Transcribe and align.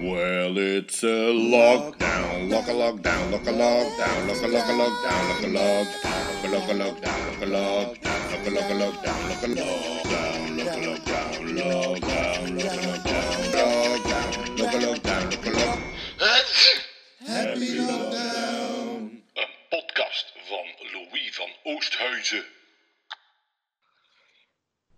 Well, 0.00 0.56
it's 0.56 1.02
a 1.02 1.28
lockdown, 1.28 2.50
lock 2.50 2.68
a 2.68 2.72
lockdown, 2.72 3.30
lock 3.30 3.46
a 3.46 3.52
lockdown, 3.52 4.26
lock 4.28 4.42
a 4.42 4.48
lock 4.48 4.64
a 4.64 4.72
lockdown, 4.72 5.28
lock 5.28 5.42
a 5.42 5.46
lockdown, 5.46 6.40
lock 6.50 6.68
a 6.68 6.74
lockdown, 6.74 7.20
lock 7.28 7.42
a 7.42 7.44
lockdown, 7.44 8.32
lock 8.32 8.46
a 8.46 8.50
lock 8.50 8.70
a 8.70 8.80
lockdown, 8.80 9.20
lock 9.28 9.42
a 9.42 9.48
lockdown, 9.48 10.56
lock 10.56 10.72
a 10.72 10.80
lockdown, 10.80 11.36
lockdown, 11.60 12.44
lock 12.56 12.72
a 12.72 12.80
lockdown, 12.80 13.30
lockdown, 13.60 14.58
lock 14.58 14.72
a 14.72 14.78
lockdown, 14.78 15.24
lock 15.30 15.46
a 15.46 15.50
lock. 15.50 15.78
Happy 17.26 17.70
lockdown. 17.78 19.22
Een 19.34 19.54
podcast 19.68 20.32
van 20.48 20.66
Louis 20.92 21.36
van 21.36 21.50
Oosthuizen. 21.62 22.44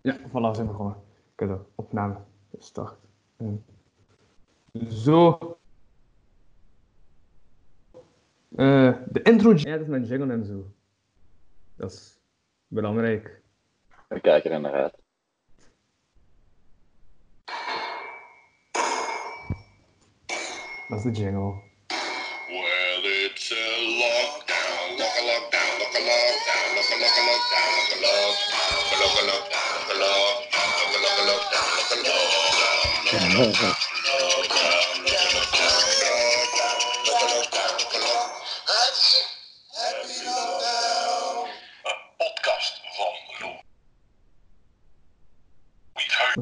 Ja, 0.01 0.17
voilà, 0.17 0.49
we 0.49 0.55
zijn 0.55 0.67
begonnen. 0.67 0.95
Ik 1.33 1.39
heb 1.39 1.49
de 1.49 1.59
opname 1.75 2.17
gestart. 2.57 2.99
En 3.37 3.65
Zo. 4.73 5.37
Eh, 8.55 8.93
de 9.05 9.21
intro. 9.21 9.53
Ja, 9.55 9.71
dat 9.71 9.81
is 9.81 9.87
mijn 9.87 10.03
jingle 10.05 10.33
en 10.33 10.45
zo. 10.45 10.65
Dat 11.75 11.91
is 11.91 12.17
belangrijk. 12.67 13.41
We 14.07 14.19
kijken 14.21 14.51
er 14.51 14.59
naar 14.59 14.73
uit. 14.73 14.95
Dat 20.87 20.97
is 20.97 21.03
de 21.03 21.11
jingle. 21.11 21.61
Well, 22.47 23.03
it's 23.25 23.51
a 23.51 23.65
lockdown, 24.01 24.97
lock 24.97 25.15
a 25.17 25.23
lockdown, 25.29 25.77
lock 25.79 25.95
a 25.95 26.01
lockdown, 26.09 26.75
lock 26.75 26.89
a 26.89 26.97
lock 27.01 27.17
a 27.17 27.23
lockdown, 27.29 27.69
lock 27.77 27.91
a 27.91 28.05
lockdown, 28.05 28.89
lock 28.99 29.13
a 29.13 29.25
lockdown, 29.29 29.69
lock 29.69 29.89
a 29.89 30.01
lockdown, 30.01 30.69
lock 30.73 31.17
a 31.17 31.25
lockdown, 31.29 31.67
lock 31.73 31.91
a 31.91 32.01
lockdown, 32.01 32.23
lock 33.05 33.21
a 33.21 33.37
lockdown. 33.37 33.83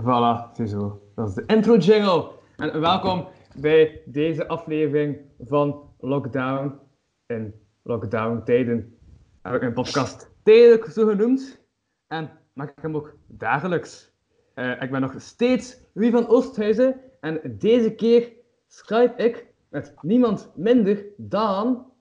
Voilà, 0.02 0.50
ziezo. 0.54 1.02
Dat 1.16 1.28
is 1.28 1.34
de 1.34 1.44
intro 1.48 1.78
jingle. 1.78 2.32
En 2.56 2.82
welkom 2.82 3.28
bij 3.56 4.02
deze 4.06 4.48
aflevering 4.48 5.18
van 5.40 5.94
Lockdown. 6.00 6.80
In 7.26 7.54
lockdown 7.84 8.42
tijden 8.46 8.98
heb 9.42 9.54
ik 9.54 9.62
mijn 9.62 9.74
podcast 9.74 10.32
tijdelijk 10.44 10.86
zo 10.86 11.08
genoemd. 11.08 11.60
En 12.08 12.40
maak 12.54 12.70
ik 12.70 12.82
hem 12.82 12.96
ook 12.96 13.16
dagelijks. 13.28 14.12
Eh, 14.54 14.82
ik 14.82 14.92
ben 14.92 15.02
nog 15.02 15.14
steeds 15.18 15.78
Wie 15.94 16.12
van 16.12 16.28
Oosthuizen. 16.28 17.02
En 17.20 17.58
deze 17.58 17.96
keer 17.96 18.32
skype 18.68 19.24
ik 19.24 19.46
met 19.70 19.94
niemand 20.02 20.52
minder 20.56 21.06
dan... 21.18 21.92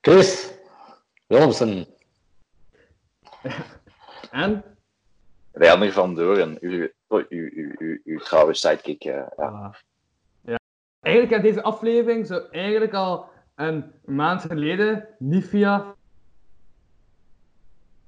Chris 0.00 0.54
Willemsen, 1.26 1.86
En... 4.30 4.64
Reiner 5.52 5.92
van 5.92 6.14
Doren, 6.14 6.56
uw, 6.60 6.88
uw, 7.08 7.24
uw, 7.28 7.72
uw, 7.78 7.98
uw 8.04 8.18
trouwe 8.18 8.54
sidekick. 8.54 9.04
eh, 9.04 9.22
ja. 9.36 9.74
Ja. 10.40 10.58
Eigenlijk 11.00 11.34
heb 11.34 11.42
deze 11.42 11.62
aflevering 11.62 12.26
zo 12.26 12.38
eigenlijk 12.50 12.94
al 12.94 13.28
een 13.54 13.92
maand 14.04 14.42
geleden, 14.42 15.08
niet 15.18 15.46
via 15.46 15.94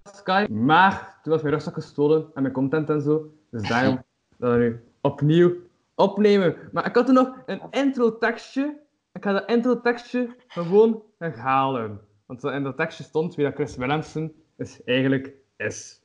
Skype, 0.03 0.53
maar 0.53 1.19
toen 1.23 1.33
was 1.33 1.43
mijn 1.43 1.55
rugzak 1.55 1.75
gestolen 1.75 2.31
en 2.35 2.43
mijn 2.43 2.55
content 2.55 2.91
en 2.91 3.01
zo. 3.01 3.33
Dus 3.51 3.69
daarom 3.69 4.03
dat 4.39 4.53
we 4.53 4.59
nu 4.59 4.85
opnieuw 5.01 5.53
opnemen. 5.95 6.57
Maar 6.73 6.87
ik 6.87 6.95
had 6.95 7.09
er 7.09 7.15
nog 7.15 7.43
een 7.47 7.63
intro 7.71 8.19
tekstje. 8.19 8.81
Ik 9.13 9.25
ga 9.25 9.33
dat 9.33 9.51
intro 9.51 9.81
tekstje 9.81 10.37
gewoon 10.49 11.03
herhalen. 11.19 12.01
Want 12.27 12.45
in 12.45 12.63
dat 12.63 12.77
tekstje 12.77 13.05
stond 13.05 13.35
wie 13.35 13.45
dat 13.45 13.55
Chris 13.55 13.77
Willemsen 13.77 14.42
is 14.57 14.81
eigenlijk 14.85 15.35
is. 15.57 16.01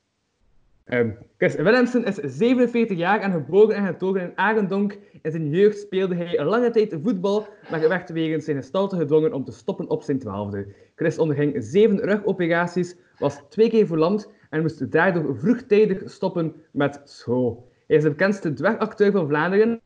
Ehm, 0.84 1.12
Chris 1.38 1.56
Willemsen 1.56 2.06
is 2.06 2.16
47 2.16 2.97
jaar 2.97 3.19
en 3.19 3.31
geboren 3.31 3.75
en 3.75 3.85
getogen 3.85 4.22
in 4.22 4.38
Arendonk. 4.38 4.97
In 5.22 5.31
zijn 5.31 5.50
jeugd 5.50 5.78
speelde 5.78 6.16
hij 6.16 6.44
lange 6.46 6.69
tijd 6.69 6.97
voetbal, 7.03 7.47
maar 7.69 7.90
werd 7.90 8.09
wegens 8.09 8.46
zijn 8.46 8.57
gestalte 8.57 8.97
gedwongen 8.97 9.34
om 9.34 9.44
te 9.44 9.52
stoppen 9.52 9.90
op 9.90 10.03
zijn 10.03 10.19
twaalfde. 10.19 10.68
Chris 10.96 11.18
onderging 11.18 11.56
zeven 11.57 12.00
rugoperaties, 12.00 12.96
was 13.18 13.41
twee 13.50 13.69
keer 13.69 13.88
verlamd 13.88 14.31
en 14.50 14.62
moest 14.62 14.91
daardoor 14.91 15.38
vroegtijdig 15.38 16.12
stoppen 16.12 16.53
met 16.72 17.02
school. 17.03 17.72
Hij 17.88 17.96
is 17.96 18.03
de 18.03 18.09
bekendste 18.09 18.53
dwergacteur 18.53 19.12
van 19.12 19.28
Vlaanderen 19.28 19.81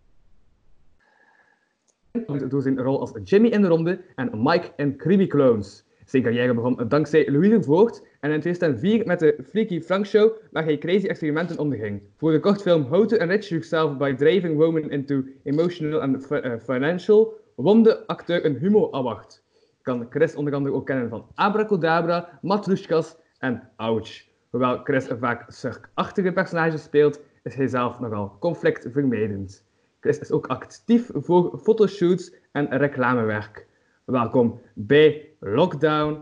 door 2.48 2.62
zijn 2.62 2.80
rol 2.80 3.00
als 3.00 3.12
Jimmy 3.24 3.48
in 3.48 3.62
de 3.62 3.68
Ronde 3.68 4.02
en 4.16 4.30
Mike 4.34 4.72
in 4.76 4.98
Creamy 4.98 5.28
Clowns. 5.28 5.86
Zijn 6.06 6.24
carrière 6.24 6.54
begon 6.54 6.88
dankzij 6.88 7.32
Louis 7.32 7.50
de 7.50 7.64
Voort 7.64 8.04
en 8.22 8.32
in 8.32 8.40
2004 8.40 9.06
met 9.06 9.20
de 9.20 9.36
Freaky 9.50 9.82
Frank 9.82 10.06
Show, 10.06 10.38
waar 10.52 10.64
hij 10.64 10.78
crazy 10.78 11.08
experimenten 11.08 11.58
onderging. 11.58 12.02
Voor 12.18 12.32
de 12.32 12.40
kortfilm 12.40 12.84
How 12.84 13.08
to 13.08 13.18
Enrich 13.18 13.48
Yourself 13.48 13.98
by 13.98 14.14
Driving 14.14 14.58
Women 14.58 14.90
into 14.90 15.24
Emotional 15.44 16.02
and 16.02 16.32
eh, 16.32 16.52
Financial 16.60 17.34
won 17.56 17.84
de 17.84 18.08
acteur 18.08 18.46
een 18.46 18.56
Humo 18.56 18.92
Award. 18.92 19.44
Kan 19.82 20.08
Chris 20.10 20.36
onder 20.36 20.54
andere 20.54 20.76
ook 20.76 20.86
kennen 20.86 21.10
van 21.10 21.28
Abracadabra, 21.36 22.40
Matrushkas 22.42 23.18
en 23.40 23.70
Ouch. 23.76 24.24
Hoewel 24.50 24.84
Chris 24.84 25.10
een 25.10 25.20
vaak 25.20 25.52
surkachtige 25.52 26.32
personages 26.32 26.84
speelt, 26.84 27.22
is 27.44 27.56
hij 27.56 27.68
zelf 27.68 28.00
nogal 28.00 28.38
conflictvermijdend. 28.40 29.66
Chris 30.00 30.20
is 30.20 30.32
ook 30.32 30.48
actief 30.48 31.10
voor 31.14 31.60
fotoshoots 31.64 32.34
en 32.52 32.78
reclamewerk. 32.78 33.68
Welkom 34.06 34.62
bij 34.74 35.30
Lockdown. 35.40 36.22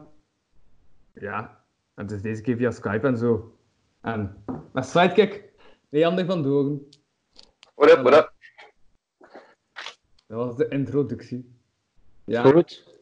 Ja, 1.14 1.59
en 2.00 2.08
is 2.10 2.22
deze 2.22 2.42
keer 2.42 2.58
via 2.58 2.72
Skype 2.72 3.08
en 3.08 3.18
zo. 3.18 3.56
En 4.02 4.44
met 4.72 4.86
sidekick, 4.86 5.44
Leander 5.90 6.26
van 6.26 6.44
Doorn. 6.44 6.88
What 7.76 7.90
up, 7.92 8.02
what 8.02 8.14
up? 8.14 8.32
Dat 10.28 10.38
was 10.46 10.56
de 10.56 10.68
introductie. 10.68 11.56
Ja. 12.26 12.42
Goed. 12.42 12.98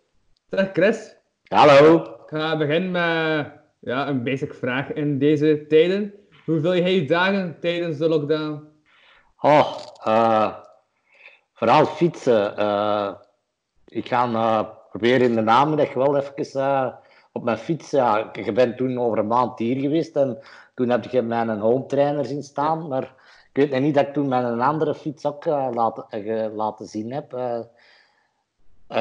Zeg 0.50 0.69
Chris, 0.74 1.16
Hallo. 1.44 1.96
ik 2.02 2.09
ga 2.25 2.58
beginnen 2.58 2.91
met 2.91 3.52
ja, 3.80 4.08
een 4.08 4.24
basic 4.24 4.53
vraag 4.53 4.94
in 4.94 5.19
deze 5.19 5.66
tijden. 5.68 6.14
Hoe 6.46 6.62
vul 6.62 6.75
jij 6.75 6.94
je 6.96 7.06
dagen 7.06 7.59
tijdens 7.59 7.97
de 7.97 8.08
lockdown? 8.09 8.68
Oh, 9.40 9.78
eh, 10.03 10.58
vooral 11.53 11.85
fietsen. 11.85 12.58
eh, 12.58 13.14
ik 13.85 14.08
ga 14.08 14.25
eh, 14.25 14.69
proberen 14.90 15.28
in 15.29 15.35
de 15.35 15.41
namiddag 15.41 15.94
wel 15.94 16.18
even 16.18 16.34
op 17.38 17.44
mijn 17.44 17.58
fiets. 17.58 17.92
Ja, 17.92 18.30
je 18.34 18.52
bent 18.52 18.78
toen 18.78 19.00
over 19.00 19.18
een 19.18 19.28
maand 19.28 19.59
hier 19.59 19.80
geweest 19.80 20.16
en 20.16 20.40
toen 20.75 20.90
heb 20.90 21.03
je 21.03 21.22
mijn 21.22 21.59
home 21.59 21.86
trainer 21.86 22.25
zien 22.25 22.44
staan. 22.44 22.88
Maar 22.88 23.14
ik 23.53 23.70
weet 23.70 23.81
niet 23.81 23.96
dat 23.96 24.08
ik 24.08 24.14
toen 24.14 24.28
mijn 24.28 24.62
andere 24.62 24.96
fiets 24.96 25.25
ook 25.25 25.46
eh, 25.46 25.68
laten, 25.74 26.06
eh, 26.09 26.53
laten 26.56 26.86
zien 26.88 27.12
heb. 27.14 27.34
Eh, 27.34 27.59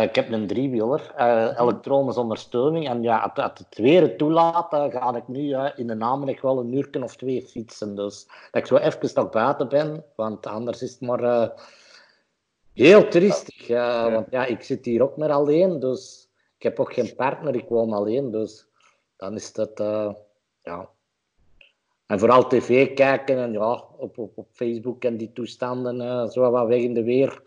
ik 0.02 0.14
heb 0.14 0.30
een 0.32 0.46
driewieler, 0.46 1.12
eh 1.16 1.58
elektronische 1.58 2.20
ondersteuning. 2.20 2.88
En 2.88 3.02
ja, 3.02 3.18
als- 3.18 3.44
als 3.44 3.58
het 3.58 3.78
weer 3.78 4.02
het 4.02 4.18
toelaat, 4.18 4.72
eh, 4.72 4.84
ga 4.90 5.16
ik 5.16 5.28
nu 5.28 5.56
in 5.76 5.86
de 5.86 5.94
namiddag 5.94 6.40
wel 6.40 6.58
een 6.58 6.72
uur 6.74 7.02
of 7.02 7.16
twee 7.16 7.42
fietsen. 7.42 7.94
Dus 7.96 8.26
dat 8.26 8.62
ik 8.62 8.66
zo 8.66 8.76
even 8.76 9.10
nog 9.14 9.30
buiten 9.30 9.68
ben, 9.68 10.04
want 10.16 10.46
anders 10.46 10.82
is 10.82 10.90
het 10.90 11.00
maar 11.00 11.52
heel 12.72 13.08
triestig. 13.08 13.68
Want 14.12 14.26
ja, 14.30 14.44
ik 14.44 14.62
zit 14.62 14.84
hier 14.84 15.02
ook 15.02 15.16
maar 15.16 15.32
alleen, 15.32 15.80
dus 15.80 16.25
ik 16.56 16.62
heb 16.62 16.80
ook 16.80 16.92
geen 16.92 17.14
partner, 17.14 17.54
ik 17.54 17.68
woon 17.68 17.92
alleen. 17.92 18.30
Dus 18.30 18.68
dan 19.16 19.34
is 19.34 19.52
dat, 19.52 19.80
eh, 19.80 20.14
ja... 20.62 20.94
En 22.06 22.18
vooral 22.18 22.48
tv 22.48 22.94
kijken 22.94 23.38
en 23.38 23.52
ja, 23.52 23.84
op, 23.96 24.18
op, 24.18 24.38
op 24.38 24.48
Facebook 24.52 25.04
en 25.04 25.16
die 25.16 25.32
toestanden, 25.32 26.00
eh, 26.00 26.28
zo 26.28 26.50
wat 26.50 26.66
weg 26.66 26.80
in 26.80 26.94
de 26.94 27.02
weer. 27.02 27.42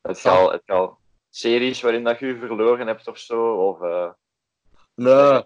Het 0.00 0.18
zal, 0.18 0.52
het 0.52 0.62
zal 0.64 0.98
series 1.28 1.80
waarin 1.80 2.04
dat 2.04 2.18
je 2.18 2.36
verloren 2.36 2.86
hebt 2.86 3.08
of 3.08 3.18
zo. 3.18 3.68
Of, 3.68 3.80
eh, 3.80 4.10
Nee, 4.94 5.42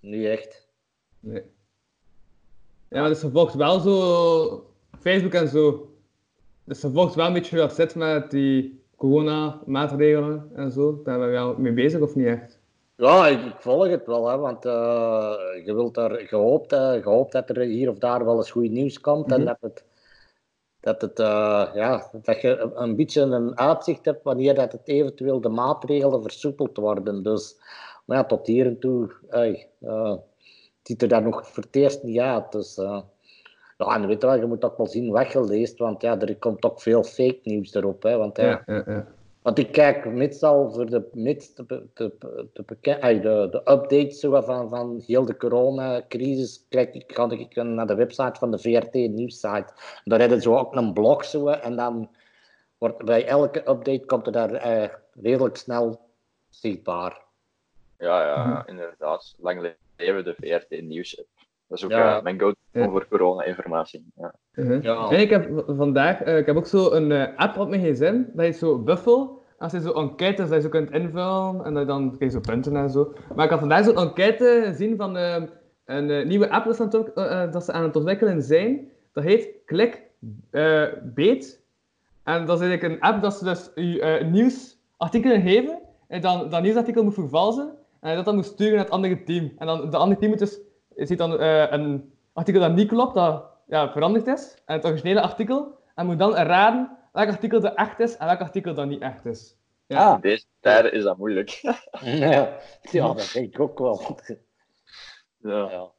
niet 0.00 0.26
echt. 0.26 0.68
Nee. 1.20 1.42
Ja, 2.88 3.00
maar 3.00 3.08
dus 3.08 3.20
je 3.20 3.30
volgt 3.30 3.54
wel 3.54 3.80
zo 3.80 4.74
Facebook 5.00 5.32
en 5.32 5.48
zo. 5.48 5.94
Dus 6.64 6.80
je 6.80 6.90
volgt 6.90 7.14
wel 7.14 7.26
een 7.26 7.32
beetje 7.32 7.56
dat 7.56 7.74
zit 7.74 7.94
met 7.94 8.30
die 8.30 8.83
corona-maatregelen 8.96 10.50
en 10.54 10.72
zo. 10.72 11.00
Daar 11.04 11.18
ben 11.18 11.26
je 11.26 11.32
wel 11.32 11.54
mee 11.58 11.72
bezig 11.72 12.00
of 12.00 12.14
niet 12.14 12.26
echt? 12.26 12.58
Ja, 12.96 13.26
ik, 13.26 13.44
ik 13.44 13.54
volg 13.58 13.86
het 13.88 14.06
wel, 14.06 14.28
hè, 14.28 14.36
want 14.38 14.64
eh, 14.64 15.34
je 15.64 15.74
wilt 15.74 15.94
daar 15.94 16.10
gehoopt, 16.16 16.70
hè, 16.70 17.02
gehoopt 17.02 17.32
dat 17.32 17.48
er 17.50 17.60
hier 17.60 17.90
of 17.90 17.98
daar 17.98 18.24
wel 18.24 18.36
eens 18.36 18.50
goed 18.50 18.70
nieuws 18.70 19.00
komt 19.00 19.32
en 19.32 19.36
Mhm. 19.40 19.46
dat 19.46 19.56
het, 19.60 19.84
dat, 20.80 21.00
het 21.00 21.18
eh, 21.18 21.68
ja, 21.74 22.10
dat 22.22 22.40
je 22.40 22.70
een- 22.74 22.96
beetje 22.96 23.20
een 23.20 23.58
uitzicht 23.58 24.04
hebt 24.04 24.22
wanneer 24.24 24.54
dat 24.54 24.72
het 24.72 24.88
eventueel 24.88 25.40
de 25.40 25.48
maatregelen 25.48 26.22
versoepeld 26.22 26.76
worden. 26.76 27.22
Dus, 27.22 27.56
maar 28.04 28.16
ja, 28.16 28.24
tot 28.24 28.46
hier 28.46 28.66
en 28.66 28.78
toe, 28.78 29.10
ey, 29.28 29.68
eh, 29.80 30.10
het 30.10 30.20
ziet 30.82 31.02
er 31.02 31.08
daar 31.08 31.22
nog 31.22 31.48
voor 31.48 31.62
het 31.62 31.76
eerst 31.76 32.02
niet 32.02 32.18
uit. 32.18 32.52
Dus, 32.52 32.78
eh, 32.78 33.00
Ja, 33.76 33.94
en 33.94 34.06
weet 34.06 34.20
je 34.20 34.26
wel, 34.26 34.36
je 34.36 34.46
moet 34.46 34.64
ook 34.64 34.76
wel 34.76 34.86
zien 34.86 35.10
wat 35.10 35.32
je 35.32 35.44
leest, 35.44 35.78
want 35.78 36.02
ja, 36.02 36.20
er 36.20 36.36
komt 36.36 36.64
ook 36.64 36.80
veel 36.80 37.02
fake 37.02 37.40
nieuws 37.42 37.74
erop. 37.74 38.02
Hè, 38.02 38.16
want, 38.16 38.36
ja, 38.36 38.62
Ja, 38.66 38.82
ja, 38.86 39.06
want 39.42 39.58
ik 39.58 39.72
kijk 39.72 40.04
meestal 40.04 40.70
voor 40.72 40.86
de, 40.86 41.08
mits 41.12 41.54
de, 41.54 41.64
de, 41.66 41.86
de, 41.94 43.48
de, 43.50 43.58
updates 43.64 44.20
zo 44.20 44.40
van, 44.40 44.68
van 44.68 45.02
heel 45.06 45.24
de 45.24 45.36
coronacrisis. 45.36 46.66
Kijk, 46.68 46.94
ik 46.94 47.12
ga 47.14 47.30
ik 47.30 47.54
naar 47.54 47.86
de 47.86 47.94
website 47.94 48.38
van 48.38 48.50
de 48.50 48.58
VRT 48.58 48.92
nieuwssite. 48.94 49.72
Daar 50.04 50.20
hebben 50.20 50.42
ze 50.42 50.50
ook 50.50 50.74
een 50.74 50.92
blog 50.92 51.24
zo, 51.24 51.48
en 51.48 51.76
dan 51.76 52.10
wordt 52.78 53.04
bij 53.04 53.26
elke 53.26 53.58
update 53.58 54.02
komt 54.06 54.26
er 54.26 54.32
daar 54.32 54.52
eh, 54.52 54.88
redelijk 55.12 55.56
snel 55.56 56.00
zichtbaar. 56.50 57.22
Ja, 57.98 58.26
ja, 58.26 58.46
Mhm. 58.46 58.68
inderdaad. 58.68 59.34
Lang 59.38 59.74
leven 59.96 60.24
de 60.24 60.34
VRT 60.40 60.82
Nieuws. 60.82 61.22
Dat 61.68 61.78
is 61.78 61.84
ook 61.84 61.90
Ja. 61.90 62.16
eh, 62.16 62.22
mijn 62.22 62.40
go-to 62.40 62.54
Ja. 62.72 62.88
voor 62.88 63.06
corona-informatie. 63.08 64.06
Ja. 64.16 64.34
Uh-huh. 64.54 64.82
Ja. 64.82 65.08
En 65.10 65.20
ik 65.20 65.30
heb 65.30 65.64
vandaag, 65.66 66.20
eh, 66.22 66.38
ik 66.38 66.46
heb 66.46 66.56
ook 66.56 66.66
zo 66.66 66.90
een 66.92 67.12
eh, 67.12 67.36
app 67.36 67.58
op 67.58 67.68
mijn 67.68 67.80
gsm, 67.94 68.22
dat 68.32 68.44
heet 68.44 68.56
zo 68.56 68.78
Buffel. 68.78 69.42
Als 69.58 69.72
je 69.72 69.80
zo 69.80 69.92
enquêtes 69.92 70.48
dat 70.48 70.56
je 70.56 70.60
zo 70.60 70.68
kunt 70.68 70.90
invullen 70.90 71.64
en 71.64 71.72
dat 71.74 71.82
je 71.82 71.88
dan 71.88 72.16
krijg 72.16 72.32
je 72.32 72.38
zo 72.38 72.52
punten 72.52 72.76
en 72.76 72.90
zo. 72.90 73.12
Maar 73.34 73.44
ik 73.44 73.50
had 73.50 73.60
vandaag 73.60 73.84
zo'n 73.84 73.96
enquête 73.96 74.62
gezien 74.64 74.96
van 74.96 75.16
een 75.16 75.50
eh, 76.10 76.26
nieuwe 76.26 76.50
app 76.50 76.64
dat 76.64 76.76
ze, 76.76 77.12
aan 77.14 77.50
dat 77.50 77.64
ze 77.64 77.72
aan 77.72 77.82
het 77.82 77.96
ontwikkelen 77.96 78.42
zijn. 78.42 78.88
Dat 79.12 79.24
heet 79.24 79.48
Clickbait. 79.66 81.62
en 82.24 82.46
dat 82.46 82.60
is 82.60 82.66
eigenlijk 82.68 82.82
een 82.82 83.00
app 83.00 83.22
dat 83.22 83.34
ze 83.34 83.44
dus 83.44 83.70
je 83.74 84.26
nieuwsartikelen 84.30 85.40
geven 85.40 85.78
en 86.08 86.20
dan 86.20 86.50
dat 86.50 86.62
nieuwsartikel 86.62 87.04
moet 87.04 87.14
vervalsen 87.14 87.72
en 88.00 88.10
je 88.10 88.16
dat 88.16 88.24
dan 88.24 88.34
moet 88.34 88.44
sturen 88.44 88.74
naar 88.74 88.84
het 88.84 88.92
andere 88.92 89.22
team. 89.22 89.52
En 89.58 89.66
dan 89.66 89.90
de 89.90 89.96
andere 89.96 90.18
team 90.20 90.30
moet 90.30 90.40
dus, 90.40 90.60
je 90.96 91.06
ziet 91.06 91.18
dan 91.18 91.38
eh, 91.38 91.70
een 91.70 92.12
artikel 92.32 92.60
dat 92.60 92.74
niet 92.74 92.88
klopt, 92.88 93.14
dat 93.14 93.44
ja, 93.66 93.92
veranderd 93.92 94.26
is, 94.26 94.56
en 94.64 94.74
het 94.76 94.84
originele 94.84 95.20
artikel, 95.20 95.78
en 95.94 96.06
moet 96.06 96.18
dan 96.18 96.34
raden 96.34 96.96
welk 97.12 97.28
artikel 97.28 97.60
dat 97.60 97.74
echt 97.74 98.00
is 98.00 98.16
en 98.16 98.26
welk 98.26 98.40
artikel 98.40 98.74
dat 98.74 98.86
niet 98.86 99.00
echt 99.00 99.26
is. 99.26 99.56
Ja, 99.86 100.14
In 100.14 100.20
deze 100.20 100.44
tijden 100.60 100.92
is 100.92 101.02
dat 101.02 101.16
moeilijk. 101.18 101.48
ja, 102.02 102.58
ja, 102.90 103.06
dat 103.06 103.30
denk 103.34 103.54
ik 103.54 103.60
ook 103.60 103.78
wel. 103.78 104.18
ja. 105.38 105.70
Ja. 105.70 105.90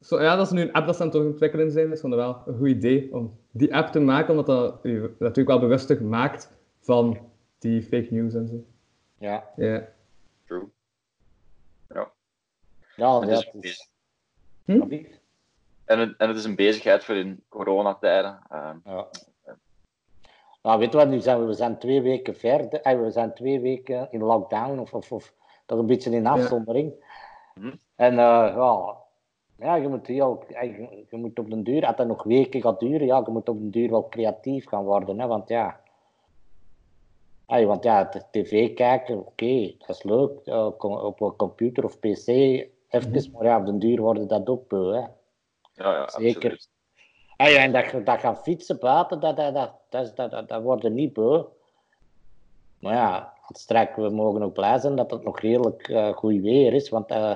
Zo, 0.00 0.22
ja, 0.22 0.36
dat 0.36 0.46
is 0.46 0.52
nu 0.52 0.60
een 0.60 0.72
app 0.72 0.86
dat 0.86 0.96
ze 0.96 1.02
aan 1.02 1.08
het 1.08 1.16
ontwikkelen 1.16 1.70
zijn. 1.70 1.84
Dat 1.84 1.94
is 1.94 2.00
gewoon 2.00 2.16
wel 2.16 2.42
een 2.46 2.56
goed 2.56 2.68
idee 2.68 3.14
om 3.14 3.38
die 3.50 3.74
app 3.74 3.88
te 3.92 4.00
maken, 4.00 4.30
omdat 4.30 4.46
dat 4.46 4.78
je 4.82 5.14
natuurlijk 5.18 5.48
wel 5.48 5.58
bewustig 5.58 6.00
maakt 6.00 6.52
van 6.80 7.18
die 7.58 7.82
fake 7.82 8.06
news 8.10 8.34
en 8.34 8.48
zo. 8.48 8.64
Ja, 9.18 9.48
Ja. 9.56 9.88
True. 10.46 10.68
ja, 11.88 12.10
ja, 12.96 13.14
een 13.16 13.28
is- 13.60 13.90
Hm? 14.66 15.04
En 15.84 15.98
het, 15.98 16.16
en 16.16 16.28
het 16.28 16.36
is 16.36 16.44
een 16.44 16.56
bezigheid 16.56 17.04
voor 17.04 17.14
in 17.14 17.44
coronatijden. 17.48 18.38
Ehm 18.50 18.76
Ja. 18.84 19.08
Nou, 20.66 20.78
weet 20.78 20.92
je 20.92 20.98
wat, 20.98 21.08
nu 21.08 21.20
zijn 21.20 21.40
we, 21.40 21.46
we 21.46 21.52
zijn 21.52 21.78
twee 21.78 22.02
weken 22.02 22.36
verder, 22.36 22.80
eh, 22.80 23.00
we 23.00 23.10
zijn 23.10 23.34
twee 23.34 23.60
weken 23.60 24.08
in 24.10 24.22
lockdown, 24.22 24.78
of, 24.78 24.94
of, 24.94 25.12
of 25.12 25.34
toch 25.66 25.78
een 25.78 25.86
beetje 25.86 26.10
in 26.10 26.26
afzondering. 26.26 26.92
Mhm. 27.54 27.74
En 27.94 28.10
eh, 28.10 28.52
ja, 28.56 28.96
ja, 29.58 29.74
je 29.74 29.88
moet 29.88 30.06
heel, 30.06 30.44
eh, 30.48 30.76
je, 30.76 31.04
je 31.10 31.16
moet 31.16 31.38
op 31.38 31.50
den 31.50 31.62
duur, 31.62 31.86
als 31.86 31.96
dat 31.96 32.06
nog 32.06 32.22
weken 32.22 32.60
gaat 32.60 32.80
duren, 32.80 33.06
ja, 33.06 33.22
je 33.24 33.30
moet 33.30 33.48
op 33.48 33.58
den 33.58 33.70
duur 33.70 33.90
wel 33.90 34.08
creatief 34.08 34.66
gaan 34.66 34.84
worden, 34.84 35.20
hè, 35.20 35.26
want 35.26 35.48
ja, 35.48 35.80
Hey, 37.46 37.66
want 37.66 37.84
ja, 37.84 38.08
tv 38.30 38.74
kijken, 38.74 39.18
oké, 39.18 39.74
dat 39.78 39.88
is 39.88 40.02
leuk, 40.02 40.46
op 41.02 41.20
een 41.20 41.36
computer 41.36 41.84
of 41.84 41.98
pc, 41.98 42.26
even, 42.88 43.30
maar 43.32 43.44
ja, 43.44 43.58
op 43.58 43.66
den 43.66 43.78
duur 43.78 44.00
worden 44.00 44.28
dat 44.28 44.46
ook 44.48 44.68
beu, 44.68 44.92
hè. 44.94 45.00
ja, 45.00 45.08
ja, 45.74 46.08
Zeker. 46.08 46.34
absoluut. 46.34 46.68
Ah 47.36 47.48
ja, 47.50 47.56
en 47.62 47.72
dat, 47.72 48.06
dat 48.06 48.20
gaan 48.20 48.36
fietsen 48.36 48.78
buiten, 48.78 49.20
dat, 49.20 49.36
dat, 49.36 49.54
dat, 49.54 49.72
dat, 49.90 50.16
dat, 50.16 50.30
dat, 50.30 50.48
dat 50.48 50.62
wordt 50.62 50.88
niet 50.88 51.12
beu. 51.12 51.42
Maar 52.80 52.94
ja, 52.94 53.32
straks, 53.48 53.96
we 53.96 54.08
mogen 54.10 54.42
ook 54.42 54.52
blij 54.52 54.78
zijn 54.78 54.96
dat 54.96 55.10
het 55.10 55.24
nog 55.24 55.40
redelijk 55.40 55.88
eh, 55.88 56.08
goed 56.16 56.40
weer 56.40 56.72
is. 56.74 56.88
Want 56.88 57.10
eh, 57.10 57.34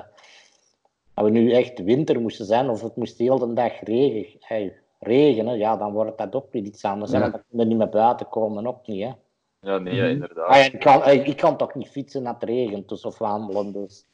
als 1.13 1.25
we 1.25 1.29
nu 1.31 1.51
echt 1.51 1.83
winter 1.83 2.21
moesten 2.21 2.45
zijn, 2.45 2.69
of 2.69 2.81
het 2.81 2.95
moest 2.95 3.17
heel 3.17 3.39
de 3.39 3.53
dag 3.53 3.79
regen, 3.79 4.37
hey, 4.39 4.75
regenen, 4.99 5.57
ja, 5.57 5.77
dan 5.77 5.91
wordt 5.93 6.17
dat 6.17 6.35
ook 6.35 6.51
weer 6.51 6.63
iets 6.63 6.83
anders. 6.85 7.11
Ja. 7.11 7.19
Want 7.19 7.31
dan 7.31 7.41
kunnen 7.49 7.65
we 7.67 7.73
niet 7.73 7.81
meer 7.83 8.01
buiten 8.01 8.29
komen, 8.29 8.67
ook 8.67 8.87
niet. 8.87 9.03
Hè. 9.03 9.11
Ja, 9.59 9.77
nee, 9.77 10.01
Mhm. 10.01 10.09
inderdaad. 10.09 10.47
Ah 10.47 10.55
ja, 10.55 10.63
ik, 10.63 10.79
kan, 10.79 11.09
ik 11.09 11.37
kan 11.37 11.57
toch 11.57 11.75
niet 11.75 11.89
fietsen 11.89 12.25
als 12.25 12.35
het 12.39 12.49
regent, 12.49 12.89
dus 12.89 13.05
of 13.05 13.17
wandelen. 13.17 13.71
Dus. 13.71 14.05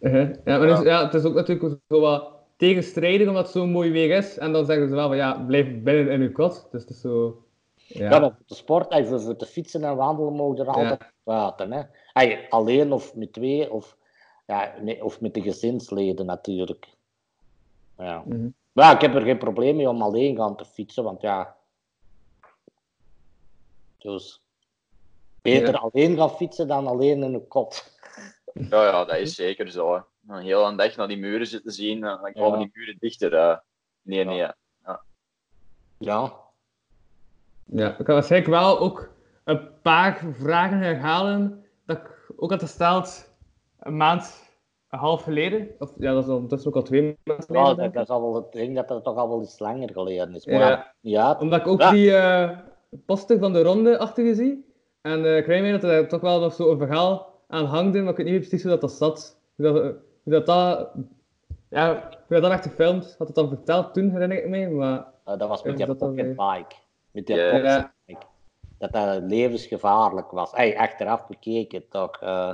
Uh-huh. 0.00 0.34
ja, 0.44 0.58
maar 0.58 0.66
dus, 0.66 0.80
ja, 0.80 1.04
het 1.04 1.14
is 1.14 1.24
ook 1.24 1.34
natuurlijk 1.34 1.78
zo 1.88 2.00
wat 2.00 2.32
tegenstrijdig 2.56 3.28
omdat 3.28 3.42
het 3.42 3.52
zo 3.52 3.66
mooi 3.66 3.90
weer 3.90 4.16
is. 4.16 4.38
En 4.38 4.52
dan 4.52 4.66
zeggen 4.66 4.88
ze 4.88 4.94
wel 4.94 5.08
van 5.08 5.16
ja, 5.16 5.44
blijf 5.46 5.66
binnen 5.82 6.10
in 6.10 6.20
uw 6.20 6.32
kot. 6.32 6.68
Dus 6.70 6.80
het 6.80 6.90
is 6.90 7.00
zo. 7.00 7.44
Ja. 7.74 8.10
Ja, 8.10 8.18
maar 8.18 8.30
voor 8.30 8.44
de 8.46 8.54
sport, 8.54 8.92
hey, 8.92 9.06
voor, 9.06 9.20
voor 9.20 9.36
te 9.36 9.46
fietsen 9.46 9.84
en 9.84 9.96
wandelen 9.96 10.32
mogen 10.32 10.58
er 10.58 10.66
altijd 10.66 11.12
buiten. 11.24 11.72
Hè. 11.72 11.82
Hey, 12.12 12.46
alleen 12.48 12.92
of 12.92 13.14
met 13.14 13.32
twee, 13.32 13.72
of, 13.72 13.96
ja, 14.46 14.74
nee, 14.80 15.04
of 15.04 15.20
met 15.20 15.34
de 15.34 15.42
gezinsleden 15.42 16.26
natuurlijk. 16.26 16.88
Ja. 17.98 18.22
Mhm. 18.26 18.48
Maar 18.72 18.94
ik 18.94 19.00
heb 19.00 19.14
er 19.14 19.22
geen 19.22 19.38
probleem 19.38 19.76
mee 19.76 19.88
om 19.88 20.02
alleen 20.02 20.36
gaan 20.36 20.56
te 20.56 20.64
fietsen, 20.64 21.04
want 21.04 21.20
ja. 21.20 21.56
Dus 23.98 24.42
beter 25.42 25.78
alleen 25.78 26.16
gaan 26.16 26.30
fietsen 26.30 26.68
dan 26.68 26.86
alleen 26.86 27.22
in 27.22 27.34
een 27.34 27.48
kot. 27.48 27.98
Ja, 28.54 28.84
ja, 28.84 29.04
dat 29.04 29.16
is 29.16 29.34
zeker 29.34 29.70
zo. 29.70 30.04
Een 30.28 30.42
hele 30.42 30.76
dag 30.76 30.96
naar 30.96 31.08
die 31.08 31.18
muren 31.18 31.46
zitten 31.46 31.72
zien, 31.72 32.04
en 32.04 32.18
dan 32.22 32.32
komen 32.32 32.58
Ja. 32.58 32.64
die 32.64 32.70
muren 32.74 32.96
dichter. 32.98 33.34
eh. 33.34 33.56
nee, 34.02 34.24
nee. 34.24 34.46
Ja. 35.98 36.32
Ja, 37.64 37.98
ik 37.98 38.04
kan 38.04 38.14
waarschijnlijk 38.14 38.52
wel 38.52 38.78
ook 38.78 39.10
een 39.44 39.80
paar 39.82 40.24
vragen 40.38 40.78
herhalen 40.78 41.64
dat 41.86 41.96
ik 41.96 42.32
ook 42.36 42.50
had 42.50 42.60
gesteld 42.60 43.32
een 43.80 43.96
maand, 43.96 44.50
een 44.90 44.98
half 44.98 45.22
geleden. 45.22 45.68
Of 45.78 45.92
ja, 45.98 46.12
dat 46.12 46.24
is 46.24 46.30
ondertussen 46.30 46.68
ook 46.70 46.76
al 46.76 46.82
twee 46.82 47.02
maanden 47.24 47.44
geleden. 47.46 47.84
ja 47.84 47.88
dat, 47.90 48.02
is 48.02 48.08
al 48.08 48.20
wel, 48.32 48.40
ik 48.40 48.52
denk 48.52 48.74
dat 48.76 48.88
dat 48.88 49.04
toch 49.04 49.16
al 49.16 49.28
wel 49.28 49.42
iets 49.42 49.58
langer 49.58 49.90
geleden 49.92 50.34
is. 50.34 50.46
Maar 50.46 50.54
Ja. 50.54 50.68
ja, 50.68 50.94
ja, 51.00 51.36
Omdat 51.40 51.60
ik 51.60 51.66
ook 51.66 51.80
Ja. 51.80 51.90
die 51.90 52.14
eh 52.16 52.58
poster 53.06 53.38
van 53.38 53.52
de 53.52 53.62
ronde 53.62 53.98
achter 53.98 54.24
je 54.24 54.34
zie. 54.34 54.72
En 55.00 55.24
eh 55.24 55.36
ik 55.36 55.46
weet 55.46 55.80
dat 55.80 55.90
er 55.90 56.08
toch 56.08 56.20
wel 56.20 56.40
nog 56.40 56.54
zo 56.54 56.70
een 56.70 56.78
verhaal 56.78 57.29
aan 57.50 57.64
hangde, 57.64 58.00
maar 58.00 58.10
ik 58.10 58.16
weet 58.16 58.26
niet 58.26 58.34
meer 58.38 58.48
precies 58.48 58.62
hoe 58.62 58.70
dat, 58.70 58.80
dat 58.80 58.92
zat. 58.92 59.36
Hoe 59.56 59.64
dat, 59.72 59.82
hoe 60.22 60.32
dat, 60.32 60.46
dat 60.46 60.90
ja, 61.68 61.92
hoe 61.92 62.18
dat 62.28 62.42
dan 62.42 62.52
echt 62.52 62.66
gefilmd, 62.66 63.14
had 63.18 63.26
het 63.26 63.36
dan 63.36 63.48
verteld 63.48 63.94
toen, 63.94 64.10
herinner 64.10 64.38
ik 64.38 64.48
me. 64.48 64.68
Maar 64.68 64.98
eh, 65.24 65.38
dat 65.38 65.48
was 65.48 65.62
met 65.62 65.78
dan 65.78 65.96
pocketbike. 65.96 66.74
Met 67.10 67.26
die 67.26 67.36
Ja. 67.36 67.50
pocketbike. 67.50 68.26
Dat 68.78 68.92
dat 68.92 69.22
levensgevaarlijk 69.22 70.30
was. 70.30 70.50
Hey, 70.52 70.78
achteraf 70.78 71.26
bekeken 71.26 71.88
toch. 71.88 72.20
eh, 72.20 72.52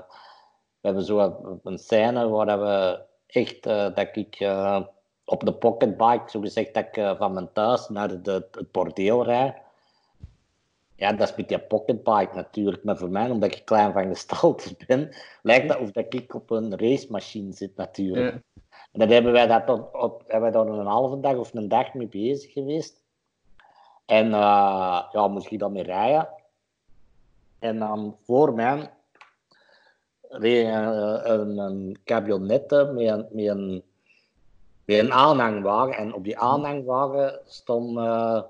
we 0.80 0.92
hebben 0.92 1.02
zo 1.04 1.18
een, 1.18 1.60
een 1.64 1.78
scène 1.78 2.28
waar 2.28 2.60
we 2.60 3.00
echt, 3.26 3.66
eh, 3.66 3.94
dat 3.94 4.08
ik 4.16 4.34
eh, 4.40 4.80
op 5.24 5.44
de 5.44 5.52
pocketbike, 5.54 6.30
zo 6.30 6.40
gezegd, 6.40 6.74
dat 6.74 6.84
ik 6.84 6.96
eh, 6.96 7.16
van 7.18 7.32
mijn 7.32 7.52
thuis 7.52 7.88
naar 7.88 8.22
de, 8.22 8.46
het 8.50 8.70
bordeel 8.72 9.24
rijd. 9.24 9.54
Ja, 10.96 11.12
dat 11.12 11.28
is 11.28 11.36
met 11.36 11.48
die 11.48 11.58
pocketbike 11.58 12.34
natuurlijk. 12.34 12.84
Maar 12.84 12.96
voor 12.96 13.10
mij, 13.10 13.30
omdat 13.30 13.54
ik 13.54 13.64
klein 13.64 13.92
van 13.92 14.06
gestalte 14.06 14.74
ben, 14.86 15.14
lijkt 15.42 15.68
dat 15.68 15.78
of 15.78 15.90
dat 15.90 16.14
ik 16.14 16.34
op 16.34 16.50
een 16.50 16.78
racemachine 16.78 17.52
zit 17.52 17.76
natuurlijk. 17.76 18.34
ja, 18.34 18.62
En 18.92 19.00
dan 19.00 19.08
hebben 19.08 19.32
wij 19.32 19.46
dat 19.46 19.68
op, 19.68 19.94
op, 19.94 20.22
hebben 20.26 20.52
wij 20.52 20.64
daar 20.64 20.78
een 20.78 20.86
halve 20.86 21.20
dag 21.20 21.36
of 21.36 21.54
een 21.54 21.68
dag 21.68 21.94
mee 21.94 22.08
bezig 22.08 22.52
geweest. 22.52 23.04
En 24.06 24.26
eh, 24.32 25.02
ja, 25.12 25.28
moest 25.28 25.50
ik 25.50 25.58
dan 25.58 25.72
mee 25.72 25.82
rijden. 25.82 26.28
En 27.58 27.78
dan 27.78 28.16
voor 28.24 28.54
mij 28.54 28.90
reed 30.28 30.66
eh, 30.66 31.20
een, 31.22 31.58
een 31.58 31.98
cabriolet 32.04 32.70
met 32.70 32.72
een, 32.72 32.94
met, 32.94 33.46
een, 33.46 33.82
met 34.84 34.98
een 34.98 35.12
aanhangwagen. 35.12 35.96
En 35.96 36.14
op 36.14 36.24
die 36.24 36.38
aanhangwagen 36.38 37.40
stond, 37.44 37.98
eh, 37.98 38.42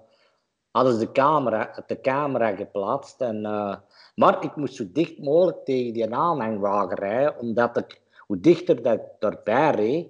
hadden 0.77 0.93
ze 0.95 0.99
de 0.99 1.13
camera, 1.13 1.85
de 1.87 2.01
camera 2.01 2.57
geplaatst. 2.57 3.21
En, 3.21 3.45
eh, 3.45 3.77
maar 4.15 4.45
ik 4.45 4.57
moest 4.57 4.75
zo 4.75 4.85
dicht 4.93 5.19
mogelijk 5.19 5.65
tegen 5.65 5.93
die 5.93 6.15
aanhangwagen 6.15 6.97
rijden, 6.97 7.39
omdat 7.39 7.77
ik, 7.77 8.01
hoe 8.19 8.41
dichter 8.41 8.83
dat 8.83 8.95
ik 8.95 9.03
daarbij 9.19 9.71
reed, 9.71 10.09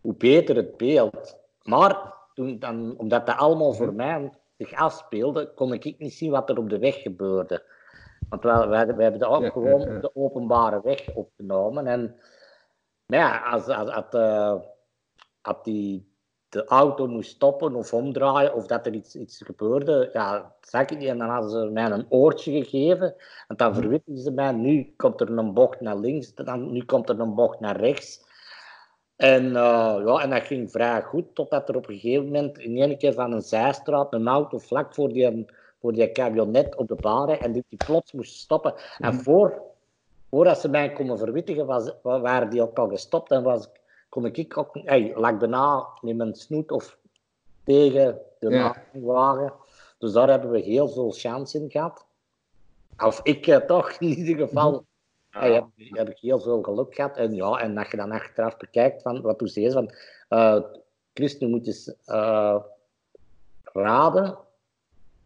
hoe 0.00 0.14
beter 0.14 0.56
het 0.56 0.76
beeld. 0.76 1.36
Maar 1.62 2.14
toen, 2.34 2.58
dan, 2.58 2.94
omdat 2.96 3.26
dat 3.26 3.36
allemaal 3.36 3.72
voor 3.72 3.94
mij 3.94 4.32
zich 4.56 4.72
afspeelde, 4.74 5.54
kon 5.54 5.72
ik 5.72 5.98
niet 5.98 6.14
zien 6.14 6.30
wat 6.30 6.50
er 6.50 6.58
op 6.58 6.70
de 6.70 6.78
weg 6.78 7.02
gebeurde. 7.02 7.62
Want 8.28 8.42
wij, 8.42 8.68
wij, 8.68 8.86
wij 8.86 9.02
hebben 9.02 9.20
dat 9.20 9.30
ook 9.30 9.42
Ja, 9.42 9.50
gewoon 9.50 9.80
ja, 9.80 9.86
ja. 9.88 9.94
op 9.96 10.02
de 10.02 10.10
openbare 10.14 10.80
weg 10.82 11.14
opgenomen. 11.14 11.86
En 11.86 12.16
maar 13.06 13.18
ja, 13.18 13.38
als, 13.38 13.68
als, 13.68 13.90
als, 13.90 14.08
eh, 14.10 14.54
als 15.40 15.56
die, 15.62 16.09
de 16.50 16.64
auto 16.64 17.06
moest 17.06 17.30
stoppen 17.30 17.74
of 17.74 17.94
omdraaien 17.94 18.54
of 18.54 18.66
dat 18.66 18.86
er 18.86 18.94
iets, 18.94 19.14
iets 19.16 19.42
gebeurde, 19.44 20.10
ja, 20.12 20.54
zag 20.60 20.80
ik 20.82 20.98
niet. 20.98 21.08
En 21.08 21.18
dan 21.18 21.28
hadden 21.28 21.50
ze 21.50 21.70
mij 21.72 21.90
een 21.90 22.06
oortje 22.08 22.52
gegeven. 22.64 23.14
En 23.48 23.56
dan 23.56 23.74
verwittigden 23.74 24.22
ze 24.22 24.30
mij, 24.30 24.52
nu 24.52 24.94
komt 24.96 25.20
er 25.20 25.38
een 25.38 25.54
bocht 25.54 25.80
naar 25.80 25.96
links, 25.96 26.34
dan, 26.34 26.72
nu 26.72 26.84
komt 26.84 27.08
er 27.08 27.20
een 27.20 27.34
bocht 27.34 27.60
naar 27.60 27.76
rechts. 27.80 28.28
En, 29.16 29.44
uh, 29.46 29.52
ja, 30.04 30.18
en 30.22 30.30
dat 30.30 30.42
ging 30.42 30.70
vrij 30.70 31.02
goed, 31.02 31.34
totdat 31.34 31.68
er 31.68 31.76
op 31.76 31.88
een 31.88 31.98
gegeven 31.98 32.24
moment 32.24 32.58
in 32.58 32.76
één 32.76 32.98
keer 32.98 33.12
van 33.12 33.32
een 33.32 33.42
zijstraat 33.42 34.12
een 34.12 34.28
auto 34.28 34.58
vlak 34.58 34.94
voor 34.94 35.08
die, 35.12 35.46
voor 35.80 35.92
die 35.92 36.12
cabionet 36.12 36.76
op 36.76 36.88
de 36.88 36.94
baren 36.94 37.40
en 37.40 37.52
die, 37.52 37.64
die 37.68 37.80
plots 37.84 38.12
moest 38.12 38.34
stoppen. 38.34 38.74
En 38.98 39.14
Mhm. 39.14 39.22
voor, 39.22 39.62
voordat 40.30 40.60
ze 40.60 40.68
mij 40.68 40.92
konden 40.92 41.18
verwittigen, 41.18 41.66
was, 41.66 41.92
wa- 42.02 42.20
waren 42.20 42.50
die 42.50 42.62
ook 42.62 42.78
al 42.78 42.88
gestopt 42.88 43.30
en 43.30 43.42
was, 43.42 43.68
kon 44.10 44.24
ik 44.26 44.58
ook, 44.58 44.70
hey, 44.72 45.12
lag 45.16 45.38
bijna 45.38 45.86
met 46.00 46.16
mijn 46.16 46.34
snoet 46.34 46.70
of 46.70 46.98
tegen 47.64 48.20
de 48.38 48.50
Ja. 48.50 49.54
Dus 49.98 50.12
daar 50.12 50.28
hebben 50.28 50.50
we 50.50 50.58
heel 50.58 50.88
veel 50.88 51.10
chance 51.10 51.58
in 51.58 51.70
gehad. 51.70 52.06
Of 52.98 53.20
ik 53.22 53.46
eh, 53.46 53.56
toch, 53.56 53.92
in 53.98 54.08
ieder 54.08 54.46
geval. 54.46 54.72
Ja. 54.72 55.40
Hey, 55.40 55.52
heb, 55.52 55.66
heb 55.76 56.08
ik 56.08 56.18
heel 56.18 56.40
veel 56.40 56.62
geluk 56.62 56.94
gehad. 56.94 57.16
En 57.16 57.34
ja, 57.34 57.58
en 57.58 57.78
als 57.78 57.90
je 57.90 57.96
dan 57.96 58.10
achteraf 58.10 58.56
bekijkt, 58.56 59.02
van, 59.02 59.20
wat 59.20 59.38
doet 59.38 59.52
ze 59.52 59.60
eens, 59.60 59.74
van, 59.74 59.90
eh 60.28 60.60
Chris, 61.14 61.38
nu 61.38 61.48
moet 61.48 61.64
je 61.64 61.70
eens, 61.70 61.94
eh, 62.04 62.56
raden 63.64 64.38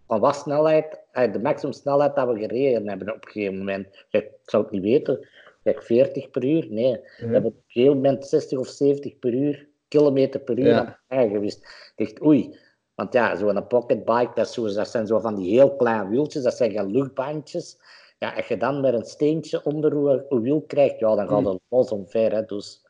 van 0.06 0.20
wat 0.20 0.36
snelheid, 0.36 0.98
de 1.12 1.40
maximum 1.42 1.72
snelheid 1.72 2.14
dat 2.14 2.28
we 2.28 2.38
gereden 2.38 2.88
hebben 2.88 3.14
op 3.14 3.24
een 3.24 3.30
gegeven 3.30 3.58
moment. 3.58 4.06
Ik 4.10 4.30
zou 4.44 4.62
het 4.62 4.72
niet 4.72 4.82
weten, 4.82 5.28
zeg 5.64 5.84
40 5.84 6.30
per 6.30 6.44
uur? 6.44 6.66
Nee, 6.70 6.92
we 6.92 7.26
hebben 7.26 7.44
op 7.44 7.54
een 7.56 7.62
gegeven 7.66 7.94
moment 7.94 8.26
60 8.26 8.58
of 8.58 8.66
70 8.68 9.18
per 9.18 9.34
uur, 9.34 9.68
kilometer 9.88 10.40
per 10.40 10.58
uur 10.58 10.66
Ja. 10.66 11.00
aan 11.08 11.28
geweest. 11.30 11.92
Ik 11.96 12.06
dacht, 12.06 12.22
oei. 12.22 12.58
Want 12.94 13.12
ja, 13.12 13.36
zo'n 13.36 13.66
pocketbike, 13.66 14.30
dat, 14.34 14.48
zo, 14.52 14.72
dat 14.72 14.88
zijn 14.90 15.06
zo 15.06 15.18
van 15.18 15.34
die 15.34 15.50
heel 15.50 15.76
kleine 15.76 16.08
wieltjes, 16.08 16.42
dat 16.42 16.54
zijn 16.56 16.70
geen 16.70 16.90
luchtbandjes. 16.90 17.78
Ja, 18.18 18.34
als 18.36 18.46
je 18.48 18.56
dan 18.56 18.80
met 18.80 18.94
een 18.94 19.04
steentje 19.04 19.64
onder 19.64 19.94
je, 20.10 20.26
je 20.28 20.40
wiel 20.40 20.60
krijgt, 20.66 20.98
ja, 20.98 21.14
dan 21.14 21.28
gaat 21.28 21.40
Mm. 21.40 21.46
het 21.46 21.60
los 21.68 21.90
omver. 21.90 22.32
Hè, 22.32 22.44
dus, 22.44 22.82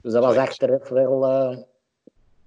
dus 0.00 0.12
dat 0.12 0.24
was 0.24 0.36
achteraf 0.36 0.88
wel... 0.88 1.24
eh 1.26 1.56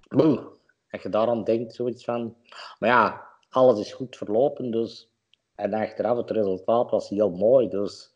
boe. 0.08 0.52
Als 0.90 1.02
je 1.02 1.08
daaraan 1.08 1.44
denkt, 1.44 1.74
zoiets 1.74 2.04
van... 2.04 2.36
Maar 2.78 2.88
ja, 2.90 3.26
alles 3.50 3.80
is 3.80 3.92
goed 3.92 4.16
verlopen, 4.16 4.70
dus... 4.70 5.08
En 5.54 5.72
achteraf, 5.74 6.16
het 6.16 6.30
resultaat 6.30 6.90
was 6.90 7.08
heel 7.08 7.30
mooi, 7.30 7.68
dus... 7.68 8.12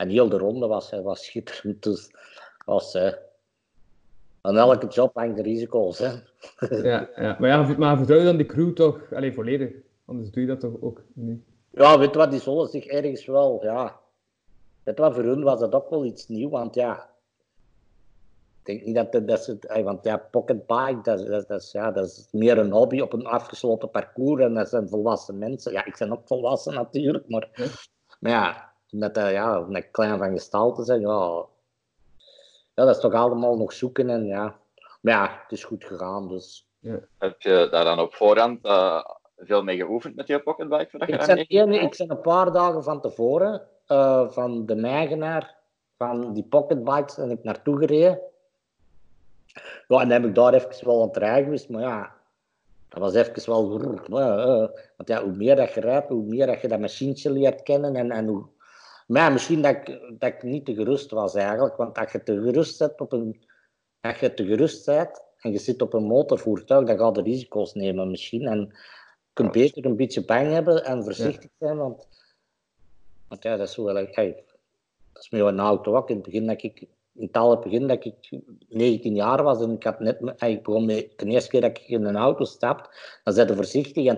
En 0.00 0.08
heel 0.08 0.28
de 0.28 0.38
ronde 0.38 0.66
was, 0.66 0.92
eh, 0.92 1.00
was 1.02 1.24
schitterend, 1.24 1.82
dus... 1.82 2.10
Was, 2.64 2.94
eh, 2.94 3.12
aan 4.40 4.56
elke 4.56 4.86
job 4.86 5.14
hangt 5.14 5.36
de 5.36 5.42
risico's, 5.42 5.98
hè. 5.98 6.12
Ja, 6.90 7.08
ja. 7.16 7.36
Maar 7.38 7.48
ja, 7.48 7.74
maar 7.78 7.96
vertrouw 7.96 8.18
je 8.18 8.24
dan 8.24 8.36
die 8.36 8.46
crew 8.46 8.72
toch 8.72 9.12
alleen 9.12 9.34
volledig? 9.34 9.70
Anders 10.04 10.30
doe 10.30 10.42
je 10.42 10.48
dat 10.48 10.60
toch 10.60 10.72
ook 10.80 11.02
niet? 11.12 11.42
Ja, 11.70 11.98
weet 11.98 12.14
wat, 12.14 12.30
die 12.30 12.40
zullen 12.40 12.68
zich 12.68 12.86
ergens 12.86 13.26
wel, 13.26 13.58
ja... 13.62 14.00
Weet 14.82 14.98
wat, 14.98 15.14
voor 15.14 15.24
hun 15.24 15.42
was 15.42 15.60
dat 15.60 15.74
ook 15.74 15.90
wel 15.90 16.04
iets 16.04 16.28
nieuws, 16.28 16.50
want 16.50 16.74
ja... 16.74 17.08
Ik 18.58 18.66
denk 18.66 18.84
niet 18.84 19.12
dat, 19.12 19.28
dat, 19.28 19.44
ze... 19.44 19.58
eh, 19.58 19.84
Want 19.84 20.04
ja, 20.04 20.16
pocketbike, 20.16 21.00
dat, 21.02 21.26
dat, 21.26 21.48
dat, 21.48 21.60
is, 21.62 21.72
ja, 21.72 21.90
dat 21.90 22.06
is 22.06 22.28
meer 22.32 22.58
een 22.58 22.72
hobby 22.72 23.00
op 23.00 23.12
een 23.12 23.26
afgesloten 23.26 23.90
parcours 23.90 24.42
en 24.42 24.54
dat 24.54 24.68
zijn 24.68 24.88
volwassen 24.88 25.38
mensen. 25.38 25.72
Ja, 25.72 25.84
ik 25.84 25.96
ben 25.98 26.12
ook 26.12 26.26
volwassen 26.26 26.74
natuurlijk, 26.74 27.28
maar... 27.28 27.48
Maar 28.20 28.32
ja, 28.32 28.69
omdat, 28.92 29.14
dat, 29.14 29.30
ja, 29.30 29.60
omdat 29.60 29.82
ik 29.82 29.92
klein 29.92 30.18
van 30.18 30.32
gestalte 30.32 30.84
zijn, 30.84 31.00
ja... 31.00 31.44
Ja, 32.74 32.84
dat 32.86 32.94
is 32.94 33.00
toch 33.00 33.12
allemaal 33.14 33.56
nog 33.56 33.72
zoeken 33.72 34.10
en 34.10 34.26
ja... 34.26 34.58
Maar 35.00 35.14
ja, 35.14 35.40
het 35.42 35.52
is 35.52 35.64
goed 35.64 35.84
gegaan, 35.84 36.28
dus... 36.28 36.68
Heb 37.18 37.40
je 37.40 37.68
daar 37.70 37.84
dan 37.84 38.00
op 38.00 38.14
voorhand 38.14 38.64
eh, 38.64 39.04
veel 39.38 39.62
mee 39.62 39.76
geoefend 39.76 40.16
met 40.16 40.26
je 40.26 40.40
pocketbike? 40.40 40.90
Voordat 40.90 41.08
je 41.08 41.14
Ik 41.14 41.26
mee 41.26 41.46
één- 41.46 41.82
ik 41.82 41.96
ben 41.96 42.10
een 42.10 42.20
paar 42.20 42.52
dagen 42.52 42.82
van 42.82 43.00
tevoren 43.00 43.62
eh, 43.86 44.30
van 44.30 44.66
de 44.66 44.80
eigenaar 44.80 45.56
van 45.96 46.32
die 46.32 46.44
pocketbikes 46.44 47.18
en 47.18 47.30
ik 47.30 47.44
naartoe 47.44 47.78
gereden. 47.78 48.20
Ja, 49.88 50.00
en 50.00 50.08
dan 50.08 50.10
heb 50.10 50.24
ik 50.24 50.34
daar 50.34 50.54
even 50.54 50.86
wel 50.86 51.00
aan 51.00 51.08
het 51.08 51.16
rijden 51.16 51.44
geweest, 51.44 51.68
maar 51.68 51.82
ja, 51.82 52.14
dat 52.88 53.00
was 53.00 53.14
even 53.14 53.52
wel... 53.52 53.80
eh, 54.20 54.42
eh. 54.42 54.68
want 54.96 55.08
ja, 55.08 55.22
hoe 55.22 55.32
meer 55.32 55.56
dat 55.56 55.72
je 55.72 55.80
rijdt, 55.80 56.08
hoe 56.08 56.24
meer 56.24 56.46
dat 56.46 56.60
je 56.60 56.68
dat 56.68 56.80
machientje 56.80 57.30
leert 57.30 57.62
kennen 57.62 57.96
en, 57.96 58.10
en 58.10 58.26
hoe... 58.26 58.46
Maar 59.10 59.22
ja, 59.22 59.28
misschien 59.28 59.62
dat 59.62 59.76
ik, 59.76 59.86
dat 60.18 60.28
ik 60.28 60.42
niet 60.42 60.64
te 60.64 60.74
gerust 60.74 61.10
was 61.10 61.34
eigenlijk, 61.34 61.76
want 61.76 61.98
als 61.98 62.12
je 62.12 62.22
te 62.22 62.40
gerust 62.42 62.76
zit 62.76 63.00
op 63.00 63.12
een... 63.12 63.42
Als 64.00 64.18
je 64.18 64.34
te 64.34 64.44
gerust 64.44 64.86
bent 64.86 65.22
en 65.38 65.52
je 65.52 65.58
zit 65.58 65.82
op 65.82 65.92
een 65.92 66.02
motorvoertuig, 66.02 66.86
dan 66.86 66.98
ga 66.98 67.10
je 67.12 67.22
risico's 67.22 67.74
nemen 67.74 68.10
misschien. 68.10 68.46
En 68.46 68.58
je 68.58 69.32
kunt 69.32 69.52
beter 69.52 69.84
een 69.84 69.96
beetje 69.96 70.24
bang 70.24 70.52
hebben 70.52 70.84
en 70.84 71.04
voorzichtig 71.04 71.50
zijn, 71.58 71.76
want, 71.76 72.08
want 73.28 73.42
ja, 73.42 73.56
dat 73.56 73.68
is 73.68 73.74
zo 73.74 73.84
wel... 73.84 73.94
Hey, 73.94 74.44
dat 75.12 75.22
is 75.22 75.30
met 75.30 75.40
een 75.40 75.60
auto 75.60 75.96
ook. 75.96 76.08
In 76.08 76.14
het 76.16 76.24
begin 76.24 76.46
dat 76.46 76.62
ik... 76.62 76.80
In 77.12 77.26
het 77.26 77.36
alle 77.36 77.58
begin 77.58 77.86
dat 77.86 78.04
ik 78.04 78.40
19 78.68 79.14
jaar 79.14 79.42
was 79.42 79.62
en 79.62 79.70
ik 79.70 79.82
had 79.82 80.00
net... 80.00 80.32
hey, 80.36 80.52
Ik 80.52 80.62
begon 80.62 80.84
met, 80.86 81.18
de 81.18 81.26
eerste 81.26 81.50
keer 81.50 81.60
dat 81.60 81.70
ik 81.70 81.88
in 81.88 82.04
een 82.04 82.16
auto 82.16 82.44
stap, 82.44 82.94
dan 83.24 83.34
zit 83.34 83.48
je 83.48 83.54
voorzichtig 83.54 84.06
en... 84.06 84.16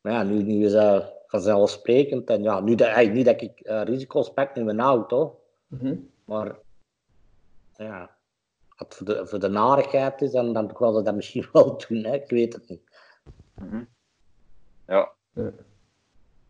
Maar 0.00 0.12
ja, 0.12 0.22
nu, 0.22 0.42
nu 0.42 0.64
is 0.64 0.72
dat 0.72 1.19
vanzelfsprekend. 1.30 2.30
En 2.30 2.42
ja, 2.42 2.60
nu 2.60 2.74
dat, 2.74 2.88
hey, 2.90 3.08
niet 3.08 3.24
dat 3.24 3.40
ik 3.40 3.60
eh, 3.60 3.82
risico's 3.82 4.32
pak 4.32 4.54
met 4.54 4.64
mijn 4.64 4.80
auto, 4.80 5.34
Mhm. 5.66 5.96
maar 6.24 6.56
ja, 7.76 8.00
als 8.76 8.88
het 8.88 8.94
voor 8.94 9.06
de, 9.06 9.26
voor 9.26 9.38
de 9.38 9.48
narigheid 9.48 10.22
is, 10.22 10.30
dan, 10.30 10.52
dan 10.52 10.74
wil 10.78 10.96
je 10.96 11.02
dat 11.02 11.14
misschien 11.14 11.46
wel 11.52 11.78
doen. 11.88 12.04
Hè? 12.04 12.14
Ik 12.14 12.30
weet 12.30 12.52
het 12.52 12.68
niet. 12.68 12.82
Mhm. 13.54 13.84
Ja. 14.86 15.10
Ja. 15.34 15.52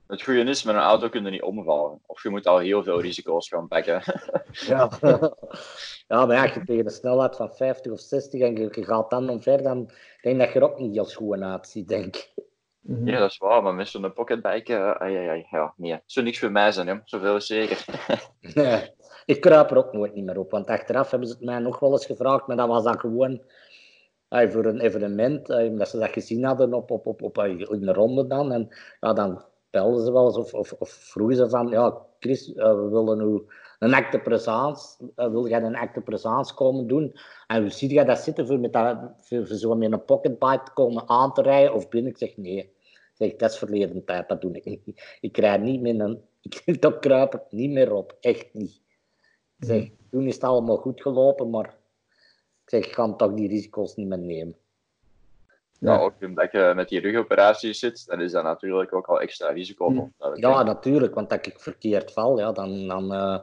Het 0.07 0.23
goede 0.23 0.41
is, 0.45 0.63
met 0.63 0.75
een 0.75 0.81
auto 0.81 1.09
kun 1.09 1.25
je 1.25 1.31
niet 1.31 1.43
omvallen. 1.43 2.01
Of 2.07 2.23
je 2.23 2.29
moet 2.29 2.47
al 2.47 2.59
heel 2.59 2.83
veel 2.83 3.01
risico's 3.01 3.49
gaan 3.49 3.69
pakken. 3.69 4.03
Ja. 4.67 4.91
ja, 6.09 6.27
maar 6.27 6.43
als 6.43 6.55
je 6.55 6.65
tegen 6.65 6.85
de 6.85 6.91
snelheid 6.91 7.37
van 7.37 7.51
50 7.55 7.93
of 7.93 8.01
60 8.01 8.41
en 8.41 8.57
je, 8.57 8.69
je 8.73 8.85
gaat 8.85 9.11
dan 9.11 9.29
omver, 9.29 9.63
dan 9.63 9.91
denk 10.21 10.35
ik 10.35 10.39
dat 10.39 10.53
je 10.53 10.59
er 10.59 10.71
ook 10.71 10.79
niet 10.79 10.95
heel 10.95 11.05
schoon 11.05 11.45
uitziet, 11.45 11.89
denk 11.89 12.17
ik. 12.17 12.33
Mhm. 12.81 13.09
Ja, 13.09 13.19
dat 13.19 13.31
is 13.31 13.39
waar, 13.39 13.63
maar 13.63 13.75
met 13.75 13.89
zo'n 13.89 14.13
pocketbike, 14.13 14.75
eh, 14.75 14.91
ai, 14.91 15.17
ai, 15.17 15.27
ai, 15.29 15.47
ja, 15.51 15.75
nee. 15.77 16.01
Zou 16.07 16.27
niks 16.27 16.39
voor 16.39 16.53
mij 16.53 16.73
zijn, 16.73 16.87
hè. 16.87 16.95
zoveel 17.05 17.37
is 17.37 17.47
zeker. 17.47 17.85
Nee, 18.55 18.91
ik 19.25 19.41
kruip 19.41 19.71
er 19.71 19.77
ook 19.77 19.93
nooit 19.93 20.15
niet 20.15 20.25
meer 20.25 20.39
op, 20.39 20.51
want 20.51 20.69
achteraf 20.69 21.11
hebben 21.11 21.29
ze 21.29 21.35
het 21.35 21.45
mij 21.45 21.59
nog 21.59 21.79
wel 21.79 21.93
eens 21.93 22.07
gevraagd, 22.07 22.47
maar 22.47 22.57
dat 22.57 22.69
was 22.69 22.85
dan 22.85 23.01
gewoon 23.01 23.43
voor 24.31 24.65
een 24.65 24.81
evenement, 24.81 25.51
omdat 25.51 25.89
ze 25.89 25.99
dat 25.99 26.11
gezien 26.11 26.45
hadden 26.45 26.75
op, 26.75 26.91
op, 26.91 27.07
op, 27.07 27.23
op, 27.23 27.39
in 27.39 27.81
de 27.81 27.93
ronde 27.93 28.27
dan. 28.27 28.53
En 28.53 28.69
ja, 29.01 29.13
dan 29.13 29.45
belden 29.71 30.05
ze 30.05 30.13
wel 30.13 30.27
eens 30.27 30.37
of, 30.37 30.55
of, 30.55 30.73
of 30.73 30.91
vroegen 30.91 31.37
ze 31.37 31.49
van, 31.49 31.69
ja, 31.69 31.99
Chris, 32.19 32.53
eh, 32.55 32.75
we 32.75 32.89
willen 32.89 33.19
nu 33.19 33.43
een 33.81 33.95
acte 33.95 34.19
présence, 34.19 34.97
eh, 35.15 35.29
wil 35.29 35.49
jij 35.49 35.63
een 35.63 35.77
acte 35.77 36.01
présence 36.01 36.55
komen 36.55 36.87
doen? 36.87 37.17
En 37.47 37.61
hoe 37.61 37.71
zie 37.71 37.93
jij 37.93 38.05
dat 38.05 38.19
zitten 38.19 38.47
voor, 38.47 38.61
met 38.61 38.73
dat, 38.73 38.99
voor, 39.17 39.47
voor 39.47 39.57
zo 39.57 39.75
met 39.75 39.93
een 39.93 40.05
pocketbike 40.05 40.63
te 40.65 40.73
komen 40.73 41.09
aan 41.09 41.33
te 41.33 41.43
rijden 41.43 41.75
of 41.75 41.89
binnen? 41.89 42.11
Ik 42.11 42.19
zeg, 42.19 42.37
nee. 42.37 42.59
Ik 42.59 43.15
zeg, 43.15 43.37
dat 43.37 43.51
is 43.51 43.59
verleden 43.59 44.05
tijd, 44.05 44.29
dat 44.29 44.41
doe 44.41 44.53
ik 44.53 44.65
niet. 44.65 45.03
Ik 45.21 45.37
rijd 45.37 45.61
niet 45.61 45.81
met 45.81 46.01
een... 46.01 46.23
Ik, 46.65 46.83
dat 46.83 46.99
kruip 46.99 47.35
ik 47.35 47.43
niet 47.51 47.71
meer 47.71 47.93
op, 47.93 48.17
echt 48.21 48.49
niet. 48.53 48.81
Ik 49.59 49.67
zeg, 49.67 49.89
toen 50.11 50.27
is 50.27 50.35
het 50.35 50.45
allemaal 50.45 50.77
goed 50.77 51.03
gelopen, 51.03 51.51
maar 51.51 51.67
ik 52.65 52.71
zeg, 52.71 52.87
ik 52.87 52.93
ga 52.93 53.13
toch 53.13 53.35
die 53.35 53.49
risico's 53.49 53.95
niet 53.95 54.09
meer 54.09 54.19
nemen. 54.19 54.57
Ja. 55.79 55.93
Ja. 55.93 55.99
ook 55.99 56.13
omdat 56.21 56.53
je 56.53 56.73
met 56.77 56.89
die 56.89 57.01
rugoperaties 57.01 57.79
zit, 57.79 58.07
dan 58.07 58.21
is 58.21 58.33
dat 58.33 58.45
natuurlijk 58.45 58.95
ook 58.95 59.07
al 59.07 59.21
extra 59.21 59.51
risico. 59.51 59.91
Mm. 59.91 60.13
Dat 60.19 60.33
we 60.33 60.41
Ja, 60.41 60.63
natuurlijk, 60.63 61.15
want 61.15 61.33
als 61.33 61.41
ik 61.41 61.61
verkeerd 61.61 62.13
val, 62.13 62.39
ja, 62.39 62.53
dan, 62.53 62.89
dan 62.89 63.13
eh, 63.13 63.39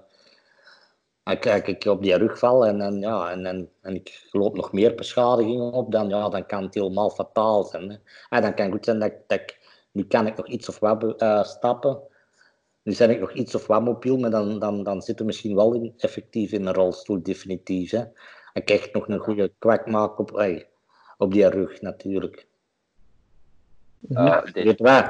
als 1.35 1.61
ik, 1.61 1.85
op 1.85 2.01
die 2.01 2.15
rug 2.17 2.39
val 2.39 2.65
en, 2.65 2.81
en, 2.81 2.99
ja, 2.99 3.31
en, 3.31 3.45
en, 3.45 3.69
en 3.81 3.95
ik 3.95 4.27
loop 4.31 4.55
nog 4.55 4.71
meer 4.73 4.95
beschadigingen 4.95 5.71
op, 5.71 5.91
dan, 5.91 6.09
ja, 6.09 6.29
dan 6.29 6.45
kan 6.45 6.63
het 6.63 6.73
helemaal 6.73 7.09
fataal 7.09 7.63
zijn. 7.63 7.89
Hè. 7.89 7.95
En 8.29 8.41
dan 8.41 8.53
kan 8.53 8.65
het 8.65 8.73
goed 8.73 8.85
zijn 8.85 8.99
dat, 8.99 9.11
ik- 9.11 9.21
dat 9.27 9.39
ik, 9.39 9.59
nu 9.91 10.03
kan 10.05 10.27
ik 10.27 10.37
nog 10.37 10.47
iets 10.47 10.69
of 10.69 10.79
wat 10.79 11.15
eh, 11.21 11.43
stappen, 11.43 11.99
nu 12.83 12.95
ben 12.97 13.09
ik 13.09 13.19
nog 13.19 13.33
iets 13.33 13.55
of 13.55 13.67
wat 13.67 13.83
mobiel, 13.83 14.17
maar 14.17 14.29
dan, 14.29 14.59
dan, 14.59 14.83
dan 14.83 15.01
zit 15.01 15.19
er 15.19 15.25
misschien 15.25 15.55
wel 15.55 15.73
in, 15.73 15.93
effectief 15.97 16.51
in 16.51 16.65
een 16.65 16.73
rolstoel, 16.73 17.23
definitief. 17.23 17.91
Hè. 17.91 17.97
En 17.99 18.61
ik 18.61 18.69
echt 18.69 18.93
nog 18.93 19.07
een 19.07 19.19
goede 19.19 19.51
kwak 19.59 19.87
maak 19.87 20.19
op, 20.19 20.45
op 21.17 21.31
die 21.33 21.47
rug 21.49 21.81
natuurlijk. 21.81 22.47
Ja, 23.99 24.41
dit- 24.41 24.53
Weet 24.53 24.77
je 24.77 24.83
wat? 24.83 25.05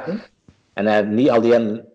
En 0.73 0.87
eh, 0.87 1.07
niet 1.07 1.29
alleen, 1.29 1.85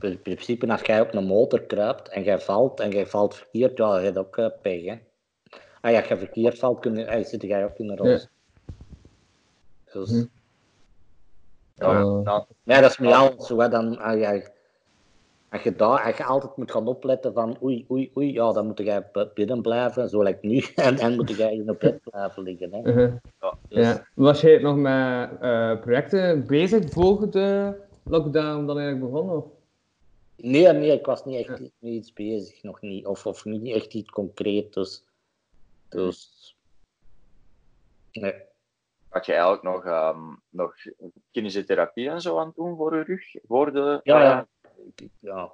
in 0.00 0.22
principe, 0.22 0.66
als 0.72 0.80
jij 0.82 1.00
op 1.00 1.14
een 1.14 1.24
motor 1.24 1.60
kruipt 1.62 2.08
en 2.08 2.22
jij 2.22 2.38
valt 2.40 2.80
en 2.80 2.90
jij 2.90 3.06
valt 3.06 3.34
verkeerd, 3.34 3.76
ja, 3.78 3.98
je 3.98 4.04
hebt 4.04 4.18
ook 4.18 4.36
uh, 4.36 4.46
pech. 4.62 4.84
Hè? 4.84 4.94
Ah, 5.80 5.90
ja, 5.90 5.98
als 5.98 6.08
je 6.08 6.16
verkeerd 6.16 6.58
valt, 6.58 6.80
kun 6.80 6.96
je, 6.96 7.04
eh, 7.04 7.24
zit 7.24 7.42
jij 7.42 7.64
ook 7.64 7.78
in 7.78 7.86
de 7.86 7.96
rolstoel. 7.96 8.28
Dus, 9.92 10.10
Hm. 10.10 10.24
ja, 11.74 12.00
Eh, 12.00 12.20
ja, 12.24 12.46
ja, 12.62 12.80
dat 12.80 12.90
is 12.90 12.98
met 12.98 13.12
alles 13.12 13.46
zo. 13.46 13.58
Hè, 13.60 13.68
dan, 13.68 13.98
ah, 13.98 14.18
ja, 14.18 14.42
als, 15.50 15.62
je 15.62 15.76
daar, 15.76 16.04
als 16.04 16.16
je 16.16 16.24
altijd 16.24 16.56
moet 16.56 16.70
gaan 16.70 16.86
opletten 16.86 17.32
van 17.32 17.56
oei, 17.62 17.86
oei, 17.90 18.10
oei, 18.16 18.32
ja, 18.32 18.52
dan 18.52 18.66
moet 18.66 18.78
jij 18.78 19.10
binnen 19.34 19.62
blijven, 19.62 20.08
zo 20.08 20.22
lijkt 20.22 20.42
nu, 20.42 20.58
en 20.74 20.96
dan 20.96 21.14
moet 21.14 21.30
jij 21.36 21.54
in 21.54 21.70
op 21.70 21.80
bed 21.80 22.00
blijven 22.10 22.42
liggen. 22.42 22.72
Hè? 22.72 22.80
Mhm. 22.80 23.16
Dus, 23.68 23.86
Ja. 23.86 24.06
Was 24.14 24.40
jij 24.40 24.58
nog 24.58 24.76
met 24.76 25.38
projecten 25.80 26.46
bezig 26.46 26.90
voor 26.90 27.30
de 27.30 27.74
lockdown 28.04 28.66
dan 28.66 28.78
eigenlijk 28.78 29.10
begonnen? 29.12 29.36
Of? 29.36 29.44
Nee, 30.42 30.72
nee, 30.72 30.92
ik 30.98 31.06
was 31.06 31.24
niet 31.24 31.46
echt 31.48 31.58
niet 31.60 31.72
iets 31.80 32.12
bezig, 32.12 32.62
nog 32.62 32.80
niet. 32.80 33.06
Of, 33.06 33.26
of 33.26 33.44
niet 33.44 33.74
echt 33.74 33.94
iets 33.94 34.10
concreet. 34.10 34.72
Dus. 34.72 35.04
Dus. 35.88 36.56
Nee. 38.12 38.34
Had 39.08 39.26
je 39.26 39.32
eigenlijk 39.32 39.62
nog, 39.62 39.84
ehm 39.84 40.34
nog 40.48 40.74
kinesiotherapie 41.30 42.08
en 42.10 42.20
zo 42.20 42.38
aan 42.38 42.46
het 42.46 42.56
doen 42.56 42.76
voor 42.76 42.96
je 42.96 43.02
rug? 43.02 43.34
Voor 43.48 43.72
de, 43.72 44.00
Ja, 44.02 44.16
eh, 44.20 44.22
ja. 44.22 44.46
Ik- 44.96 45.10
ja. 45.18 45.52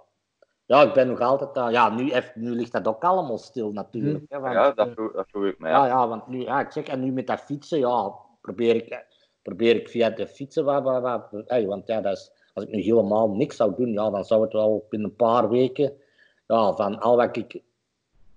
Ja, 0.66 0.82
ik 0.82 0.92
ben 0.92 1.06
nog 1.08 1.20
altijd. 1.20 1.56
eh, 1.56 1.70
ja, 1.72 1.94
nu, 1.94 2.10
even, 2.12 2.32
nu 2.34 2.50
ligt 2.50 2.72
dat 2.72 2.86
ook 2.88 3.04
allemaal 3.04 3.38
stil 3.38 3.72
natuurlijk. 3.72 4.24
Hè, 4.28 4.40
want, 4.40 4.54
ja, 4.54 4.72
dat 4.72 4.88
vroeg, 4.92 5.12
dat 5.12 5.28
vroeg 5.28 5.44
ik 5.44 5.58
me. 5.58 5.68
ja, 5.68 5.86
Ja. 5.86 5.86
ja, 5.86 6.08
want 6.08 6.26
nu, 6.26 6.40
ja, 6.40 6.60
ik 6.60 6.70
zeg, 6.72 6.84
en 6.86 7.00
nu 7.00 7.12
met 7.12 7.26
dat 7.26 7.40
fietsen, 7.40 7.78
ja, 7.78 8.14
probeer 8.40 8.74
ik, 8.74 9.06
probeer 9.42 9.76
ik 9.76 9.88
via 9.88 10.10
de 10.10 10.26
fietsen 10.26 10.64
wat, 10.64 10.82
wat, 10.82 11.02
wat 11.02 11.30
hey, 11.46 11.66
want 11.66 11.86
ja, 11.86 12.00
dat 12.00 12.16
is, 12.16 12.32
als 12.58 12.66
ik 12.66 12.74
nu 12.74 12.82
helemaal 12.82 13.28
niks 13.30 13.56
zou 13.56 13.74
doen, 13.76 13.92
ja, 13.92 14.10
dan 14.10 14.24
zou 14.24 14.42
het 14.42 14.52
wel 14.52 14.86
binnen 14.88 15.08
een 15.08 15.16
paar 15.16 15.48
weken, 15.48 15.92
ja, 16.46 16.74
van 16.74 17.00
al 17.00 17.16
wat 17.16 17.36
ik 17.36 17.62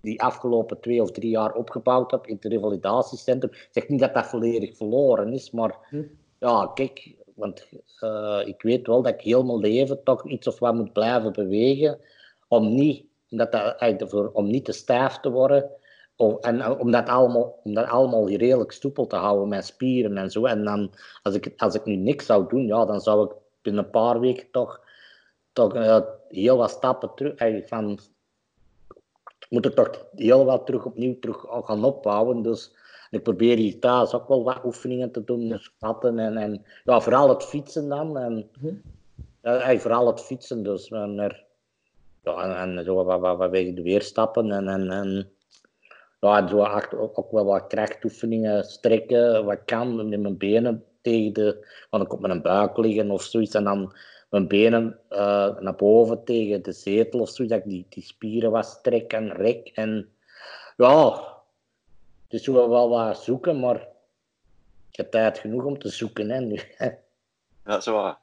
die 0.01 0.21
afgelopen 0.21 0.79
twee 0.79 1.01
of 1.01 1.11
drie 1.11 1.29
jaar 1.29 1.53
opgebouwd 1.53 2.11
heb 2.11 2.27
in 2.27 2.35
het 2.35 2.45
revalidatiecentrum, 2.45 3.51
ik 3.51 3.67
zeg 3.71 3.87
niet 3.87 3.99
dat 3.99 4.13
dat 4.13 4.25
volledig 4.25 4.77
verloren 4.77 5.33
is, 5.33 5.51
maar 5.51 5.77
Hm. 5.89 6.03
ja, 6.39 6.71
kijk, 6.73 7.15
want 7.35 7.67
eh, 7.99 8.41
ik 8.45 8.61
weet 8.61 8.87
wel 8.87 9.01
dat 9.01 9.13
ik 9.13 9.21
heel 9.21 9.43
mijn 9.43 9.59
leven 9.59 10.03
toch 10.03 10.27
iets 10.27 10.47
of 10.47 10.59
wat 10.59 10.73
moet 10.73 10.93
blijven 10.93 11.33
bewegen, 11.33 11.99
om 12.47 12.73
niet, 12.73 13.05
omdat 13.29 13.51
dat, 13.51 14.33
om 14.33 14.47
niet 14.47 14.65
te 14.65 14.71
stijf 14.71 15.17
te 15.17 15.31
worden, 15.31 15.71
en 16.41 16.61
eh, 16.61 16.79
om 16.79 16.91
dat 16.91 17.09
allemaal, 17.09 17.59
om 17.63 17.73
dat 17.73 17.87
allemaal 17.87 18.29
redelijk 18.29 18.71
stoepel 18.71 19.07
te 19.07 19.15
houden 19.15 19.47
met 19.47 19.65
spieren 19.65 20.17
en 20.17 20.31
zo. 20.31 20.45
En 20.45 20.63
dan, 20.63 20.91
als 21.23 21.35
ik, 21.35 21.53
als 21.57 21.75
ik 21.75 21.85
nu 21.85 21.95
niks 21.95 22.25
zou 22.25 22.47
doen, 22.49 22.65
ja, 22.65 22.85
dan 22.85 23.01
zou 23.01 23.25
ik 23.25 23.31
binnen 23.61 23.83
een 23.83 23.89
paar 23.89 24.19
weken 24.19 24.51
toch, 24.51 24.81
toch 25.53 25.73
eh, 25.75 25.99
heel 26.27 26.57
wat 26.57 26.69
stappen 26.69 27.11
terug. 27.15 27.35
eh, 27.35 27.67
van, 27.67 27.99
moet 29.49 29.65
ik 29.65 29.75
toch 29.75 30.05
heel 30.15 30.45
wat 30.45 30.65
terug 30.65 30.85
opnieuw 30.85 31.19
terug 31.19 31.45
gaan 31.49 31.83
opbouwen. 31.83 32.41
Dus 32.41 32.75
ik 33.09 33.23
probeer 33.23 33.57
hier 33.57 33.79
thuis 33.79 34.13
ook 34.13 34.27
wel 34.27 34.43
wat 34.43 34.63
oefeningen 34.65 35.11
te 35.11 35.23
doen, 35.23 35.59
squatten 35.59 36.19
en, 36.19 36.37
en 36.37 36.65
ja, 36.83 36.99
vooral 37.01 37.29
het 37.29 37.43
fietsen 37.43 37.89
dan. 37.89 38.17
En, 38.17 38.49
Mhm. 38.61 38.73
ja, 39.41 39.77
vooral 39.77 40.07
het 40.07 40.21
fietsen 40.21 40.63
dus. 40.63 40.89
En, 40.89 41.19
er, 41.19 41.43
ja, 42.23 42.43
en, 42.63 42.77
en 42.77 42.83
zo 42.85 43.03
wat, 43.03 43.19
wat, 43.19 43.37
wat 43.37 43.49
weerstappen 43.51 44.51
en, 44.51 44.67
en, 44.67 44.89
en 44.91 45.29
ja, 46.19 46.37
en 46.37 46.49
zo 46.49 46.61
achter, 46.61 46.99
ook, 46.99 47.17
ook 47.19 47.31
wel 47.31 47.45
wat 47.45 47.67
krachtoefeningen, 47.67 48.63
strekken, 48.63 49.45
wat 49.45 49.65
kan 49.65 50.09
met 50.09 50.19
mijn 50.19 50.37
benen 50.37 50.83
tegen 51.01 51.33
de, 51.33 51.67
want 51.89 52.03
ik 52.03 52.13
op 52.13 52.19
mijn 52.19 52.41
buik 52.41 52.77
liggen 52.77 53.11
of 53.11 53.23
zoiets 53.23 53.53
en 53.53 53.63
dan 53.63 53.93
mijn 54.29 54.47
benen 54.47 54.99
eh, 55.09 55.59
naar 55.59 55.75
boven 55.75 56.23
tegen 56.23 56.63
de 56.63 56.71
zetel 56.71 57.19
of 57.19 57.29
zoiets, 57.29 57.53
dat 57.55 57.63
ik 57.63 57.69
die, 57.69 57.85
die 57.89 58.03
spieren 58.03 58.51
wat 58.51 58.65
strek 58.65 59.13
en 59.13 59.31
rek 59.31 59.67
en 59.73 60.09
ja, 60.77 61.29
is 62.27 62.43
zo 62.43 62.69
wel 62.69 62.89
wat 62.89 63.17
zoeken, 63.17 63.59
maar 63.59 63.87
ik 64.89 64.97
heb 64.97 65.11
tijd 65.11 65.37
genoeg 65.37 65.63
om 65.63 65.79
te 65.79 65.89
zoeken 65.89 66.29
hè, 66.29 66.39
nu. 66.39 66.59
Dat 67.63 67.79
is 67.79 67.85
waar. 67.85 68.17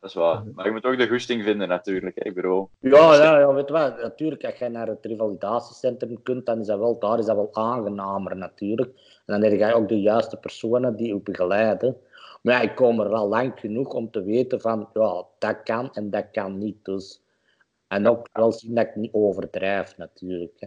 Dat 0.00 0.10
is 0.10 0.16
waar. 0.16 0.42
Maar 0.54 0.64
je 0.64 0.70
moet 0.70 0.84
ook 0.84 0.98
de 0.98 1.08
goesting 1.08 1.42
vinden, 1.42 1.68
natuurlijk. 1.68 2.14
Hè. 2.18 2.24
Ik 2.24 2.34
bedoel, 2.34 2.70
Ja, 2.78 3.14
ja, 3.14 3.38
ja, 3.38 3.54
weet 3.54 3.66
je 3.66 3.72
wat, 3.72 4.02
natuurlijk, 4.02 4.44
als 4.44 4.58
je 4.58 4.68
naar 4.68 4.86
het 4.86 5.04
revalidatiecentrum 5.04 6.22
kunt, 6.22 6.46
dan 6.46 6.60
is 6.60 6.66
dat 6.66 6.78
wel, 6.78 6.98
daar 6.98 7.18
is 7.18 7.26
dat 7.26 7.36
wel 7.36 7.48
aangenamer 7.52 8.36
natuurlijk. 8.36 8.90
En 9.26 9.40
dan 9.40 9.42
heb 9.42 9.58
je 9.58 9.74
ook 9.74 9.88
de 9.88 10.00
juiste 10.00 10.36
personen 10.36 10.96
die 10.96 11.06
je 11.06 11.20
begeleiden. 11.20 11.96
Maar 12.42 12.62
ik 12.62 12.74
kom 12.74 13.00
er 13.00 13.12
al 13.12 13.28
lang 13.28 13.52
genoeg 13.60 13.92
om 13.92 14.10
te 14.10 14.22
weten 14.22 14.60
van, 14.60 14.88
ja, 14.92 15.24
dat 15.38 15.62
kan 15.62 15.94
en 15.94 16.10
dat 16.10 16.26
kan 16.32 16.58
niet. 16.58 16.84
Dus. 16.84 17.22
En 17.88 18.06
ook 18.08 18.28
wel 18.32 18.52
zien 18.52 18.74
dat 18.74 18.86
ik 18.86 18.96
niet 18.96 19.12
overdrijf 19.12 19.96
natuurlijk. 19.96 20.52
Hè. 20.56 20.66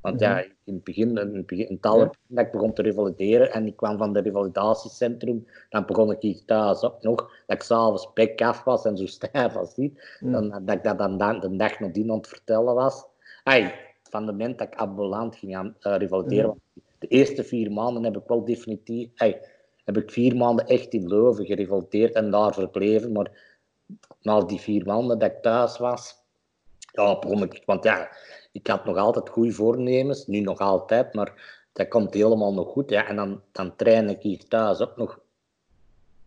Want 0.00 0.20
ja, 0.20 0.40
in 0.40 0.74
het 0.74 0.84
begin, 0.84 1.08
in 1.18 1.34
het, 1.36 1.46
begin, 1.46 1.78
allerbegin 1.80 2.20
dat 2.26 2.46
ik 2.46 2.52
begon 2.52 2.72
te 2.72 2.82
revalideren 2.82 3.52
en 3.52 3.66
ik 3.66 3.76
kwam 3.76 3.98
van 3.98 4.14
het 4.14 4.24
revalidatiecentrum, 4.24 5.46
dan 5.68 5.86
begon 5.86 6.10
ik 6.10 6.20
hier 6.20 6.44
thuis 6.44 6.82
ook 6.82 7.02
nog, 7.02 7.16
dat 7.46 7.56
ik 7.56 7.62
s'avonds 7.62 8.12
bek 8.12 8.42
af 8.42 8.64
was 8.64 8.84
en 8.84 8.96
zo 8.96 9.06
stijf 9.06 9.56
als 9.56 9.76
niet. 9.76 10.16
Dan, 10.20 10.48
dat 10.64 10.76
ik 10.76 10.84
dat 10.84 10.98
dan 10.98 11.18
da- 11.18 11.38
de 11.38 11.56
dag 11.56 11.78
nadien 11.80 12.10
aan 12.10 12.16
het 12.16 12.28
vertellen 12.28 12.74
was. 12.74 13.04
Ay, 13.44 13.74
van 14.02 14.22
het 14.26 14.30
moment 14.30 14.58
dat 14.58 14.66
ik 14.66 14.74
ambulant 14.74 15.36
ging 15.36 15.56
aan 15.56 15.76
eh, 15.80 15.96
revalideren, 15.96 16.60
de 16.98 17.06
eerste 17.06 17.44
vier 17.44 17.72
maanden 17.72 18.04
heb 18.04 18.16
ik 18.16 18.26
wel 18.26 18.44
definitief, 18.44 19.08
ay, 19.16 19.40
heb 19.84 19.96
ik 19.96 20.10
vier 20.10 20.36
maanden 20.36 20.66
echt 20.66 20.92
in 20.92 21.08
Leuven 21.08 21.46
gerevalideerd 21.46 22.14
en 22.14 22.30
daar 22.30 22.54
verbleven, 22.54 23.12
maar 23.12 23.30
na 24.22 24.40
die 24.40 24.60
vier 24.60 24.86
maanden 24.86 25.18
dat 25.18 25.30
ik 25.30 25.42
thuis 25.42 25.78
was, 25.78 26.14
ja, 26.92 27.18
begon 27.18 27.42
ik, 27.42 27.62
want 27.64 27.84
ja, 27.84 28.10
ik 28.52 28.66
had 28.66 28.84
nog 28.84 28.96
altijd 28.96 29.28
goede 29.28 29.52
voornemens, 29.52 30.26
nu 30.26 30.40
nog 30.40 30.58
altijd, 30.58 31.14
maar 31.14 31.58
dat 31.72 31.88
komt 31.88 32.14
helemaal 32.14 32.54
nog 32.54 32.68
goed. 32.68 32.90
Ja, 32.90 33.06
en 33.06 33.16
dan, 33.16 33.42
dan 33.52 33.76
train 33.76 34.08
ik 34.08 34.22
hier 34.22 34.48
thuis 34.48 34.80
ook 34.80 34.96
nog 34.96 35.20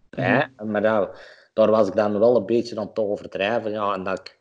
bij. 0.10 0.50
Maar 0.66 0.82
ja, 0.82 1.12
daar 1.54 1.70
was 1.72 1.88
ik 1.88 1.96
dan 1.96 2.20
wel 2.20 2.36
een 2.36 2.46
beetje 2.46 2.80
aan 2.80 2.88
het 2.88 3.00
overdrijven. 3.00 3.72
Ja, 3.72 3.94
en 3.94 4.04
dat 4.04 4.20
ik 4.20 4.38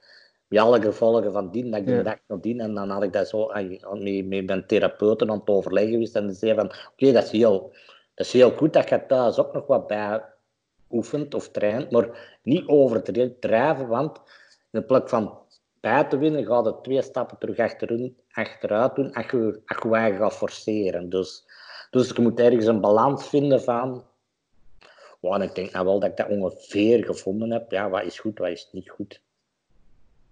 met 0.48 0.61
alle 0.61 0.81
gevolgen 0.81 1.33
van 1.33 1.51
dien, 1.51 1.70
dat 1.70 1.81
ik 1.81 1.87
de 1.87 1.92
Ja. 1.92 2.03
dag 2.03 2.18
nadien, 2.27 2.61
en 2.61 2.75
dan 2.75 2.90
had 2.90 3.03
ik 3.03 3.12
dat 3.12 3.29
zo 3.29 3.46
met, 3.92 4.46
mijn 4.46 4.66
therapeuten 4.66 5.31
aan 5.31 5.38
het 5.38 5.48
overleggen 5.48 5.92
geweest. 5.92 6.16
En 6.16 6.27
die 6.27 6.37
zei 6.37 6.55
van, 6.55 6.72
oké, 6.92 7.12
dat, 7.12 7.25
is 7.25 7.31
heel, 7.31 7.72
dat 8.14 8.27
is 8.27 8.33
heel 8.33 8.51
goed 8.51 8.72
dat 8.72 8.88
je 8.88 9.07
thuis 9.07 9.38
ook 9.38 9.53
nog 9.53 9.66
wat 9.66 9.87
bij 9.87 10.22
oefent 10.90 11.35
of 11.35 11.48
traint, 11.48 11.90
maar 11.90 12.38
niet 12.42 12.66
overdrijven, 12.66 13.88
want 13.88 14.20
in 14.70 14.87
plaats 14.87 15.11
van 15.11 15.38
bij 15.81 16.05
te 16.05 16.18
winnen, 16.18 16.46
gaat 16.46 16.64
het 16.64 16.85
twee 16.85 17.03
stappen 17.03 17.38
terug 17.38 17.59
achterin, 17.59 18.16
achteruit 18.31 18.94
doen 18.94 19.12
als 19.12 19.31
je, 19.31 19.61
als 19.66 19.83
je 19.83 19.88
je 19.88 19.94
eigen 19.94 20.18
gaat 20.18 20.35
forceren. 20.35 21.09
Dus, 21.09 21.44
dus 21.90 22.09
je 22.09 22.22
moet 22.22 22.40
ergens 22.40 22.66
een 22.66 22.81
balans 22.81 23.29
vinden 23.29 23.62
van... 23.62 24.05
En 25.20 25.42
ik 25.42 25.55
denk 25.55 25.72
nou 25.72 25.85
wel 25.85 26.01
dat 26.01 26.11
ik 26.11 26.16
dat 26.16 26.29
ongeveer 26.29 27.05
gevonden 27.05 27.51
heb. 27.51 27.70
Ja, 27.70 27.90
wat 27.90 28.05
is 28.05 28.18
goed, 28.18 28.38
wat 28.38 28.48
is 28.48 28.68
niet 28.72 28.90
goed. 28.90 29.20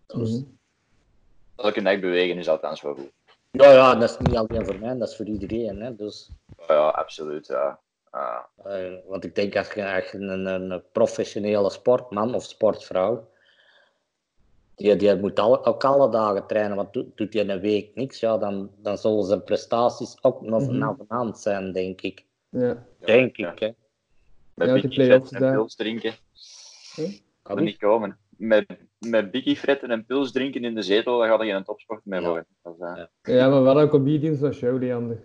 Dus, 0.07 0.43
elke 1.57 1.83
dag 1.83 2.01
bewegen 2.01 2.39
is 2.39 2.49
althans 2.49 2.83
wel 2.83 2.95
goed. 2.95 3.11
Ja, 3.51 3.73
ja, 3.73 3.95
dat 3.95 4.11
is 4.11 4.19
niet 4.19 4.37
alleen 4.37 4.67
voor 4.67 4.79
mij, 4.79 4.99
dat 4.99 5.09
is 5.09 5.17
voor 5.17 5.27
iedereen. 5.27 5.81
Hè. 5.81 5.97
Dus, 5.97 6.31
Ja, 6.69 6.89
absoluut. 6.89 7.47
Ja. 7.47 7.81
Eh, 8.65 8.95
want 9.07 9.25
ik 9.25 9.35
denk, 9.35 9.57
als 9.57 9.73
je, 9.73 9.95
als 9.95 10.11
je 10.11 10.19
een, 10.19 10.47
een 10.47 10.83
professionele 10.93 11.71
sportman 11.71 12.35
of 12.35 12.45
sportvrouw... 12.45 13.29
Die, 14.75 14.97
die 14.97 15.17
moet 15.17 15.39
al, 15.39 15.67
ook 15.67 15.85
alle 15.85 16.11
dagen 16.11 16.47
trainen, 16.47 16.77
want 16.77 16.93
doet, 16.93 17.17
doet 17.17 17.33
hij 17.35 17.49
een 17.49 17.61
week 17.61 17.95
niks, 17.95 18.21
ja, 18.21 18.39
dan, 18.39 18.71
dan 18.77 18.99
zullen 18.99 19.25
zijn 19.25 19.45
prestaties 19.45 20.19
ook 20.23 20.41
nog 20.41 20.69
naar 20.71 20.97
de 20.97 21.05
hand 21.09 21.39
zijn, 21.39 21.73
denk 21.73 22.01
ik. 22.01 22.25
Ja. 22.49 22.87
Denk 22.99 23.37
ja. 23.37 23.53
ik, 23.53 23.59
hè. 23.59 23.71
met 24.55 24.69
Ja, 24.69 24.75
die 24.75 24.89
play-offs 24.89 25.29
fretten 25.29 25.37
en 25.37 25.43
daar. 25.43 25.55
pils 25.55 25.75
drinken. 25.75 26.15
Hm? 26.95 27.13
Kan 27.43 27.57
er 27.57 27.63
niet 27.63 27.79
komen. 27.79 28.19
Met, 28.41 28.67
met 28.99 29.31
Biggie 29.31 29.57
fretten 29.57 29.91
en 29.91 30.05
pils 30.07 30.33
drinken 30.33 30.65
in 30.65 30.75
de 30.75 30.83
zetel, 30.83 31.19
daar 31.19 31.29
gaat 31.29 31.41
er 31.41 31.47
geen 31.47 31.65
topsport 31.65 32.05
mee 32.05 32.21
Ja. 32.21 32.27
worden. 32.27 32.47
Is, 32.65 32.73
eh, 32.79 32.97
Ja. 32.97 33.35
ja, 33.35 33.49
maar 33.49 33.63
wel 33.63 33.81
een 33.81 33.89
comedians 33.89 34.39
zoals 34.39 34.61
jou, 34.61 34.79
Leander. 34.81 35.23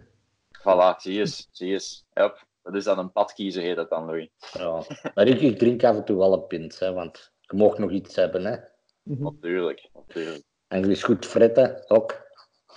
Voilà, 0.59 0.95
zie 0.97 1.13
je 1.13 1.19
eens. 1.19 1.49
Zie 1.51 1.67
je 1.67 1.73
eens. 1.73 2.05
Yep. 2.13 2.45
Dat 2.63 2.75
is 2.75 2.83
dan 2.83 2.99
een 2.99 3.11
pad 3.11 3.33
kiezen, 3.33 3.61
heet 3.61 3.75
dat 3.75 3.89
dan, 3.89 4.05
Louis. 4.05 4.29
Ja. 4.51 4.83
Maar 5.13 5.27
ik, 5.27 5.41
ik 5.41 5.57
drink 5.57 5.83
af 5.83 5.95
en 5.95 6.05
toe 6.05 6.17
wel 6.17 6.33
een 6.33 6.47
pint, 6.47 6.79
hè, 6.79 6.93
want 6.93 7.31
je 7.39 7.57
mag 7.57 7.77
nog 7.77 7.91
iets 7.91 8.15
hebben. 8.15 8.45
Hè. 8.45 8.57
Mhm. 9.03 9.23
Natuurlijk. 9.23 9.89
natuurlijk. 9.93 10.43
En 10.67 10.79
je 10.85 10.91
is 10.91 11.03
goed 11.03 11.25
fretten, 11.25 11.83
ook. 11.89 12.23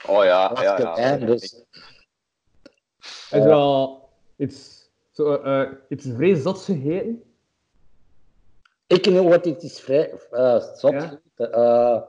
Oh 0.06 0.24
ja, 0.24 0.52
ja, 0.62 0.78
ja. 0.98 1.16
dus, 1.16 1.64
Is 3.00 3.30
er 3.30 3.52
al 3.52 4.08
iets, 4.36 4.90
zo, 5.10 5.34
eh, 5.34 5.70
iets 5.88 6.06
vrij 6.16 6.34
zots 6.34 6.64
gegeten? 6.64 7.22
Ik 8.88 9.04
weet 9.04 9.28
wat 9.28 9.44
dit 9.44 9.62
is 9.62 9.80
vrij 9.80 10.12
eh 10.30 10.60
zot. 10.74 10.92
Ja? 10.92 11.20
Eh, 11.34 12.02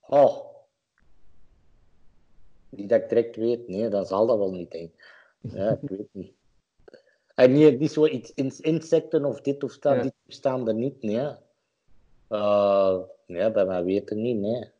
oh. 0.00 0.44
Niet 2.68 2.88
dat 2.88 3.00
ik 3.02 3.08
direct 3.08 3.36
weet, 3.36 3.68
nee, 3.68 3.88
dan 3.88 4.06
zal 4.06 4.26
dat 4.26 4.38
wel 4.38 4.50
niet. 4.50 4.74
Ik. 4.74 5.14
Ja, 5.40 5.70
ik 5.82 5.88
weet 5.90 6.08
niet. 6.12 6.32
En 7.34 7.52
niet, 7.52 7.78
niet 7.78 7.92
zo 7.92 8.06
iets 8.06 8.32
in- 8.34 8.58
insecten 8.60 9.24
of 9.24 9.40
dit 9.40 9.64
of 9.64 9.78
dat, 9.78 9.94
Ja. 9.94 10.02
dit 10.02 10.12
staan 10.26 10.68
er 10.68 10.74
niet, 10.74 11.02
nee. 11.02 11.30
Eh, 12.28 12.98
nee, 13.26 13.50
bij 13.50 13.66
mij 13.66 13.84
weten 13.84 14.22
niet, 14.22 14.36
nee. 14.36 14.70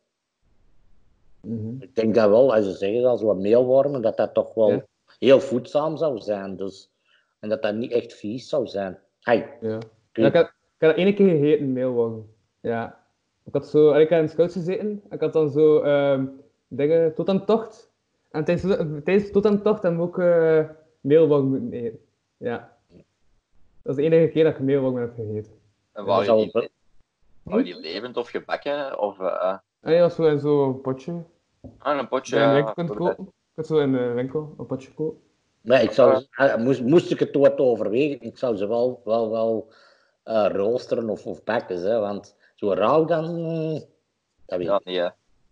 Mhm. 1.41 1.81
Ik 1.81 1.95
denk 1.95 2.15
dat 2.15 2.29
wel, 2.29 2.53
als 2.55 2.65
je 2.65 2.71
zegt, 2.71 3.05
als 3.05 3.21
wat 3.21 3.37
meelwormen, 3.37 4.01
dat 4.01 4.17
dat 4.17 4.33
toch 4.33 4.53
wel 4.53 4.71
Ja. 4.71 4.85
heel 5.19 5.39
voedzaam 5.41 5.97
zou 5.97 6.19
zijn. 6.19 6.55
Dus. 6.55 6.89
En 7.39 7.49
dat 7.49 7.61
dat 7.61 7.75
niet 7.75 7.91
echt 7.91 8.13
vies 8.13 8.49
zou 8.49 8.67
zijn. 8.67 8.99
Ai, 9.21 9.45
Ja. 9.61 9.79
Ik, 10.79 10.87
had, 10.87 10.89
ik 10.89 10.95
had 10.95 10.95
dat 10.95 10.97
ene 10.97 11.13
keer 11.13 11.29
gegeten, 11.37 11.73
meelworm. 11.73 12.25
Ja. 12.59 13.05
Ik 13.43 13.53
had 13.53 13.67
zo, 13.67 13.93
ik 13.93 14.09
had 14.09 14.19
in 14.19 14.29
scouts 14.29 14.53
gezeten, 14.53 15.03
ik 15.09 15.19
had 15.19 15.33
dan 15.33 15.49
zo 15.49 15.79
ehm, 15.81 16.25
dingen 16.67 17.13
tot 17.13 17.29
aan 17.29 17.45
tocht. 17.45 17.91
En 18.31 18.43
tijdens, 18.43 18.75
tijdens 19.03 19.31
tot 19.31 19.45
aan 19.45 19.61
tocht 19.61 19.81
hebben 19.83 19.99
we 20.01 20.07
ook 20.07 20.19
eh 20.19 20.63
meelworm 21.01 21.47
moeten 21.47 21.73
eten. 21.73 21.99
Ja. 22.37 22.77
Dat 23.81 23.97
is 23.97 24.03
de 24.05 24.15
enige 24.15 24.31
keer 24.31 24.43
dat 24.43 24.53
ik 24.53 24.59
meelworm 24.59 24.95
heb 24.95 25.13
gegeten. 25.15 25.51
En 25.91 26.05
dat 26.05 26.05
wou 26.05 26.23
je, 26.23 27.63
die, 27.63 27.79
levend 27.79 28.17
of 28.17 28.29
gebakken? 28.29 28.99
Of 28.99 29.19
uh, 29.19 29.57
En 29.81 29.93
ja, 29.93 30.09
zo 30.09 30.23
in 30.23 30.39
zo'n 30.39 30.81
potje. 30.81 31.23
ah, 31.77 31.97
een 31.97 32.07
potje? 32.07 32.35
Dat 32.35 32.43
je 32.43 32.49
in 32.49 32.53
de 32.53 32.53
ja, 32.53 32.53
winkel 32.53 32.73
kunt 32.73 32.87
voor 32.87 32.97
de- 32.97 33.03
kopen. 33.15 33.33
het 33.55 33.67
zo 33.67 33.77
in 33.79 33.91
de 33.91 34.11
winkel, 34.11 34.53
op 34.57 34.69
wat 34.69 34.83
je 34.83 34.93
koopt. 34.93 35.21
Nee, 35.61 35.83
ik 35.83 35.91
zou, 35.91 36.25
eh, 36.31 36.57
moest, 36.57 36.81
moest 36.81 37.11
ik 37.11 37.19
het 37.19 37.35
wat 37.35 37.57
overwegen, 37.57 38.21
ik 38.21 38.37
zou 38.37 38.55
ze 38.55 38.67
wel, 38.67 39.01
wel, 39.05 39.31
wel 39.31 39.67
eh, 40.27 40.47
roosteren 40.51 41.09
of, 41.09 41.25
of 41.25 41.43
bakken, 41.43 41.81
hè, 41.81 41.99
want 41.99 42.35
zo 42.55 42.73
rauw 42.73 43.05
dan, 43.05 43.35
dat 44.45 44.57
weet 44.57 44.67
Ja, 44.67 44.75
ik. 44.79 44.85
nee. 44.85 44.99
hè. 44.99 45.09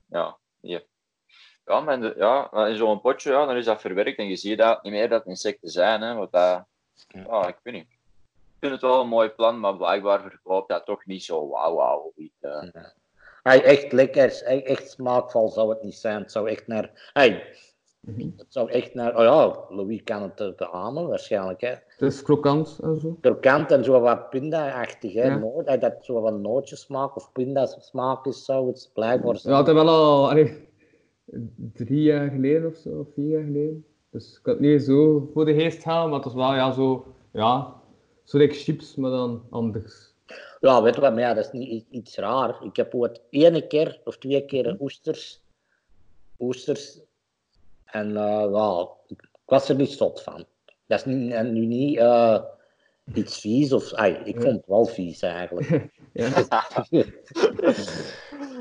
Ja, 0.10 0.38
nee. 0.60 0.86
Ja, 1.66 1.80
maar 1.80 1.94
in, 1.94 2.02
de- 2.02 2.14
ja, 2.18 2.48
maar 2.52 2.70
in 2.70 2.76
zo'n 2.76 3.02
potje, 3.02 3.32
ja, 3.32 3.46
dan 3.46 3.56
is 3.56 3.66
dat 3.66 3.82
verwerkt 3.82 4.18
en 4.18 4.28
je 4.28 4.36
ziet 4.36 4.58
dat 4.58 4.84
niet 4.84 4.92
meer 4.94 5.10
dat 5.10 5.26
insecten 5.26 5.70
zijn. 5.70 6.02
Hè, 6.02 6.14
want 6.14 6.32
dat, 6.32 6.66
ja, 7.08 7.48
ik 7.48 7.58
weet 7.64 7.74
niet. 7.74 7.88
Ik 7.90 8.72
vind 8.72 8.72
het 8.72 8.82
wel 8.82 9.02
een 9.02 9.08
mooi 9.08 9.30
plan, 9.30 9.60
maar 9.60 9.78
blijkbaar 9.78 10.22
verkoopt 10.22 10.70
dat 10.70 10.86
toch 10.86 11.06
niet 11.06 11.24
zo 11.24 11.48
wauw, 11.50 11.76
wauw. 11.76 12.14
eh. 12.40 12.62
Hey, 13.44 13.64
echt 13.64 13.92
lekker, 13.92 14.24
echt, 14.24 14.42
echt 14.66 14.90
smaakvol 14.90 15.50
zou 15.50 15.70
het 15.70 15.82
niet 15.84 15.96
zijn. 15.96 16.22
Het 16.22 16.32
zou 16.32 16.50
echt 16.50 16.68
naar, 16.68 17.10
hey, 17.14 17.56
Mhm. 18.06 18.30
het 18.38 18.46
zou 18.50 18.70
echt 18.72 18.94
naar, 18.94 19.16
oh 19.18 19.24
ja, 19.24 19.76
Louis 19.76 20.04
kan 20.04 20.22
het 20.22 20.56
beamen 20.56 21.08
waarschijnlijk, 21.08 21.62
hè. 21.62 21.70
Het 21.70 22.02
is 22.14 22.22
krokant 22.22 22.80
en 22.84 23.00
zo. 23.00 23.18
Krokant 23.22 23.72
en 23.72 23.84
zo 23.84 24.00
wat 24.00 24.30
pinda-achtig, 24.30 25.14
hè. 25.14 25.24
Ja. 25.26 25.38
Noot, 25.38 25.66
hey, 25.66 25.78
dat 25.78 25.94
zo 26.06 26.22
wat 26.22 26.40
nootjesmaak 26.40 27.16
of 27.16 27.32
pinda-smaak 27.32 28.26
is, 28.26 28.46
zou 28.46 28.68
het 28.68 28.92
blijkbaar 28.94 29.34
Ja, 29.34 29.40
zijn. 29.40 29.56
het 29.56 29.68
is 29.68 29.74
wel 29.74 29.90
al 29.90 30.30
allee, 30.30 30.68
drie 31.74 32.02
jaar 32.02 32.30
geleden 32.30 32.70
of 32.70 32.76
zo, 32.76 32.90
of 33.00 33.08
vier 33.14 33.28
jaar 33.30 33.44
geleden. 33.44 33.86
Dus 34.10 34.36
ik 34.36 34.40
kan 34.44 34.54
het 34.54 34.62
niet 34.62 34.84
zo 34.84 35.30
voor 35.34 35.46
de 35.46 35.54
geest 35.54 35.84
halen, 35.84 36.10
maar 36.10 36.20
het 36.24 36.34
was 36.34 36.34
wel 36.34 36.54
ja, 36.56 36.72
zo, 36.72 37.06
ja, 37.32 37.74
zo 38.24 38.38
like 38.38 38.54
chips, 38.54 38.96
maar 38.96 39.12
dan 39.12 39.44
anders. 39.50 40.14
Ja, 40.60 40.82
weet 40.82 40.96
je 40.96 41.02
wat, 41.02 41.12
maar 41.12 41.22
ja, 41.22 41.34
dat 41.34 41.46
is 41.46 41.52
niet 41.52 41.86
iets 41.90 42.18
raar. 42.18 42.64
Ik 42.64 42.76
heb 42.76 42.94
ooit 42.96 43.22
ene 43.30 43.68
keer 43.68 44.02
of 44.04 44.18
twee 44.18 44.46
keer 44.46 44.78
oesters, 44.80 45.44
oesters, 46.40 47.00
en 47.86 48.14
ja, 48.14 48.88
ik, 49.08 49.30
was 49.46 49.70
er 49.70 49.76
niet 49.76 49.92
zot 49.92 50.24
van. 50.24 50.46
Dat 50.88 51.00
is 51.00 51.06
niet, 51.06 51.32
en 51.32 51.54
nu 51.54 51.66
niet 51.66 51.98
eh, 51.98 52.42
iets 53.14 53.40
vies, 53.40 53.74
of, 53.74 53.94
ai, 53.94 54.14
ik 54.14 54.36
Ja. 54.36 54.42
vond 54.42 54.56
het 54.56 54.66
wel 54.68 54.86
vies 54.86 55.22
eigenlijk. 55.22 55.70
Ja, 56.14 56.30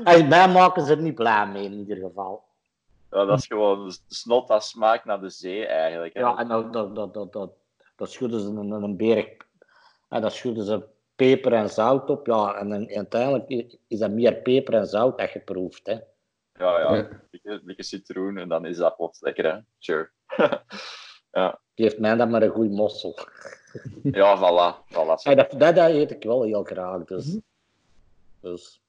Ay, 0.03 0.27
mij 0.27 0.47
maken 0.49 0.85
ze 0.85 0.91
er 0.91 1.01
niet 1.01 1.15
blij 1.15 1.47
mee 1.47 1.63
in 1.63 1.73
ieder 1.73 1.97
geval. 1.97 2.43
Ja, 3.11 3.25
dat 3.25 3.39
is 3.39 3.47
gewoon 3.47 3.91
snot 4.07 4.47
dat 4.47 4.63
smaakt 4.63 5.05
naar 5.05 5.21
de 5.21 5.29
zee 5.29 5.65
eigenlijk. 5.65 6.13
Hè. 6.13 6.19
Ja, 6.19 6.37
en 6.37 6.47
dan, 6.47 6.71
dan, 6.71 6.93
dan, 6.93 7.11
dan, 7.11 7.27
dan, 7.31 7.51
dan 7.95 8.07
schudden 8.07 8.39
ze 8.39 8.47
een, 8.47 8.71
een 8.71 8.97
berg, 8.97 9.27
en 10.09 10.21
dan 10.21 10.31
schudden 10.31 10.63
ze 10.65 10.83
peper 11.15 11.53
en 11.53 11.69
zout 11.69 12.09
op, 12.09 12.27
ja, 12.27 12.55
en, 12.55 12.89
uiteindelijk 12.95 13.75
is 13.87 13.99
dat 13.99 14.11
meer 14.11 14.35
peper 14.35 14.73
en 14.73 14.87
zout 14.87 15.17
dat 15.17 15.31
je 15.31 15.39
proeft, 15.39 15.87
hè. 15.87 15.97
Ja, 16.57 16.79
ja. 16.79 16.95
Ja. 16.95 17.09
Dikke, 17.31 17.61
dikke 17.63 17.83
citroen 17.83 18.37
en 18.37 18.49
dan 18.49 18.65
is 18.65 18.77
dat 18.77 18.95
plots 18.95 19.21
lekker, 19.21 19.45
hè. 19.53 19.59
Sure. 19.77 20.09
Geeft 21.75 21.99
mij 21.99 22.15
dan 22.15 22.29
maar 22.29 22.41
een 22.41 22.49
goede 22.49 22.75
mossel. 22.75 23.17
ja, 24.03 24.37
voilà. 24.37 24.93
voilà. 24.93 25.21
Ja, 25.23 25.35
dat, 25.35 25.51
dat, 25.51 25.75
dat 25.75 25.89
eet 25.89 26.11
ik 26.11 26.23
wel 26.23 26.43
heel 26.43 26.63
graag. 26.63 27.03
Dus. 27.03 27.25
Mhm. 27.25 27.39
dus. 28.39 28.81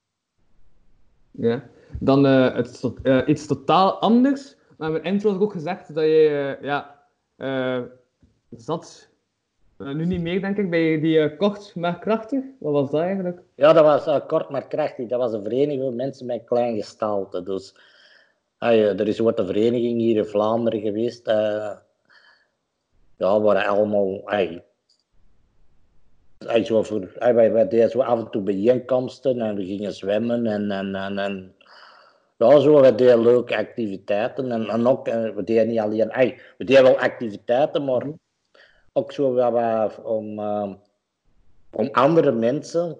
ja. 1.31 1.69
Dan 1.99 2.25
eh, 2.25 2.55
het 2.55 2.83
eh, 3.03 3.21
iets 3.25 3.47
totaal 3.47 3.99
anders. 3.99 4.55
Maar 4.77 4.87
in 4.87 4.93
mijn 4.93 5.13
intro 5.13 5.29
had 5.29 5.37
ik 5.37 5.43
ook 5.43 5.51
gezegd 5.51 5.93
dat 5.93 6.03
je, 6.03 6.55
eh, 6.59 6.63
ja, 6.63 7.03
eh, 7.35 7.81
zat, 8.49 9.09
eh, 9.77 9.93
nu 9.93 10.05
niet 10.05 10.21
meer 10.21 10.41
denk 10.41 10.57
ik, 10.57 10.69
bij 10.69 10.99
die 10.99 11.19
eh, 11.19 11.37
kort 11.37 11.75
maar 11.75 11.99
krachtig. 11.99 12.43
Wat 12.59 12.73
was 12.73 12.91
dat 12.91 13.01
eigenlijk? 13.01 13.41
Ja, 13.55 13.73
dat 13.73 13.83
was 13.83 14.05
eh, 14.05 14.27
kort 14.27 14.49
maar 14.49 14.67
krachtig. 14.67 15.07
Dat 15.07 15.19
was 15.19 15.33
een 15.33 15.43
vereniging 15.43 15.81
van 15.81 15.95
mensen 15.95 16.25
met 16.25 16.43
klein 16.45 16.75
gestalte. 16.75 17.43
Dus 17.43 17.75
er 18.57 19.07
is 19.07 19.19
wat 19.19 19.39
een 19.39 19.45
vereniging 19.45 19.99
hier 19.99 20.15
in 20.15 20.25
Vlaanderen 20.25 20.81
geweest. 20.81 21.25
ja, 23.17 23.41
waar 23.41 23.67
allemaal. 23.67 24.21
ay, 24.25 24.63
ay, 26.45 26.63
zo 26.63 26.83
voor, 26.83 27.13
ay, 27.19 27.33
wij, 27.33 27.51
wij 27.51 27.67
deden 27.67 27.89
zo 27.89 27.99
af 27.99 28.19
en 28.19 28.29
toe 28.29 28.41
bijeenkomsten 28.41 29.41
en 29.41 29.55
we 29.55 29.65
gingen 29.65 29.93
zwemmen 29.93 30.45
en, 30.45 30.71
en, 30.71 30.95
en, 30.95 31.17
en 31.17 31.55
ja, 32.37 32.59
zo, 32.59 32.81
we 32.81 32.95
deden 32.95 33.21
leuke 33.21 33.57
activiteiten. 33.57 34.51
En, 34.51 34.69
en 34.69 34.87
ook, 34.87 35.05
we 35.05 35.41
deden 35.43 35.67
niet 35.67 35.79
alleen, 35.79 36.11
ay, 36.11 36.39
we 36.57 36.65
deden 36.65 36.83
wel 36.83 36.99
activiteiten, 36.99 37.85
maar 37.85 38.05
ook 38.97 39.11
zo 39.11 39.33
wat, 39.33 39.51
wat 39.51 40.03
om, 40.03 40.39
eh, 40.39 40.71
om 41.71 41.89
andere 41.91 42.31
mensen, 42.31 42.97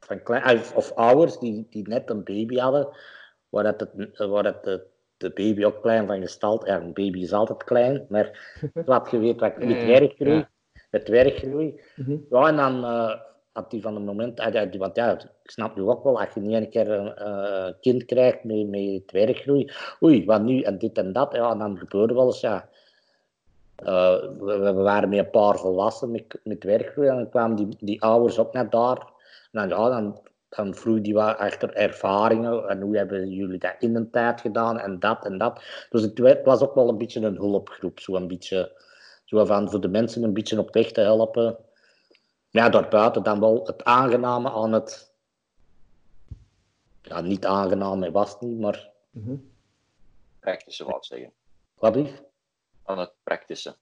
van 0.00 0.22
klein, 0.22 0.58
of, 0.58 0.74
of 0.74 0.92
ouders 0.92 1.38
die, 1.38 1.66
die 1.70 1.88
net 1.88 2.10
een 2.10 2.24
baby 2.24 2.56
hadden, 2.56 2.88
waar, 3.48 3.64
dat 3.64 3.80
het, 3.80 4.18
waar 4.18 4.42
dat 4.42 4.64
de, 4.64 4.86
de 5.16 5.30
baby 5.30 5.64
ook 5.64 5.82
klein 5.82 6.06
van 6.06 6.20
gestalt, 6.20 6.66
ja, 6.66 6.80
een 6.80 6.92
baby 6.92 7.20
is 7.22 7.32
altijd 7.32 7.64
klein, 7.64 8.06
maar 8.08 8.58
wat 8.86 9.10
je 9.10 9.18
weet, 9.18 9.40
wat, 9.40 9.58
met 9.58 9.84
werkgroei, 9.84 10.34
ja. 10.36 10.50
met 10.90 11.08
werkgroei. 11.08 11.80
Mhm. 11.96 12.16
Ja, 12.30 12.48
en 12.48 12.56
dan 12.56 12.84
eh, 12.84 13.14
had 13.52 13.72
hij 13.72 13.80
van 13.80 13.94
het 13.94 14.04
moment, 14.04 14.40
ah, 14.40 14.70
die- 14.70 14.80
want 14.80 14.96
ja, 14.96 15.12
ik 15.42 15.50
snap 15.50 15.76
nu 15.76 15.82
ook 15.82 16.04
wel, 16.04 16.20
als 16.20 16.34
je 16.34 16.40
niet 16.40 16.54
een 16.54 16.70
keer 16.70 16.90
een 16.90 17.14
eh, 17.14 17.72
kind 17.80 18.04
krijgt 18.04 18.44
met, 18.44 18.68
met 18.68 18.80
het 18.80 19.10
werkgroei, 19.10 19.72
oei, 20.02 20.24
wat 20.24 20.42
nu 20.42 20.60
en 20.60 20.78
dit 20.78 20.98
en 20.98 21.12
dat, 21.12 21.34
ja, 21.34 21.50
en 21.50 21.58
dan 21.58 21.78
gebeurde 21.78 22.14
wel 22.14 22.26
eens, 22.26 22.40
ja. 22.40 22.68
Eh, 23.76 24.20
we, 24.38 24.58
we 24.58 24.72
waren 24.72 25.08
met 25.08 25.18
een 25.18 25.30
paar 25.30 25.58
volwassenen 25.58 26.12
met, 26.12 26.40
met 26.44 26.64
werkgroei 26.64 27.08
en 27.08 27.16
dan 27.16 27.28
kwamen 27.28 27.56
die, 27.56 27.76
die 27.80 28.02
ouders 28.02 28.38
ook 28.38 28.52
naar 28.52 28.70
daar. 28.70 29.12
En 29.52 29.68
dan, 29.68 29.68
ja, 29.68 29.88
dan, 29.88 30.20
dan 30.48 30.74
vroeg 30.74 31.00
die 31.00 31.14
wat 31.14 31.36
achter 31.38 31.74
ervaringen 31.74 32.68
en 32.68 32.80
hoe 32.80 32.96
hebben 32.96 33.30
jullie 33.30 33.58
dat 33.58 33.74
in 33.78 33.96
een 33.96 34.10
tijd 34.10 34.40
gedaan 34.40 34.78
en 34.78 34.98
dat 34.98 35.24
en 35.24 35.38
dat. 35.38 35.62
Dus 35.90 36.02
het, 36.02 36.18
wa- 36.18 36.28
het 36.28 36.44
was 36.44 36.60
ook 36.60 36.74
wel 36.74 36.88
een 36.88 36.98
beetje 36.98 37.20
een 37.20 37.36
hulpgroep, 37.36 38.00
zo 38.00 38.14
een 38.14 38.28
beetje, 38.28 38.82
zo 39.24 39.44
van 39.44 39.70
voor 39.70 39.80
de 39.80 39.88
mensen 39.88 40.22
een 40.22 40.32
beetje 40.34 40.58
op 40.58 40.74
weg 40.74 40.92
te 40.92 41.00
helpen. 41.00 41.56
Ja, 42.50 42.68
daarbuiten 42.68 43.22
dan 43.22 43.40
wel 43.40 43.60
het 43.66 43.84
aangename 43.84 44.50
aan 44.50 44.72
het. 44.72 45.12
Ja, 47.02 47.20
niet 47.20 47.46
aangename 47.46 48.10
was 48.10 48.30
het 48.32 48.40
niet, 48.40 48.58
maar. 48.58 48.90
Mhm. 49.10 49.34
Praktische, 50.40 50.84
wou 50.84 50.96
ik 50.96 51.04
zeggen. 51.04 51.32
Wat 51.78 51.96
is? 51.96 52.10
Aan 52.84 52.98
het 52.98 53.12
praktische. 53.22 53.76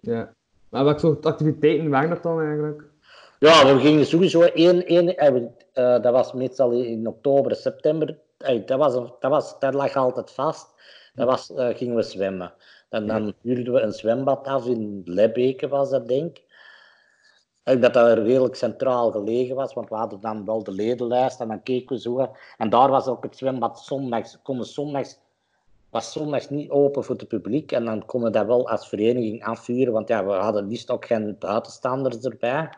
Ja. 0.00 0.34
Maar 0.68 0.84
welke 0.84 1.00
soort 1.00 1.26
activiteiten 1.26 1.90
waren 1.90 2.10
dat 2.10 2.22
dan 2.22 2.40
eigenlijk? 2.40 2.82
Ja, 3.38 3.74
we 3.74 3.80
gingen 3.80 4.06
sowieso 4.06 4.42
één, 4.42 4.86
één 4.86 5.16
eh, 5.16 5.36
eh, 5.72 6.02
dat 6.02 6.12
was 6.12 6.32
meestal 6.32 6.70
in 6.70 7.06
oktober, 7.06 7.56
september. 7.56 8.18
Eh, 8.38 8.66
dat, 8.66 8.78
was 8.78 8.94
dat, 8.94 9.30
was, 9.30 9.58
dat 9.58 9.74
lag 9.74 9.96
altijd 9.96 10.30
vast. 10.30 10.74
Dat 11.14 11.26
was, 11.26 11.52
eh, 11.52 11.76
gingen 11.76 11.96
we 11.96 12.02
zwemmen. 12.02 12.52
En 12.88 13.06
dan 13.06 13.34
huurden 13.42 13.72
we 13.72 13.80
een 13.80 13.92
zwembad 13.92 14.46
af 14.46 14.66
in 14.66 15.02
Lebbeke, 15.04 15.68
was 15.68 15.90
dat 15.90 16.08
denk 16.08 16.38
ik. 16.38 16.50
En 17.62 17.80
dat 17.80 17.94
dat 17.94 18.18
redelijk 18.18 18.54
centraal 18.54 19.10
gelegen 19.10 19.54
was, 19.54 19.74
want 19.74 19.88
we 19.88 19.94
hadden 19.94 20.20
dan 20.20 20.44
wel 20.44 20.62
de 20.62 20.72
ledenlijst 20.72 21.40
en 21.40 21.48
dan 21.48 21.62
keken 21.62 21.96
we 21.96 22.02
zo. 22.02 22.34
En 22.56 22.70
daar 22.70 22.90
was 22.90 23.06
ook 23.06 23.22
het 23.22 23.36
zwembad 23.36 23.80
zondags. 23.80 24.38
Konden 24.42 24.66
zondags 24.66 25.18
was 25.92 26.12
zondags 26.12 26.48
niet 26.48 26.70
open 26.70 27.04
voor 27.04 27.16
het 27.16 27.28
publiek 27.28 27.72
en 27.72 27.84
dan 27.84 28.06
konden 28.06 28.32
we 28.32 28.38
dat 28.38 28.46
wel 28.46 28.68
als 28.68 28.88
vereniging 28.88 29.44
afvuren, 29.44 29.92
want 29.92 30.08
ja, 30.08 30.24
we 30.24 30.32
hadden 30.32 30.68
liefst 30.68 30.90
ook 30.90 31.06
geen 31.06 31.36
buitenstanders 31.38 32.18
erbij. 32.18 32.68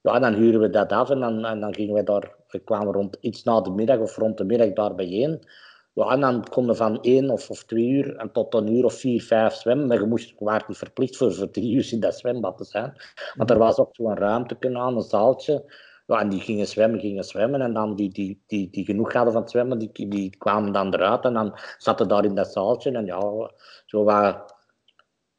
Ja, 0.00 0.18
dan 0.18 0.34
huren 0.34 0.60
we 0.60 0.70
dat 0.70 0.92
af 0.92 1.10
en 1.10 1.20
dan, 1.20 1.44
en 1.44 1.60
dan 1.60 1.74
gingen 1.74 1.94
we 1.94 2.02
daar, 2.02 2.34
kwamen 2.64 2.92
rond 2.92 3.16
iets 3.20 3.42
na 3.42 3.60
de 3.60 3.70
middag 3.70 3.98
of 3.98 4.16
rond 4.16 4.38
de 4.38 4.44
middag 4.44 4.72
daar 4.72 4.94
bijeen. 4.94 5.44
Ja, 5.92 6.16
dan 6.16 6.44
konden 6.44 6.72
we 6.72 6.78
van 6.78 7.02
één 7.02 7.30
of, 7.30 7.50
of 7.50 7.64
twee 7.64 7.88
uur 7.88 8.16
en 8.16 8.32
tot 8.32 8.54
een 8.54 8.74
uur 8.76 8.84
of 8.84 8.94
vier, 8.94 9.22
vijf 9.22 9.54
zwemmen. 9.54 9.86
Maar 9.86 10.00
je 10.00 10.06
moest, 10.06 10.34
niet 10.40 10.76
verplicht 10.76 11.16
voor, 11.16 11.34
voor 11.34 11.50
drie 11.50 11.74
uur 11.74 11.88
in 11.92 12.00
dat 12.00 12.18
zwembad 12.18 12.56
te 12.56 12.64
zijn. 12.64 12.92
Want 13.34 13.50
er 13.50 13.58
was 13.58 13.78
ook 13.78 13.94
zo'n 13.94 14.16
ruimte 14.16 14.56
aan, 14.76 14.96
een 14.96 15.02
zaaltje. 15.02 15.64
Ja, 16.10 16.20
en 16.20 16.28
die 16.28 16.40
gingen 16.40 16.66
zwemmen, 16.66 17.00
gingen 17.00 17.24
zwemmen. 17.24 17.60
En 17.60 17.72
dan 17.72 17.94
die, 17.96 18.10
die, 18.10 18.42
die, 18.46 18.70
die 18.70 18.84
genoeg 18.84 19.12
hadden 19.12 19.32
van 19.32 19.42
het 19.42 19.50
zwemmen, 19.50 19.78
die, 19.78 20.08
die 20.08 20.36
kwamen 20.38 20.72
dan 20.72 20.94
eruit. 20.94 21.24
En 21.24 21.34
dan 21.34 21.58
zaten 21.78 22.08
daar 22.08 22.24
in 22.24 22.34
dat 22.34 22.52
zaaltje. 22.52 22.92
En 22.92 23.06
ja, 23.06 23.50
zo 23.86 24.04
wat, 24.04 24.54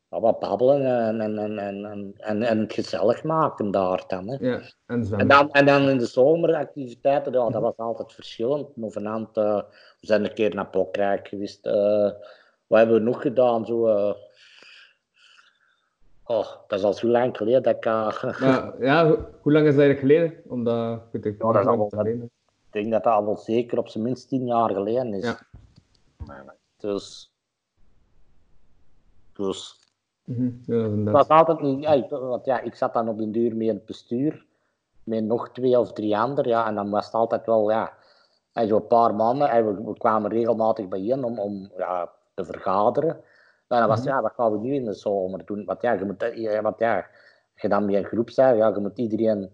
wat 0.07 0.39
babbelen 0.39 0.85
en, 0.85 1.21
en, 1.21 1.37
en, 1.37 1.59
en, 1.59 2.13
en, 2.17 2.43
en, 2.43 2.59
het 2.59 2.73
gezellig 2.73 3.23
maken 3.23 3.71
daar 3.71 4.03
dan. 4.07 4.27
Hè. 4.27 4.37
Ja, 4.39 4.61
en 4.85 5.07
En 5.17 5.27
dan, 5.27 5.51
en 5.51 5.65
dan 5.65 5.89
in 5.89 5.97
de 5.97 6.05
zomeractiviteiten, 6.05 7.33
ja, 7.33 7.49
dat 7.49 7.61
was 7.61 7.77
altijd 7.77 8.13
verschillend. 8.13 8.75
Novenant, 8.75 9.37
eh 9.37 9.61
we 9.99 10.07
zijn 10.07 10.23
een 10.23 10.33
keer 10.33 10.55
naar 10.55 10.69
Pokrijk 10.69 11.27
geweest. 11.27 11.65
eh 11.65 12.11
wat 12.67 12.79
hebben 12.79 12.97
we 12.97 13.03
nog 13.03 13.21
gedaan? 13.21 13.65
Zo, 13.65 13.87
eh, 13.87 14.13
oh, 16.25 16.47
dat 16.67 16.79
is 16.79 16.85
al 16.85 16.93
zo 16.93 17.07
lang 17.07 17.37
geleden 17.37 17.63
dat 17.63 17.75
ik... 17.75 17.85
eh, 17.85 18.39
ja, 18.79 19.07
ho- 19.07 19.25
hoe 19.41 19.51
lang 19.51 19.65
is 19.67 19.75
dat 19.75 19.83
eigenlijk 19.83 19.99
geleden? 19.99 20.33
Omdat, 20.47 20.97
ik 20.97 21.01
weet 21.11 21.23
het 21.23 21.35
Ja, 21.41 21.51
dat 21.51 21.65
al 21.65 21.89
ik 22.73 22.77
denk 22.81 22.91
dat 22.91 23.03
dat 23.03 23.13
al 23.13 23.25
wel 23.25 23.37
zeker 23.37 23.77
op 23.77 23.87
zijn 23.87 24.03
minst 24.03 24.27
tien 24.27 24.45
jaar 24.45 24.69
geleden 24.73 25.13
is. 25.13 25.23
Ja. 25.25 26.53
Dus... 26.77 27.33
Dus... 29.33 29.79
Mhm, 30.23 30.49
Ja, 30.65 30.87
dat 31.03 31.13
was 31.13 31.27
altijd 31.27 31.61
niet... 31.61 31.81
Ja, 31.83 31.91
ik- 31.91 32.09
want 32.09 32.45
ja, 32.45 32.59
ik 32.59 32.75
zat 32.75 32.93
dan 32.93 33.09
op 33.09 33.17
den 33.17 33.31
duur 33.31 33.55
met 33.55 33.67
het 33.67 33.85
bestuur. 33.85 34.45
Met 35.03 35.23
nog 35.23 35.49
twee 35.49 35.79
of 35.79 35.93
drie 35.93 36.17
anderen. 36.17 36.51
Ja, 36.51 36.67
en 36.67 36.75
dan 36.75 36.89
was 36.89 37.05
het 37.05 37.13
altijd 37.13 37.45
wel... 37.45 37.69
Ja, 37.69 37.93
en 38.53 38.67
zo'n 38.67 38.87
paar 38.87 39.15
maanden. 39.15 39.49
En 39.49 39.65
we, 39.65 39.83
we 39.83 39.97
kwamen 39.97 40.31
regelmatig 40.31 40.87
bijeen 40.87 41.23
om, 41.23 41.39
om 41.39 41.71
ja, 41.77 42.11
te 42.33 42.45
vergaderen. 42.45 43.23
Dan 43.79 43.87
was 43.87 43.99
Mhm. 43.99 44.07
ja, 44.09 44.21
wat 44.21 44.33
gaan 44.35 44.51
we 44.51 44.57
nu 44.57 44.73
in 44.73 44.85
de 44.85 44.93
zomer 44.93 45.45
doen? 45.45 45.65
Want 45.65 45.81
ja, 45.81 45.91
je 45.93 46.05
moet, 46.05 46.31
ja, 46.35 46.61
want 46.61 46.79
ja, 46.79 47.05
je 47.55 47.69
dan 47.69 47.89
een 47.93 48.03
groep 48.05 48.25
bent, 48.35 48.57
ja, 48.57 48.67
je 48.67 48.79
moet 48.79 48.97
iedereen 48.97 49.49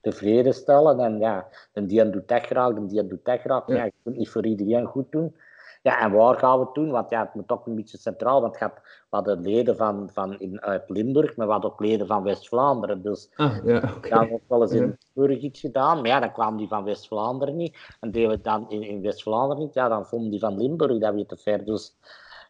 tevreden 0.00 0.54
stellen. 0.54 1.00
En 1.00 1.18
ja, 1.18 1.48
en 1.72 1.86
die 1.86 2.10
doet 2.10 2.28
dat 2.28 2.46
graag, 2.46 2.74
en 2.74 2.86
die 2.86 3.06
doet 3.06 3.24
dat 3.24 3.40
graag. 3.40 3.66
Ja. 3.66 3.74
Ja. 3.74 3.84
je 3.84 3.92
kunt 4.02 4.16
niet 4.16 4.28
voor 4.28 4.46
iedereen 4.46 4.86
goed 4.86 5.12
doen. 5.12 5.36
Ja, 5.82 6.00
en 6.00 6.12
waar 6.12 6.34
gaan 6.34 6.58
we 6.58 6.64
het 6.64 6.74
doen? 6.74 6.90
Want 6.90 7.10
ja, 7.10 7.20
het 7.20 7.34
moet 7.34 7.50
ook 7.50 7.66
een 7.66 7.74
beetje 7.74 7.98
centraal. 7.98 8.40
Want 8.40 8.58
je 8.58 8.64
had, 8.64 8.74
we 8.82 9.16
hadden 9.16 9.40
leden 9.40 9.76
van, 9.76 10.10
van 10.12 10.38
in, 10.38 10.60
uit 10.60 10.82
Limburg, 10.90 11.36
maar 11.36 11.46
we 11.46 11.52
hadden 11.52 11.70
ook 11.70 11.80
leden 11.80 12.06
van 12.06 12.22
West-Vlaanderen. 12.22 13.02
Dus 13.02 13.30
Ah, 13.36 13.56
ja, 13.64 13.80
we 14.00 14.08
hebben 14.08 14.40
wel 14.48 14.62
eens 14.62 14.72
in. 14.72 14.98
Limburg 15.14 15.42
iets 15.42 15.60
gedaan, 15.60 15.96
maar 15.96 16.06
ja, 16.06 16.20
dan 16.20 16.32
kwamen 16.32 16.58
die 16.58 16.68
van 16.68 16.84
West-Vlaanderen 16.84 17.56
niet. 17.56 17.76
En 18.00 18.10
deden 18.10 18.28
we 18.28 18.34
het 18.34 18.44
dan 18.44 18.70
in, 18.70 18.82
in 18.82 19.02
West-Vlaanderen 19.02 19.62
niet, 19.64 19.74
ja, 19.74 19.88
dan 19.88 20.06
vonden 20.06 20.30
die 20.30 20.40
van 20.40 20.58
Limburg 20.58 20.98
dat 20.98 21.14
weer 21.14 21.26
te 21.26 21.36
ver. 21.36 21.64
Dus 21.64 21.96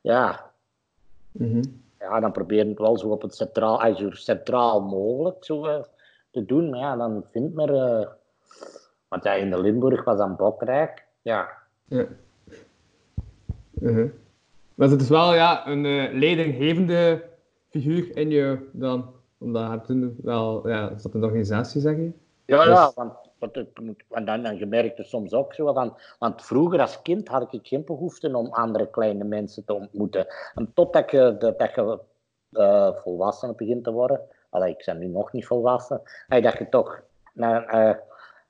ja, 0.03 0.52
Mhm. 1.33 1.63
ja 1.99 2.21
dan 2.21 2.33
proberen 2.33 2.65
we 2.65 2.71
het 2.71 2.81
wel 2.81 2.99
zo 2.99 3.09
op 3.09 3.23
het 3.23 3.35
centraal, 3.35 3.83
eh, 3.83 3.97
zo 3.97 4.11
centraal 4.11 4.81
mogelijk 4.83 5.45
zo, 5.45 5.65
eh, 5.67 5.83
te 6.31 6.45
doen. 6.45 6.71
Maar 6.71 6.81
ja, 6.81 6.97
dan 6.97 7.25
vindt 7.31 7.55
men... 7.55 7.69
eh, 7.69 8.07
want 9.09 9.25
ja, 9.25 9.33
in 9.33 9.51
de 9.51 9.61
Limburg 9.61 10.05
was 10.05 10.17
dan 10.19 10.37
Bokrijk. 10.37 11.05
Ja, 11.23 11.49
Ja. 11.85 12.07
Mhm. 13.71 14.07
Maar 14.75 14.89
het 14.89 15.01
is 15.01 15.09
wel 15.09 15.35
ja, 15.35 15.67
een 15.67 15.85
eh, 15.85 16.13
leidinggevende 16.19 17.23
figuur 17.69 18.17
in 18.17 18.31
je 18.31 18.69
dan. 18.73 19.13
Omdat 19.39 19.71
je 19.73 19.81
toen 19.81 20.17
wel, 20.23 20.69
ja, 20.69 20.91
is 20.91 21.03
dat 21.03 21.15
een 21.15 21.25
organisatie, 21.25 21.81
zeg 21.81 21.97
je? 21.97 22.11
Ja, 22.45 22.65
Dus- 22.65 22.75
ja, 22.75 22.93
want, 22.95 23.13
want, 23.43 23.67
en 24.09 24.25
dan, 24.25 24.45
en 24.45 24.57
je 24.57 24.67
merkt 24.67 25.07
soms 25.07 25.33
ook 25.33 25.55
zo 25.55 25.73
van, 25.73 25.97
want 26.19 26.45
vroeger 26.45 26.81
als 26.81 27.03
kind 27.03 27.29
had 27.29 27.53
ik 27.53 27.67
geen 27.67 27.85
behoefte 27.85 28.37
om 28.37 28.47
andere 28.47 28.91
kleine 28.91 29.25
mensen 29.25 29.65
te 29.65 29.75
ontmoeten. 29.75 30.27
En 30.55 30.71
totdat 30.75 31.11
je, 31.11 31.37
dat, 31.39 31.75
je 31.75 32.01
eh, 32.51 32.95
volwassen 32.95 33.57
begint 33.57 33.85
te 33.85 33.93
worden, 33.93 34.21
allee, 34.51 34.71
ik 34.71 34.83
ben 34.87 34.99
nu 34.99 35.07
nog 35.07 35.33
niet 35.33 35.47
volwassen, 35.47 36.01
hey, 36.27 36.41
dat 36.41 36.59
je 36.59 36.69
toch, 36.69 37.03
nou, 37.33 37.65
eh, 37.65 37.95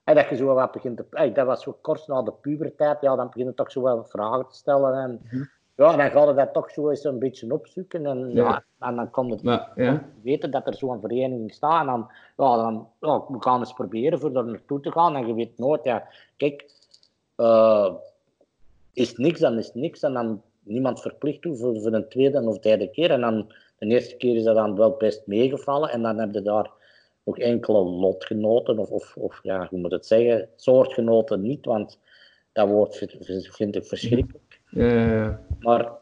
hey, 0.05 0.15
dat 0.15 0.29
je 0.29 0.37
zo 0.37 0.55
wat 0.55 0.73
begint 0.73 0.97
te, 0.97 1.33
dat 1.33 1.47
was 1.47 1.63
zo 1.63 1.79
kort 1.81 2.07
na 2.07 2.23
de 2.23 2.33
puberteit, 2.33 3.01
ja, 3.01 3.17
dan 3.17 3.27
begin 3.27 3.47
je 3.47 3.55
toch 3.55 3.71
zo 3.71 3.81
wat 3.81 4.11
vragen 4.11 4.49
te 4.49 4.55
stellen 4.55 4.95
en 4.95 5.21
ja, 5.83 5.97
dan 5.97 6.11
ga 6.11 6.29
je 6.29 6.35
dat 6.35 6.53
toch 6.53 6.71
zo 6.71 6.91
eens 6.91 7.05
een 7.05 7.19
beetje 7.19 7.53
opzoeken 7.53 8.07
en, 8.07 8.31
ja. 8.31 8.45
Ja. 8.45 8.65
en 8.89 8.97
dan 8.97 9.11
komt 9.11 9.31
het 9.31 9.43
Maar 9.43 9.73
ja, 9.75 10.09
weten 10.23 10.51
dat 10.51 10.67
er 10.67 10.75
zo'n 10.75 11.01
vereniging 11.01 11.53
staat. 11.53 11.81
En 11.81 11.87
dan, 11.87 12.11
ja, 12.37 12.57
dan 12.57 12.89
ja, 13.01 13.25
we 13.29 13.43
gaan 13.43 13.59
eens 13.59 13.73
proberen 13.73 14.21
voor 14.21 14.37
er 14.37 14.45
naartoe 14.45 14.81
te 14.81 14.93
gaan. 14.93 15.17
En 15.17 15.27
je 15.27 15.35
weet 15.35 15.59
nooit, 15.59 15.85
ja, 15.85 16.09
kijk, 16.37 16.71
eh, 17.37 17.95
is 18.93 19.17
niks, 19.17 19.41
dan 19.41 19.59
is 19.59 19.75
niks. 19.75 20.03
En 20.03 20.13
dan 20.13 20.43
niemand 20.63 21.01
verplicht 21.01 21.43
toe 21.43 21.57
voor, 21.57 21.81
voor 21.81 21.93
een 21.93 22.09
tweede 22.09 22.49
of 22.49 22.59
derde 22.59 22.91
keer. 22.91 23.11
En 23.11 23.21
dan 23.21 23.53
de 23.79 23.87
eerste 23.87 24.17
keer 24.17 24.37
is 24.37 24.45
dat 24.45 24.55
dan 24.55 24.77
wel 24.77 24.97
best 24.97 25.27
meegevallen. 25.27 25.91
En 25.91 26.03
dan 26.03 26.19
heb 26.19 26.35
je 26.35 26.43
daar 26.43 26.71
nog 27.25 27.39
enkele 27.39 27.79
lotgenoten, 27.79 28.79
of, 28.79 28.91
of, 28.91 29.17
of 29.17 29.41
ja, 29.43 29.67
hoe 29.71 29.79
moet 29.79 29.93
het 29.93 30.07
zeggen, 30.07 30.49
soortgenoten 30.57 31.41
niet, 31.41 31.65
want 31.65 31.99
dat 32.53 32.69
woord 32.69 32.97
vind, 32.97 33.17
vind 33.51 33.77
ik 33.77 33.85
verschrikkelijk. 33.87 34.52
Ja, 34.73 35.13
ja. 35.15 35.41
Maar 35.61 35.93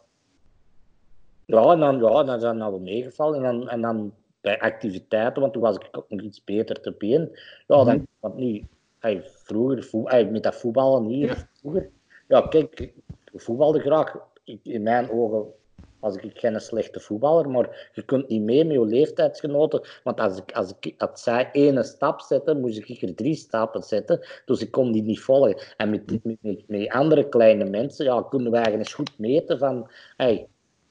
ja, 1.44 1.72
en 1.72 1.80
dan, 1.80 1.98
ja, 1.98 2.24
dan 2.24 2.40
zijn 2.40 2.72
we 2.72 2.80
meegevallen. 2.80 3.44
En 3.44 3.58
dan, 3.58 3.68
en 3.68 3.80
dan 3.80 4.14
bij 4.40 4.60
activiteiten, 4.60 5.40
want 5.40 5.52
toen 5.52 5.62
was 5.62 5.76
ik 5.76 5.88
ook 5.92 6.04
nog 6.08 6.20
iets 6.20 6.44
beter 6.44 6.80
te 6.80 6.92
been. 6.98 7.30
Ja, 7.66 7.84
dan, 7.84 8.06
want 8.20 8.36
nu, 8.36 8.64
hey, 8.98 9.22
vroeger, 9.24 9.84
voe, 9.84 10.08
hey, 10.08 10.24
met 10.30 10.42
dat 10.42 10.54
voetballen 10.56 11.04
hier, 11.04 11.26
Ja. 11.26 11.48
vroeger. 11.52 11.90
Ja, 12.28 12.40
kijk, 12.40 12.80
ik 12.80 13.40
voetbalde 13.40 13.80
graag. 13.80 14.16
Ik, 14.44 14.60
in 14.62 14.82
mijn 14.82 15.10
ogen 15.10 15.52
was 16.00 16.16
ik 16.16 16.38
geen 16.38 16.60
slechte 16.60 17.00
voetballer, 17.00 17.50
maar 17.50 17.90
je 17.92 18.02
kunt 18.02 18.28
niet 18.28 18.42
mee 18.42 18.64
met 18.64 18.76
je 18.76 18.84
leeftijdsgenoten. 18.84 19.80
Want 20.04 20.20
als, 20.20 20.36
ik, 20.36 20.52
als, 20.52 20.72
ik, 20.80 20.94
als 20.98 21.22
zij 21.22 21.48
ene 21.52 21.82
stap 21.82 22.20
zetten, 22.20 22.60
moest 22.60 22.88
ik 22.88 23.02
er 23.02 23.14
drie 23.14 23.34
stappen 23.34 23.82
zetten. 23.82 24.20
Dus 24.44 24.60
ik 24.60 24.70
kon 24.70 24.92
die 24.92 25.02
niet 25.02 25.20
volgen. 25.20 25.56
En 25.76 25.90
met, 25.90 26.24
met, 26.24 26.68
met, 26.68 26.88
andere 26.88 27.28
kleine 27.28 27.64
mensen 27.64 28.04
ja, 28.04 28.22
konden 28.22 28.50
we 28.50 28.56
eigenlijk 28.56 28.86
eens 28.86 28.94
goed 28.94 29.18
meten 29.18 29.58
van... 29.58 29.90
Hey, 30.16 30.46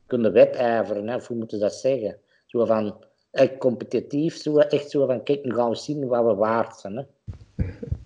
kunnen 0.08 0.34
wedijveren, 0.34 1.08
hè, 1.08 1.18
hoe 1.28 1.38
moeten 1.38 1.58
ze 1.58 1.64
dat 1.64 1.74
zeggen? 1.74 2.18
Zo 2.46 2.66
van, 2.66 2.96
echt 3.32 3.58
competitief, 3.58 4.36
zo, 4.36 4.58
echt 4.58 4.90
zo 4.90 5.06
van, 5.06 5.24
kijk, 5.24 5.44
nu 5.44 5.54
gaan 5.54 5.70
we 5.70 5.76
zien 5.76 6.08
wat 6.08 6.26
we 6.26 6.36
waard 6.36 6.76
zijn. 6.76 6.96
Hè. 6.96 7.04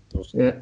Dus, 0.08 0.32
ja. 0.32 0.56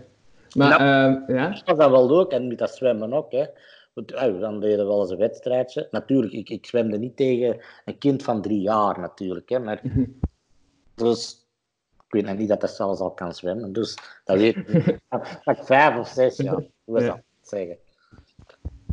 Maar 0.55 0.71
ehm, 0.71 1.35
ja, 1.35 1.49
dat 1.49 1.63
was 1.65 1.77
dan 1.77 1.91
wel 1.91 2.07
leuk, 2.07 2.31
en 2.31 2.47
met 2.47 2.57
dat 2.57 2.75
zwemmen 2.75 3.13
ook. 3.13 3.31
Hè. 3.31 3.45
Dan 3.93 4.59
deden 4.59 4.77
we 4.77 4.83
wel 4.83 5.01
eens 5.01 5.09
een 5.09 5.17
wedstrijdje. 5.17 5.87
Natuurlijk, 5.91 6.33
ik, 6.33 6.49
ik 6.49 6.65
zwemde 6.65 6.97
niet 6.97 7.15
tegen 7.15 7.61
een 7.85 7.97
kind 7.97 8.23
van 8.23 8.41
drie 8.41 8.61
jaar, 8.61 8.99
natuurlijk. 8.99 9.49
Hè, 9.49 9.59
maar, 9.59 9.81
dus, 10.95 11.47
ik 11.97 12.11
weet 12.11 12.25
nog 12.25 12.37
niet 12.37 12.49
dat 12.49 12.61
dat 12.61 12.69
zelfs 12.69 12.99
al 12.99 13.11
kan 13.11 13.33
zwemmen. 13.33 13.73
Dus, 13.73 13.97
dat 14.23 14.37
weet 14.37 14.55
ik 14.55 14.99
vijf 15.65 15.97
of 15.97 16.07
zes 16.07 16.37
jaar, 16.37 16.65
hoe 16.83 16.99
Ja. 16.99 17.07
dat 17.07 17.21
zeggen. 17.41 17.77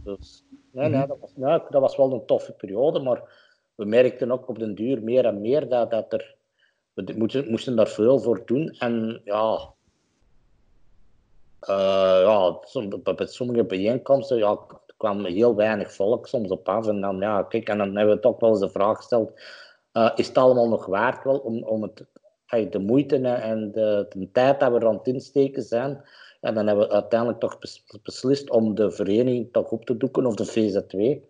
Dus, 0.03 0.45
nee, 0.71 0.89
nee, 0.89 1.07
dat 1.07 1.19
was, 1.21 1.33
dat 1.71 1.81
was 1.81 1.97
wel 1.97 2.13
een 2.13 2.27
toffe 2.27 2.53
periode, 2.53 3.01
maar 3.01 3.23
we 3.75 3.85
merkten 3.85 4.31
ook 4.31 4.49
op 4.49 4.59
den 4.59 4.75
duur 4.75 5.03
meer 5.03 5.25
en 5.25 5.41
meer 5.41 5.69
dat, 5.69 5.91
dat 5.91 6.13
er... 6.13 6.37
We 6.93 7.15
moesten, 7.17 7.51
moesten 7.51 7.77
daar 7.77 7.89
veel 7.89 8.19
voor 8.19 8.43
doen. 8.47 8.69
En 8.79 9.21
ja, 9.25 9.73
eh, 11.61 12.21
ja, 12.23 12.59
bij 13.15 13.27
sommige 13.27 13.65
bijeenkomsten 13.65 14.39
ja, 14.39 14.59
kwam 14.99 15.25
heel 15.25 15.55
weinig 15.55 15.93
volk 15.93 16.27
soms 16.27 16.51
op 16.51 16.69
af. 16.69 16.87
En 16.87 17.01
dan, 17.01 17.19
ja, 17.19 17.43
kijk, 17.43 17.69
en 17.69 17.79
dan 17.79 17.97
hebben 17.97 18.15
we 18.15 18.21
toch 18.21 18.41
wel 18.41 18.51
eens 18.51 18.61
de 18.61 18.71
vraag 18.71 18.97
gesteld: 18.97 19.41
eh, 19.93 20.11
is 20.15 20.27
het 20.27 20.39
allemaal 20.39 20.69
nog 20.69 20.87
waard 20.87 21.25
wel 21.25 21.39
om, 21.39 21.63
om 21.63 21.83
het, 21.83 22.05
de 22.73 22.79
moeite 22.79 23.17
en- 23.17 23.73
de, 23.73 24.07
de 24.09 24.31
tijd 24.33 24.61
dat 24.61 24.73
we 24.73 24.89
het 24.89 25.07
insteken 25.07 25.63
zijn? 25.63 26.05
En 26.41 26.55
dan 26.55 26.67
hebben 26.67 26.89
we 26.89 26.95
uiteindelijk 26.95 27.41
toch 27.41 27.59
bes- 27.59 27.85
beslist 28.03 28.51
om 28.51 28.75
de 28.75 28.91
vereniging 28.91 29.53
toch 29.53 29.71
op 29.71 29.85
te 29.85 29.97
doeken, 29.97 30.27
of 30.27 30.35
de 30.35 30.47
VZ2. 30.47 31.27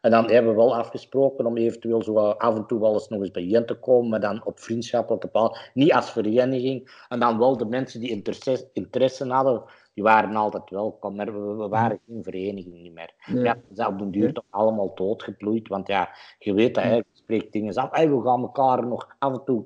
En 0.00 0.10
dan 0.10 0.30
hebben 0.30 0.50
we 0.52 0.56
wel 0.56 0.76
afgesproken 0.76 1.46
om 1.46 1.56
eventueel 1.56 2.02
zo 2.02 2.16
af 2.16 2.56
en 2.56 2.66
toe 2.66 2.80
wel 2.80 2.92
eens 2.92 3.08
nog 3.08 3.20
eens 3.20 3.30
bijeen 3.30 3.66
te 3.66 3.74
komen, 3.74 4.10
maar 4.10 4.20
dan 4.20 4.44
op 4.44 4.60
vriendschappelijke 4.60 5.28
paal. 5.28 5.56
Niet 5.74 5.92
als 5.92 6.10
vereniging. 6.10 7.04
En 7.08 7.20
dan 7.20 7.38
wel 7.38 7.56
de 7.56 7.64
mensen 7.64 8.00
die 8.00 8.10
interesse, 8.10 8.68
interesse 8.72 9.26
hadden, 9.26 9.62
die 9.94 10.04
waren 10.04 10.36
altijd 10.36 10.70
welkom. 10.70 11.14
Maar 11.16 11.32
we, 11.32 11.54
we 11.54 11.68
waren 11.68 11.98
geen 12.06 12.22
vereniging 12.22 12.82
niet 12.82 12.92
meer. 12.94 13.14
Ja. 13.26 13.40
Ja, 13.42 13.54
ze 13.68 13.74
zijn 13.74 13.88
op 13.88 13.98
den 13.98 14.10
duur 14.10 14.32
toch 14.32 14.44
allemaal 14.50 14.94
doodgebloeid. 14.94 15.68
Want 15.68 15.86
ja, 15.86 16.08
je 16.38 16.54
weet 16.54 16.74
dat, 16.74 16.84
hè, 16.84 16.94
je 16.94 17.04
spreekt 17.12 17.52
dingen 17.52 17.74
af. 17.74 17.90
Hey, 17.90 18.10
we 18.10 18.22
gaan 18.22 18.40
elkaar 18.42 18.86
nog 18.86 19.14
af 19.18 19.32
en 19.32 19.44
toe 19.44 19.64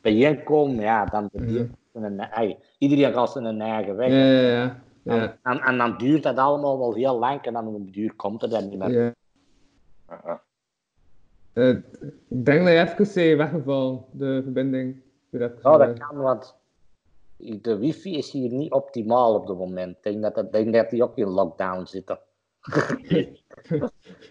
bijeenkomen. 0.00 0.80
Ja, 0.80 1.04
dan 1.04 1.28
Mhm. 1.32 1.66
een, 1.92 2.20
hey, 2.20 2.58
iedereen 2.78 3.12
gaat 3.12 3.30
zijn 3.30 3.60
eigen 3.60 3.96
weg. 3.96 4.08
ja, 4.08 4.16
ja, 4.16 4.40
ja. 4.40 4.80
ja. 5.02 5.38
En, 5.42 5.60
en 5.60 5.78
dan 5.78 5.96
duurt 5.98 6.22
dat 6.22 6.36
allemaal 6.36 6.78
wel 6.78 6.94
heel 6.94 7.18
lang 7.18 7.40
en 7.42 7.52
dan 7.52 7.66
op 7.66 7.74
den 7.74 7.92
duur 7.92 8.14
komt 8.14 8.42
het 8.42 8.50
dan 8.50 8.68
niet 8.68 8.78
meer. 8.78 8.90
ja. 8.90 10.42
Eh, 11.52 11.68
ik 12.28 12.44
denk 12.44 12.64
dat 12.64 12.72
je 12.72 12.80
even 12.80 13.06
zei 13.06 13.36
weggevallen, 13.36 14.04
de 14.10 14.40
verbinding. 14.42 15.00
Eh, 15.30 15.40
dat 15.40 15.98
kan, 15.98 16.16
want 16.16 16.56
de 17.60 17.78
wifi 17.78 18.16
is 18.16 18.30
hier 18.30 18.52
niet 18.52 18.72
optimaal 18.72 19.34
op 19.34 19.48
het 19.48 19.58
moment. 19.58 19.96
Ik 19.96 20.02
denk 20.02 20.22
dat, 20.22 20.34
dat, 20.34 20.52
denk 20.52 20.74
dat 20.74 20.90
die 20.90 21.02
ook 21.02 21.16
in 21.16 21.28
lockdown 21.28 21.84
zitten. 21.84 22.18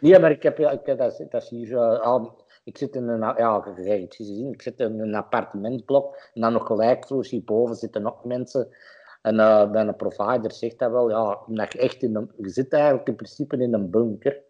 nee, 0.02 0.20
maar 0.20 0.32
ik 0.32 0.44
heb, 0.44 0.58
ja, 0.58 0.72
ik, 0.72 0.86
dat, 0.86 0.98
dat 1.30 1.42
is 1.44 1.50
hier, 1.50 1.78
eh, 1.78 2.00
al- 2.02 2.44
ik 2.64 2.78
zit 2.78 2.96
in 2.96 3.08
een, 3.08 3.20
ja, 3.20 3.64
het 3.64 4.16
gezien, 4.16 4.52
ik 4.54 4.62
zit 4.62 4.80
in 4.80 5.00
een 5.00 5.16
appartementblok 5.16 6.30
en 6.34 6.42
dan 6.42 6.54
nog 6.54 6.66
gelijk 6.68 7.06
zo 7.06 7.22
hierboven 7.22 7.76
zitten 7.76 8.02
nog 8.02 8.24
mensen. 8.24 8.68
En 9.22 9.40
eh 9.40 9.72
bij 9.72 9.88
een 9.88 9.96
provider 9.96 10.52
zegt 10.52 10.80
dat 10.80 10.92
wel, 10.92 11.10
ja, 11.10 11.40
omdat 11.48 11.74
je 11.74 11.80
echt 11.80 12.04
in 12.04 12.16
een, 12.16 12.32
je 12.38 12.50
zit 12.50 12.74
eigenlijk 12.74 13.08
in 13.08 13.16
principe 13.16 13.58
in 13.58 13.74
een 13.74 13.90
bunker. 13.90 14.42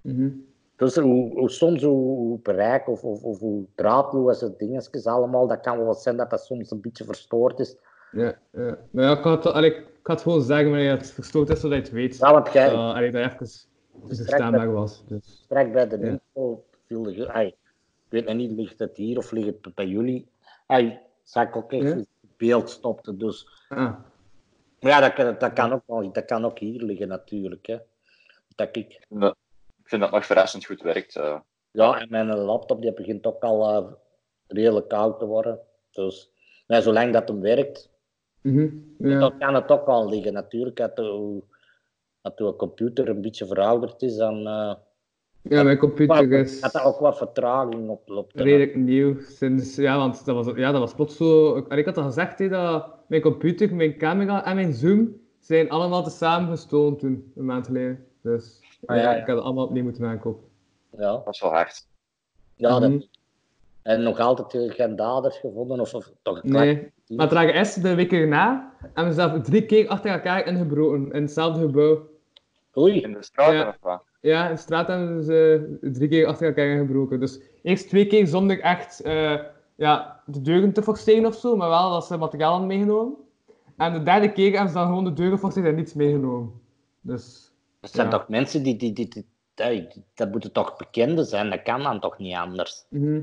mhm. 0.00 0.30
Dus 0.76 0.96
hoe, 0.96 1.32
hoe 1.38 1.50
soms 1.50 1.82
hoe, 1.82 2.16
hoe 2.16 2.38
bereik 2.42 2.88
of, 2.88 3.04
of, 3.04 3.22
of 3.22 3.38
hoe 3.38 3.64
draadloos 3.74 4.40
het 4.40 4.58
dingetjes 4.58 5.06
allemaal, 5.06 5.46
dat 5.46 5.60
kan 5.60 5.84
wel 5.84 5.94
zijn 5.94 6.16
dat 6.16 6.30
dat 6.30 6.44
soms 6.44 6.70
een 6.70 6.80
beetje 6.80 7.04
verstoord 7.04 7.58
is. 7.58 7.76
Ja, 8.12 8.38
ja. 8.52 8.78
Maar 8.90 9.04
ja, 9.04 9.18
ik 9.18 9.24
had, 9.24 9.46
allee, 9.46 9.74
ik 9.74 9.86
had 10.02 10.22
gewoon 10.22 10.42
zeggen 10.42 10.70
wanneer 10.70 10.90
het 10.90 11.10
verstoord 11.10 11.48
is, 11.48 11.60
zodat 11.60 11.76
je 11.76 11.82
het 11.82 11.92
weet. 11.92 12.16
Ja, 12.18 12.32
want 12.32 12.52
jij, 12.52 12.72
Uh, 12.72 12.94
allee, 12.94 13.10
dat 13.10 13.32
even 13.32 13.48
verstaanbaar 14.16 14.72
was. 14.72 15.04
Dus. 15.06 15.40
Straks 15.44 15.70
bij 15.70 15.88
de 15.88 15.98
Ja. 15.98 16.06
info 16.06 16.64
viel 16.86 17.08
ik 17.08 17.54
weet 18.08 18.24
nog 18.24 18.34
niet, 18.34 18.50
ligt 18.50 18.78
het 18.78 18.96
hier 18.96 19.18
of 19.18 19.30
ligt 19.30 19.46
het 19.64 19.74
bij 19.74 19.86
jullie? 19.86 20.28
Ai, 20.66 20.98
zag 21.22 21.48
ik 21.48 21.56
ook 21.56 21.72
echt 21.72 21.82
Ja. 21.82 21.94
het 21.96 22.06
beeld 22.36 22.70
stopte, 22.70 23.16
dus... 23.16 23.48
Ah, 23.68 23.78
Maar 24.80 24.90
ja, 24.92 25.00
dat, 25.00 25.12
kan- 25.12 25.36
dat, 25.38 25.52
kan 25.52 25.72
ook, 25.72 25.82
wel- 25.86 26.12
dat 26.12 26.24
kan 26.24 26.44
ook 26.44 26.58
hier 26.58 26.82
liggen 26.82 27.08
natuurlijk, 27.08 27.66
hè. 27.66 27.78
Dat 28.54 28.68
ik... 28.76 29.06
ik 29.84 29.90
vind 29.90 30.02
dat 30.02 30.10
nog 30.10 30.26
verrassend 30.26 30.64
goed 30.64 30.82
werkt. 30.82 31.16
eh. 31.16 31.36
Ja, 31.70 32.00
en 32.00 32.06
mijn 32.10 32.34
laptop 32.34 32.82
die 32.82 32.92
begint 32.94 33.26
ook 33.26 33.42
al 33.42 33.68
eh, 33.68 33.92
redelijk 34.46 34.88
koud 34.88 35.18
te 35.18 35.26
worden, 35.26 35.58
dus... 35.90 36.32
Maar 36.66 36.82
zolang 36.82 37.12
dat 37.12 37.28
hem 37.28 37.40
werkt, 37.40 37.90
mhm, 38.40 38.68
ja. 38.98 39.18
dan 39.18 39.38
kan 39.38 39.54
het 39.54 39.70
ook 39.70 39.86
wel 39.86 40.08
liggen 40.08 40.32
natuurlijk. 40.32 40.76
Dat, 40.76 40.96
hoe, 40.98 41.42
dat 42.22 42.38
uw 42.40 42.56
computer 42.56 43.08
een 43.08 43.20
beetje 43.20 43.46
verouderd 43.46 44.02
is, 44.02 44.16
dan 44.16 44.46
eh, 44.46 44.74
Ja, 45.42 45.62
mijn 45.62 45.78
computer 45.78 46.32
is 46.32 46.60
dat 46.60 46.74
er 46.74 46.82
ook 46.84 46.98
wat 46.98 47.16
vertraging 47.16 47.88
oploopt. 47.88 48.34
hè. 48.34 48.42
redelijk 48.42 48.74
nieuw. 48.76 49.20
Sinds, 49.20 49.76
ja, 49.76 49.96
want 49.96 50.24
dat 50.24 50.34
was, 50.44 50.56
ja, 50.56 50.70
dat 50.72 50.80
was 50.80 50.94
plots 50.94 51.16
zo... 51.16 51.56
Ik, 51.56 51.72
ik 51.72 51.84
had 51.84 51.96
al 51.98 52.04
gezegd 52.04 52.38
hè, 52.38 52.48
dat 52.48 52.86
mijn 53.08 53.22
computer, 53.22 53.74
mijn 53.74 53.96
camera 53.98 54.44
en 54.44 54.54
mijn 54.54 54.72
zoom 54.72 55.16
zijn 55.40 55.70
allemaal 55.70 56.02
tezamen 56.02 56.48
gestolen 56.50 56.96
toen, 56.96 57.32
een 57.36 57.44
maand 57.44 57.66
geleden. 57.66 58.06
Dus 58.22 58.60
Ja, 58.86 58.94
ja, 58.94 59.02
ja. 59.02 59.14
ik 59.14 59.26
had 59.26 59.36
het 59.36 59.44
allemaal 59.44 59.64
opnieuw 59.64 59.82
moeten 59.82 60.04
aankopen. 60.06 60.44
Ja, 60.98 61.12
Dat 61.24 61.34
is 61.34 61.40
wel 61.40 61.50
hard. 61.50 61.86
ja 62.56 62.78
Mhm. 62.78 62.90
dat, 62.90 63.08
en 63.82 64.02
nog 64.02 64.18
altijd 64.18 64.74
geen 64.74 64.96
daders 64.96 65.36
gevonden, 65.38 65.80
of, 65.80 65.94
of 65.94 66.12
toch 66.22 66.42
een 66.42 66.50
klein 66.50 66.66
Nee. 66.76 66.92
Maar 67.16 67.26
het 67.26 67.34
lagen 67.34 67.54
is 67.54 67.74
de 67.74 67.94
week 67.94 68.12
erna 68.12 68.72
en 68.94 69.04
we 69.06 69.12
zelf 69.12 69.40
drie 69.42 69.66
keer 69.66 69.88
achter 69.88 70.10
elkaar 70.10 70.46
ingebroken 70.46 71.12
in 71.12 71.22
hetzelfde 71.22 71.60
gebouw. 71.60 72.08
Oei, 72.76 73.00
In 73.00 73.12
de 73.12 73.22
straat 73.22 73.52
Ja. 73.52 73.68
of 73.68 73.76
wat? 73.80 74.02
Ja, 74.20 74.48
in 74.48 74.54
de 74.54 74.60
straat 74.60 74.86
hebben 74.88 75.24
ze 75.24 75.78
drie 75.80 76.08
keer 76.08 76.26
achter 76.26 76.46
elkaar 76.46 76.66
ingebroken. 76.66 77.20
Dus 77.20 77.40
eerst 77.62 77.88
twee 77.88 78.06
keer 78.06 78.26
zonder 78.26 78.60
echt 78.60 79.00
eh, 79.00 79.34
ja, 79.74 80.20
de 80.26 80.40
deuren 80.40 80.72
te 80.72 80.82
forceren 80.82 81.26
of 81.26 81.34
zo, 81.34 81.56
maar 81.56 81.68
wel 81.68 81.90
dat 81.90 82.06
ze 82.06 82.16
materiaal 82.16 82.50
hadden 82.50 82.68
meegenomen. 82.68 83.14
En 83.76 83.92
de 83.92 84.02
derde 84.02 84.32
keer 84.32 84.50
hebben 84.52 84.68
ze 84.68 84.74
dan 84.74 84.86
gewoon 84.86 85.04
de 85.04 85.12
deuren 85.12 85.34
geforceerd 85.34 85.66
en 85.66 85.74
niets 85.74 85.94
meegenomen. 85.94 86.52
Dus 87.00 87.43
dat 87.84 87.92
zijn 87.94 88.06
Ja. 88.10 88.12
toch 88.18 88.28
mensen 88.28 88.62
die, 88.62 88.76
die, 88.76 88.92
die, 88.92 89.08
die, 89.08 89.26
die- 89.54 89.86
die- 89.88 90.04
dat 90.14 90.30
moeten 90.30 90.52
toch 90.52 90.76
bekenden 90.76 91.24
zijn, 91.24 91.50
dat 91.50 91.62
kan 91.62 91.82
dan 91.82 92.00
toch 92.00 92.18
niet 92.18 92.34
anders. 92.34 92.84
mhm. 92.88 93.20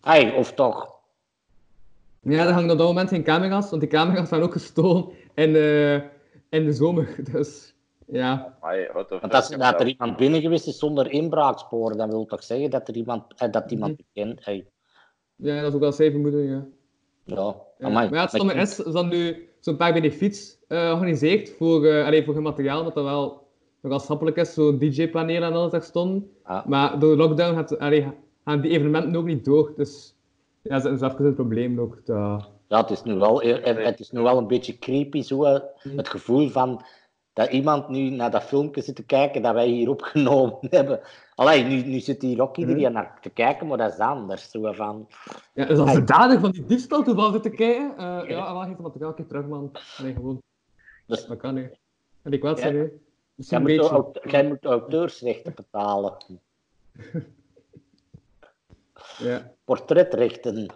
Hey, 0.00 0.32
of 0.34 0.52
toch, 0.52 0.92
ja, 2.20 2.46
er 2.46 2.52
hangen 2.52 2.70
op 2.70 2.78
dat 2.78 2.86
moment 2.86 3.08
geen 3.08 3.22
camera's, 3.22 3.68
want 3.70 3.82
die 3.82 3.90
camera's 3.90 4.28
zijn 4.28 4.42
ook 4.42 4.52
gestolen 4.52 5.08
in, 5.34 5.56
eh, 5.56 5.94
in 6.48 6.64
de 6.64 6.72
zomer. 6.72 7.16
Dus 7.32 7.74
ja, 8.06 8.56
want 8.92 9.34
als 9.34 9.48
dat 9.48 9.80
er 9.80 9.86
iemand 9.86 10.16
binnen 10.16 10.40
geweest 10.40 10.66
is 10.66 10.78
zonder 10.78 11.10
inbraaksporen, 11.10 11.96
dan 11.96 12.10
wil 12.10 12.26
toch 12.26 12.44
zeggen 12.44 12.70
dat 12.70 12.88
er 12.88 12.94
iemand, 12.96 13.34
eh, 13.36 13.50
dat 13.52 13.70
iemand 13.70 13.96
bekend 13.96 14.44
hey, 14.44 14.66
ja 15.36 15.56
dat 15.60 15.68
is 15.68 15.74
ook 15.74 15.80
wel 15.80 15.92
zijn 15.92 16.10
vermoeden, 16.10 16.42
ja. 16.42 16.64
ja. 17.78 17.88
Maar 17.88 18.12
ja, 18.14 18.20
het 18.20 18.30
stomme 18.30 18.54
is, 18.54 18.74
ze 18.74 18.82
hadden 18.82 19.08
nu 19.08 19.48
zo'n 19.60 19.76
paar 19.76 19.92
benefiets 19.92 20.58
eh 20.68 20.78
georganiseerd 20.86 21.50
voor, 21.50 21.86
eh 21.86 22.06
allee, 22.06 22.24
voor 22.24 22.34
hun 22.34 22.42
materiaal, 22.42 22.84
dat 22.84 22.94
dat 22.94 23.04
wel 23.04 23.43
nogal 23.84 23.98
schappelijk 24.00 24.36
is, 24.36 24.54
zo'n 24.54 24.78
DJ-paneel 24.78 25.42
en 25.42 25.52
alles 25.52 25.70
daar 25.70 25.82
stonden. 25.82 26.30
Ah. 26.42 26.66
Maar 26.66 26.98
door 26.98 27.10
de 27.10 27.22
lockdown 27.22 27.54
gaat, 27.54 27.78
allee, 27.78 28.06
gaan 28.44 28.60
die 28.60 28.70
evenementen 28.70 29.16
ook 29.16 29.24
niet 29.24 29.44
door, 29.44 29.72
dus 29.76 30.14
ja, 30.62 30.78
dat 30.80 30.92
is 30.92 31.00
even 31.00 31.24
een 31.24 31.34
probleem 31.34 31.80
ook. 31.80 32.00
Dat... 32.06 32.50
Ja, 32.68 32.80
het 32.80 32.90
is 32.90 33.02
nu 33.02 33.14
wel, 33.14 33.42
eh, 33.42 33.84
het 33.84 34.00
is 34.00 34.10
nu 34.10 34.20
wel 34.20 34.38
een 34.38 34.46
beetje 34.46 34.78
creepy, 34.78 35.22
zo, 35.22 35.36
Mm. 35.36 35.96
het 35.96 36.08
gevoel 36.08 36.48
van 36.48 36.84
dat 37.32 37.50
iemand 37.50 37.88
nu 37.88 38.10
naar 38.10 38.30
dat 38.30 38.42
filmpje 38.42 38.82
zit 38.82 38.96
te 38.96 39.04
kijken 39.04 39.42
dat 39.42 39.54
wij 39.54 39.68
hier 39.68 39.88
opgenomen 39.88 40.56
hebben. 40.70 41.00
Allee, 41.34 41.64
nu, 41.64 41.82
nu 41.82 41.98
zit 42.00 42.22
hier 42.22 42.42
ook 42.42 42.56
iedereen 42.56 42.86
Mm. 42.86 42.92
naar 42.92 43.18
te 43.20 43.30
kijken, 43.30 43.66
maar 43.66 43.78
dat 43.78 43.92
is 43.92 43.98
anders. 43.98 44.50
Zo 44.50 44.72
van, 44.72 45.08
Ja, 45.54 45.64
dus 45.64 45.78
als 45.78 45.92
de 45.94 46.04
dader 46.04 46.40
van 46.40 46.50
die 46.50 46.64
diefstal 46.64 47.02
toevallig 47.02 47.32
zit 47.32 47.42
te 47.42 47.50
kijken, 47.50 47.96
eh 47.98 48.28
ja, 48.28 48.68
het 48.68 48.78
materiaal 48.78 49.08
een 49.08 49.14
keer 49.14 49.26
terug, 49.26 49.46
man. 49.46 49.70
Nee, 50.02 50.12
gewoon. 50.12 50.42
Dus- 51.06 51.26
Dat 51.26 51.36
kan, 51.38 51.56
hè. 51.56 51.66
En 52.22 52.32
ik 52.32 52.42
wel 52.42 52.50
Ja. 52.56 52.62
zeggen, 52.62 52.90
hè. 53.36 53.42
jij, 53.48 53.58
moet, 53.58 53.68
beetje. 53.68 53.88
aut- 53.88 54.20
jij 54.30 54.46
moet 54.46 54.64
auteursrechten 54.64 55.52
betalen, 55.54 56.16
Ja. 59.18 59.50
portretrechten. 59.64 60.66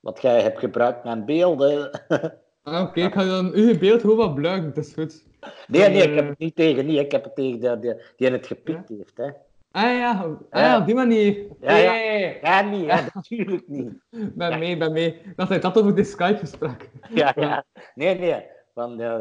Wat 0.00 0.22
jij 0.22 0.42
hebt 0.42 0.58
gebruikt 0.58 1.04
mijn 1.04 1.24
beelden. 1.24 1.90
Ah, 2.64 2.82
oké, 2.82 3.00
ik 3.00 3.12
ga 3.12 3.24
dan 3.24 3.52
uw 3.52 3.78
beeld 3.78 4.00
gewoon 4.00 4.16
wat 4.16 4.34
bluiken, 4.34 4.74
dat 4.74 4.84
is 4.84 4.92
goed. 4.92 5.24
Nee, 5.66 5.88
nee, 5.88 6.02
ik 6.02 6.08
Eh. 6.10 6.14
heb 6.16 6.28
het 6.28 6.38
niet 6.38 6.54
tegen 6.56 6.86
niet. 6.86 6.98
Ik 6.98 7.12
heb 7.12 7.24
het 7.24 7.34
tegen 7.34 7.60
de, 7.60 7.78
de, 7.78 8.10
die 8.16 8.30
het 8.30 8.46
gepikt 8.46 8.88
heeft. 8.88 9.16
Hè. 9.16 9.24
Ah 9.70 9.82
ja, 9.98 10.36
ah, 10.50 10.60
ja, 10.60 10.78
op 10.78 10.86
die 10.86 10.94
manier. 10.94 11.36
Ja, 11.60 11.76
ja. 11.76 11.90
Hey, 11.90 12.38
Ja, 12.42 12.60
niet, 12.60 12.90
hè, 12.90 13.00
natuurlijk 13.14 13.68
niet. 13.68 13.92
ben 14.36 14.58
mee, 14.58 14.76
ben 14.76 14.92
mee. 14.92 15.20
Dat 15.36 15.48
je 15.48 15.58
dat 15.58 15.78
over 15.78 15.94
dit 15.94 16.06
Skype-gesprek. 16.08 16.90
Ja, 17.10 17.32
ja. 17.36 17.64
Nee, 17.94 18.18
nee. 18.18 18.42
Van, 18.74 19.00
eh, 19.00 19.20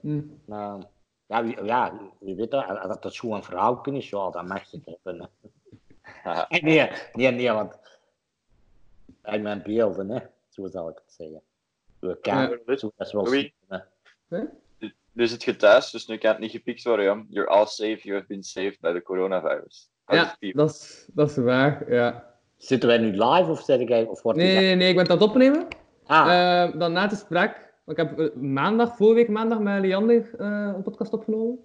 Hm. 0.00 0.20
nou, 0.44 0.82
ja, 1.26 1.44
wie, 1.44 1.64
ja, 1.64 2.00
wie 2.20 2.34
weet 2.34 2.50
dat, 2.50 2.78
als 2.78 3.00
dat 3.00 3.14
zo'n 3.14 3.42
vrouw 3.42 3.80
is, 3.82 4.10
ja, 4.10 4.30
dan 4.30 4.46
mag 4.46 4.70
het 4.70 4.84
hebben. 4.84 5.30
Hè. 6.22 6.42
Nee, 6.60 6.90
nee, 7.12 7.30
nee, 7.30 7.50
want 7.52 7.78
uit 9.22 9.42
mijn 9.42 9.62
beelden, 9.62 10.10
hè, 10.10 10.18
zo 10.48 10.68
zal 10.68 10.88
ik 10.88 11.00
het 11.04 11.14
zeggen. 11.14 11.40
Zo 12.00 12.14
kan, 12.20 12.36
Ja. 12.66 12.76
zo, 12.76 12.92
dat 12.96 13.06
is 13.06 13.12
wel 13.12 13.26
super, 13.26 13.88
hè. 14.28 14.40
Zit 15.26 15.42
je 15.42 15.56
thuis, 15.56 15.90
dus 15.90 16.06
nu 16.06 16.16
kan 16.18 16.30
het 16.30 16.40
niet 16.40 16.50
gepikt 16.50 16.84
worden. 16.84 17.26
You're 17.30 17.50
all 17.50 17.66
safe, 17.66 17.98
you 18.02 18.14
have 18.14 18.26
been 18.26 18.42
saved 18.42 18.80
by 18.80 18.92
the 18.92 19.02
coronavirus. 19.02 19.90
Ja, 20.06 20.36
dat 20.52 20.70
is, 20.70 21.08
dat 21.12 21.30
is 21.30 21.36
waar, 21.36 21.92
ja. 21.92 22.32
Zitten 22.56 22.88
wij 22.88 22.98
nu 22.98 23.10
live 23.10 23.50
of, 23.50 23.60
zeg 23.60 23.88
jij, 23.88 24.04
of 24.04 24.22
wordt 24.22 24.38
Nee, 24.38 24.56
nee, 24.56 24.74
nee, 24.74 24.88
ik 24.88 24.94
ben 24.94 25.02
het 25.02 25.12
aan 25.12 25.18
het 25.18 25.28
opnemen. 25.28 25.66
Ah, 26.06 26.62
Eh, 26.64 26.78
dan 26.78 26.92
na 26.92 27.02
het 27.02 27.10
gesprek, 27.10 27.56
want 27.56 27.63
ik 27.86 27.96
heb 27.96 28.18
eh, 28.18 28.34
maandag, 28.34 28.96
vorige 28.96 29.14
week 29.14 29.28
maandag 29.28 29.58
met 29.58 29.80
Leander 29.84 30.34
eh, 30.38 30.72
een 30.76 30.82
podcast 30.82 31.12
opgenomen. 31.12 31.58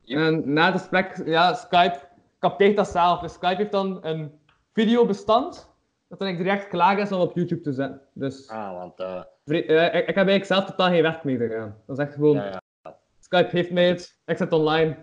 Yep. 0.00 0.18
En 0.18 0.52
na 0.52 0.72
het 0.72 0.80
gesprek, 0.80 1.22
ja, 1.26 1.54
Skype 1.54 1.98
capteert 2.38 2.76
dat 2.76 2.88
zelf. 2.88 3.20
Dus 3.20 3.32
Skype 3.32 3.56
heeft 3.56 3.72
dan 3.72 3.98
een 4.06 4.32
videobestand 4.72 5.70
dat 6.08 6.18
dan 6.18 6.36
direct 6.36 6.68
klaar 6.68 6.98
is 6.98 7.12
om 7.12 7.20
op 7.20 7.34
YouTube 7.36 7.60
te 7.62 7.72
zetten. 7.72 8.00
Dus 8.12 8.48
ah 8.48 8.72
want 8.78 9.00
eh, 9.00 9.22
ik, 9.44 9.56
ik 9.64 9.68
heb 9.68 10.16
eigenlijk 10.16 10.44
zelf 10.44 10.64
totaal 10.64 10.88
geen 10.88 11.02
werk 11.02 11.24
mee 11.24 11.36
gedaan. 11.36 11.76
Dat 11.86 11.98
is 11.98 12.04
echt 12.04 12.14
gewoon, 12.14 12.36
ja, 12.36 12.60
ja. 12.82 12.96
Skype 13.20 13.48
heeft 13.50 13.70
mij 13.70 13.88
het, 13.88 14.00
ik 14.26 14.36
zet 14.36 14.38
het 14.38 14.52
online. 14.52 14.96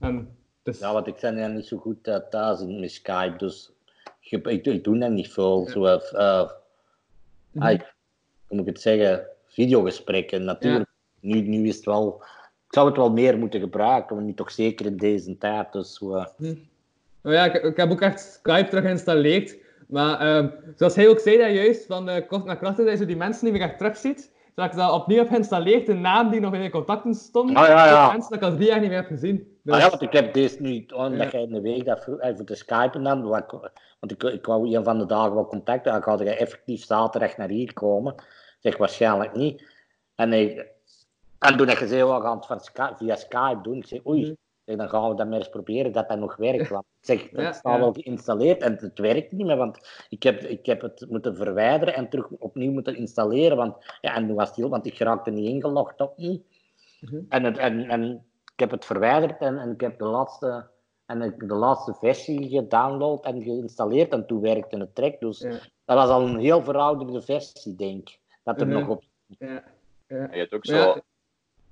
En 0.00 0.36
dus, 0.62 0.78
ja, 0.78 0.92
want 0.92 1.06
ik 1.06 1.20
ben 1.20 1.36
ja 1.36 1.46
niet 1.46 1.66
zo 1.66 1.76
goed 1.76 2.06
eh, 2.06 2.16
thuis 2.16 2.64
met 2.64 2.90
Skype, 2.90 3.36
dus 3.36 3.72
ik, 4.20 4.46
ik, 4.46 4.66
ik 4.66 4.84
doe 4.84 4.96
net 4.96 5.10
niet 5.10 5.32
veel. 5.32 5.66
Zo, 5.68 5.80
Mhm. 7.52 7.66
ik- 7.68 7.94
hoe 8.46 8.56
moet 8.58 8.66
ik 8.66 8.72
het 8.72 8.80
zeggen, 8.80 9.26
videogesprekken. 9.50 10.44
Natuurlijk, 10.44 10.90
nu, 11.20 11.40
nu 11.40 11.68
is 11.68 11.76
het 11.76 11.84
wel... 11.84 12.22
Ik 12.66 12.76
zou 12.76 12.88
het 12.88 12.96
wel 12.96 13.12
meer 13.12 13.38
moeten 13.38 13.60
gebruiken, 13.60 14.16
maar 14.16 14.24
niet 14.24 14.36
toch 14.36 14.50
zeker 14.50 14.86
in 14.86 14.96
deze 14.96 15.38
tijd. 15.38 15.72
Dus, 15.72 16.02
eh, 16.02 16.52
ja, 17.22 17.44
ik, 17.44 17.62
ik 17.62 17.76
heb 17.76 17.90
ook 17.90 18.00
echt 18.00 18.20
Skype 18.20 18.68
terug 18.68 18.84
geïnstalleerd. 18.84 19.56
Maar 19.88 20.20
ehm, 20.20 20.48
zoals 20.76 20.94
hij 20.94 21.08
ook 21.08 21.18
zei 21.18 21.38
dat 21.38 21.52
juist, 21.52 21.86
van 21.86 22.08
eh, 22.08 22.26
kort 22.26 22.44
naar 22.44 22.58
krachten, 22.58 22.86
dat 22.86 22.98
je 22.98 23.06
die 23.06 23.16
mensen 23.16 23.44
niet 23.44 23.52
meer 23.52 23.62
echt 23.62 23.78
terugziet. 23.78 24.32
Dat 24.54 24.66
ik 24.70 24.76
dat 24.76 24.92
opnieuw 24.92 25.18
heb 25.18 25.28
geïnstalleerd, 25.28 25.86
de 25.86 25.94
naam 25.94 26.30
die 26.30 26.40
nog 26.40 26.54
in 26.54 26.62
de 26.62 26.70
contacten 26.70 27.14
stond. 27.14 27.56
Ah, 27.56 27.66
ja, 27.66 27.86
ja. 27.86 28.04
van 28.04 28.12
Mensen 28.12 28.30
dat 28.30 28.42
ik 28.42 28.48
al 28.48 28.56
drie 28.56 28.68
jaar 28.68 28.80
niet 28.80 28.88
meer 28.88 28.98
heb 28.98 29.06
gezien. 29.06 29.58
Dus, 29.62 29.74
Ah 29.74 29.80
ja, 29.80 29.88
want 29.88 30.02
ik 30.02 30.12
heb 30.12 30.34
deze 30.34 30.62
nu, 30.62 30.86
omdat 30.94 31.32
jij 31.32 31.42
in 31.42 31.52
de 31.52 31.60
week 31.60 31.84
dat 31.84 32.04
voor 32.04 32.44
te 32.44 32.54
skypen 32.54 33.02
dan, 33.02 33.22
want 33.28 33.52
ik, 34.10 34.22
ik, 34.22 34.22
ik 34.22 34.46
wou 34.46 34.76
een 34.76 34.84
van 34.84 34.98
de 34.98 35.06
dagen 35.06 35.34
wel 35.34 35.46
contact 35.46 35.84
hebben, 35.84 36.02
ik 36.02 36.08
had 36.08 36.20
jij 36.20 36.38
effectief 36.38 36.84
zaterdag 36.84 37.36
naar 37.36 37.48
hier 37.48 37.72
komen. 37.72 38.14
Zeg 38.60 38.76
waarschijnlijk 38.76 39.34
niet. 39.34 39.64
En, 40.14 40.32
ik, 40.32 40.66
en 41.38 41.56
toen 41.56 41.68
heb 41.68 41.78
je 41.78 41.86
zei, 41.86 42.04
we 42.04 42.20
gaan 42.20 42.36
het 42.36 42.46
van 42.46 42.60
Skype, 42.60 42.96
via 42.96 43.16
Skype 43.16 43.58
doen. 43.62 43.76
Ik 43.76 43.86
zeg, 43.86 44.06
oei, 44.06 44.20
Mhm. 44.20 44.30
Ik 44.30 44.76
zeg, 44.76 44.76
dan 44.76 44.88
gaan 45.00 45.10
we 45.10 45.16
dat 45.16 45.28
maar 45.28 45.38
eens 45.38 45.48
proberen 45.48 45.92
dat 45.92 46.08
dat 46.08 46.18
nog 46.18 46.36
werkt. 46.36 46.68
Want 46.78 46.84
ik 47.00 47.06
zeg, 47.06 47.22
het 47.30 47.40
Ja, 47.40 47.52
staat 47.52 47.72
ja. 47.74 47.78
wel 47.78 47.92
geïnstalleerd 47.92 48.62
en 48.62 48.76
het 48.80 48.98
werkt 48.98 49.32
niet 49.32 49.46
meer, 49.46 49.56
want 49.56 50.04
ik 50.08 50.22
heb, 50.22 50.42
ik 50.42 50.66
heb 50.66 50.80
het 50.80 51.06
moeten 51.08 51.36
verwijderen 51.36 51.94
en 51.94 52.08
terug 52.08 52.28
opnieuw 52.30 52.72
moeten 52.72 52.96
installeren. 52.96 53.56
Want, 53.56 53.76
ja, 54.00 54.14
en 54.14 54.26
toen 54.26 54.36
was 54.36 54.46
het 54.48 54.56
heel, 54.56 54.68
want 54.68 54.86
ik 54.86 54.98
raakte 54.98 55.30
niet 55.30 55.48
ingelogd 55.48 56.00
op 56.00 56.16
niet. 56.16 56.42
Mhm. 57.00 57.20
En, 57.28 57.44
het, 57.44 57.58
en, 57.58 57.88
en 57.88 58.24
ik 58.52 58.60
heb 58.60 58.70
het 58.70 58.84
verwijderd 58.84 59.40
en, 59.40 59.58
en 59.58 59.70
ik 59.70 59.80
heb 59.80 59.98
de 59.98 60.04
laatste, 60.04 60.68
en 61.06 61.22
ik 61.22 61.48
de 61.48 61.54
laatste 61.54 61.94
versie 61.94 62.48
gedownload 62.48 63.24
en 63.24 63.42
geïnstalleerd 63.42 64.12
en 64.12 64.26
toen 64.26 64.40
werkte 64.40 64.76
het 64.78 64.96
direct. 64.96 65.20
Dus 65.20 65.38
Ja. 65.40 65.50
dat 65.84 65.96
was 65.96 66.08
al 66.08 66.22
een 66.22 66.38
heel 66.38 66.62
verouderde 66.62 67.22
versie, 67.22 67.74
denk 67.74 68.08
ik. 68.08 68.19
Dat 68.52 68.60
er 68.60 68.66
Mhm. 68.66 68.78
nog 68.78 68.88
op... 68.88 69.02
ja, 69.38 69.62
je 70.06 70.14
hebt 70.38 70.52
ook 70.54 70.66
zo... 70.66 70.96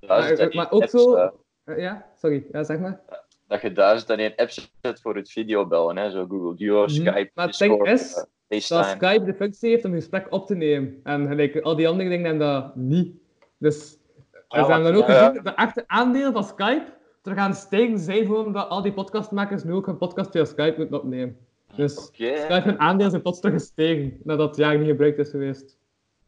Maar, 0.07 0.71
ook 0.71 0.83
apps, 0.83 0.91
zo... 0.91 1.15
eh, 1.15 1.31
eh, 1.65 1.79
ja, 1.79 2.07
sorry, 2.21 2.47
ja, 2.53 2.63
zeg 2.65 2.79
maar. 2.79 3.01
dat 3.47 3.61
je 3.61 3.73
duizend 3.73 4.11
en 4.11 4.19
één 4.19 4.33
apps 4.37 4.71
zet 4.83 5.01
voor 5.01 5.17
het 5.17 5.31
videobellen. 5.31 5.97
Hè? 5.97 6.11
Zo 6.11 6.27
Google 6.27 6.55
Duo, 6.57 6.81
Mhm. 6.81 6.89
Skype, 6.91 7.31
Maar 7.35 7.47
het 7.47 7.59
ding 7.59 7.89
is 7.89 8.15
eh, 8.15 8.69
Dat. 8.69 8.87
Skype 8.87 9.25
de 9.25 9.35
functie 9.35 9.71
heeft 9.71 9.85
om 9.85 9.91
een 9.93 9.97
gesprek 9.99 10.27
op 10.31 10.47
te 10.47 10.55
nemen. 10.55 11.01
En 11.05 11.27
gelijk, 11.29 11.61
al 11.61 11.77
die 11.77 11.89
andere 11.89 12.09
dingen 12.09 12.27
hebben 12.27 12.47
dat 12.47 12.77
niet. 12.77 13.17
Dus 13.59 13.97
we 14.31 14.43
Ja, 14.49 14.67
hebben 14.67 14.93
dan 14.93 15.03
ook 15.03 15.07
gezien 15.09 15.35
dat 15.35 15.45
de 15.45 15.51
echte 15.63 15.85
aandelen 15.87 16.33
van 16.33 16.45
Skype 16.45 16.85
er 17.23 17.35
gaan 17.35 17.55
stijgen 17.55 17.99
zijn 17.99 18.27
gewoon 18.27 18.47
omdat 18.47 18.69
al 18.69 18.83
die 18.83 18.93
podcastmakers 18.93 19.65
nu 19.65 19.73
ook 19.73 19.87
een 19.87 19.99
podcast 19.99 20.31
via 20.31 20.45
Skype 20.45 20.75
moeten 20.77 20.99
opnemen. 20.99 21.37
Dus 21.77 22.05
Skype 22.07 22.61
hun 22.65 22.79
aandeel 22.81 23.11
zijn 23.11 23.23
plots 23.23 23.41
terug 23.41 23.55
gestegen 23.57 24.19
nadat 24.25 24.49
het 24.49 24.57
jaar 24.57 24.79
niet 24.79 24.89
gebruikt 24.89 25.19
is 25.19 25.31
geweest. 25.31 25.78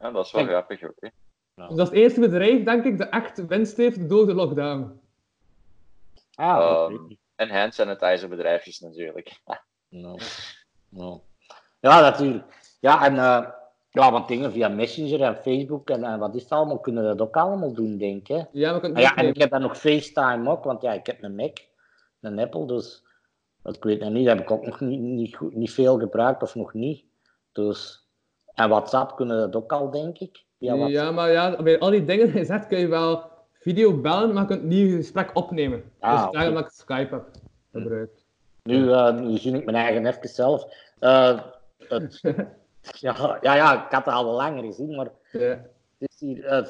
Ja, 0.01 0.11
dat 0.11 0.25
is 0.25 0.31
wel 0.31 0.45
grappig. 0.45 0.83
Oké. 0.83 1.11
Dus 1.55 1.67
dat 1.67 1.77
is 1.79 1.83
het 1.83 1.93
eerste 1.93 2.19
bedrijf, 2.19 2.63
denk 2.63 2.85
ik, 2.85 2.97
dat 2.97 3.09
echt 3.09 3.45
winst 3.47 3.77
heeft 3.77 4.09
door 4.09 4.25
de 4.25 4.33
lockdown. 4.33 4.99
Ah, 6.35 6.91
ik. 7.09 7.17
En 7.35 7.49
hand 7.49 7.73
sanitizer 7.73 8.29
bedrijfjes 8.29 8.79
natuurlijk. 8.79 9.39
Nou, 9.89 10.19
nou. 10.89 11.19
Ja, 11.79 11.99
natuurlijk. 12.01 12.43
Ja, 12.79 13.05
en 13.05 13.17
eh, 13.17 13.49
Ja, 13.91 14.11
want 14.11 14.27
dingen 14.27 14.51
via 14.51 14.67
Messenger 14.67 15.21
en 15.21 15.35
Facebook 15.35 15.89
en, 15.89 16.03
en 16.03 16.19
wat 16.19 16.35
is 16.35 16.41
het 16.43 16.51
allemaal, 16.51 16.79
kunnen 16.79 17.03
dat 17.03 17.21
ook 17.27 17.35
allemaal 17.37 17.73
doen, 17.73 17.97
denk 17.97 18.19
ik. 18.21 18.27
hè. 18.27 18.41
Ja, 18.51 18.73
we 18.73 18.79
kunnen 18.79 18.97
Ah 18.97 19.03
ja, 19.03 19.15
en 19.15 19.27
ik 19.27 19.37
heb 19.37 19.49
dan 19.49 19.61
nog 19.61 19.77
FaceTime 19.77 20.49
ook, 20.49 20.63
want 20.63 20.81
ja, 20.81 20.93
ik 20.93 21.05
heb 21.05 21.23
een 21.23 21.35
Mac, 21.35 21.57
een 22.21 22.39
Apple, 22.39 22.65
dus 22.65 23.03
ik 23.63 23.83
weet 23.83 23.99
nog 23.99 24.09
niet, 24.09 24.25
dat 24.25 24.35
heb 24.37 24.43
ik 24.45 24.51
ook 24.51 24.65
nog 24.65 24.79
niet, 24.79 24.99
niet, 24.99 25.35
goed- 25.35 25.55
niet 25.55 25.71
veel 25.71 25.99
gebruikt 25.99 26.41
of 26.41 26.55
nog 26.55 26.73
niet. 26.73 27.03
Dus, 27.51 28.07
en 28.53 28.69
WhatsApp 28.69 29.15
kunnen 29.15 29.37
dat 29.51 29.55
ook 29.63 29.71
al, 29.71 29.91
denk 29.91 30.17
ik. 30.19 30.43
Ja, 30.57 31.11
maar 31.11 31.31
ja, 31.31 31.61
bij 31.63 31.79
al 31.79 31.89
die 31.89 32.03
dingen 32.05 32.25
die 32.27 32.37
je 32.37 32.45
zegt, 32.45 32.67
kun 32.67 32.79
je 32.79 32.87
wel 32.87 33.29
video 33.53 34.01
bellen, 34.01 34.33
maar 34.33 34.41
je 34.41 34.47
kunt 34.47 34.63
niet 34.63 34.89
je 34.89 34.95
gesprek 34.95 35.29
opnemen. 35.33 35.83
Ah, 35.99 36.23
dus 36.23 36.31
daarom 36.31 36.53
dat 36.55 36.63
ik 36.65 36.71
Skype 36.71 37.13
heb 37.15 37.25
gebruikt. 37.71 38.25
Nu, 38.63 38.91
eh, 38.91 39.13
nu 39.19 39.37
zie 39.37 39.55
ik 39.55 39.65
mijn 39.65 39.77
eigen 39.77 40.05
even 40.05 40.29
zelf. 40.29 40.65
Eh, 40.99 41.39
het, 41.77 42.19
ja, 42.99 43.37
ja, 43.41 43.55
ja, 43.55 43.85
ik 43.85 43.91
had 43.91 44.05
het 44.05 44.13
al 44.13 44.25
wel 44.25 44.33
langer 44.33 44.63
gezien, 44.63 44.95
maar 44.95 45.11
Ja. 45.31 45.39
het 45.97 46.09
is 46.11 46.19
hier, 46.19 46.45
eh, 46.45 46.67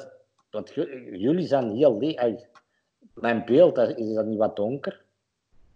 wat, 0.50 0.70
jullie 0.74 1.46
zijn 1.46 1.70
heel 1.76 1.98
le- 1.98 2.14
ey, 2.14 2.46
Mijn 3.14 3.44
beeld, 3.44 3.74
dat- 3.74 3.96
is 3.98 4.14
dat 4.14 4.26
niet 4.26 4.38
wat 4.38 4.56
donker? 4.56 5.02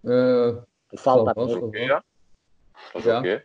Eh, 0.03 0.57
Of 0.91 1.03
valt 1.03 1.27
dat 1.27 1.35
dat 1.35 1.45
was 1.45 1.53
mee? 1.53 1.59
wel. 1.61 1.69
Oké, 1.69 1.79
ja. 1.79 2.03
Dat 2.93 3.03
is 3.03 3.05
Ja. 3.05 3.19
oké. 3.19 3.45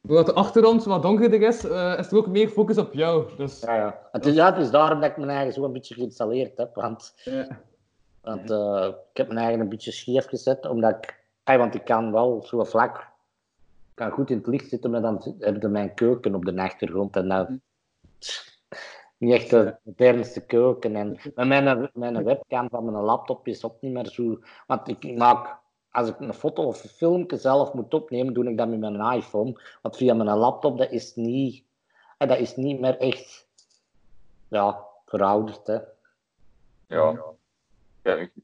Doordat 0.00 0.26
de 0.26 0.32
achtergrond 0.32 0.84
wat 0.84 1.02
donkerder 1.02 1.42
is, 1.42 1.64
eh, 1.64 1.98
is 1.98 2.10
er 2.10 2.16
ook 2.16 2.26
meer 2.26 2.48
focus 2.48 2.78
op 2.78 2.92
jou. 2.92 3.36
Dus, 3.36 3.60
Ja, 3.60 3.74
ja. 3.74 4.08
Het 4.12 4.26
is, 4.26 4.34
ja, 4.34 4.52
het 4.52 4.62
is 4.62 4.70
daarom 4.70 5.00
dat 5.00 5.10
ik 5.10 5.16
mijn 5.16 5.30
eigen 5.30 5.52
zo 5.52 5.64
een 5.64 5.72
beetje 5.72 5.94
geïnstalleerd 5.94 6.58
heb. 6.58 6.74
Want, 6.74 7.14
ja. 7.24 7.60
want 8.20 8.50
eh, 8.50 8.86
ik 9.10 9.16
heb 9.16 9.26
mijn 9.26 9.40
eigen 9.40 9.60
een 9.60 9.68
beetje 9.68 9.92
scheef 9.92 10.26
gezet, 10.26 10.66
omdat 10.66 10.96
ik, 10.96 11.24
ey, 11.44 11.58
want 11.58 11.74
ik 11.74 11.84
kan 11.84 12.12
wel 12.12 12.42
zo 12.42 12.64
vlak, 12.64 12.96
ik 12.96 13.94
kan 13.94 14.10
goed 14.10 14.30
in 14.30 14.36
het 14.36 14.46
licht 14.46 14.68
zitten, 14.68 14.90
maar 14.90 15.02
dan 15.02 15.34
heb 15.38 15.62
je 15.62 15.68
mijn 15.68 15.94
keuken 15.94 16.34
op 16.34 16.44
de 16.44 16.62
achtergrond. 16.62 17.16
En 17.16 17.28
dan, 17.28 17.60
niet 19.20 19.32
echt 19.34 19.50
de 19.50 19.76
modernste 19.82 20.40
keuken. 20.40 20.96
En 20.96 21.18
maar 21.34 21.46
mijn, 21.46 21.90
mijn 21.94 22.24
webcam 22.24 22.68
van 22.68 22.84
mijn 22.84 23.04
laptop 23.04 23.48
is 23.48 23.64
ook 23.64 23.76
niet 23.80 23.92
meer 23.92 24.06
zo. 24.06 24.38
Want 24.66 24.88
ik 24.88 25.16
maak, 25.16 25.58
als 25.90 26.08
ik 26.08 26.20
een 26.20 26.34
foto 26.34 26.62
of 26.62 26.82
een 26.84 26.90
filmpje 26.90 27.36
zelf 27.36 27.72
moet 27.72 27.94
opnemen, 27.94 28.34
doe 28.34 28.50
ik 28.50 28.58
dat 28.58 28.68
met 28.68 28.78
mijn 28.78 29.16
iPhone. 29.16 29.60
Want 29.82 29.96
via 29.96 30.14
mijn 30.14 30.38
laptop, 30.38 30.78
dat 30.78 30.90
is 30.90 31.14
niet, 31.14 31.64
eh, 32.18 32.28
dat 32.28 32.38
is 32.38 32.56
niet 32.56 32.80
meer 32.80 32.98
echt 32.98 33.48
ja, 34.48 34.84
verouderd. 35.06 35.66
Hè. 35.66 35.78
Ja. 36.86 37.24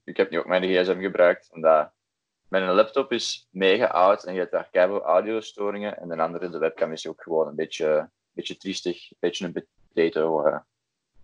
Ik 0.05 0.17
heb 0.17 0.31
nu 0.31 0.39
ook 0.39 0.47
mijn 0.47 0.63
gsm 0.63 1.01
gebruikt, 1.01 1.51
omdat 1.53 1.91
mijn 2.49 2.71
laptop 2.71 3.13
is 3.13 3.49
mega 3.51 3.87
oud 3.87 4.25
en 4.25 4.33
je 4.33 4.39
hebt 4.39 4.53
daar 4.53 4.69
keihard 4.71 5.03
audiostoringen. 5.03 5.99
En 5.99 6.09
de 6.09 6.17
andere, 6.17 6.49
de 6.49 6.59
webcam, 6.59 6.93
is 6.93 7.07
ook 7.07 7.23
gewoon 7.23 7.49
een 7.49 7.55
beetje, 7.55 8.11
beetje 8.33 8.57
triestig, 8.57 9.11
een 9.11 9.17
beetje 9.21 9.45
een 9.45 9.67
potato. 9.93 10.61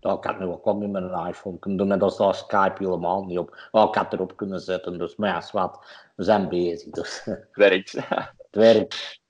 Ja, 0.02 0.12
ik 0.12 0.24
had 0.24 0.38
nu 0.38 0.46
ook 0.46 0.64
wel 0.64 0.76
met 0.76 0.90
mijn 0.90 1.26
iPhone 1.26 1.58
kunnen 1.58 1.78
doen, 1.78 1.88
maar 1.88 1.98
daar 1.98 2.10
staat 2.10 2.36
Skype 2.36 2.84
helemaal 2.84 3.24
niet 3.24 3.38
op. 3.38 3.68
Maar 3.72 3.88
ik 3.88 3.94
had 3.94 4.12
erop 4.12 4.36
kunnen 4.36 4.60
zetten, 4.60 4.98
dus 4.98 5.16
maar 5.16 5.28
ja, 5.28 5.42
wat. 5.52 5.86
We 6.14 6.24
zijn 6.24 6.48
bezig, 6.48 6.90
dus 6.90 7.24
het 7.24 7.48
werkt. 7.52 7.98
werkt. 8.50 9.20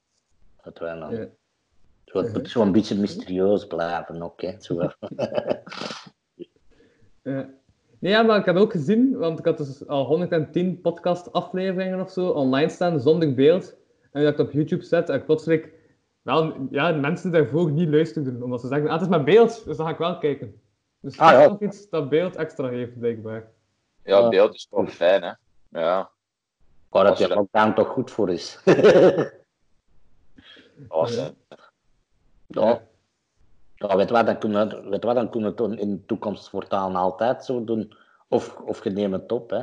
Dat 0.62 0.78
wij 0.78 0.94
nou. 0.94 1.16
Ja. 1.16 1.26
Zo, 2.04 2.18
het 2.18 2.32
moet 2.32 2.48
zo'n 2.48 2.72
beetje 2.72 2.98
mysterieus 2.98 3.66
blijven 3.66 4.22
ook, 4.22 4.40
hè. 4.40 4.54
Zo. 4.60 4.80
Ja. 7.24 7.48
Nee, 7.98 8.12
ja, 8.12 8.22
maar 8.22 8.38
ik 8.38 8.46
had 8.46 8.56
ook 8.56 8.72
gezien, 8.72 9.16
want 9.16 9.38
ik 9.38 9.44
had 9.44 9.56
dus 9.56 9.86
al 9.86 10.04
110 10.04 10.80
podcast-afleveringen 10.80 12.00
of 12.00 12.10
zo 12.10 12.28
online 12.28 12.68
staan 12.68 13.00
zonder 13.00 13.34
beeld. 13.34 13.76
En 14.12 14.22
dat 14.22 14.32
ik 14.32 14.38
het 14.38 14.46
op 14.46 14.52
YouTube 14.52 14.84
zet 14.84 15.08
en 15.08 15.14
ik 15.16 15.24
plotseling 15.24 15.72
wel, 16.22 16.66
ja, 16.70 16.92
mensen 16.92 17.32
daarvoor 17.32 17.70
niet 17.70 17.88
luisteren, 17.88 18.42
omdat 18.42 18.60
ze 18.60 18.66
zeggen, 18.66 18.86
ah, 18.86 18.92
het 18.92 19.02
is 19.02 19.08
mijn 19.08 19.24
beeld, 19.24 19.64
dus 19.64 19.76
dan 19.76 19.86
ga 19.86 19.92
ik 19.92 19.98
wel 19.98 20.18
kijken. 20.18 20.60
Dus 21.00 21.18
Ah, 21.18 21.30
dat 21.30 21.38
is 21.38 21.44
ja. 21.44 21.50
nog 21.50 21.60
iets 21.60 21.88
dat 21.88 22.08
beeld 22.08 22.36
extra 22.36 22.68
heeft, 22.68 22.98
blijkbaar. 22.98 23.50
Ja, 24.04 24.28
beeld 24.28 24.54
is 24.54 24.66
gewoon 24.70 24.88
fijn, 24.88 25.22
hè. 25.22 25.32
Ja, 25.80 26.10
Waar 26.88 27.04
dat 27.04 27.18
je 27.18 27.28
lockdown 27.28 27.72
toch 27.74 27.88
goed 27.88 28.10
voor 28.10 28.30
is. 28.30 28.60
alles, 30.88 31.16
Ja. 31.16 31.22
hè. 32.48 32.60
ja. 32.60 32.82
Ja, 33.74 33.96
weet 33.96 34.10
wat, 34.10 34.26
dan 34.26 34.38
kunnen 34.38 34.68
we, 34.68 34.88
weet 34.88 35.04
wat, 35.04 35.14
dan 35.14 35.30
kunnen 35.30 35.54
we 35.56 35.62
het 35.62 35.78
in 35.80 35.90
de 35.90 36.04
toekomst 36.06 36.48
voortaan 36.48 36.96
altijd 36.96 37.44
zo 37.44 37.64
doen. 37.64 37.92
Of, 38.28 38.56
of 38.56 38.84
je 38.84 38.90
neemt 38.90 39.12
het 39.12 39.32
op, 39.32 39.50
hè. 39.50 39.62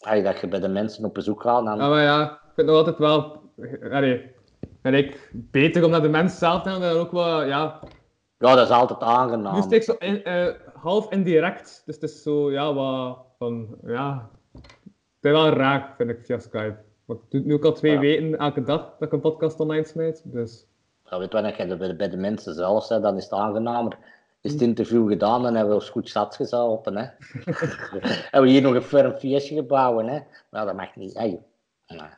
Als 0.00 0.22
dat 0.22 0.40
je 0.40 0.48
bij 0.48 0.60
de 0.60 0.68
mensen 0.68 1.04
op 1.04 1.14
bezoek 1.14 1.42
gaat, 1.42 1.64
dan... 1.64 1.76
Ja, 1.78 1.88
maar 1.88 2.02
ja, 2.02 2.22
ik 2.32 2.38
vind 2.54 2.56
het 2.56 2.66
nog 2.66 2.76
altijd 2.76 2.98
wel, 2.98 3.42
allee, 3.92 4.34
vind 4.82 4.94
ik 4.94 5.30
beter 5.32 5.84
om 5.84 5.90
naar 5.90 6.02
de 6.02 6.08
mens 6.08 6.38
zelf 6.38 6.62
dan 6.62 6.82
ook 6.82 7.12
wel, 7.12 7.42
ja, 7.42 7.80
Ja, 8.38 8.54
dat 8.54 8.66
is 8.68 8.74
altijd 8.74 9.00
aangenaam. 9.00 9.54
Nu 9.54 9.62
steek 9.62 9.82
zo 9.82 9.94
in, 9.98 10.24
eh, 10.24 10.46
half 10.74 11.10
indirect, 11.10 11.82
dus 11.86 11.94
het 11.94 12.04
is 12.04 12.22
zo, 12.22 12.52
ja, 12.52 12.74
wat 12.74 13.18
van, 13.38 13.76
ja, 13.86 14.30
het 14.52 15.24
is 15.24 15.30
wel 15.30 15.48
raar, 15.48 15.94
vind 15.96 16.10
ik, 16.10 16.24
via 16.24 16.38
Skype. 16.38 16.76
Maar 17.04 17.16
ik 17.16 17.22
doe 17.30 17.40
het 17.40 17.44
nu 17.44 17.54
ook 17.54 17.64
al 17.64 17.72
twee 17.72 17.92
Ja. 17.92 17.98
weken, 18.00 18.38
elke 18.38 18.62
dag, 18.62 18.80
dat 18.98 19.08
ik 19.08 19.12
een 19.12 19.20
podcast 19.20 19.60
online 19.60 19.84
smijt, 19.84 20.22
dus... 20.24 20.66
Ja, 21.04 21.18
weet 21.18 21.32
je 21.32 21.42
als 21.42 21.56
je 21.56 21.76
bij 21.76 21.88
de, 21.88 21.96
bij 21.96 22.08
de 22.08 22.16
mensen 22.16 22.54
zelf 22.54 22.88
bent, 22.88 23.02
dan 23.02 23.16
is 23.16 23.24
het 23.24 23.32
aangenamer. 23.32 23.98
Is 24.40 24.52
het 24.52 24.60
interview 24.60 25.08
gedaan, 25.08 25.42
dan 25.42 25.54
hebben 25.54 25.74
we 25.74 25.80
ons 25.80 25.90
goed 25.90 26.08
zat 26.08 26.36
gezopen, 26.36 26.96
hè. 26.96 27.02
hebben 28.30 28.42
we 28.42 28.48
hier 28.48 28.62
nog 28.62 28.74
een 28.74 28.82
ferm 28.82 29.12
feestje 29.18 29.54
gebouwen, 29.54 30.06
hè. 30.08 30.20
Nou, 30.50 30.66
dat 30.66 30.76
mag 30.76 30.96
niet, 30.96 31.18
hè. 31.18 31.38
Nee. 31.86 32.10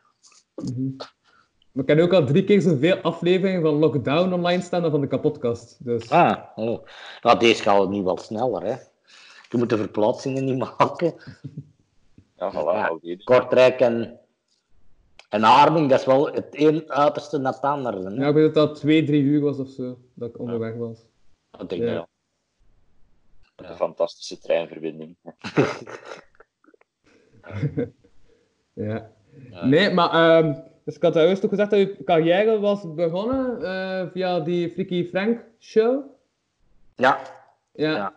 Heb 1.86 1.96
nu 1.96 2.02
ook 2.02 2.12
al 2.12 2.26
drie 2.26 2.44
keer 2.44 2.60
zoveel 2.60 2.96
afleveringen 2.96 3.62
van 3.62 3.74
Lockdown 3.74 4.32
online 4.32 4.62
staan 4.62 4.82
dan 4.82 4.90
van 4.90 5.00
de 5.00 5.06
kapotkast, 5.06 5.84
dus... 5.84 6.10
Ah, 6.10 6.36
oh. 6.54 6.86
Nou, 7.22 7.38
deze 7.38 7.62
gaat 7.62 7.88
nu 7.88 8.02
wel 8.02 8.18
sneller, 8.18 8.62
hè. 8.62 8.74
Je 9.48 9.58
moet 9.58 9.68
de 9.68 9.76
verplaatsingen 9.76 10.44
niet 10.44 10.58
maken. 10.78 11.14
Ja, 12.36 12.52
voilà, 12.52 13.00
Ja. 13.00 13.16
Kortrijk 13.24 13.80
en, 13.80 14.18
en 15.28 15.44
Arming, 15.44 15.88
dat 15.90 15.98
is 16.00 16.06
wel 16.06 16.32
het 16.32 16.46
een 16.50 16.90
uiterste 16.92 17.38
na 17.38 17.50
het 17.50 17.60
andere. 17.60 18.10
Hè? 18.10 18.14
Ja, 18.22 18.28
ik 18.28 18.34
weet 18.34 18.54
dat 18.54 18.68
al 18.68 18.74
twee, 18.74 19.04
drie 19.04 19.22
uur 19.22 19.40
was 19.40 19.58
of 19.58 19.68
zo, 19.68 19.98
dat 20.14 20.28
ik 20.28 20.38
onderweg 20.38 20.74
was. 20.74 20.98
Ik 21.60 21.68
denk 21.68 21.82
Ja. 21.82 21.94
dat, 21.94 22.08
Met 23.56 23.70
een 23.70 23.76
fantastische 23.76 24.38
treinverbinding. 24.38 25.16
Ja. 28.74 29.10
Nee, 29.62 29.90
maar, 29.90 30.10
ehm, 30.10 30.54
dus 30.85 30.97
ik 30.97 31.03
had 31.03 31.14
daar 31.14 31.24
juist 31.24 31.45
ook 31.45 31.51
gezegd 31.51 31.70
dat 31.70 31.78
je 31.78 32.05
carrière 32.05 32.59
was 32.61 32.95
begonnen 32.95 33.62
eh, 33.62 34.11
via 34.11 34.41
die 34.41 34.70
Freaky 34.70 35.09
Frank 35.09 35.45
show. 35.59 36.03
ja. 36.97 37.18
Ja. 37.72 37.91
Ja. 37.97 38.14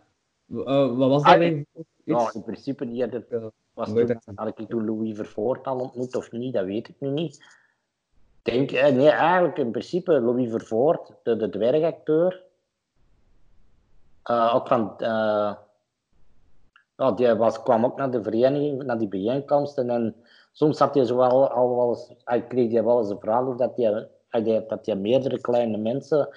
Eh, 0.66 0.98
wat 0.98 1.10
was 1.10 1.24
dat 1.24 1.32
Ah, 1.34 1.40
eigenlijk? 1.40 1.68
ja, 2.04 2.24
Iets? 2.24 2.34
in 2.34 2.44
principe 2.44 2.86
niet. 2.86 3.12
Dat 3.12 3.24
Ja. 3.30 3.52
was 3.74 3.90
toen, 3.94 4.20
had 4.36 4.60
ik 4.60 4.68
toen 4.70 4.86
Louis 4.86 5.16
Vervoort 5.16 5.66
al 5.66 5.80
ontmoet 5.80 6.16
of 6.16 6.32
niet, 6.32 6.54
dat 6.54 6.66
weet 6.66 6.88
ik 6.88 6.96
nu 7.00 7.10
niet. 7.10 7.44
Denk, 8.42 8.72
eh, 8.72 8.94
nee, 8.96 9.10
eigenlijk 9.10 9.58
in 9.58 9.72
principe 9.72 10.20
Louis 10.20 10.50
Vervoort, 10.50 11.12
de, 11.24 11.36
de 11.38 11.50
dwergacteur. 11.50 12.44
Ook 14.54 14.68
van, 14.68 14.94
ja, 16.98 17.12
die 17.16 17.34
was, 17.34 17.64
kwam 17.64 17.86
ook 17.86 17.98
naar 17.98 18.12
de 18.12 18.24
vereniging, 18.24 18.84
naar 18.84 18.98
die 18.98 19.08
bijeenkomsten. 19.08 19.90
En 19.90 20.16
soms 20.56 20.80
had 20.80 20.94
hij 20.96 21.06
zo 21.06 21.16
wel, 21.18 21.50
al 21.50 21.76
wel 21.76 21.90
eens, 21.90 22.14
hij 22.24 22.48
kreeg 22.48 22.72
hij 22.72 22.84
wel 22.84 23.00
eens 23.00 23.10
een 23.10 23.20
vraag 23.20 23.46
of 23.48 23.56
dat 23.58 23.78
hij, 23.78 24.10
hij- 24.28 24.66
dat 24.68 24.86
hij 24.86 24.96
meerdere 24.96 25.42
kleine 25.42 25.78
mensen, 25.78 26.30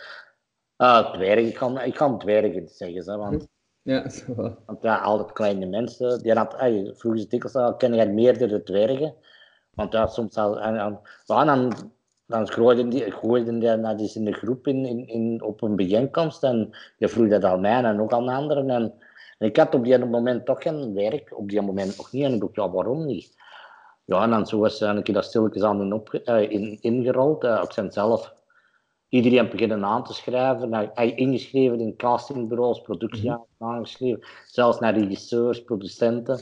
eh 0.76 1.12
dwergen, 1.12 1.46
ik 1.46 1.54
kan, 1.54 1.80
ik 1.80 1.94
kan 1.94 2.18
dwergen 2.18 2.68
zeggen, 2.68 3.12
hè, 3.12 3.16
want 3.16 3.48
Ja, 3.82 4.08
zo 4.18 4.34
want 4.66 4.82
ja, 4.82 4.98
altijd 4.98 5.32
kleine 5.32 5.66
mensen. 5.66 6.22
Die 6.22 6.32
had, 6.32 6.54
ey, 6.54 6.92
vroeger 6.96 7.20
ze 7.20 7.26
dikwijls 7.28 7.56
al, 7.56 7.76
ken 7.76 7.94
jij 7.94 8.08
meerdere 8.08 8.62
dwergen? 8.62 9.14
Want 9.74 9.92
ja, 9.92 10.06
soms 10.06 10.36
al, 10.36 10.60
en, 10.60 10.76
en, 10.76 11.00
ja, 11.24 11.44
dan, 11.44 11.72
dan 12.26 12.48
gooiden 12.48 12.88
die, 12.88 13.10
gooiden 13.10 13.58
die 13.58 13.80
dat 13.80 14.00
eens 14.00 14.16
in 14.16 14.24
de 14.24 14.32
groep 14.32 14.66
in, 14.66 14.84
in, 14.84 15.06
in, 15.08 15.42
op 15.42 15.62
een 15.62 15.76
bijeenkomst. 15.76 16.42
En 16.42 16.70
je 16.96 17.08
vroeg 17.08 17.28
dat 17.28 17.44
aan 17.44 17.60
mij 17.60 17.82
en 17.82 17.96
nog 17.96 18.10
aan 18.12 18.28
anderen. 18.28 18.70
En, 18.70 18.92
en 19.38 19.46
ik 19.46 19.56
had 19.56 19.74
op 19.74 19.84
die 19.84 19.98
moment 19.98 20.44
toch 20.44 20.62
geen 20.62 20.94
werk, 20.94 21.38
op 21.38 21.48
die 21.48 21.60
moment 21.60 21.96
nog 21.96 22.12
niet. 22.12 22.24
En 22.24 22.32
ik 22.34 22.40
dacht, 22.40 22.54
ja, 22.54 22.70
waarom 22.70 23.06
niet? 23.06 23.36
Ja, 24.08 24.22
en 24.22 24.30
dan 24.30 24.46
zo 24.46 24.58
was 24.58 24.80
eh, 24.80 24.88
een 24.88 25.02
keer 25.02 25.14
dat 25.14 25.24
stilletjes 25.24 25.62
aan 25.62 25.80
in, 25.80 25.92
op, 25.92 26.14
eh, 26.14 26.50
in, 26.50 26.78
ingerold. 26.80 27.44
Eh, 27.44 27.62
ik 27.62 27.74
ben 27.74 27.92
zelf 27.92 28.34
iedereen 29.08 29.48
beginnen 29.48 29.84
aan 29.84 30.04
te 30.04 30.14
schrijven. 30.14 30.90
Hij 30.94 31.14
ingeschreven 31.14 31.80
in 31.80 31.96
castingbureaus, 31.96 32.80
productie 32.80 33.32
aangeschreven. 33.58 34.24
Zelfs 34.46 34.78
naar 34.78 34.98
regisseurs, 34.98 35.64
producenten. 35.64 36.40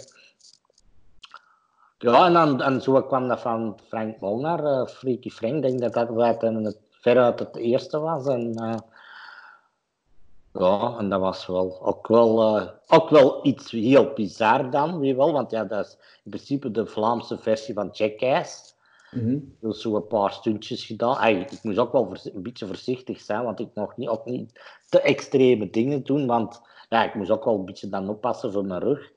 Ja, 1.98 2.26
en, 2.26 2.32
dan, 2.32 2.62
en 2.62 2.82
zo 2.82 3.02
kwam 3.02 3.28
dat 3.28 3.40
van 3.40 3.78
Frank 3.88 4.20
Molnar, 4.20 4.64
eh 4.64 4.86
Freaky 4.86 5.30
Frank. 5.30 5.54
Ik 5.54 5.62
denk 5.62 5.80
dat 5.80 5.92
dat 5.92 6.76
veruit 6.90 7.38
het 7.38 7.56
eerste 7.56 7.98
was. 7.98 8.26
En, 8.26 8.54
eh, 8.54 8.74
ja, 10.58 10.94
en 10.98 11.08
dat 11.08 11.20
was 11.20 11.46
wel 11.46 11.82
ook 11.82 12.06
wel, 12.06 12.56
eh, 12.56 12.68
ook 12.86 13.08
wel 13.08 13.46
iets 13.46 13.70
heel 13.70 14.12
bizar 14.14 14.70
dan, 14.70 14.98
wie 14.98 15.16
wel. 15.16 15.32
Want 15.32 15.50
ja, 15.50 15.64
dat 15.64 15.86
is 15.86 15.96
in 16.24 16.30
principe 16.30 16.70
de 16.70 16.86
Vlaamse 16.86 17.38
versie 17.38 17.74
van 17.74 17.88
Jackass. 17.92 18.74
Mhm. 19.10 19.38
Dus 19.60 19.80
zo 19.80 19.96
een 19.96 20.06
paar 20.06 20.32
stuntjes 20.32 20.84
gedaan. 20.84 21.18
Ey, 21.18 21.34
ik 21.34 21.62
moest 21.62 21.78
ook 21.78 21.92
wel 21.92 22.16
een 22.24 22.42
beetje 22.42 22.66
voorzichtig 22.66 23.20
zijn, 23.20 23.44
want 23.44 23.60
ik 23.60 23.68
mocht 23.74 23.96
niet, 23.96 24.08
ook 24.08 24.24
niet 24.24 24.60
te 24.88 25.00
extreme 25.00 25.70
dingen 25.70 26.02
doen. 26.02 26.26
Want 26.26 26.60
ja, 26.88 27.04
ik 27.04 27.14
moest 27.14 27.30
ook 27.30 27.44
wel 27.44 27.54
een 27.54 27.64
beetje 27.64 27.88
dan 27.88 28.08
oppassen 28.08 28.52
voor 28.52 28.64
mijn 28.64 28.80
rug. 28.80 29.12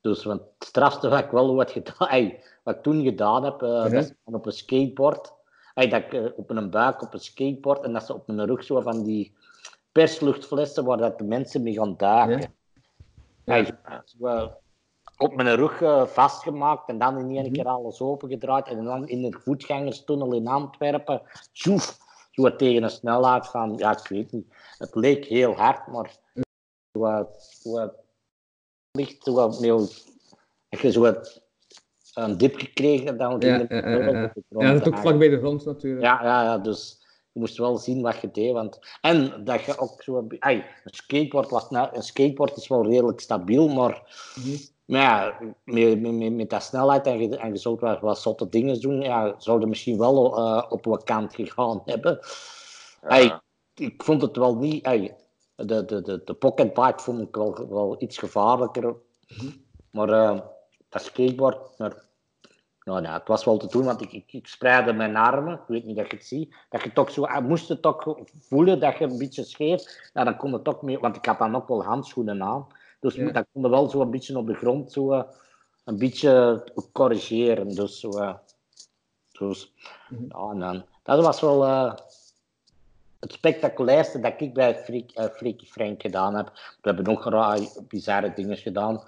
Dus 0.00 0.24
want 0.24 0.40
het 0.40 0.68
strafste 0.68 1.08
wat 1.08 1.18
ik 1.18 1.30
wel 1.30 1.54
wat 1.54 1.70
gedaan 1.70 2.32
wat 2.62 2.76
ik 2.76 2.82
toen 2.82 3.02
gedaan 3.02 3.44
heb, 3.44 3.62
eh, 3.62 3.82
dat 3.82 3.92
is 3.92 4.12
op 4.24 4.46
een 4.46 4.52
skateboard. 4.52 5.32
Ey, 5.74 5.88
dat 5.88 6.02
ik 6.02 6.12
eh, 6.12 6.24
op 6.36 6.50
een 6.50 6.70
buik 6.70 7.02
op 7.02 7.14
een 7.14 7.20
skateboard 7.20 7.82
en 7.82 7.92
dat 7.92 8.06
ze 8.06 8.14
op 8.14 8.26
mijn 8.26 8.46
rug 8.46 8.64
zo 8.64 8.80
van 8.80 9.02
die 9.02 9.34
persluchtflessen 9.92 10.84
waar 10.84 10.96
dat 10.96 11.18
de 11.18 11.24
mensen 11.24 11.62
mee 11.62 11.72
gaan 11.74 11.96
duiken. 11.96 12.54
Ja. 13.44 13.66
Ja. 14.18 14.58
op 15.16 15.34
mijn 15.34 15.54
rug 15.56 15.82
eh, 15.82 16.06
vastgemaakt 16.06 16.88
en 16.88 16.98
dan 16.98 17.18
in 17.18 17.30
één 17.30 17.44
Mhm. 17.44 17.52
keer 17.52 17.66
alles 17.66 18.00
opengedraaid 18.00 18.66
en 18.68 18.84
dan 18.84 19.08
in 19.08 19.22
de 19.22 19.38
voetgangerstunnel 19.40 20.32
in 20.34 20.46
Antwerpen, 20.48 21.22
tjoef, 21.52 21.98
zo 22.30 22.56
tegen 22.56 22.82
een 22.82 22.90
snelheid 22.90 23.46
van, 23.46 23.74
ja, 23.76 23.90
ik 23.98 24.08
weet 24.08 24.32
niet. 24.32 24.46
Het 24.78 24.94
leek 24.94 25.24
heel 25.24 25.54
hard, 25.54 25.86
maar 25.86 26.16
zo, 26.92 27.04
eh, 27.06 27.24
zo, 27.62 27.90
licht, 28.90 29.22
zo, 29.24 29.50
heel, 29.60 29.88
heb 30.68 30.80
je 30.80 30.90
zo 30.92 31.14
een 32.14 32.36
dip 32.38 32.58
gekregen, 32.58 33.18
dan 33.18 33.40
Ja, 33.40 33.56
ja, 33.56 33.66
ja, 33.68 34.32
ja, 34.48 34.72
dat 34.72 34.80
is 34.80 34.92
ook 34.92 34.98
vlak 34.98 35.18
bij 35.18 35.28
de 35.28 35.38
grond 35.38 35.64
natuurlijk. 35.64 36.02
Ja, 36.02 36.22
ja, 36.22 36.42
ja, 36.42 36.58
dus 36.58 37.01
je 37.32 37.40
moest 37.40 37.56
wel 37.58 37.76
zien 37.76 38.02
wat 38.02 38.20
je 38.20 38.30
deed. 38.30 38.52
Want... 38.52 38.78
En 39.00 39.44
dat 39.44 39.62
je 39.62 39.78
ook 39.78 40.02
zo... 40.02 40.26
Een, 40.38 40.64
skateboard 40.84 41.50
was 41.50 41.70
nou... 41.70 41.88
een 41.92 42.02
skateboard 42.02 42.56
is 42.56 42.68
wel 42.68 42.86
redelijk 42.86 43.20
stabiel, 43.20 43.68
maar, 43.68 44.02
Mhm. 44.34 44.56
maar 44.84 45.00
ja, 45.00 45.38
met, 45.64 46.00
met, 46.00 46.32
met, 46.32 46.50
dat 46.50 46.62
snelheid 46.62 47.06
en 47.06 47.20
je, 47.20 47.36
en 47.36 47.48
je 47.52 47.56
zou 47.58 47.76
wat, 47.80 48.00
wat 48.00 48.18
zotte 48.18 48.48
dingen 48.48 48.80
doen, 48.80 49.00
ja, 49.00 49.34
zou 49.38 49.60
je 49.60 49.66
misschien 49.66 49.98
wel 49.98 50.36
eh, 50.36 50.66
op 50.68 50.84
wat 50.84 51.04
kant 51.04 51.34
gegaan 51.34 51.82
hebben. 51.84 52.18
Ja. 53.08 53.42
Ik 53.74 54.02
vond 54.02 54.22
het 54.22 54.36
wel 54.36 54.56
niet... 54.56 54.84
De, 55.54 55.84
de, 55.84 56.02
de, 56.02 56.20
de 56.24 56.34
pocketbike 56.34 57.02
vond 57.02 57.20
ik 57.20 57.34
wel, 57.34 57.66
wel 57.68 57.96
iets 57.98 58.18
gevaarlijker. 58.18 58.96
Maar 59.90 60.08
eh, 60.08 60.40
dat 60.88 61.02
skateboard... 61.02 61.78
Maar, 61.78 62.10
nou, 62.84 63.02
ja, 63.02 63.12
het 63.12 63.28
was 63.28 63.44
wel 63.44 63.56
te 63.56 63.66
doen, 63.66 63.84
want 63.84 64.00
ik, 64.00 64.12
ik, 64.12 64.32
ik 64.32 64.46
spreidde 64.46 64.92
mijn 64.92 65.16
armen. 65.16 65.52
Ik 65.54 65.60
weet 65.66 65.84
niet 65.84 65.96
dat 65.96 66.10
je 66.10 66.16
het 66.16 66.26
ziet. 66.26 66.54
Dat 66.70 66.82
je 66.82 66.92
toch 66.92 67.10
zo, 67.10 67.22
ah, 67.24 67.44
moest 67.44 67.68
het 67.68 67.82
toch 67.82 68.16
voelen 68.38 68.80
dat 68.80 68.98
je 68.98 69.04
een 69.04 69.18
beetje 69.18 69.44
scheef. 69.44 70.10
Ja, 70.14 70.24
dan 70.24 70.36
kon 70.36 70.52
het 70.52 70.64
toch 70.64 70.82
meer, 70.82 71.00
want 71.00 71.16
ik 71.16 71.24
had 71.26 71.38
dan 71.38 71.56
ook 71.56 71.68
wel 71.68 71.84
handschoenen 71.84 72.42
aan. 72.42 72.66
Dus 73.00 73.14
Ja. 73.14 73.30
dan 73.30 73.46
kon 73.52 73.70
wel 73.70 73.88
zo 73.88 74.00
een 74.00 74.10
beetje 74.10 74.38
op 74.38 74.46
de 74.46 74.54
grond 74.54 74.92
zo, 74.92 75.12
eh, 75.12 75.22
een 75.84 75.98
beetje 75.98 76.64
corrigeren. 76.92 77.68
Dus, 77.74 78.00
zo, 78.00 78.10
eh, 78.18 78.34
dus 79.32 79.72
Mhm. 80.08 80.24
ja, 80.28 80.50
en 80.50 80.58
dan, 80.58 80.84
dat 81.02 81.24
was 81.24 81.40
wel 81.40 81.64
eh, 81.64 81.94
het 83.20 83.32
spectaculairste 83.32 84.20
dat 84.20 84.34
ik 84.36 84.54
bij 84.54 84.78
Freak, 84.84 85.10
Freaky 85.36 85.66
Frank 85.66 86.02
gedaan 86.02 86.34
heb. 86.34 86.46
We 86.80 86.90
hebben 86.92 87.04
nog 87.04 87.58
bizarre 87.88 88.32
dingen 88.34 88.56
gedaan. 88.56 88.98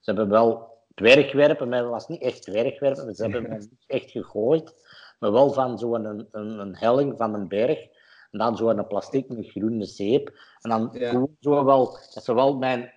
Ze 0.00 0.10
hebben 0.10 0.28
wel 0.28 0.71
dwergwerpen, 0.94 1.68
maar 1.68 1.78
het 1.78 1.88
was 1.88 2.08
niet 2.08 2.22
echt 2.22 2.42
dwergwerpen. 2.42 3.14
Ze 3.14 3.22
hebben 3.22 3.42
me 3.42 3.56
niet 3.58 3.84
echt 3.86 4.10
gegooid, 4.10 4.74
maar 5.18 5.32
wel 5.32 5.52
van 5.52 5.78
zo'n 5.78 6.04
een, 6.04 6.28
een, 6.30 6.58
een 6.58 6.76
helling 6.76 7.14
van 7.16 7.34
een 7.34 7.48
berg. 7.48 7.78
En 8.30 8.38
dan 8.38 8.56
zo'n 8.56 8.86
plastic 8.86 9.28
met 9.28 9.50
groene 9.50 9.84
zeep. 9.84 10.32
En 10.60 10.70
dan 10.70 10.90
Ja. 10.92 11.26
zo 11.40 11.64
wel, 11.64 11.84
dat 12.14 12.24
ze 12.24 12.34
wel 12.34 12.56
mijn 12.56 12.92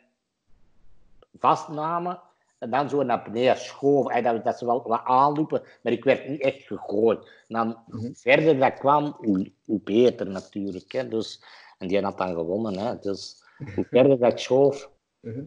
vastnamen 1.39 2.21
en 2.59 2.69
dan 2.69 2.89
zo 2.89 3.03
naar 3.03 3.23
beneden 3.23 3.57
schoven. 3.57 4.11
En 4.11 4.23
dat, 4.23 4.43
dat 4.43 4.57
ze 4.57 4.65
wel 4.65 4.83
wat 4.87 5.01
aanlopen, 5.03 5.61
maar 5.81 5.93
ik 5.93 6.03
werd 6.03 6.27
niet 6.27 6.41
echt 6.41 6.61
gegooid. 6.63 7.19
En 7.47 7.55
dan 7.55 7.77
Mhm. 7.87 8.13
verder 8.13 8.59
dat 8.59 8.73
kwam, 8.73 9.15
hoe, 9.17 9.51
hoe 9.65 9.81
beter 9.83 10.27
natuurlijk. 10.29 10.91
Hè. 10.91 11.07
Dus, 11.07 11.43
en 11.77 11.87
die 11.87 12.01
had 12.01 12.17
dan 12.17 12.33
gewonnen. 12.35 12.77
Hè. 12.77 12.99
Dus 12.99 13.43
hoe 13.75 13.85
verder 13.89 14.19
dat 14.19 14.31
ik 14.31 14.37
schoof, 14.39 14.89
Mhm. 15.19 15.43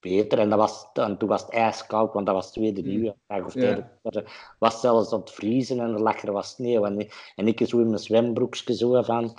Beter. 0.00 0.38
En, 0.38 0.48
dat 0.50 0.58
was, 0.58 0.86
en 0.92 1.18
toen 1.18 1.28
was 1.28 1.42
het 1.42 1.50
ijskoud, 1.50 2.12
want 2.12 2.26
dat 2.26 2.34
was 2.34 2.52
tweede 2.52 2.82
nieuwe 2.82 3.16
dag 3.26 3.44
of 3.44 3.54
Ja. 3.54 3.60
derde. 3.60 3.84
Het 4.02 4.24
was 4.58 4.80
zelfs 4.80 5.12
aan 5.12 5.20
het 5.20 5.30
vriezen 5.30 5.80
en 5.80 5.92
er 5.92 6.00
lag 6.00 6.22
er 6.22 6.32
wat 6.32 6.46
sneeuw. 6.46 6.84
En, 6.84 7.08
en 7.36 7.48
ik 7.48 7.62
zo 7.68 7.78
in 7.78 7.86
mijn 7.88 7.98
zwembroekje 7.98 8.74
zo 8.74 9.02
van... 9.02 9.38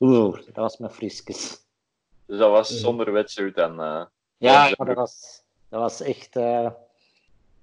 Oeh, 0.00 0.34
dat 0.44 0.56
was 0.56 0.76
mijn 0.78 0.92
frisjes. 0.92 1.64
Dus 2.26 2.38
dat 2.38 2.50
was 2.50 2.80
zonder 2.80 3.12
wetsuit 3.12 3.56
en... 3.56 3.80
eh, 3.80 4.04
Ja, 4.36 4.70
dat, 4.70 4.94
was, 4.96 5.42
dat 5.68 5.80
was 5.80 6.00
echt... 6.00 6.36
eh 6.36 6.68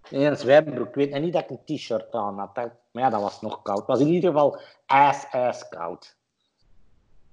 nee, 0.09 0.25
een 0.25 0.37
zwembroek. 0.37 0.87
Ik 0.87 0.95
weet 0.95 1.21
niet 1.21 1.33
dat 1.33 1.43
ik 1.43 1.49
een 1.49 1.75
t-shirt 1.77 2.13
aan 2.15 2.39
had. 2.39 2.49
hè. 2.55 2.65
Maar 2.91 3.03
ja, 3.03 3.09
dat 3.09 3.21
was 3.21 3.41
nog 3.41 3.61
koud. 3.61 3.77
Het 3.77 3.87
was 3.87 3.99
in 3.99 4.07
ieder 4.07 4.31
geval 4.31 4.59
ijs, 4.85 5.25
ijskoud. 5.31 6.15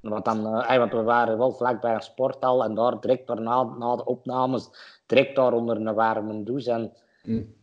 Want, 0.01 0.25
dan, 0.25 0.47
eh, 0.57 0.79
want 0.79 0.93
we 0.93 1.03
waren 1.03 1.39
wel 1.39 1.53
vlakbij 1.53 1.95
een 1.95 2.03
sporthal 2.03 2.65
en 2.65 2.75
daar 2.75 3.01
direct 3.01 3.27
daarna, 3.27 3.63
na 3.63 3.97
de 3.97 4.05
opnames, 4.05 4.71
direct 5.11 5.37
daar 5.37 5.53
onder 5.53 5.77
een 5.77 5.95
warme 5.95 6.43
douche. 6.43 6.71
En. 6.73 6.93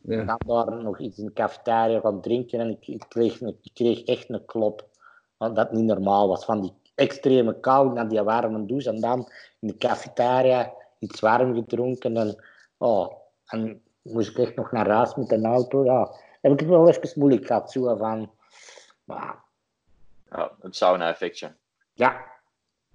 Ja. 0.01 0.23
Dan 0.23 0.37
daar 0.65 0.83
nog 0.83 0.99
iets 0.99 1.17
in 1.17 1.25
de 1.25 1.33
cafetaria 1.33 1.99
gaan 1.99 2.21
drinken 2.21 2.59
en 2.59 2.69
ik, 2.69 2.87
ik, 2.87 3.05
kreeg, 3.09 3.41
een- 3.41 3.57
ik 3.61 3.73
kreeg 3.73 4.03
echt 4.03 4.29
een 4.29 4.45
klop. 4.45 4.85
Want 5.37 5.55
dat 5.55 5.71
niet 5.71 5.83
normaal 5.85 6.27
was. 6.27 6.45
Van 6.45 6.61
die 6.61 6.73
extreme 6.95 7.59
kou 7.59 7.93
naar 7.93 8.07
die 8.09 8.21
warme 8.21 8.65
douche 8.65 8.89
en 8.89 8.99
dan 9.01 9.29
in 9.59 9.67
de 9.67 9.77
cafetaria 9.77 10.73
iets 10.99 11.19
warm 11.19 11.53
gedronken. 11.53 12.17
En, 12.17 12.43
oh, 12.77 13.13
en 13.45 13.81
moest 14.01 14.29
ik 14.29 14.37
echt 14.37 14.55
nog 14.55 14.71
naar 14.71 14.89
huis 14.89 15.15
met 15.15 15.31
een 15.31 15.45
auto. 15.45 15.85
Ja, 15.85 16.11
heb 16.41 16.51
ik 16.51 16.59
het 16.59 16.69
wel 16.69 16.87
even 16.89 17.19
moeilijk 17.19 17.45
gehad. 17.45 17.71
Zo 17.71 17.95
van, 17.95 18.31
maar, 19.03 19.43
ja, 20.29 20.51
het 20.61 20.75
sauna-effectje. 20.75 21.53
ja. 21.93 22.25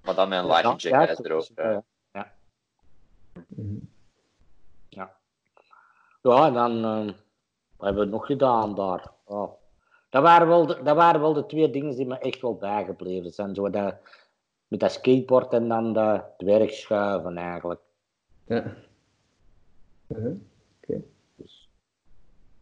Maar 0.02 0.14
dan 0.14 0.28
met 0.28 0.38
een 0.38 0.46
Ja, 0.48 0.62
check 0.76 0.92
ja, 0.92 0.98
uit 0.98 1.16
dat 1.16 1.26
erop. 1.26 1.48
eh. 1.54 1.64
ja. 1.64 1.82
Ja. 2.12 2.32
Ja, 6.22 6.46
en 6.46 6.52
dan 6.52 6.84
eh, 6.84 7.14
wat 7.76 7.86
hebben 7.86 8.04
we 8.04 8.10
nog 8.10 8.26
gedaan 8.26 8.74
daar. 8.74 9.10
Ja. 9.28 9.50
Dat, 10.10 10.22
waren 10.22 10.48
wel 10.48 10.66
de, 10.66 10.80
dat 10.82 10.96
waren 10.96 11.20
wel 11.20 11.32
de 11.32 11.46
twee 11.46 11.70
dingen 11.70 11.96
die 11.96 12.06
me 12.06 12.18
echt 12.18 12.40
wel 12.40 12.56
bijgebleven 12.56 13.30
zijn. 13.32 13.54
Zo 13.54 13.70
dat, 13.70 13.94
met 14.68 14.80
dat 14.80 14.92
skateboard 14.92 15.52
en 15.52 15.68
dan 15.68 15.92
de 15.92 16.20
dwergschuiven 16.36 17.36
eigenlijk. 17.36 17.80
Ja. 18.46 18.74
Mhm. 20.06 20.32
Oké. 20.82 21.02
Dus, 21.36 21.68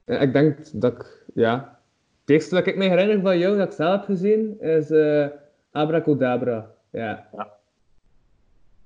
Ja, 0.05 0.19
ik 0.19 0.33
denk 0.33 0.81
dat 0.81 0.93
ik, 0.93 1.25
ja. 1.35 1.79
Het 2.21 2.31
eerste 2.31 2.55
dat 2.55 2.67
ik 2.67 2.77
me 2.77 2.85
herinner 2.89 3.21
van 3.21 3.39
jou 3.39 3.57
dat 3.57 3.67
ik 3.67 3.73
zelf 3.73 3.93
heb 3.97 4.05
gezien 4.05 4.61
is 4.61 4.91
eh 4.91 5.27
Abracadabra. 5.71 6.75
Ja. 6.91 7.29
Ja. 7.37 7.59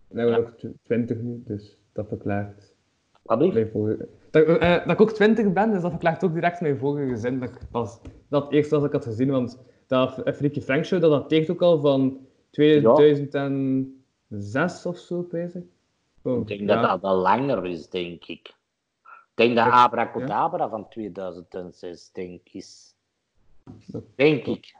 En 0.08 0.16
dat 0.16 0.28
was 0.28 0.38
ook 0.38 0.58
tw- 0.58 0.66
20 0.82 1.16
nu, 1.18 1.42
dus 1.46 1.76
dat 1.92 2.08
verklaart 2.08 2.72
wat 3.22 3.50
vorige. 3.72 4.08
Dat, 4.34 4.46
eh, 4.58 4.86
dat 4.86 4.90
ik 4.90 5.00
ook 5.00 5.12
20 5.12 5.52
ben, 5.52 5.72
dus 5.72 5.82
dat 5.82 5.90
verklaart 5.90 6.24
ook 6.24 6.34
direct 6.34 6.60
mijn 6.60 6.78
vorige 6.78 7.16
zin. 7.16 7.40
Dat 7.40 7.48
ik 7.48 7.58
pas 7.70 7.98
dat 8.28 8.52
eerste 8.52 8.74
als 8.74 8.84
ik 8.84 8.92
had 8.92 9.04
gezien, 9.04 9.30
want 9.30 9.58
dat 9.86 10.22
eh, 10.22 10.34
Freaky 10.34 10.60
Frank 10.60 10.84
Show 10.84 11.00
dat 11.00 11.10
dateert 11.10 11.50
ook 11.50 11.62
al 11.62 11.80
van 11.80 12.26
2006 12.50 14.86
of 14.86 14.98
zo, 14.98 15.26
bezig. 15.30 15.62
Oh, 16.22 16.40
Ik 16.40 16.46
denk 16.46 16.60
ja. 16.60 16.66
dat 16.66 16.82
dat 16.82 17.00
wel 17.00 17.16
langer 17.20 17.66
is, 17.66 17.88
denk 17.88 18.24
ik. 18.24 18.48
Ik 18.48 18.54
denk 19.34 19.56
dat 19.56 19.70
Abracadabra 19.70 20.68
van 20.68 20.88
2006, 20.88 22.10
denk 22.12 22.40
ik. 22.44 22.54
is. 22.54 22.94
Dat- 23.86 24.02
Denk 24.14 24.46
ik. 24.46 24.74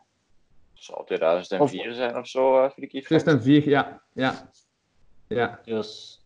Zou 0.72 1.06
2004 1.06 1.92
zijn 1.92 2.16
of 2.16 2.26
zo, 2.26 2.62
eh 2.62 2.70
Freaky 2.70 3.02
Frank? 3.02 3.22
2004, 3.22 3.68
ja. 3.68 4.02
Ja. 4.12 4.50
Ja. 5.28 5.60
Dus, 5.64 6.20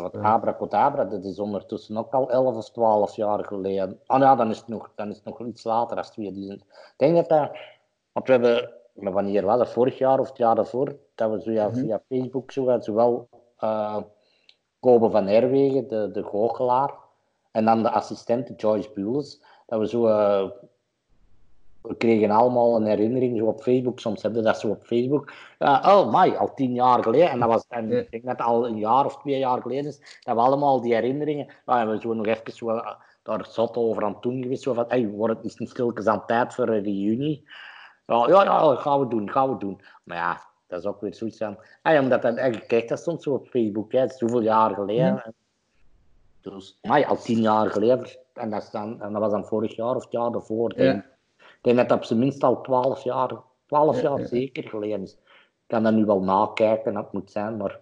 wat 0.00 0.14
eh, 0.14 0.32
Abracadabra, 0.32 1.04
dat 1.04 1.24
is 1.24 1.38
ondertussen 1.38 1.96
ook 1.96 2.12
al 2.12 2.30
11 2.30 2.56
of 2.56 2.70
12 2.70 3.16
jaar 3.16 3.44
geleden. 3.44 4.00
Ah 4.06 4.20
ja, 4.20 4.34
dan 4.36 4.50
is 4.50 4.58
het 4.58 4.68
nog, 4.68 4.90
dan 4.94 5.08
is 5.08 5.16
het 5.16 5.24
nog 5.24 5.40
iets 5.46 5.64
later 5.64 5.96
als 5.96 6.10
2000. 6.10 6.60
Ik 6.62 6.94
denk 6.96 7.14
dat 7.16 7.28
dat, 7.28 7.50
want 8.12 8.26
we 8.26 8.32
hebben, 8.32 8.72
maar 8.94 9.12
wanneer 9.12 9.44
was 9.44 9.58
dat, 9.58 9.68
vorig 9.68 9.98
jaar 9.98 10.20
of 10.20 10.28
het 10.28 10.36
jaar 10.36 10.54
daarvoor, 10.54 10.96
dat 11.14 11.30
we 11.30 11.40
zo, 11.42 11.50
ja, 11.50 11.68
Mhm. 11.68 11.74
via 11.78 12.02
Facebook 12.08 12.52
zo, 12.52 12.76
zowel 12.80 13.28
eh 13.58 13.96
Kobe 14.80 15.10
van 15.10 15.26
Herwegen, 15.26 15.88
de, 15.88 16.10
de 16.10 16.22
goochelaar, 16.22 16.94
en 17.50 17.64
dan 17.64 17.82
de 17.82 17.90
assistente 17.90 18.54
Joyce 18.54 18.90
Bules, 18.94 19.42
dat 19.66 19.78
we 19.78 19.88
zo, 19.88 20.06
eh, 20.06 20.50
we 21.88 21.96
kregen 21.96 22.30
allemaal 22.30 22.76
een 22.76 22.86
herinnering 22.86 23.38
zo 23.38 23.44
op 23.46 23.60
Facebook, 23.62 24.00
soms 24.00 24.22
hebben 24.22 24.40
we 24.42 24.46
dat 24.46 24.60
zo 24.60 24.68
op 24.68 24.84
Facebook, 24.86 25.32
ja, 25.58 25.82
oh 25.84 26.20
my, 26.20 26.34
al 26.34 26.54
tien 26.54 26.74
jaar 26.74 27.02
geleden. 27.02 27.30
En 27.30 27.40
dat 27.40 27.48
was, 27.48 27.64
en 27.68 27.88
Ja. 27.88 27.98
ik 27.98 28.10
denk 28.10 28.24
dat 28.24 28.40
al 28.40 28.66
een 28.66 28.78
jaar 28.78 29.04
of 29.04 29.16
twee 29.20 29.38
jaar 29.38 29.62
geleden 29.62 29.86
is, 29.86 30.20
dat 30.20 30.34
we 30.34 30.40
allemaal 30.40 30.80
die 30.80 30.94
herinneringen, 30.94 31.46
ja, 31.66 31.80
en 31.80 31.90
we 31.90 32.00
zo 32.00 32.12
nog 32.14 32.26
even 32.26 32.52
zo, 32.52 32.68
eh, 32.68 32.92
daar 33.22 33.46
zat 33.48 33.76
over 33.76 34.04
aan 34.04 34.12
het 34.12 34.22
doen 34.22 34.42
geweest, 34.42 34.62
zo 34.62 34.72
van, 34.72 34.84
hey, 34.88 35.08
wordt 35.08 35.36
het 35.36 35.44
is 35.44 35.56
niet 35.56 35.70
stilkens 35.70 36.06
aan 36.06 36.26
tijd 36.26 36.54
voor 36.54 36.68
een 36.68 36.82
reunie? 36.82 37.48
Ja, 38.06 38.28
ja, 38.28 38.42
ja, 38.44 38.60
dat 38.60 38.78
gaan 38.78 39.00
we 39.00 39.08
doen, 39.08 39.30
gaan 39.30 39.50
we 39.52 39.58
doen. 39.58 39.80
Maar 40.04 40.16
ja, 40.16 40.40
dat 40.66 40.78
is 40.78 40.86
ook 40.86 41.00
weer 41.00 41.14
zoiets 41.14 41.38
van, 41.38 41.56
ah, 41.82 41.92
ja, 41.92 42.00
omdat 42.00 42.22
dat, 42.22 42.36
eigenlijk 42.36 42.68
kijkt 42.68 42.88
dat 42.88 42.98
stond 42.98 43.22
zo 43.22 43.32
op 43.32 43.48
Facebook, 43.48 43.92
hè, 43.92 44.08
zoveel 44.08 44.40
jaar 44.42 44.74
geleden. 44.74 45.34
Dus, 46.40 46.78
maar 46.82 46.98
ja, 46.98 47.06
al 47.06 47.16
tien 47.16 47.40
jaar 47.40 47.70
geleden, 47.70 48.06
en 48.32 48.50
dat, 48.50 48.62
is 48.62 48.70
dan, 48.70 49.02
en 49.02 49.12
dat 49.12 49.20
was 49.20 49.30
dan 49.30 49.46
vorig 49.46 49.76
jaar 49.76 49.96
of 49.96 50.02
het 50.02 50.12
jaar 50.12 50.30
daarvoor, 50.30 50.74
denk 50.74 51.04
ik. 51.04 51.14
Denk 51.66 51.76
dat 51.76 51.88
dat 51.88 51.98
op 51.98 52.04
zijn 52.04 52.18
minst 52.18 52.42
al 52.42 52.60
12 52.60 53.02
jaar, 53.02 53.30
12 53.66 53.96
Ja, 53.96 54.02
jaar 54.02 54.20
ja. 54.20 54.26
zeker 54.26 54.68
geleden 54.68 55.02
is. 55.02 55.12
Ik 55.12 55.18
kan 55.66 55.82
dat 55.82 55.92
nu 55.92 56.04
wel 56.04 56.20
nakijken, 56.20 56.94
dat 56.94 57.12
moet 57.12 57.30
zijn, 57.30 57.56
maar. 57.56 57.80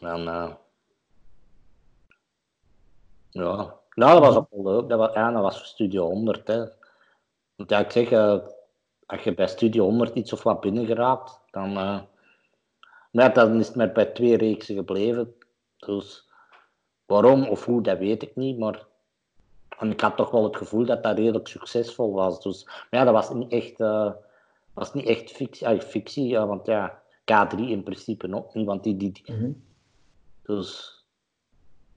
En, 0.00 0.28
eh, 0.28 0.52
ja. 3.30 3.74
Nou, 3.94 4.20
dat 4.20 4.20
was 4.20 4.36
ook 4.36 4.46
wel 4.50 4.72
leuk. 4.72 4.88
Dat 4.88 4.98
was, 4.98 5.14
ja, 5.14 5.30
dat 5.30 5.42
was 5.42 5.56
voor 5.56 5.66
Studio 5.66 6.06
100. 6.06 6.46
Hè. 6.46 6.64
Want 7.56 7.70
ja, 7.70 7.78
ik 7.78 7.90
zeg, 7.90 8.10
eh, 8.10 8.38
als 9.06 9.22
je 9.22 9.34
bij 9.34 9.48
Studio 9.48 9.84
100 9.84 10.14
iets 10.14 10.32
of 10.32 10.42
wat 10.42 10.60
binnen 10.60 10.86
geraakt, 10.86 11.40
dan. 11.50 11.72
maar 11.72 12.06
ja, 13.10 13.28
dan 13.28 13.58
is 13.58 13.66
het 13.66 13.76
maar 13.76 13.92
bij 13.92 14.06
twee 14.06 14.36
reeksen 14.36 14.74
gebleven. 14.74 15.34
Dus 15.76 16.28
waarom 17.06 17.48
of 17.48 17.64
hoe, 17.64 17.82
dat 17.82 17.98
weet 17.98 18.22
ik 18.22 18.36
niet. 18.36 18.58
Maar 18.58 18.86
en 19.78 19.90
ik 19.90 20.00
had 20.00 20.16
toch 20.16 20.30
wel 20.30 20.44
het 20.44 20.56
gevoel 20.56 20.84
dat 20.84 21.02
dat 21.02 21.18
redelijk 21.18 21.48
succesvol 21.48 22.12
was. 22.12 22.42
Dus, 22.42 22.64
maar 22.64 22.86
ja, 23.00 23.04
dat 23.04 23.14
was 23.14 23.30
niet 23.34 23.52
echt, 23.52 23.80
eh, 23.80 24.10
was 24.74 24.94
niet 24.94 25.06
echt 25.06 25.30
fictie. 25.30 25.80
fictie 25.80 26.26
ja, 26.26 26.46
want 26.46 26.66
ja, 26.66 27.02
K3 27.20 27.58
in 27.58 27.82
principe 27.82 28.34
ook 28.34 28.54
niet. 28.54 28.66
Want 28.66 28.82
die, 28.84 28.96
die, 28.96 29.12
die- 29.12 29.34
Mhm. 29.34 29.50
dus 30.42 30.94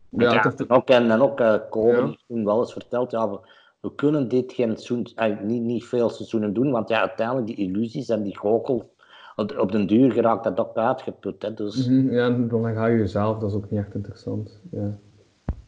Ja, 0.09 0.43
en 0.43 0.69
ook, 0.69 0.89
en, 0.89 1.11
en 1.11 1.21
ook 1.21 1.39
eh 1.39 1.55
Kolen 1.69 2.17
Ja. 2.27 2.43
wel 2.43 2.59
eens 2.59 2.73
verteld, 2.73 3.11
ja, 3.11 3.29
we, 3.29 3.39
we 3.79 3.95
kunnen 3.95 4.27
dit 4.27 4.53
geen 4.53 4.77
seizoen, 4.77 5.07
niet, 5.45 5.61
niet 5.61 5.85
veel 5.85 6.09
seizoenen 6.09 6.53
doen, 6.53 6.71
want 6.71 6.89
ja, 6.89 6.99
uiteindelijk 6.99 7.47
die 7.47 7.55
illusies 7.55 8.09
en 8.09 8.23
die 8.23 8.37
goochel, 8.37 8.93
op, 9.35 9.57
op 9.57 9.71
den 9.71 9.87
duur 9.87 10.11
geraakt 10.11 10.43
dat 10.43 10.59
ook 10.59 10.77
uitgeput. 10.77 11.41
Hè, 11.41 11.53
dus, 11.53 11.87
Mhm, 11.87 12.11
Ja, 12.13 12.29
dan 12.29 12.73
ga 12.73 12.85
je 12.85 12.97
jezelf, 12.97 13.37
dat 13.39 13.49
is 13.49 13.55
ook 13.55 13.69
niet 13.69 13.79
echt 13.79 13.93
interessant. 13.95 14.59
Ja. 14.71 14.97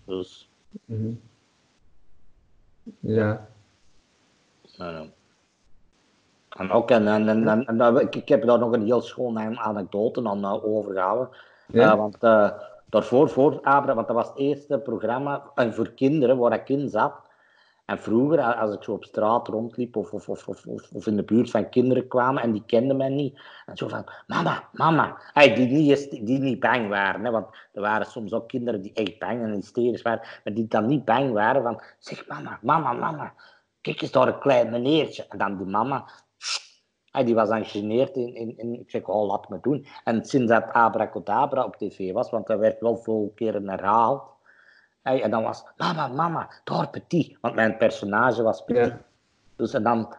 dus 0.06 0.50
Mhm. 0.86 1.12
Ja. 3.00 3.48
nou, 4.78 4.94
ja. 4.94 5.04
En 6.58 6.72
ook, 6.72 6.92
en, 6.92 7.08
en, 7.08 7.48
en, 7.68 7.78
dat- 7.78 8.02
ik, 8.02 8.16
ik 8.16 8.28
heb 8.30 8.46
daar 8.46 8.60
nog 8.60 8.72
een 8.72 8.86
heel 8.86 9.02
schone 9.02 9.60
anekdote 9.60 10.28
aan 10.30 10.40
uh, 10.46 10.66
overgehouden. 10.66 11.30
Ja. 11.68 11.92
Eh, 11.92 11.98
want 11.98 12.18
eh, 12.24 12.50
daarvoor, 12.86 13.30
voor 13.30 13.60
Abra, 13.62 13.96
want 13.96 14.08
dat 14.08 14.16
was 14.16 14.28
het 14.28 14.38
eerste 14.38 14.78
programma 14.78 15.44
en 15.56 15.74
voor 15.74 15.90
kinderen 15.90 16.38
waar 16.38 16.54
ik 16.54 16.70
in 16.70 16.90
zat. 16.90 17.14
En 17.92 18.00
vroeger, 18.00 18.42
als 18.56 18.74
ik 18.74 18.84
zo 18.84 18.92
op 18.92 19.04
straat 19.04 19.48
rondliep 19.48 19.96
of, 19.96 20.14
of, 20.14 20.28
of, 20.30 20.66
of, 20.94 21.08
in 21.08 21.16
de 21.16 21.24
buurt 21.24 21.50
van 21.50 21.70
kinderen 21.70 22.08
kwamen 22.08 22.42
en 22.42 22.52
die 22.52 22.64
kenden 22.66 22.98
mij 22.98 23.10
niet. 23.10 23.40
En 23.66 23.78
zo 23.78 23.88
van, 23.88 24.06
mama, 24.28 24.70
mama. 24.72 25.18
Hey, 25.34 25.56
die, 25.56 25.68
niet, 25.68 26.26
die 26.26 26.40
niet 26.40 26.60
bang 26.60 26.90
waren. 26.90 27.26
Hè, 27.26 27.32
want 27.32 27.48
er 27.74 27.82
waren 27.82 28.06
soms 28.06 28.34
ook 28.34 28.48
kinderen 28.48 28.82
die 28.82 28.94
echt 28.94 29.20
bang 29.20 29.42
en 29.42 29.52
hysterisch 29.52 30.02
waren. 30.02 30.28
Maar 30.44 30.54
die 30.54 30.68
dan 30.68 30.86
niet 30.86 31.06
bang 31.06 31.32
waren 31.32 31.64
van, 31.64 31.82
zeg 32.00 32.28
mama, 32.28 32.60
mama, 32.62 32.94
mama. 32.94 33.34
Kijk 33.82 34.02
eens 34.02 34.12
daar 34.12 34.28
een 34.28 34.40
klein 34.40 34.70
meneertje. 34.70 35.26
En 35.30 35.38
dan 35.38 35.58
die 35.58 35.68
mama, 35.68 36.06
Hey, 37.12 37.24
die 37.24 37.36
was 37.36 37.50
dan 37.50 37.64
in, 37.64 38.12
in, 38.14 38.58
in, 38.58 38.80
ik 38.80 38.90
zeg, 38.90 39.08
oh, 39.08 39.28
laat 39.28 39.50
me 39.50 39.58
doen. 39.62 39.86
En 40.04 40.26
sinds 40.26 40.52
dat 40.52 40.72
Abracadabra 40.72 41.64
op 41.64 41.76
tv 41.76 42.12
was, 42.12 42.30
want 42.30 42.48
dat 42.48 42.60
werd 42.60 42.80
wel 42.80 42.98
veel 42.98 43.32
keren 43.36 43.70
herhaald. 43.70 44.31
Hey, 45.02 45.22
en 45.22 45.32
dan 45.32 45.44
was, 45.44 45.64
mama, 45.78 46.08
mama, 46.08 46.50
daar 46.64 46.90
petit. 46.90 47.38
Want 47.42 47.56
mijn 47.56 47.78
personage 47.78 48.44
was 48.44 48.64
petit. 48.64 48.86
Ja. 48.86 49.02
Dus 49.56 49.74
en 49.74 49.84
dan, 49.84 50.14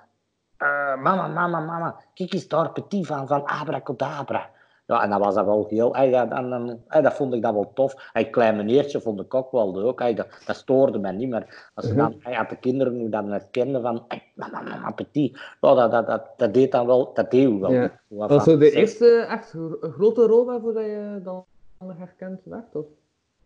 eh, 0.57 0.97
mama, 0.97 1.29
mama, 1.29 1.61
mama, 1.61 1.97
kijk 2.15 2.33
eens 2.33 2.49
daar 2.49 2.73
petit 2.73 3.07
van, 3.07 3.27
van 3.27 3.45
Abracadabra. 3.45 4.51
Ja, 4.87 5.03
en 5.03 5.11
dan 5.11 5.19
was 5.21 5.35
dat 5.35 5.45
wel 5.45 5.67
heel, 5.69 5.95
hey, 5.95 6.11
dan, 6.11 6.81
hey, 6.89 7.01
dat 7.03 7.15
vond 7.15 7.35
ik 7.35 7.43
dat 7.43 7.53
wel 7.55 7.71
tof. 7.75 8.11
Hey, 8.13 8.31
klein 8.31 8.57
meneertje 8.57 9.01
vond 9.01 9.21
ik 9.21 9.35
ook 9.35 9.53
wel 9.53 9.73
leuk. 9.73 9.99
Hey, 9.99 10.15
dat, 10.15 10.27
dat 10.47 10.57
stoorde 10.57 10.99
mij 10.99 11.13
niet 11.13 11.29
meer. 11.29 11.71
Als 11.75 11.87
ze 11.87 11.95
dan, 11.95 12.15
hey, 12.19 12.35
had 12.35 12.49
de 12.49 12.57
kinderen 12.57 12.97
nu 12.97 13.09
dan 13.09 13.31
herkenden 13.31 13.83
van, 13.83 14.05
hey, 14.09 14.23
mama, 14.35 14.61
mama, 14.61 14.91
petit. 14.91 15.41
Ja, 15.61 15.75
dat, 15.75 15.91
dat, 15.91 16.07
dat, 16.07 16.29
dat 16.37 16.55
deed 16.55 16.73
dan 16.73 16.87
wel, 16.87 17.13
dat 17.15 17.31
deed 17.31 17.59
wel. 17.61 17.73
Ja. 17.73 17.91
Dat 18.09 18.31
was 18.31 18.45
zo 18.45 18.59
de 18.59 18.71
eerste 18.71 19.21
echt 19.21 19.51
gro- 19.51 19.79
grote 19.81 20.27
rol 20.27 20.45
waarvoor 20.45 20.73
dat 20.73 20.85
je 20.85 21.21
dan 21.23 21.45
herkend 21.79 22.41
werd? 22.45 22.75
Of? 22.75 22.85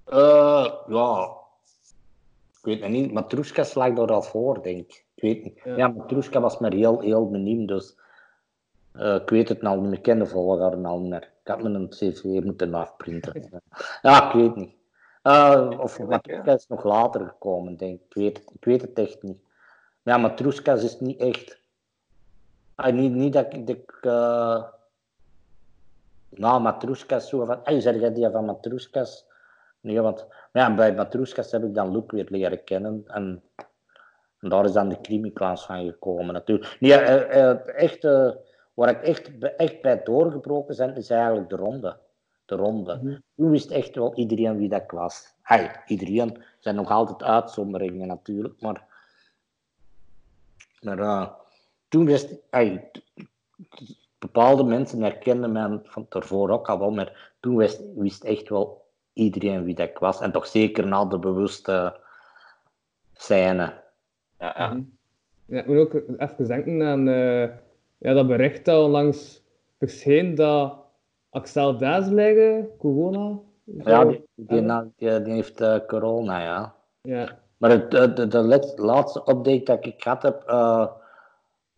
Eh, 0.06 0.72
ja, 0.86 1.36
ik 2.58 2.64
weet 2.64 2.80
het 2.80 2.90
niet. 2.90 3.12
Matrushka 3.12 3.64
slag 3.64 3.92
daar 3.92 4.12
al 4.12 4.22
voor, 4.22 4.62
denk 4.62 4.78
ik. 4.78 5.04
Ik 5.14 5.22
weet 5.22 5.44
niet. 5.44 5.60
Ja. 5.64 5.76
Ja, 5.76 5.88
Matrushka 5.88 6.40
was 6.40 6.58
maar 6.58 6.72
heel, 6.72 7.00
heel 7.00 7.30
beniem, 7.30 7.66
dus 7.66 7.96
eh, 8.92 9.14
ik 9.14 9.30
weet 9.30 9.48
het 9.48 9.62
nou 9.62 9.80
niet 9.80 9.88
meer. 9.88 9.98
Ik 9.98 10.02
ken 10.02 10.18
de 10.18 10.26
volgorde 10.26 10.76
niet 10.76 11.08
meer. 11.08 11.22
Ik 11.22 11.48
had 11.48 11.62
me 11.62 11.68
een 11.68 11.88
cv 11.88 12.22
moeten 12.22 12.74
afprinten. 12.74 13.62
ja, 14.02 14.26
ik 14.26 14.32
weet 14.32 14.56
niet. 14.56 14.74
Eh, 15.22 15.70
of 15.78 15.98
Matrushka 15.98 16.52
is 16.52 16.66
nog 16.66 16.84
later 16.84 17.26
gekomen, 17.26 17.76
denk 17.76 18.00
ik. 18.00 18.06
Ik 18.06 18.14
weet 18.14 18.36
het, 18.36 18.50
ik 18.54 18.64
weet 18.64 18.80
het 18.80 18.98
echt 18.98 19.22
niet. 19.22 19.38
Maar 20.02 20.14
ja, 20.14 20.20
Matrushka's 20.20 20.82
is 20.82 21.00
niet 21.00 21.20
echt... 21.20 21.60
Ah, 22.74 22.94
niet, 22.94 23.12
niet 23.12 23.32
dat 23.32 23.54
ik... 23.54 23.66
Dat 23.66 23.76
ik 23.76 24.00
Nou, 26.28 26.60
Matrushka's 26.60 27.28
zo 27.28 27.44
van... 27.44 27.60
Hey, 27.62 27.80
zeg 27.80 28.00
jij 28.00 28.12
die 28.12 28.30
van 28.30 28.44
Matrushka's? 28.44 29.25
Nee, 29.86 30.00
want 30.00 30.26
ja, 30.52 30.74
bij 30.74 30.94
Matrushka's 30.94 31.52
heb 31.52 31.64
ik 31.64 31.74
dan 31.74 31.92
Luke 31.92 32.14
weer 32.14 32.26
leren 32.28 32.64
kennen. 32.64 33.02
En, 33.06 33.42
en 34.40 34.48
daar 34.48 34.64
is 34.64 34.72
dan 34.72 34.88
de 34.88 35.00
Krimi-clans 35.00 35.64
van 35.64 35.84
gekomen 35.84 36.34
natuurlijk. 36.34 36.76
Nee, 36.80 36.92
eh, 36.94 37.50
eh, 37.50 37.58
echt, 37.74 38.04
eh, 38.04 38.30
waar 38.74 38.88
ik 38.88 39.02
echt, 39.02 39.38
bij- 39.38 39.56
echt 39.56 39.82
bij 39.82 40.02
doorgebroken 40.02 40.76
ben, 40.76 40.96
is 40.96 41.10
eigenlijk 41.10 41.48
de 41.48 41.56
ronde. 41.56 41.96
De 42.44 42.54
ronde. 42.54 42.98
Mhm. 43.02 43.16
Toen 43.36 43.50
wist 43.50 43.70
echt 43.70 43.94
wel 43.94 44.14
iedereen 44.14 44.56
wie 44.56 44.68
dat 44.68 44.90
was. 44.90 45.34
Hey, 45.42 45.82
iedereen. 45.86 46.36
Er 46.36 46.56
zijn 46.58 46.74
nog 46.74 46.90
altijd 46.90 47.22
uitzonderingen 47.22 48.06
natuurlijk, 48.06 48.60
maar... 48.60 48.84
Maar 50.80 51.30
toen 51.88 52.04
wist 52.04 52.30
ik... 52.30 52.40
Hey, 52.50 52.90
bepaalde 54.18 54.64
mensen 54.64 55.02
herkenden 55.02 55.52
mij 55.52 55.80
van 55.82 56.06
daarvoor 56.08 56.50
ook 56.50 56.68
al 56.68 56.78
wel, 56.78 56.90
maar 56.90 57.32
toen 57.40 57.56
wist, 57.56 57.82
wist 57.94 58.24
echt 58.24 58.48
wel 58.48 58.85
iedereen 59.16 59.64
wie 59.64 59.74
dat 59.74 59.88
ik 59.88 59.98
was. 59.98 60.20
En 60.20 60.32
toch 60.32 60.46
zeker 60.46 60.86
na 60.86 61.04
de 61.04 61.18
bewuste 61.18 61.96
scène. 63.14 63.72
Ja, 64.38 64.54
ja. 64.58 64.68
Mhm. 64.68 64.80
Ja, 65.44 65.58
ik 65.58 65.66
moet 65.66 65.76
ook 65.78 65.94
even 66.18 66.46
denken 66.46 66.82
aan 66.82 67.08
eh, 67.08 67.42
ja, 67.98 68.12
dat 68.14 68.26
bericht 68.26 68.64
dat 68.64 68.84
onlangs 68.84 69.42
verscheen 69.78 70.34
dat 70.34 70.74
Axel 71.30 71.76
Dazlegge, 71.78 72.68
corona. 72.78 73.38
Ja, 73.64 74.04
die, 74.04 74.24
die, 74.34 74.60
na- 74.60 74.88
die, 74.96 75.22
die 75.22 75.32
heeft 75.32 75.60
eh, 75.60 75.76
corona, 75.86 76.42
ja. 76.42 76.74
ja. 77.02 77.38
Maar 77.56 77.70
het, 77.70 77.90
de, 77.90 78.12
de, 78.12 78.28
de 78.28 78.42
let- 78.42 78.78
laatste 78.78 79.18
update 79.18 79.62
dat 79.62 79.86
ik 79.86 80.02
gehad 80.02 80.22
heb, 80.22 80.42
eh, 80.46 80.86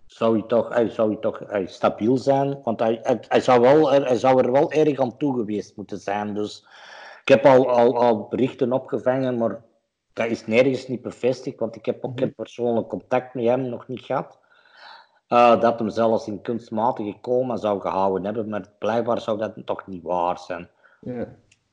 zou 0.07 0.39
hij 0.39 0.47
toch, 0.49 0.68
hij 0.68 0.89
zou 0.89 1.09
hij 1.12 1.20
toch 1.20 1.39
hij 1.47 1.66
stabiel 1.66 2.16
zijn. 2.16 2.59
Want 2.62 2.80
hij, 2.80 2.99
hij, 3.03 3.18
hij 3.28 3.41
zou 3.41 3.61
wel, 3.61 3.93
er- 3.93 4.07
hij 4.07 4.16
zou 4.18 4.45
er 4.45 4.53
wel 4.53 4.72
erg 4.72 5.01
aan 5.01 5.16
toe 5.16 5.34
geweest 5.39 5.76
moeten 5.76 5.99
zijn. 5.99 6.34
Dus 6.34 6.66
ik 7.28 7.34
heb 7.34 7.46
al, 7.46 7.70
al, 7.70 7.96
al 7.96 8.26
berichten 8.28 8.72
opgevangen, 8.72 9.38
maar 9.38 9.62
dat 10.12 10.26
is 10.26 10.46
nergens 10.46 10.86
niet 10.86 11.02
bevestigd. 11.02 11.58
Want 11.58 11.76
ik 11.76 11.86
heb 11.86 12.04
ook 12.04 12.18
geen 12.18 12.34
persoonlijk 12.34 12.88
contact 12.88 13.34
met 13.34 13.44
hem 13.44 13.68
nog 13.68 13.88
niet 13.88 14.00
gehad. 14.00 14.38
Eh, 15.26 15.60
dat 15.60 15.78
hem 15.78 15.90
zelfs 15.90 16.26
in 16.26 16.40
kunstmatige 16.40 17.20
coma 17.20 17.56
zou 17.56 17.80
gehouden 17.80 18.24
hebben, 18.24 18.48
maar 18.48 18.64
blijkbaar 18.78 19.20
zou 19.20 19.38
dat 19.38 19.52
toch 19.64 19.86
niet 19.86 20.02
waar 20.02 20.38
zijn. 20.38 20.68
Ja. 21.00 21.28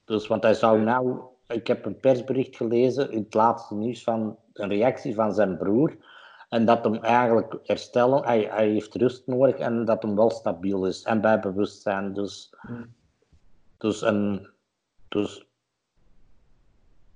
Dus, 0.05 0.27
want 0.27 0.43
hij 0.43 0.53
zou 0.53 0.81
nou, 0.81 1.19
ik 1.47 1.67
heb 1.67 1.85
een 1.85 1.99
persbericht 1.99 2.55
gelezen 2.55 3.11
in 3.11 3.23
het 3.23 3.33
laatste 3.33 3.75
nieuws 3.75 4.03
van 4.03 4.37
een 4.53 4.69
reactie 4.69 5.15
van 5.15 5.33
zijn 5.33 5.57
broer. 5.57 5.95
En 6.49 6.65
dat 6.65 6.83
hem 6.83 6.95
eigenlijk 6.95 7.57
herstellen, 7.63 8.23
hij, 8.23 8.47
hij 8.51 8.69
heeft 8.69 8.95
rust 8.95 9.27
nodig 9.27 9.57
en 9.57 9.85
dat 9.85 10.01
hem 10.01 10.15
wel 10.15 10.29
stabiel 10.29 10.85
is 10.85 11.03
en 11.03 11.21
bij 11.21 11.39
bewustzijn. 11.39 12.13
Dus, 12.13 12.53
dus, 13.77 14.01
en, 14.01 14.49
dus, 15.07 15.44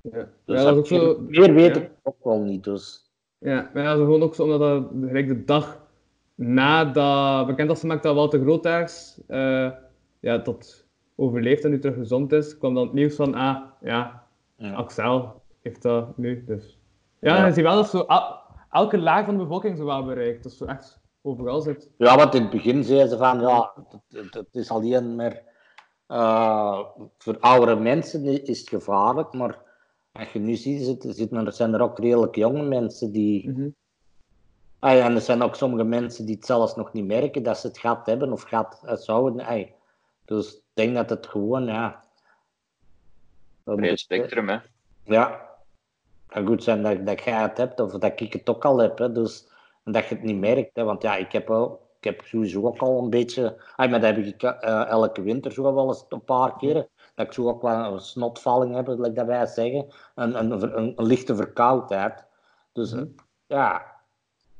Ja. 0.02 0.30
dus 0.46 0.62
ja, 0.62 0.72
dat 0.72 0.74
is 0.74 0.80
ook 0.80 0.90
meer, 0.90 1.00
zo. 1.00 1.22
meer 1.28 1.54
weet 1.54 1.76
ja. 1.76 1.82
ik 1.82 1.92
ook 2.04 2.24
wel 2.24 2.40
niet. 2.40 2.64
Dus, 2.64 3.12
Ja, 3.38 3.70
maar 3.74 3.84
ja, 3.84 3.96
zo 3.96 4.04
gewoon 4.04 4.22
ook 4.24 4.36
zo 4.36 4.44
omdat 4.44 4.60
dat 4.60 4.84
gelijk 5.08 5.28
de 5.28 5.44
dag 5.46 5.82
nadat 6.36 7.48
bekend 7.48 7.68
was 7.70 7.80
gemaakt 7.80 8.04
dat 8.04 8.16
Walter 8.16 8.40
Grootaars 8.42 9.20
eh 9.28 9.70
ja, 10.20 10.42
tot 10.42 10.86
overleefd 11.16 11.64
en 11.64 11.70
nu 11.70 11.80
terug 11.80 11.96
gezond 11.96 12.32
is, 12.32 12.58
kwam 12.58 12.74
dan 12.74 12.84
het 12.84 12.94
nieuws 12.94 13.16
van, 13.16 13.34
ah, 13.36 13.58
ja, 13.82 14.24
ja. 14.58 14.74
Axel 14.74 15.42
heeft 15.62 15.82
dat 15.82 16.18
nu, 16.18 16.44
dus. 16.46 16.80
Ja, 17.20 17.36
Ja. 17.38 17.46
je 17.46 17.54
ziet 17.54 17.64
wel 17.64 17.76
dat 17.76 17.90
zo 17.90 18.04
el- 18.08 18.38
elke 18.72 18.98
laag 18.98 19.26
van 19.26 19.38
de 19.38 19.44
bevolking 19.44 19.78
zo 19.78 19.86
wel 19.86 20.06
bereikt, 20.06 20.44
dat 20.44 20.52
zo 20.52 20.66
echt 20.66 21.00
overal 21.22 21.62
zit. 21.62 21.90
ja, 21.98 22.16
want 22.18 22.34
in 22.34 22.42
het 22.42 22.52
begin 22.52 22.84
zeiden 22.84 23.10
ze 23.10 23.18
van, 23.18 23.40
ja, 23.40 23.74
het, 24.10 24.34
het, 24.34 24.48
is 24.56 24.70
alleen 24.72 25.16
maar 25.16 25.42
eh, 26.08 26.80
voor 27.18 27.38
oudere 27.40 27.80
mensen 27.80 28.46
is 28.46 28.60
het 28.60 28.70
gevaarlijk, 28.70 29.34
maar 29.34 29.58
als 30.12 30.32
je 30.32 30.40
nu 30.40 30.56
ziet, 30.56 30.84
zitten, 30.84 31.14
zitten 31.14 31.46
er, 31.46 31.54
zijn 31.54 31.74
er 31.74 31.82
ook 31.82 32.00
redelijk 32.00 32.36
jonge 32.36 32.64
mensen 32.64 33.12
die, 33.12 33.50
Mhm. 33.50 33.70
Ah, 34.80 35.06
en 35.06 35.16
er 35.16 35.22
zijn 35.22 35.42
ook 35.42 35.56
sommige 35.56 35.84
mensen 35.84 36.26
die 36.26 36.36
het 36.36 36.46
zelfs 36.46 36.76
nog 36.76 36.94
niet 36.94 37.06
merken 37.06 37.44
dat 37.44 37.58
ze 37.58 37.68
het 37.68 37.78
gehad 37.78 38.06
hebben 38.06 38.32
of 38.32 38.42
gehad 38.42 38.82
eh, 38.84 38.96
zouden. 38.96 39.46
Ay. 39.46 39.76
Dus 40.26 40.56
ik 40.56 40.62
denk 40.74 40.96
dat 40.96 41.10
het 41.10 41.28
gewoon, 41.28 41.66
ja. 41.66 42.04
Breed 43.64 44.00
spectrum, 44.00 44.50
hè. 44.50 44.58
Ja. 45.04 45.30
Het 46.26 46.34
kan 46.34 46.46
goed 46.48 46.64
zijn 46.64 46.84
dat, 46.84 47.06
dat 47.06 47.24
jij 47.24 47.42
het 47.42 47.58
hebt 47.58 47.80
of 47.80 47.92
dat 47.92 48.22
ik 48.22 48.34
het 48.34 48.50
ook 48.50 48.66
al 48.66 48.78
heb. 48.78 48.98
Hè. 48.98 49.12
Dus 49.12 49.48
En 49.84 49.92
dat 49.92 50.08
je 50.08 50.16
het 50.16 50.24
niet 50.24 50.40
merkt, 50.40 50.76
hè, 50.76 50.84
want 50.84 51.02
ja, 51.02 51.16
ik 51.16 51.32
heb, 51.32 51.48
wel, 51.48 51.89
ik 52.00 52.06
heb 52.06 52.22
sowieso 52.26 52.66
ook 52.66 52.78
al 52.78 53.04
een 53.04 53.10
beetje, 53.10 53.62
ah, 53.76 53.90
maar 53.90 54.02
dat 54.02 54.16
heb 54.16 54.26
ik 54.26 54.44
eh, 54.44 54.88
elke 54.88 55.22
winter 55.22 55.52
zo 55.52 55.74
wel 55.74 55.88
eens 55.88 56.06
een 56.10 56.24
paar 56.24 56.58
keren, 56.58 56.88
dat 57.16 57.26
ik 57.26 57.34
zo 57.34 57.48
ook 57.48 57.62
wel 57.62 57.94
een 57.94 58.00
snotvalling 58.00 58.76
heb, 58.76 58.88
like 58.88 59.14
dat 59.14 59.26
wij 59.26 59.46
zeggen, 59.46 59.86
een, 60.16 60.40
een, 60.40 60.52
een, 60.52 60.94
een 60.96 61.06
lichte 61.06 61.36
verkoudheid. 61.36 62.26
Dus 62.72 62.94
Mhm. 62.94 63.06
ja, 63.48 63.86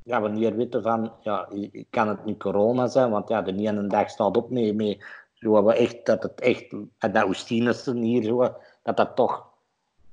ja, 0.04 0.22
wanneer 0.22 0.56
weten 0.56 0.82
van, 0.82 1.12
ja, 1.22 1.48
kan 1.90 2.08
het 2.08 2.26
niet 2.26 2.40
corona 2.40 2.88
zijn, 2.88 3.12
want 3.12 3.30
ja, 3.30 3.42
de 3.42 3.56
ene 3.56 3.88
dag 3.88 4.10
staat 4.10 4.38
op 4.38 4.50
mee, 4.50 4.74
mee 4.74 5.02
zo 5.34 5.64
we 5.64 5.74
echt, 5.74 6.06
dat 6.06 6.24
het 6.24 6.40
echt, 6.40 6.72
en 6.98 7.12
dat 7.12 7.26
Oestinussen 7.28 7.98
hier 7.98 8.24
zo, 8.24 8.56
dat 8.84 8.98
dat 8.98 9.16
toch, 9.16 9.48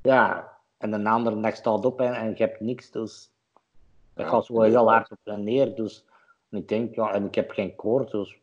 ja, 0.03 0.53
en 0.79 0.91
de 0.91 1.11
andere 1.11 1.41
dag 1.41 1.57
staat 1.57 1.85
op 1.85 2.01
en, 2.01 2.15
en 2.15 2.29
je 2.29 2.45
hebt 2.45 2.61
niks, 2.61 2.91
dus 2.91 3.31
dat 4.15 4.27
gaat 4.27 4.45
zo 4.45 4.61
heel 4.61 4.91
hard 4.91 5.11
op 5.11 5.19
en 5.25 5.45
neer, 5.45 5.75
dus 5.75 6.05
ik 6.57 6.69
denk, 6.69 6.95
ja, 6.95 7.13
en 7.13 7.25
ik 7.25 7.35
heb 7.35 7.51
geen 7.51 7.77
koorts, 7.77 8.13
dus 8.13 8.39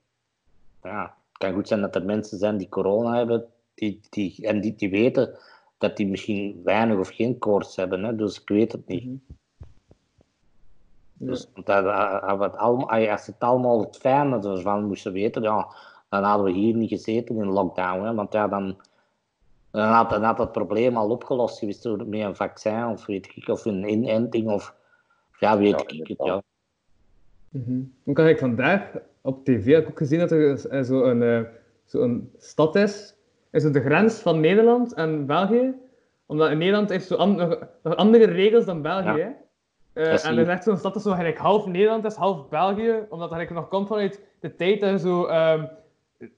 ja, 0.83 1.01
het 1.01 1.37
kan 1.37 1.53
goed 1.53 1.67
zijn 1.67 1.81
dat 1.81 1.95
er 1.95 2.05
mensen 2.05 2.37
zijn 2.37 2.57
die 2.57 2.69
corona 2.69 3.17
hebben, 3.17 3.45
die, 3.73 3.99
die, 4.09 4.47
en 4.47 4.61
die, 4.61 4.75
die 4.75 4.89
weten 4.89 5.37
dat 5.77 5.97
die 5.97 6.07
misschien 6.07 6.61
weinig 6.63 6.97
of 6.97 7.09
geen 7.09 7.37
koorts 7.37 7.75
hebben, 7.75 8.03
hè, 8.03 8.15
dus 8.15 8.41
ik 8.41 8.49
weet 8.49 8.71
het 8.71 8.87
niet. 8.87 9.21
Dus 11.13 11.47
dat, 11.63 11.85
als, 12.21 13.25
het 13.25 13.39
allemaal, 13.39 13.79
het 13.79 13.97
fijne 13.97 14.47
ervan 14.47 14.85
moesten 14.85 15.11
weten, 15.11 15.41
ja, 15.41 15.75
dan 16.09 16.23
hadden 16.23 16.45
we 16.45 16.51
hier 16.51 16.75
niet 16.75 16.89
gezeten 16.89 17.35
in 17.35 17.47
lockdown. 17.47 18.05
Hè, 18.05 18.13
want 18.13 18.33
ja, 18.33 18.47
dan, 18.47 18.77
dan, 19.71 19.87
had, 19.87 20.09
dan 20.09 20.23
had 20.23 20.37
het 20.37 20.51
probleem 20.51 20.97
al 20.97 21.09
opgelost 21.09 21.59
geweest 21.59 21.83
door 21.83 22.07
met 22.07 22.21
een 22.21 22.35
vaccin 22.35 22.85
of 22.85 23.05
weet 23.05 23.35
ik, 23.35 23.47
of 23.47 23.65
een 23.65 23.89
inenting 23.89 24.51
of 24.51 24.75
ja, 25.39 25.57
weet 25.57 25.83
Ja, 25.87 25.97
ik 25.97 26.07
het. 26.07 26.23
Ja. 26.23 26.43
Ook 28.05 28.17
had 28.17 28.27
ik 28.27 28.39
vandaag 28.39 28.91
op 29.21 29.45
tv 29.45 29.65
heb 29.73 29.83
ik 29.83 29.89
ook 29.89 29.97
gezien 29.97 30.19
dat 30.19 30.31
er 30.31 30.65
eh, 30.69 30.81
zo 30.83 31.03
een, 31.03 31.23
eh, 31.23 31.41
zo 31.85 32.01
een 32.01 32.31
stad 32.37 32.75
is. 32.75 33.15
Is 33.51 33.63
het 33.63 33.73
de 33.73 33.81
grens 33.81 34.19
van 34.19 34.39
Nederland 34.39 34.93
en 34.93 35.25
België? 35.25 35.73
Omdat 36.25 36.49
in 36.51 36.57
Nederland 36.57 36.89
heeft 36.89 37.07
zo 37.07 37.15
an- 37.15 37.35
nog, 37.35 37.59
nog 37.83 37.95
andere 37.95 38.25
regels 38.25 38.65
dan 38.65 38.81
België. 38.81 39.17
Ja. 39.17 39.35
Eh, 39.93 40.25
en 40.25 40.35
er 40.37 40.41
is 40.41 40.47
echt 40.47 40.63
zo'n 40.63 40.77
stad 40.77 40.93
dat 40.93 41.01
zo 41.03 41.09
eigenlijk 41.09 41.39
half 41.39 41.65
Nederland 41.65 42.05
is, 42.05 42.15
half 42.15 42.49
België. 42.49 42.91
Omdat 43.09 43.29
dat 43.29 43.37
eigenlijk 43.37 43.53
nog 43.53 43.67
komt 43.67 43.87
vanuit 43.87 44.21
de 44.39 44.55
tijd 44.55 44.79
dat 44.81 44.89
je 44.89 44.99
zo, 44.99 45.25
ehm 45.25 45.65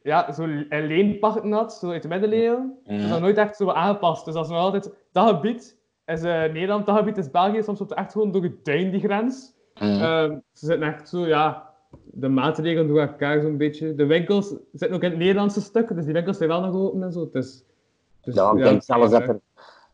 ja, 0.04 0.32
zo 0.34 0.46
leenpachten 0.70 1.52
had, 1.52 1.74
zo 1.74 1.92
uit 1.92 2.02
de 2.02 2.08
middeleeuwen. 2.08 2.78
Mhm. 2.84 2.94
Dat 2.96 3.04
is 3.04 3.10
nog 3.10 3.20
nooit 3.20 3.38
echt 3.38 3.56
zo 3.56 3.70
aangepast. 3.70 4.26
Dus 4.26 4.34
dat 4.34 4.44
is 4.46 4.50
nog 4.52 4.60
altijd... 4.60 4.94
Dat 5.12 5.30
gebied 5.30 5.78
is 6.06 6.24
eh, 6.24 6.42
Nederland, 6.42 6.86
dat 6.86 6.98
gebied 6.98 7.18
is 7.18 7.32
België. 7.32 7.64
Soms 7.64 7.80
loopt 7.80 7.92
het 7.92 8.00
echt 8.00 8.12
gewoon 8.12 8.32
door 8.32 8.44
je 8.44 8.62
tuin, 8.62 8.92
die 8.92 9.00
grens. 9.00 9.55
Ehm, 9.80 10.38
ze 10.54 10.66
zitten 10.66 10.88
echt 10.88 11.10
zo, 11.10 11.28
ja, 11.28 11.70
de 12.04 12.28
maatregelen 12.28 12.88
door 12.88 13.00
elkaar 13.00 13.42
zo'n 13.42 13.58
beetje. 13.58 13.96
De 13.96 14.06
winkels 14.06 14.48
zitten 14.74 14.98
ook 14.98 15.04
in 15.04 15.10
het 15.10 15.20
Nederlandse 15.20 15.62
stuk, 15.62 15.96
dus 15.96 16.04
die 16.06 16.14
winkels 16.14 16.38
zijn 16.38 16.50
wel 16.50 16.62
nog 16.62 16.76
open 16.76 17.04
en 17.04 17.12
zo. 17.12 17.30
Dus, 17.32 17.64
dus, 18.22 18.36
ja, 18.36 18.52
ik 18.52 18.64
denk 18.64 18.84
zelfs 18.84 19.12
dat 19.12 19.22
er. 19.22 19.40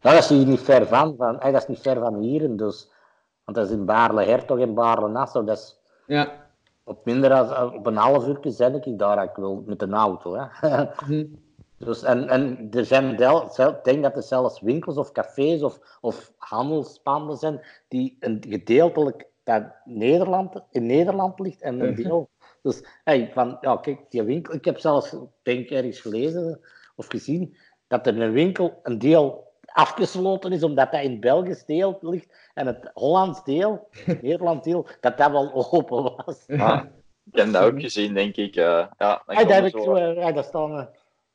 Ja, 0.01 0.11
dat 0.11 0.23
is 0.23 0.29
hier 0.29 0.45
niet 0.45 0.59
ver 0.59 0.87
van, 0.87 1.15
van 1.17 1.39
eh, 1.39 1.51
dat 1.51 1.61
is 1.61 1.67
niet 1.67 1.79
ver 1.79 1.99
van 1.99 2.15
hier, 2.19 2.55
dus. 2.55 2.91
Want 3.43 3.57
dat 3.57 3.65
is 3.65 3.73
in 3.73 3.85
Baarle-Hertog 3.85 4.59
en 4.59 4.73
Baarle-Nassau, 4.73 5.45
dat 5.45 5.57
is 5.57 5.79
Ja. 6.07 6.31
op 6.83 7.05
minder 7.05 7.29
dan 7.29 7.73
op 7.73 7.85
een 7.85 7.95
half 7.95 8.27
uur 8.27 8.39
ben 8.57 8.75
ik 8.75 8.99
daar 8.99 9.23
ik 9.23 9.35
wil 9.35 9.63
met 9.65 9.81
een 9.81 9.93
auto. 9.93 10.35
Hè. 10.35 10.45
Mhm. 11.07 11.25
Dus, 11.77 12.03
en, 12.03 12.27
en 12.29 12.67
er 12.71 12.85
zijn 12.85 13.11
ik 13.11 13.83
denk 13.83 14.03
dat 14.03 14.15
er 14.15 14.23
zelfs 14.23 14.61
winkels 14.61 14.97
of 14.97 15.11
cafés 15.11 15.63
of, 15.63 15.97
of 16.01 16.33
handelspanden 16.37 17.37
zijn 17.37 17.61
die 17.87 18.17
een 18.19 18.43
gedeeltelijk 18.49 19.30
dat 19.43 19.63
Nederland, 19.85 20.61
in 20.71 20.85
Nederland 20.85 21.39
ligt 21.39 21.61
en 21.61 21.79
een 21.79 21.95
deel. 22.03 22.29
Dus 22.61 22.83
hey, 23.03 23.29
van, 23.33 23.57
ja, 23.61 23.75
kijk, 23.77 23.99
die 24.09 24.23
winkel, 24.23 24.53
ik 24.53 24.65
heb 24.65 24.79
zelfs, 24.79 25.15
denk 25.43 25.59
ik, 25.59 25.71
ergens 25.71 25.99
gelezen 25.99 26.59
of 26.95 27.07
gezien 27.07 27.57
dat 27.87 28.07
er 28.07 28.21
een 28.21 28.31
winkel 28.31 28.79
een 28.83 28.99
deel 28.99 29.49
afgesloten 29.65 30.51
is 30.51 30.63
omdat 30.63 30.91
dat 30.91 31.01
in 31.03 31.11
het 31.11 31.19
Belgisch 31.19 31.65
deel 31.65 31.97
ligt 32.01 32.49
en 32.53 32.67
het 32.67 32.89
Hollands 32.93 33.43
deel, 33.43 33.87
Nederlands 34.21 34.63
deel, 34.65 34.87
dat 34.99 35.17
dat 35.17 35.31
wel 35.31 35.53
open 35.71 36.03
was. 36.03 36.45
Ah, 36.57 36.83
ik 37.31 37.37
heb 37.37 37.51
dat 37.53 37.63
ook 37.63 37.81
gezien, 37.81 38.13
denk 38.13 38.35
ik. 38.35 38.55
eh, 38.55 38.63
ja, 38.97 39.23
Ja, 39.27 39.43
dat 39.43 39.49
heb 39.49 39.65
ik 39.65 39.71
zo- 39.71 39.83
zo, 39.83 39.95
eh, 39.95 40.15
ja, 40.15 40.31
dat 40.31 40.53
eh, 40.53 40.83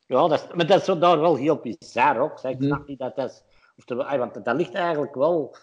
ja, 0.07 0.27
dat 0.27 0.31
is, 0.31 0.47
maar 0.55 0.67
dat 0.67 0.87
is 0.87 0.99
daar 0.99 1.19
wel 1.19 1.35
heel 1.35 1.57
bizar 1.57 2.19
ook. 2.19 2.39
zeg. 2.39 2.51
Ik 2.51 2.57
Mhm. 2.59 2.67
snap 2.67 2.87
niet 2.87 2.99
dat 2.99 3.15
dat 3.15 3.29
is, 3.29 3.43
want 4.17 4.45
dat 4.45 4.55
ligt 4.55 4.73
eigenlijk 4.73 5.15
wel, 5.15 5.55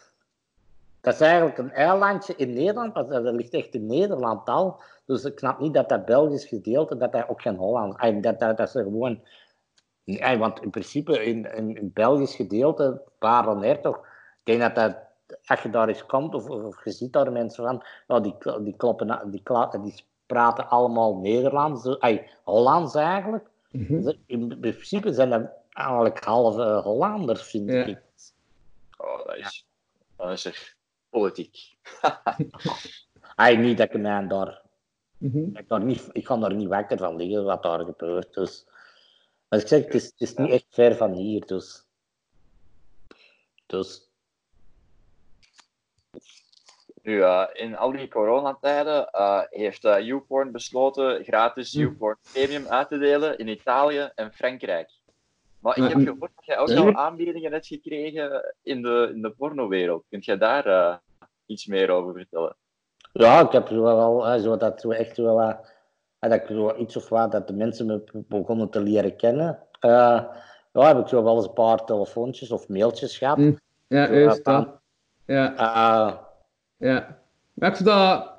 dat 1.05 1.15
is 1.15 1.21
eigenlijk 1.21 1.59
een 1.59 1.73
eilandje 1.73 2.35
in 2.37 2.53
Nederland, 2.53 2.95
maar 2.95 3.07
dat 3.09 3.35
ligt 3.35 3.53
echt 3.53 3.75
in 3.75 3.87
Nederland 3.87 4.49
al. 4.49 4.81
Dus 5.07 5.25
ik 5.25 5.39
snap 5.39 5.59
niet 5.61 5.75
dat 5.75 5.89
dat 5.89 6.05
Belgisch 6.05 6.45
gedeelte, 6.45 6.97
dat 6.97 7.13
dat 7.13 7.29
ook 7.29 7.43
geen 7.43 7.57
Holland, 7.57 7.97
ah, 7.97 8.23
dat, 8.23 8.41
dat, 8.41 8.57
dat 8.57 8.69
is 8.69 8.75
er 8.75 8.83
gewoon, 8.83 9.21
want 10.39 10.63
in 10.63 10.71
principe 10.71 11.25
in, 11.25 11.55
in, 11.55 11.77
in 11.77 11.91
Belgisch 11.95 12.35
gedeelte, 12.35 13.03
Baarle 13.19 13.81
toch, 13.81 13.97
ik 13.97 14.05
denk 14.43 14.61
dat 14.61 14.75
dat, 14.75 14.97
als 15.47 15.63
je 15.63 15.71
daar 15.71 15.89
eens 15.89 16.07
komt, 16.07 16.35
of, 16.35 16.49
of, 16.49 16.63
of 16.63 16.85
je 16.85 16.91
ziet 16.91 17.13
daar 17.13 17.33
mensen 17.33 17.65
van, 17.65 17.83
ja, 18.07 18.21
die, 18.21 18.35
die, 18.63 18.77
kloppen, 18.77 19.31
die, 19.31 19.43
die 19.83 20.05
praten 20.27 20.69
allemaal 20.69 21.17
Nederlands, 21.17 21.83
dus, 21.83 21.99
ay, 22.01 22.31
Hollands 22.45 22.95
eigenlijk. 22.95 23.51
Mhm. 23.71 24.03
Dus 24.03 24.19
In 24.27 24.59
principe 24.61 25.13
zijn 25.13 25.31
dat 25.31 25.51
eigenlijk 25.71 26.25
halve 26.25 26.81
Hollanders, 26.83 27.43
vind 27.43 27.71
Ja. 27.71 27.85
ik. 27.85 27.99
Oh, 28.99 29.27
dat 29.27 29.37
is, 29.37 29.67
dat 30.17 30.31
is 30.31 30.45
er 30.45 30.75
politiek. 31.15 31.57
Ay, 33.37 33.57
niet 33.57 33.79
dat 33.79 33.95
ik 33.95 34.01
mij 34.01 34.27
daar, 34.27 34.63
Mhm. 35.19 35.57
ik, 35.57 35.69
daar 35.69 35.85
niet, 35.85 36.09
ik 36.13 36.27
ga 36.27 36.37
daar 36.37 36.55
niet 36.55 36.69
wakker 36.69 36.99
van 36.99 37.17
liggen 37.17 37.45
wat 37.45 37.63
daar 37.63 37.85
gebeurt. 37.85 38.35
Dus, 38.35 38.67
maar 39.49 39.59
ik 39.61 39.67
zeg, 39.69 39.85
het 39.85 39.95
is, 39.95 40.05
het 40.05 40.21
is 40.21 40.35
niet 40.35 40.51
echt 40.51 40.67
ver 40.69 40.97
van 40.97 41.13
hier. 41.13 41.47
Dus, 41.47 41.87
dus 43.67 44.09
Nu, 47.03 47.23
eh, 47.23 47.47
in 47.53 47.77
al 47.77 47.93
die 47.93 48.09
coronatijden 48.09 49.11
eh, 49.11 49.43
heeft 49.51 49.85
eh 49.85 50.01
YouPorn 50.01 50.53
besloten 50.53 51.25
gratis 51.25 51.73
Hm. 51.73 51.79
YouPorn 51.81 52.19
Premium 52.33 52.67
uit 52.67 52.89
te 52.89 52.99
delen 52.99 53.39
in 53.39 53.49
Italië 53.49 54.11
en 54.15 54.33
Frankrijk. 54.33 54.91
Maar 55.65 55.79
ik 55.79 55.89
heb 55.89 55.99
gehoord 55.99 56.33
dat 56.35 56.45
jij 56.45 56.59
ook 56.59 56.71
al 56.71 56.95
aanbiedingen 56.95 57.53
hebt 57.53 57.67
gekregen 57.67 58.55
in 58.63 58.83
de, 58.83 59.11
in 59.15 59.23
de 59.23 59.31
pornowereld. 59.31 60.05
Kunt 60.09 60.25
jij 60.25 60.39
daar 60.39 60.67
eh, 60.67 60.97
iets 61.47 61.67
meer 61.67 61.91
over 61.91 62.15
vertellen? 62.15 62.57
ja, 63.13 63.41
ik 63.41 63.53
heb 63.53 63.69
zo 63.69 63.83
wel, 63.83 64.27
eh, 64.27 64.43
zo 64.43 64.57
dat 64.57 64.81
zo 64.81 64.91
echt 64.91 65.15
zo 65.15 65.35
wat, 65.35 65.73
eh, 66.19 66.31
dat 66.31 66.41
ik 66.41 66.47
zo 66.47 66.77
iets 66.77 66.97
of 66.97 67.09
wat, 67.09 67.33
dat 67.33 67.47
de 67.47 67.53
mensen 67.53 67.87
me 67.87 68.25
begonnen 68.29 68.71
te 68.71 68.81
leren 68.81 69.17
kennen. 69.17 69.59
Eh, 69.81 70.25
ja, 70.73 70.87
heb 70.87 70.99
ik 70.99 71.09
zo 71.09 71.25
wel 71.25 71.37
eens 71.37 71.47
een 71.47 71.53
paar 71.53 71.85
telefoontjes 71.85 72.51
of 72.51 72.69
mailtjes 72.69 73.19
gehad. 73.19 73.37
Hm. 73.37 73.55
Ja, 73.87 74.13
juist 74.13 74.45
dat. 74.45 74.69
Ja, 75.27 75.55
ja. 76.77 77.19
Maar 77.53 77.79
ik 77.79 77.85
dat... 77.85 78.33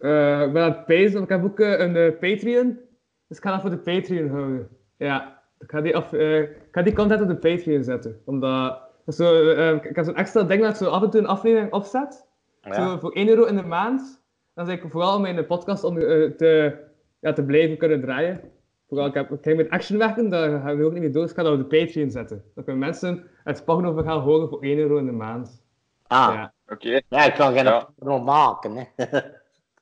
eh, 0.00 0.42
ik 0.42 0.52
ben 0.52 0.62
aan 0.62 0.72
het 0.72 0.84
pezen, 0.84 1.12
want 1.12 1.30
ik 1.30 1.36
heb 1.36 1.44
ook 1.44 1.58
een 1.58 1.96
eh, 1.96 2.18
Patreon. 2.18 2.78
Dus 3.26 3.36
ik 3.36 3.42
ga 3.42 3.50
dat 3.50 3.60
voor 3.60 3.70
de 3.70 3.78
Patreon 3.78 4.28
houden. 4.30 4.68
Ja, 4.96 5.39
ik 5.60 5.70
ga 5.70 5.80
die, 5.80 5.96
af, 5.96 6.12
eh, 6.12 6.40
ik 6.40 6.68
ga 6.72 6.82
die 6.82 6.92
content 6.94 7.20
op 7.22 7.28
de 7.28 7.36
Patreon 7.36 7.82
zetten. 7.84 8.20
Omdat... 8.24 8.88
Zo, 9.06 9.50
eh, 9.50 9.72
ik 9.74 9.96
heb 9.96 10.04
zo'n 10.04 10.16
extra 10.16 10.42
ding 10.42 10.62
dat 10.62 10.70
ik 10.70 10.76
zo 10.76 10.90
af 10.90 11.02
en 11.02 11.10
toe 11.10 11.20
een 11.20 11.26
aflevering 11.26 11.72
opzet. 11.72 12.26
ja. 12.62 12.74
Zo 12.74 12.98
voor 12.98 13.12
1 13.12 13.28
euro 13.28 13.44
in 13.44 13.56
de 13.56 13.62
maand. 13.62 14.22
Dan 14.54 14.66
zeg 14.66 14.82
ik 14.82 14.90
vooral 14.90 15.16
om 15.16 15.22
mijn 15.22 15.46
podcast 15.46 15.84
om, 15.84 15.98
eh, 15.98 16.30
te, 16.30 16.76
ja, 17.20 17.32
te 17.32 17.44
blijven 17.44 17.76
kunnen 17.78 18.00
draaien. 18.00 18.40
Vooral, 18.88 19.06
ik, 19.06 19.14
heb, 19.14 19.30
ik 19.30 19.38
ga 19.42 19.54
met 19.54 19.70
action 19.70 19.98
werken, 19.98 20.28
daar 20.28 20.60
gaan 20.60 20.76
we 20.76 20.84
ook 20.84 20.92
niet 20.92 21.00
meer 21.02 21.12
door. 21.12 21.22
Dus 21.22 21.30
ik 21.30 21.36
ga 21.36 21.42
dat 21.42 21.52
op 21.60 21.70
de 21.70 21.78
Patreon 21.84 22.10
zetten. 22.10 22.44
Dan 22.54 22.64
kunnen 22.64 22.82
mensen 22.82 23.28
het 23.44 23.64
Porno 23.64 24.02
gaan 24.02 24.20
horen 24.20 24.48
voor 24.48 24.62
1 24.62 24.78
euro 24.78 24.96
in 24.96 25.06
de 25.06 25.12
maand. 25.12 25.62
Ah, 26.06 26.30
Ja. 26.34 26.52
Oké, 26.68 27.00
Ja, 27.08 27.24
ik 27.24 27.34
kan 27.34 27.52
geen 27.54 27.64
Ja. 27.64 28.18
maken. 28.18 28.76
Hè. 28.76 28.82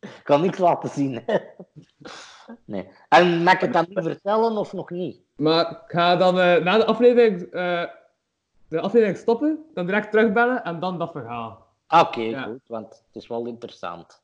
ik 0.00 0.20
kan 0.24 0.40
niks 0.40 0.58
laten 0.58 0.88
zien. 0.88 1.20
Hè. 1.26 1.36
Nee. 2.64 2.88
En 3.08 3.42
mag 3.42 3.54
ik 3.54 3.60
het 3.60 3.72
dan 3.72 3.86
nu 3.88 4.02
vertellen 4.02 4.56
of 4.56 4.72
nog 4.72 4.90
niet? 4.90 5.20
Maar 5.36 5.70
ik 5.70 5.78
ga 5.86 6.16
dan 6.16 6.40
eh, 6.40 6.62
na 6.62 6.76
de 6.78 6.84
aflevering, 6.84 7.42
eh, 7.42 7.84
de 8.68 8.80
aflevering 8.80 9.16
stoppen, 9.16 9.64
dan 9.74 9.86
direct 9.86 10.10
terugbellen 10.10 10.64
en 10.64 10.80
dan 10.80 10.98
dat 10.98 11.10
verhaal. 11.12 11.66
Ah, 11.86 12.00
Oké, 12.08 12.20
Ja. 12.20 12.42
goed, 12.42 12.60
want 12.66 12.88
het 13.06 13.22
is 13.22 13.26
wel 13.28 13.46
interessant. 13.46 14.22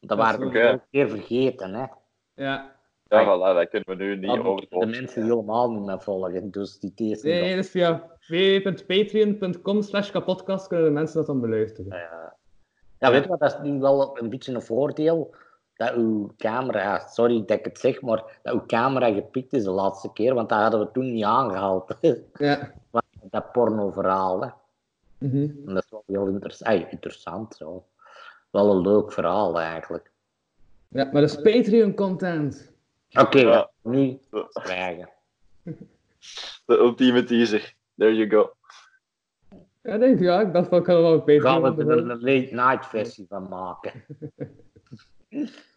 Dat 0.00 0.08
Dat 0.08 0.18
waren 0.18 0.50
we 0.50 0.60
een 0.60 0.80
keer 0.90 1.08
vergeten. 1.08 1.74
Hè. 1.74 1.86
Ja. 2.34 2.72
ja, 3.08 3.24
voilà, 3.24 3.54
dat 3.56 3.68
kunnen 3.68 3.88
we 3.88 3.94
nu 4.04 4.16
niet 4.16 4.36
Dat 4.36 4.44
over 4.44 4.66
de 4.68 4.86
mensen 4.86 5.22
helemaal 5.22 5.70
niet 5.70 5.84
meer 5.84 6.00
volgen. 6.00 6.50
Dus 6.50 6.78
die 6.78 6.92
deze. 6.94 7.26
Nee, 7.26 7.40
nee, 7.40 7.56
dus 7.56 7.70
via 7.70 8.10
www.patreon.com 8.28 9.82
slash 9.82 10.10
kapodcast 10.10 10.66
kunnen 10.66 10.86
de 10.86 10.92
mensen 10.92 11.16
dat 11.16 11.26
dan 11.26 11.40
beluisteren. 11.40 11.96
Ja. 11.98 12.36
ja, 12.98 13.10
weet 13.10 13.22
je 13.22 13.28
wat, 13.28 13.38
dat 13.40 13.52
is 13.52 13.70
nu 13.70 13.78
wel 13.80 14.18
een 14.18 14.28
beetje 14.30 14.54
een 14.54 14.62
voordeel. 14.62 15.34
Dat 15.86 15.94
uw 15.94 16.30
camera, 16.36 16.98
sorry 17.08 17.44
dat 17.46 17.58
ik 17.58 17.64
het 17.64 17.78
zeg, 17.78 18.00
maar 18.00 18.38
dat 18.42 18.54
uw 18.54 18.66
camera 18.66 19.12
gepikt 19.12 19.52
is 19.52 19.64
de 19.64 19.70
laatste 19.70 20.12
keer, 20.12 20.34
want 20.34 20.48
dat 20.48 20.58
hadden 20.58 20.80
we 20.80 20.90
toen 20.92 21.12
niet 21.12 21.24
aangehaald. 21.24 21.96
Ja. 22.38 22.72
dat 23.30 23.52
porno-verhaal. 23.52 24.42
Hè. 24.42 24.48
Mhm. 25.18 25.74
Dat 25.74 25.84
is 25.84 25.90
wel 25.90 26.02
heel 26.06 26.26
interessant. 26.26 26.90
interessant 26.90 27.54
zo. 27.54 27.84
wel 28.50 28.70
een 28.70 28.80
leuk 28.80 29.12
verhaal 29.12 29.60
eigenlijk. 29.60 30.10
Ja, 30.88 31.04
maar 31.04 31.20
dat 31.20 31.30
is 31.30 31.40
Patreon-content. 31.42 32.72
Oké, 33.12 33.38
Ja. 33.38 33.70
nu 33.82 34.18
zwijgen. 34.50 35.08
De 36.66 36.78
ultieme 36.78 37.24
teaser. 37.24 37.74
There 37.96 38.14
you 38.14 38.30
go. 38.30 38.52
Ja, 39.82 39.98
denk 39.98 40.18
je, 40.18 40.24
ja. 40.24 40.40
Ik 40.40 40.52
dacht 40.52 40.72
ik 40.72 40.82
kan 40.82 41.02
wel 41.02 41.24
een 41.26 41.40
Gaan 41.40 41.62
we 41.62 41.82
er 41.84 41.98
een 41.98 42.06
late 42.06 42.48
night 42.54 42.86
versie 42.86 43.26
van 43.28 43.48
maken. 43.48 43.92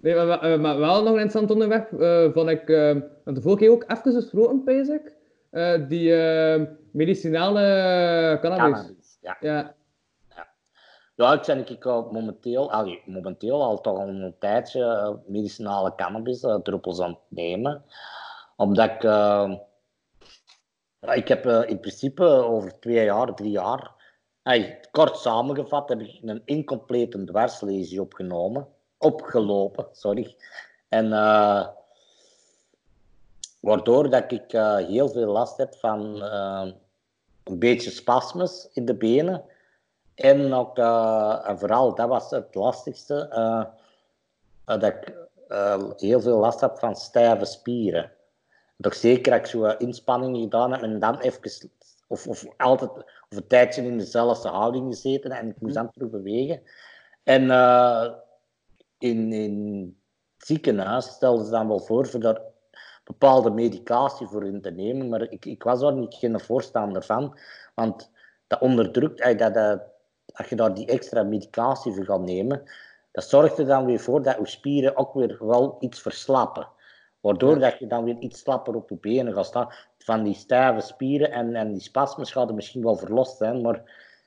Nee, 0.00 0.14
maar, 0.14 0.26
maar, 0.26 0.60
maar 0.60 0.78
wel 0.78 1.02
nog 1.02 1.12
een 1.14 1.20
interessant 1.20 1.50
onderwerp, 1.50 1.92
eh 2.00 2.32
vond 2.32 2.48
ik, 2.48 2.68
eh, 2.68 2.96
want 3.24 3.36
de 3.36 3.42
vorige 3.42 3.58
keer 3.58 3.70
ook 3.70 3.84
even 3.88 4.12
gesproken, 4.12 4.64
Pezek, 4.64 5.16
eh 5.50 5.88
die 5.88 6.14
eh, 6.14 6.62
medicinale 6.92 8.38
cannabis. 8.40 8.80
Cannabis, 8.80 9.18
ja. 9.20 9.36
Ja, 9.40 9.74
Ja, 11.14 11.32
ik 11.32 11.42
ben 11.46 11.68
ik 11.68 11.86
al 11.86 12.10
momenteel, 12.10 12.72
allee, 12.72 13.02
momenteel 13.06 13.62
al 13.62 13.80
toch 13.80 13.98
al 13.98 14.08
een 14.08 14.34
tijdje 14.38 14.84
eh, 14.84 15.14
medicinale 15.26 15.94
cannabis 15.94 16.42
eh, 16.42 16.54
druppels 16.54 17.00
aan 17.00 17.10
het 17.10 17.18
nemen. 17.28 17.84
Omdat 18.56 18.90
ik, 18.90 19.04
eh, 19.04 19.54
ja, 21.00 21.12
ik 21.12 21.28
heb 21.28 21.46
eh, 21.46 21.68
in 21.68 21.80
principe 21.80 22.24
over 22.24 22.78
twee 22.80 23.04
jaar, 23.04 23.34
drie 23.34 23.50
jaar, 23.50 23.98
kort 24.90 25.16
samengevat, 25.16 25.88
heb 25.88 26.00
ik 26.00 26.18
een 26.22 26.42
incomplete 26.44 27.24
dwarslesie 27.24 28.00
opgenomen, 28.00 28.68
opgelopen, 29.00 29.86
sorry. 29.92 30.36
En 30.88 31.12
eh, 31.12 31.66
waardoor 33.60 34.10
dat 34.10 34.32
ik 34.32 34.52
eh, 34.52 34.76
heel 34.76 35.08
veel 35.08 35.32
last 35.32 35.56
heb 35.56 35.74
van 35.74 36.22
eh, 36.22 36.72
een 37.44 37.58
beetje 37.58 37.90
spasmes 37.90 38.68
in 38.72 38.84
de 38.84 38.94
benen. 38.94 39.44
En 40.14 40.52
ook, 40.52 40.78
en 40.78 41.58
vooral, 41.58 41.94
dat 41.94 42.08
was 42.08 42.30
het 42.30 42.54
lastigste, 42.54 43.28
dat 44.64 44.82
ik 44.82 45.14
heel 45.96 46.20
veel 46.20 46.38
last 46.38 46.60
heb 46.60 46.78
van 46.78 46.96
stijve 46.96 47.44
spieren. 47.44 48.12
Toch 48.80 48.94
zeker 48.94 49.32
dat 49.32 49.40
ik 49.40 49.46
zo 49.46 49.64
inspanningen 49.64 50.40
gedaan 50.40 50.72
heb 50.72 50.82
en 50.82 50.98
dan 50.98 51.18
even, 51.18 51.70
of, 52.08 52.26
of 52.26 52.46
altijd, 52.56 52.90
of 52.90 53.36
een 53.36 53.46
tijdje 53.46 53.82
in 53.82 53.98
dezelfde 53.98 54.48
houding 54.48 54.86
gezeten 54.86 55.30
en 55.30 55.48
ik 55.48 55.60
moest 55.60 55.74
dan 55.74 55.90
terug 55.90 56.10
bewegen. 56.10 56.62
En 57.22 57.50
in, 59.00 59.32
in 59.32 59.96
het 60.36 60.46
ziekenhuis 60.46 61.06
stelden 61.06 61.44
ze 61.44 61.50
dan 61.50 61.68
wel 61.68 61.80
voor 61.80 62.06
voor 62.06 62.20
daar 62.20 62.40
bepaalde 63.04 63.50
medicatie 63.50 64.26
voor 64.26 64.46
in 64.46 64.60
te 64.60 64.70
nemen, 64.70 65.08
maar 65.08 65.22
ik, 65.22 65.44
ik 65.44 65.62
was 65.62 65.80
daar 65.80 65.94
niet 65.94 66.14
geen 66.14 66.40
voorstander 66.40 67.02
van, 67.02 67.38
want 67.74 68.10
dat 68.46 68.60
onderdrukt, 68.60 69.20
eh, 69.20 69.38
dat, 69.38 69.54
dat, 69.54 69.82
als 70.32 70.48
je 70.48 70.56
daar 70.56 70.74
die 70.74 70.86
extra 70.86 71.22
medicatie 71.22 71.92
voor 71.92 72.04
gaat 72.04 72.20
nemen, 72.20 72.62
dat 73.12 73.24
zorgt 73.24 73.58
er 73.58 73.66
dan 73.66 73.84
weer 73.84 74.00
voor 74.00 74.22
dat 74.22 74.36
je 74.38 74.46
spieren 74.46 74.96
ook 74.96 75.14
weer 75.14 75.36
wel 75.46 75.76
iets 75.80 76.00
verslappen. 76.00 76.68
Waardoor 77.20 77.58
dat 77.58 77.78
je 77.78 77.86
dan 77.86 78.04
weer 78.04 78.18
iets 78.18 78.40
slapper 78.40 78.74
op 78.74 78.90
je 78.90 78.96
benen 78.96 79.32
gaat 79.32 79.46
staan. 79.46 79.68
Van 79.98 80.22
die 80.22 80.34
stijve 80.34 80.80
spieren 80.80 81.30
en, 81.30 81.54
en 81.54 81.72
die 81.72 81.82
spasmes 81.82 82.32
gaat 82.32 82.48
er 82.48 82.54
misschien 82.54 82.82
wel 82.82 82.96
verlost 82.96 83.36
zijn, 83.36 83.60
maar 83.60 83.82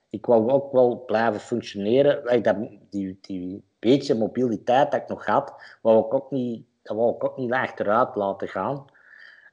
ik 0.09 0.25
wou 0.25 0.51
ook 0.51 0.71
wel 0.71 1.03
blijven 1.05 1.39
functioneren. 1.39 2.43
Dat, 2.43 2.55
die, 2.89 3.17
die 3.21 3.63
beetje 3.83 4.15
mobiliteit 4.15 4.91
dat 4.91 5.01
ik 5.01 5.07
nog 5.07 5.25
had, 5.25 5.53
wou 5.81 6.05
ik 6.05 6.13
ook 6.13 6.31
niet, 6.31 6.65
dat 6.81 6.95
wou 6.97 7.15
ik 7.15 7.23
ook 7.23 7.37
niet 7.37 7.51
achteruit 7.51 8.15
laten 8.15 8.47
gaan. 8.47 8.85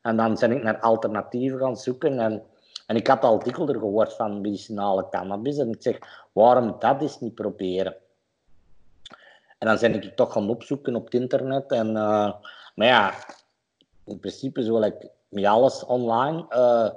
En 0.02 0.16
dan 0.16 0.36
ben 0.40 0.52
ik 0.52 0.62
naar 0.62 0.80
alternatieven 0.80 1.58
gaan 1.58 1.76
zoeken. 1.76 2.18
En, 2.18 2.42
en 2.86 2.96
ik 2.96 3.06
had 3.06 3.22
al 3.22 3.38
dikwijls 3.38 3.72
gehoord 3.72 4.12
van 4.12 4.40
medicinale 4.40 5.08
cannabis. 5.08 5.58
En 5.58 5.68
ik 5.68 5.82
zeg, 5.82 5.98
waarom 6.32 6.76
dat 6.78 7.02
eens 7.02 7.20
niet 7.20 7.34
proberen? 7.34 7.96
En 9.58 9.66
dan 9.66 9.78
ben 9.80 10.02
ik 10.02 10.16
toch 10.16 10.32
gaan 10.32 10.50
opzoeken 10.50 10.94
op 10.94 11.04
het 11.04 11.14
internet. 11.14 11.72
En, 11.72 11.86
eh, 11.96 12.32
maar 12.74 12.86
ja, 12.86 13.14
in 14.04 14.20
principe 14.20 14.64
zo 14.64 14.82
ik 14.82 15.08
met 15.28 15.44
alles 15.44 15.84
online. 15.84 16.46
eh, 16.48 16.90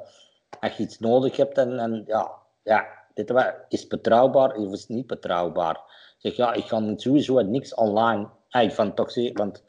als 0.60 0.78
je 0.78 0.84
iets 0.84 1.00
nodig 1.00 1.38
hebt 1.38 1.58
en, 1.58 1.80
en 1.80 2.04
ja, 2.08 2.32
ja, 2.64 2.88
dit 3.14 3.34
is 3.70 3.88
betrouwbaar 3.88 4.56
of 4.56 4.72
is 4.72 4.88
niet 4.88 5.08
betrouwbaar. 5.08 5.82
Ik 6.24 6.34
zeg, 6.34 6.36
ja, 6.36 6.54
ik 6.54 6.66
ga 6.66 6.94
sowieso 6.96 7.42
niks 7.42 7.74
online. 7.74 8.30
Ah, 8.50 8.64
ik 8.64 8.72
van 8.72 8.94
zeggen, 8.96 9.38
want 9.38 9.64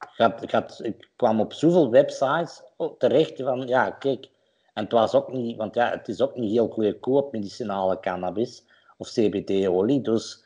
ik, 0.00 0.08
had, 0.16 0.42
ik, 0.42 0.50
had, 0.50 0.80
ik 0.82 1.08
kwam 1.16 1.40
op 1.40 1.52
zoveel 1.52 1.90
websites 1.90 2.62
terecht 2.98 3.42
van, 3.42 3.66
ja, 3.66 3.90
kijk, 3.90 4.28
en 4.74 4.82
het 4.82 4.92
was 4.92 5.14
ook 5.14 5.32
niet, 5.32 5.56
want 5.56 5.74
ja, 5.74 5.90
het 5.90 6.08
is 6.08 6.20
ook 6.20 6.36
niet 6.36 6.50
heel 6.50 6.68
goedkoop, 6.68 7.32
medicinale 7.32 8.00
cannabis 8.00 8.64
of 8.96 9.08
CBD-olie, 9.08 10.00
dus 10.00 10.44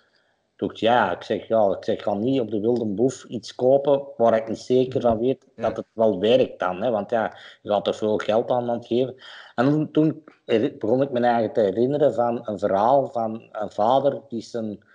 dacht, 0.56 0.78
ja, 0.78 1.12
ik 1.12 1.22
zeg, 1.22 1.48
ja, 1.48 1.76
ik 1.76 1.84
zeg, 1.84 2.02
ga 2.02 2.14
niet 2.14 2.40
op 2.40 2.50
de 2.50 2.60
wilde 2.60 2.84
boef 2.84 3.24
iets 3.24 3.54
kopen 3.54 4.02
waar 4.16 4.36
ik 4.36 4.48
niet 4.48 4.58
zeker 4.58 5.00
van 5.00 5.18
weet 5.18 5.46
dat 5.56 5.76
het 5.76 5.86
wel 5.92 6.20
werkt 6.20 6.58
dan, 6.58 6.82
hè, 6.82 6.90
want 6.90 7.10
ja, 7.10 7.36
je 7.62 7.70
gaat 7.70 7.86
er 7.86 7.94
veel 7.94 8.16
geld 8.16 8.50
aan 8.50 8.70
aan 8.70 8.84
geven. 8.84 9.14
En 9.54 9.90
toen, 9.92 10.24
begon 10.78 11.02
ik 11.02 11.10
me 11.10 11.20
eigenlijk 11.20 11.54
te 11.54 11.60
herinneren 11.60 12.14
van 12.14 12.48
een 12.48 12.58
verhaal 12.58 13.06
van 13.06 13.48
een 13.52 13.70
vader 13.70 14.20
die 14.28 14.42
zijn 14.42 14.88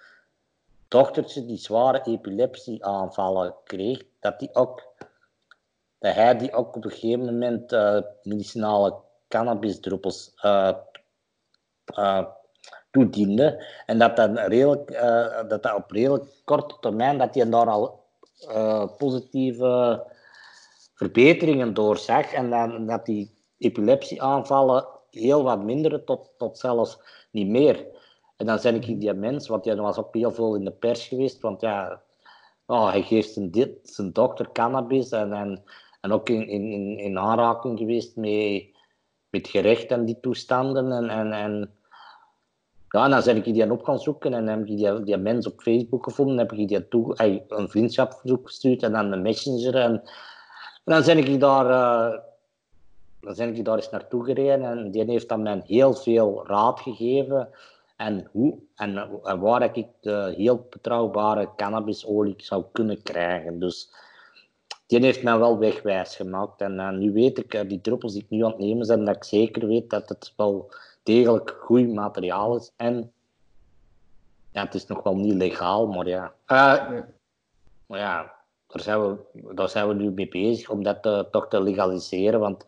dochtertje 0.87 1.45
die 1.45 1.57
zware 1.57 2.01
epilepsieaanvallen 2.03 3.55
kreeg, 3.63 4.03
dat, 4.19 4.39
die 4.39 4.55
ook, 4.55 4.83
dat 5.99 6.15
hij 6.15 6.37
die 6.37 6.53
ook 6.53 6.75
op 6.75 6.85
een 6.85 6.91
gegeven 6.91 7.25
moment 7.25 7.71
eh, 7.71 8.01
medicinale 8.23 8.95
cannabisdruppels 9.27 10.33
eh, 10.35 10.73
toediende. 12.91 13.65
En 13.85 13.99
dat, 13.99 14.15
dat, 14.15 14.37
redelijk, 14.37 14.91
dat, 15.49 15.63
dat 15.63 15.75
op 15.75 15.91
redelijk 15.91 16.25
korte 16.43 16.75
termijn 16.79 17.17
dat 17.17 17.35
hij 17.35 17.49
daar 17.49 17.69
al 17.69 18.03
positieve 18.97 20.03
verbeteringen 20.93 21.73
doorzag. 21.73 22.33
En 22.33 22.85
dat 22.85 23.05
die 23.05 23.33
epilepsieaanvallen 23.57 24.87
heel 25.09 25.43
wat 25.43 25.63
minderen 25.63 26.05
tot, 26.05 26.29
tot 26.37 26.57
zelfs 26.57 26.99
niet 27.31 27.47
meer. 27.47 27.85
En 28.37 28.45
dan 28.45 28.59
ben 28.61 28.75
ik 28.75 28.99
die 28.99 29.13
mens, 29.13 29.47
want 29.47 29.67
er 29.67 29.81
was 29.81 29.97
ook 29.97 30.15
heel 30.15 30.31
veel 30.31 30.55
in 30.55 30.65
de 30.65 30.71
pers 30.71 31.07
geweest, 31.07 31.41
want 31.41 31.61
ja, 31.61 32.01
oh, 32.65 32.89
hij 32.89 33.01
geeft 33.01 33.33
zijn, 33.33 33.51
dit, 33.51 33.69
zijn 33.83 34.11
dokter 34.11 34.51
cannabis 34.51 35.09
en, 35.09 35.33
en, 35.33 35.63
en 36.01 36.11
ook 36.11 36.29
in, 36.29 36.47
in, 36.47 36.71
in, 36.71 36.97
in 36.97 37.17
aanraking 37.17 37.79
geweest 37.79 38.15
met, 38.15 38.65
met 39.29 39.47
gerecht 39.47 39.91
en 39.91 40.05
die 40.05 40.19
toestanden. 40.19 40.91
En, 40.91 41.09
en, 41.09 41.31
en, 41.31 41.71
ja, 42.89 43.07
dan 43.07 43.23
ben 43.23 43.35
ik 43.35 43.43
die 43.43 43.71
op 43.71 43.83
gaan 43.83 43.99
zoeken 43.99 44.33
en 44.33 44.47
heb 44.47 44.59
ik 44.59 44.77
die, 44.77 45.03
die 45.03 45.17
mens 45.17 45.47
op 45.47 45.61
Facebook 45.61 46.03
gevonden, 46.03 46.37
heb 46.37 46.51
ik 46.51 46.67
die 46.67 46.87
toe, 46.87 47.13
een 47.47 47.69
vriendschapverzoek 47.69 48.47
gestuurd 48.47 48.83
en 48.83 48.91
dan 48.91 49.11
een 49.11 49.21
messenger. 49.21 49.75
En, 49.75 49.91
en 50.83 50.93
dan 50.93 51.03
ben 51.05 51.17
ik 51.17 51.39
daar... 51.39 51.69
eh, 51.69 52.19
dan 53.19 53.35
ben 53.35 53.55
ik 53.55 53.65
daar 53.65 53.75
eens 53.75 53.89
naartoe 53.89 54.23
gereden 54.23 54.63
en 54.63 54.91
die 54.91 55.03
heeft 55.03 55.29
dan 55.29 55.41
mij 55.41 55.61
heel 55.65 55.93
veel 55.93 56.47
raad 56.47 56.79
gegeven 56.79 57.49
en, 57.95 58.29
hoe, 58.31 58.57
en, 58.75 58.97
en 59.23 59.39
waar 59.39 59.75
ik 59.75 59.87
de 60.01 60.33
heel 60.37 60.67
betrouwbare 60.69 61.49
cannabisolie 61.55 62.33
zou 62.37 62.63
kunnen 62.71 63.01
krijgen. 63.03 63.59
Dus 63.59 63.93
die 64.87 64.99
heeft 64.99 65.23
mij 65.23 65.37
wel 65.37 65.57
wegwijs 65.57 66.15
gemaakt. 66.15 66.61
En 66.61 66.79
eh, 66.79 66.89
nu 66.89 67.11
weet 67.11 67.37
ik, 67.37 67.53
eh, 67.53 67.69
die 67.69 67.81
druppels 67.81 68.13
die 68.13 68.21
ik 68.23 68.29
nu 68.29 68.43
aan 68.43 68.49
het 68.51 68.59
nemen 68.59 68.87
ben, 68.87 69.05
dat 69.05 69.15
ik 69.15 69.23
zeker 69.23 69.67
weet 69.67 69.89
dat 69.89 70.09
het 70.09 70.33
wel 70.35 70.73
degelijk 71.03 71.57
goed 71.59 71.93
materiaal 71.93 72.55
is. 72.55 72.71
En 72.75 73.11
ja, 74.51 74.63
het 74.63 74.73
is 74.73 74.85
nog 74.87 75.03
wel 75.03 75.15
niet 75.15 75.33
legaal, 75.33 75.87
maar 75.87 76.07
ja. 76.07 76.33
Eh, 76.45 76.55
Ja. 76.55 77.07
maar 77.87 77.99
ja, 77.99 78.33
daar 78.67 78.81
zijn, 78.81 79.01
we, 79.01 79.53
daar 79.53 79.69
zijn 79.69 79.87
we 79.87 79.93
nu 79.93 80.11
mee 80.11 80.27
bezig 80.27 80.69
om 80.69 80.83
dat 80.83 81.05
eh, 81.05 81.19
toch 81.19 81.47
te 81.47 81.61
legaliseren. 81.61 82.39
Want 82.39 82.65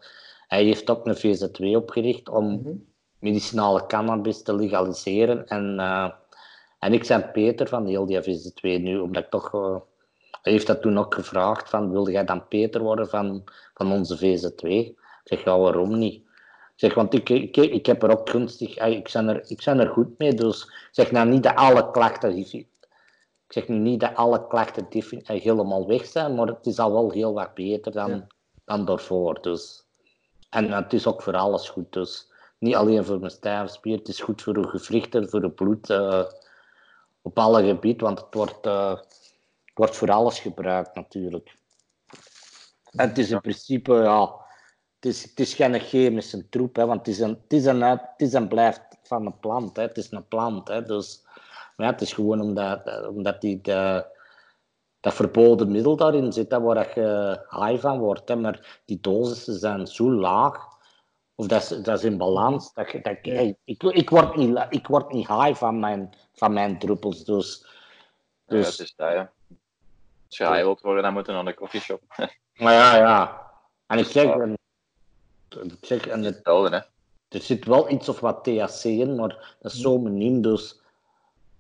hij 0.48 0.64
heeft 0.64 0.90
ook 0.90 1.08
een 1.08 1.16
VZ2 1.18 1.76
opgericht 1.76 2.30
om 2.30 2.52
Mhm. 2.54 2.74
Medicinale 3.20 3.86
cannabis 3.86 4.44
te 4.44 4.56
legaliseren. 4.56 5.48
En, 5.48 5.80
eh, 5.80 6.12
en 6.80 6.94
ik 6.94 7.08
ben 7.08 7.32
Peter 7.32 7.68
van 7.68 7.86
heel 7.86 8.06
die 8.06 8.22
VZ2 8.22 8.62
nu, 8.62 8.98
omdat 9.00 9.24
ik 9.24 9.30
toch... 9.30 9.54
eh, 9.54 9.76
hij 10.42 10.52
heeft 10.52 10.68
dat 10.68 10.82
toen 10.82 10.98
ook 10.98 11.14
gevraagd, 11.14 11.70
van, 11.70 11.92
wilde 11.92 12.12
jij 12.12 12.26
dan 12.26 12.48
Peter 12.48 12.82
worden 12.82 13.10
van, 13.10 13.44
van 13.74 13.92
onze 13.92 14.18
VZ2? 14.18 14.68
Ik 14.68 14.96
zeg, 15.24 15.44
ja, 15.44 15.58
waarom 15.60 15.98
niet? 15.98 16.16
Ik 16.24 16.84
zeg, 16.84 16.94
want 16.94 17.14
ik, 17.14 17.30
ik, 17.30 17.58
ik 17.58 17.86
heb 17.86 18.04
er 18.04 18.12
ook 18.20 18.30
gunstig... 18.30 18.76
eh, 18.76 18.92
Ik 18.92 19.10
ben 19.14 19.28
er, 19.28 19.44
ik 19.50 19.62
ben 19.66 19.80
er 19.80 19.90
goed 19.90 20.18
mee, 20.18 20.34
dus 20.34 20.64
ik 20.64 20.88
zeg 20.92 21.12
nou 21.12 21.28
niet 21.28 21.44
dat 21.44 21.56
alle 21.56 21.92
klachten... 21.92 22.38
Ik 22.38 23.54
zeg 23.54 23.68
nu 23.68 23.78
niet 23.78 24.00
dat 24.00 24.16
alle 24.16 24.48
klachten 24.48 24.88
helemaal 25.24 25.88
weg 25.88 26.06
zijn, 26.06 26.36
maar 26.36 26.48
het 26.48 26.66
is 26.66 26.80
al 26.80 26.92
wel 26.92 27.12
heel 27.12 27.34
wat 27.34 27.54
beter 27.54 27.92
dan, 27.92 28.10
Ja. 28.10 28.28
dan 28.66 28.86
daarvoor. 28.86 29.42
Dus. 29.42 29.86
En 30.50 30.72
het 30.72 30.94
is 30.94 31.08
ook 31.08 31.22
voor 31.22 31.36
alles 31.36 31.70
goed. 31.70 31.94
Dus 31.94 32.32
niet 32.60 32.76
alleen 32.76 33.06
voor 33.06 33.20
mijn 33.20 33.32
stijve 33.32 33.74
spier, 33.74 33.98
het 33.98 34.08
is 34.08 34.20
goed 34.20 34.42
voor 34.42 34.54
de 34.54 34.68
gewrichten, 34.68 35.30
voor 35.30 35.42
het 35.42 35.56
bloed, 35.56 35.90
eh, 35.90 36.24
op 37.22 37.40
alle 37.40 37.66
gebieden, 37.66 38.06
want 38.06 38.20
het 38.20 38.34
wordt, 38.34 38.66
eh, 38.66 38.90
het 39.66 39.72
wordt 39.74 39.96
voor 39.96 40.12
alles 40.12 40.40
gebruikt 40.40 40.96
natuurlijk. 40.96 41.56
En 42.92 43.08
het 43.08 43.18
is 43.18 43.32
in 43.32 43.42
principe, 43.42 43.94
ja, 43.94 44.22
het 44.96 45.06
is, 45.06 45.24
het 45.24 45.40
is 45.40 45.54
geen 45.54 45.80
chemische 45.80 46.50
troep, 46.50 46.76
hè, 46.76 46.86
want 46.86 47.00
het 47.00 47.08
is 47.08 47.20
een, 47.20 47.40
het 47.44 47.54
is 47.54 47.66
een, 47.66 47.82
het 47.82 48.14
is 48.18 48.34
een 48.34 48.48
blijft 48.48 48.98
van 49.04 49.26
een 49.26 49.40
plant, 49.40 49.76
hè, 49.76 49.82
het 49.82 49.98
is 49.98 50.12
een 50.12 50.28
plant. 50.28 50.68
Hè, 50.68 50.84
dus 50.84 51.26
Maar 51.76 51.88
ja, 51.88 51.92
het 51.92 52.02
is 52.02 52.14
gewoon 52.14 52.42
omdat, 52.42 53.08
omdat 53.08 53.42
die 53.42 53.62
de, 53.62 54.06
dat 55.00 55.14
verboden 55.14 55.72
middel 55.72 55.96
daarin 55.96 56.34
zit, 56.34 56.52
hè, 56.52 56.62
waar 56.62 57.00
je 57.00 57.40
high 57.50 57.82
van 57.82 58.00
wordt. 58.00 58.30
Hè. 58.30 58.36
Maar 58.36 58.82
die 58.86 59.00
dosissen 59.02 59.60
zijn 59.60 59.88
zo 59.88 60.12
laag, 60.12 60.77
of 61.40 61.48
dat 61.48 61.62
is, 61.62 61.68
dat 61.68 61.98
is 61.98 62.04
in 62.04 62.18
balans, 62.18 62.74
dat, 62.74 62.92
je- 62.92 63.02
dat, 63.02 63.12
ik- 63.22 63.26
hey, 63.26 63.58
ik, 63.64 63.84
ik, 63.84 64.10
word 64.10 64.36
niet, 64.36 64.66
ik 64.70 64.88
word 64.88 65.12
niet 65.12 65.28
high 65.28 65.54
van 65.56 65.80
mijn, 65.80 66.14
van 66.34 66.54
mijn 66.54 66.80
druppels. 66.80 67.24
Dus, 67.24 67.66
Ja, 68.48 68.56
dus 68.56 68.68
het 68.78 68.80
is 68.80 68.94
dat, 68.96 69.12
ja. 69.12 69.32
Als 70.28 70.38
je 70.38 70.44
high 70.48 70.62
wilt 70.62 70.82
worden, 70.82 71.04
dan 71.04 71.14
moet 71.14 71.26
je 71.26 71.32
naar 71.32 71.46
de 71.46 71.54
koffieshop. 71.54 72.02
maar 72.64 72.74
ja, 72.74 72.96
ja. 72.96 73.52
En 73.88 73.98
ik 73.98 74.06
zeg, 74.06 74.24
Ja. 74.24 74.40
en, 74.40 74.58
ik 75.64 75.78
zeg 75.82 76.08
en 76.08 76.24
het, 76.24 76.36
Hetzelfde, 76.36 76.76
hè. 76.76 76.82
er 77.38 77.44
zit 77.44 77.66
wel 77.66 77.90
iets 77.90 78.10
of 78.10 78.20
wat 78.20 78.44
THC 78.44 78.84
in, 78.84 79.16
maar 79.16 79.56
dat 79.60 79.72
is 79.72 79.80
zo 79.80 79.98
miniem, 79.98 80.42
dus 80.42 80.80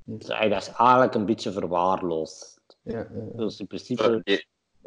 dus, 0.03 0.27
dat 0.27 0.51
is 0.61 0.67
eigenlijk 0.67 1.13
een 1.13 1.25
beetje 1.25 1.51
verwaarloosd. 1.51 2.59
Ja, 2.81 2.97
ja. 2.97 3.05
Dus 3.33 3.59
in 3.59 3.67
principe, 3.67 4.21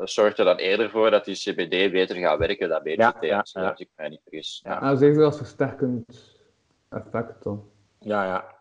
Dat 0.01 0.11
zorgt 0.11 0.39
er 0.39 0.45
dan 0.45 0.57
eerder 0.57 0.91
voor 0.91 1.11
dat 1.11 1.25
die 1.25 1.35
CBD 1.35 1.93
beter 1.93 2.17
gaat 2.17 2.39
werken 2.39 2.69
dan 2.69 2.83
beter 2.83 3.01
Ja, 3.05 3.13
THC, 3.13 3.23
ja, 3.53 3.61
ja. 3.63 3.71
als 3.71 3.81
ik 3.81 3.89
mij 3.97 4.09
niet 4.09 4.21
vergis. 4.23 4.61
Ja. 4.65 4.97
Zeker 4.97 5.25
als 5.25 5.37
versterkend 5.37 6.37
effect 6.89 7.43
dan. 7.43 7.69
ja, 7.99 8.25
ja. 8.25 8.59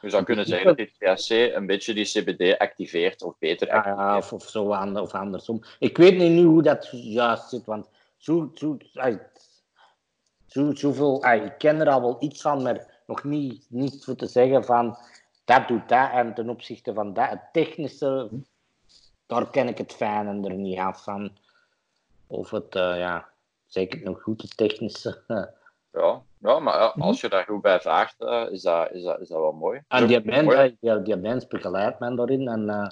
Je 0.00 0.10
zou 0.10 0.24
kunnen 0.24 0.46
zeggen 0.46 0.66
dat 0.66 0.76
die 0.76 0.92
THC 0.98 1.54
een 1.54 1.66
beetje 1.66 1.94
die 1.94 2.04
CBD 2.04 2.58
activeert 2.58 3.22
of 3.22 3.38
beter 3.38 3.66
Ja, 3.66 3.74
activeert. 3.74 3.98
ja, 3.98 4.16
of, 4.16 4.32
of 4.32 4.42
zo 4.48 4.64
of 5.00 5.12
andersom. 5.14 5.60
Ik 5.78 5.96
weet 5.96 6.16
niet 6.18 6.30
nu 6.32 6.42
hoe 6.42 6.62
dat 6.62 6.88
juist 6.92 7.48
zit, 7.48 7.64
want 7.64 7.88
zo, 8.16 8.50
zo, 8.54 8.76
zo, 10.46 10.74
zoveel, 10.74 11.24
ik 11.26 11.54
ken 11.58 11.80
er 11.80 11.88
al 11.88 12.00
wel 12.00 12.16
iets 12.20 12.40
van, 12.40 12.62
maar 12.62 13.02
nog 13.06 13.24
niet, 13.24 13.66
niet 13.68 14.04
voor 14.04 14.16
te 14.16 14.26
zeggen 14.26 14.64
van 14.64 14.96
dat 15.44 15.68
doet 15.68 15.88
dat 15.88 16.10
en 16.12 16.34
ten 16.34 16.48
opzichte 16.48 16.94
van 16.94 17.12
dat. 17.12 17.28
Het 17.28 17.42
technische, 17.52 18.28
daar 19.26 19.50
ken 19.50 19.68
ik 19.68 19.78
het 19.78 19.92
fijne 19.92 20.48
er 20.48 20.54
niet 20.54 20.78
af 20.78 21.02
van. 21.04 21.36
Of 22.26 22.50
het, 22.50 22.74
eh, 22.74 22.98
ja, 22.98 23.28
zeker 23.66 24.02
nog 24.02 24.22
goed 24.22 24.42
het 24.42 24.56
technische. 24.56 25.22
Ja, 25.92 26.22
ja 26.38 26.58
maar 26.58 26.74
ja, 26.78 26.92
Mhm. 26.94 27.06
als 27.06 27.20
je 27.20 27.28
daar 27.28 27.44
goed 27.44 27.62
bij 27.62 27.80
vaart, 27.80 28.14
eh, 28.18 28.46
is, 28.50 28.62
dat, 28.62 28.90
is, 28.90 29.02
dat, 29.02 29.20
is 29.20 29.28
dat 29.28 29.38
wel 29.40 29.52
mooi. 29.52 29.82
En 29.88 30.06
die 30.06 30.24
mens, 30.24 30.44
mooi. 30.44 30.58
eh, 30.58 30.94
die, 30.94 31.02
die 31.02 31.16
mens 31.16 31.46
begeleidt 31.46 31.98
men 31.98 32.16
daarin. 32.16 32.48
En, 32.48 32.68
eh, 32.70 32.88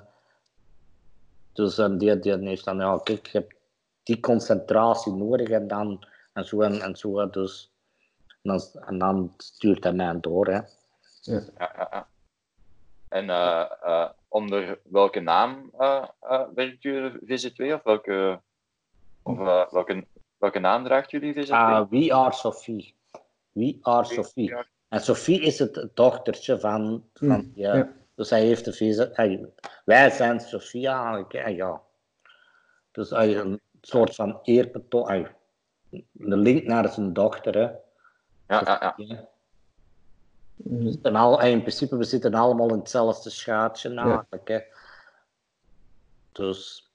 dus 1.52 1.78
eh, 1.78 1.88
die, 1.98 2.18
die 2.18 2.38
heeft 2.48 2.64
dan, 2.64 2.78
ja, 2.78 3.00
kijk, 3.04 3.26
je 3.26 3.38
hebt 3.38 3.54
die 4.02 4.20
concentratie 4.20 5.12
nodig 5.12 5.48
en 5.48 5.68
dan 5.68 6.04
en 6.32 6.44
zo 6.44 6.60
en, 6.60 6.80
en 6.80 6.96
zo. 6.96 7.30
Dus, 7.30 7.72
en, 8.42 8.50
dan, 8.50 8.60
en 8.86 8.98
dan 8.98 9.34
stuurt 9.36 9.84
hij 9.84 9.92
mij 9.92 10.20
door. 10.20 10.46
Hè. 10.46 10.60
Ja, 11.22 11.42
ja, 11.58 11.88
ja. 11.90 12.06
En 13.08 13.30
eh, 13.30 13.70
eh, 13.82 14.08
onder 14.30 14.78
welke 14.84 15.20
naam 15.20 15.70
eh, 15.78 16.04
eh, 16.20 16.42
werkt 16.54 16.82
jullie 16.82 17.18
VZ2? 17.24 17.72
Of 17.74 17.82
welke, 17.82 18.40
of, 19.22 19.38
eh, 19.38 19.70
welke, 19.70 20.06
welke 20.38 20.58
naam 20.58 20.84
draagt 20.84 21.10
jullie 21.10 21.34
VZ2? 21.34 21.50
Ah, 21.50 21.90
We 21.90 22.12
are 22.14 22.32
Sophie. 22.32 22.94
We 23.52 23.78
are 23.82 24.04
Sophie. 24.04 24.54
En 24.88 25.00
Sophie 25.00 25.40
is 25.40 25.58
het 25.58 25.88
dochtertje 25.94 26.60
van, 26.60 27.04
van 27.12 27.28
Mm, 27.28 27.52
ja, 27.54 27.74
ja. 27.76 27.92
Dus 28.14 28.30
hij 28.30 28.44
heeft 28.44 28.64
de 28.64 29.10
hij- 29.14 29.46
wij 29.84 30.10
zijn 30.10 30.40
Sophia 30.40 31.00
eigenlijk. 31.02 31.32
hè, 31.32 31.46
ja. 31.48 31.80
Dus 32.90 33.10
hij 33.10 33.36
een 33.36 33.60
soort 33.80 34.14
van 34.14 34.38
eerbetoon. 34.42 35.06
hij- 35.08 35.34
De 36.12 36.36
link 36.36 36.64
naar 36.64 36.88
zijn 36.88 37.12
dochter. 37.12 37.54
Hè. 37.54 37.60
Ja, 38.46 38.62
ja, 38.80 38.94
ja. 38.96 39.28
Al, 41.02 41.40
in 41.42 41.60
principe, 41.60 41.96
we 41.96 42.04
zitten 42.04 42.34
allemaal 42.34 42.68
in 42.68 42.78
hetzelfde 42.78 43.30
schaatje 43.30 43.94
eigenlijk. 43.94 44.48
Hè. 44.48 44.60
Dus, 46.32 46.90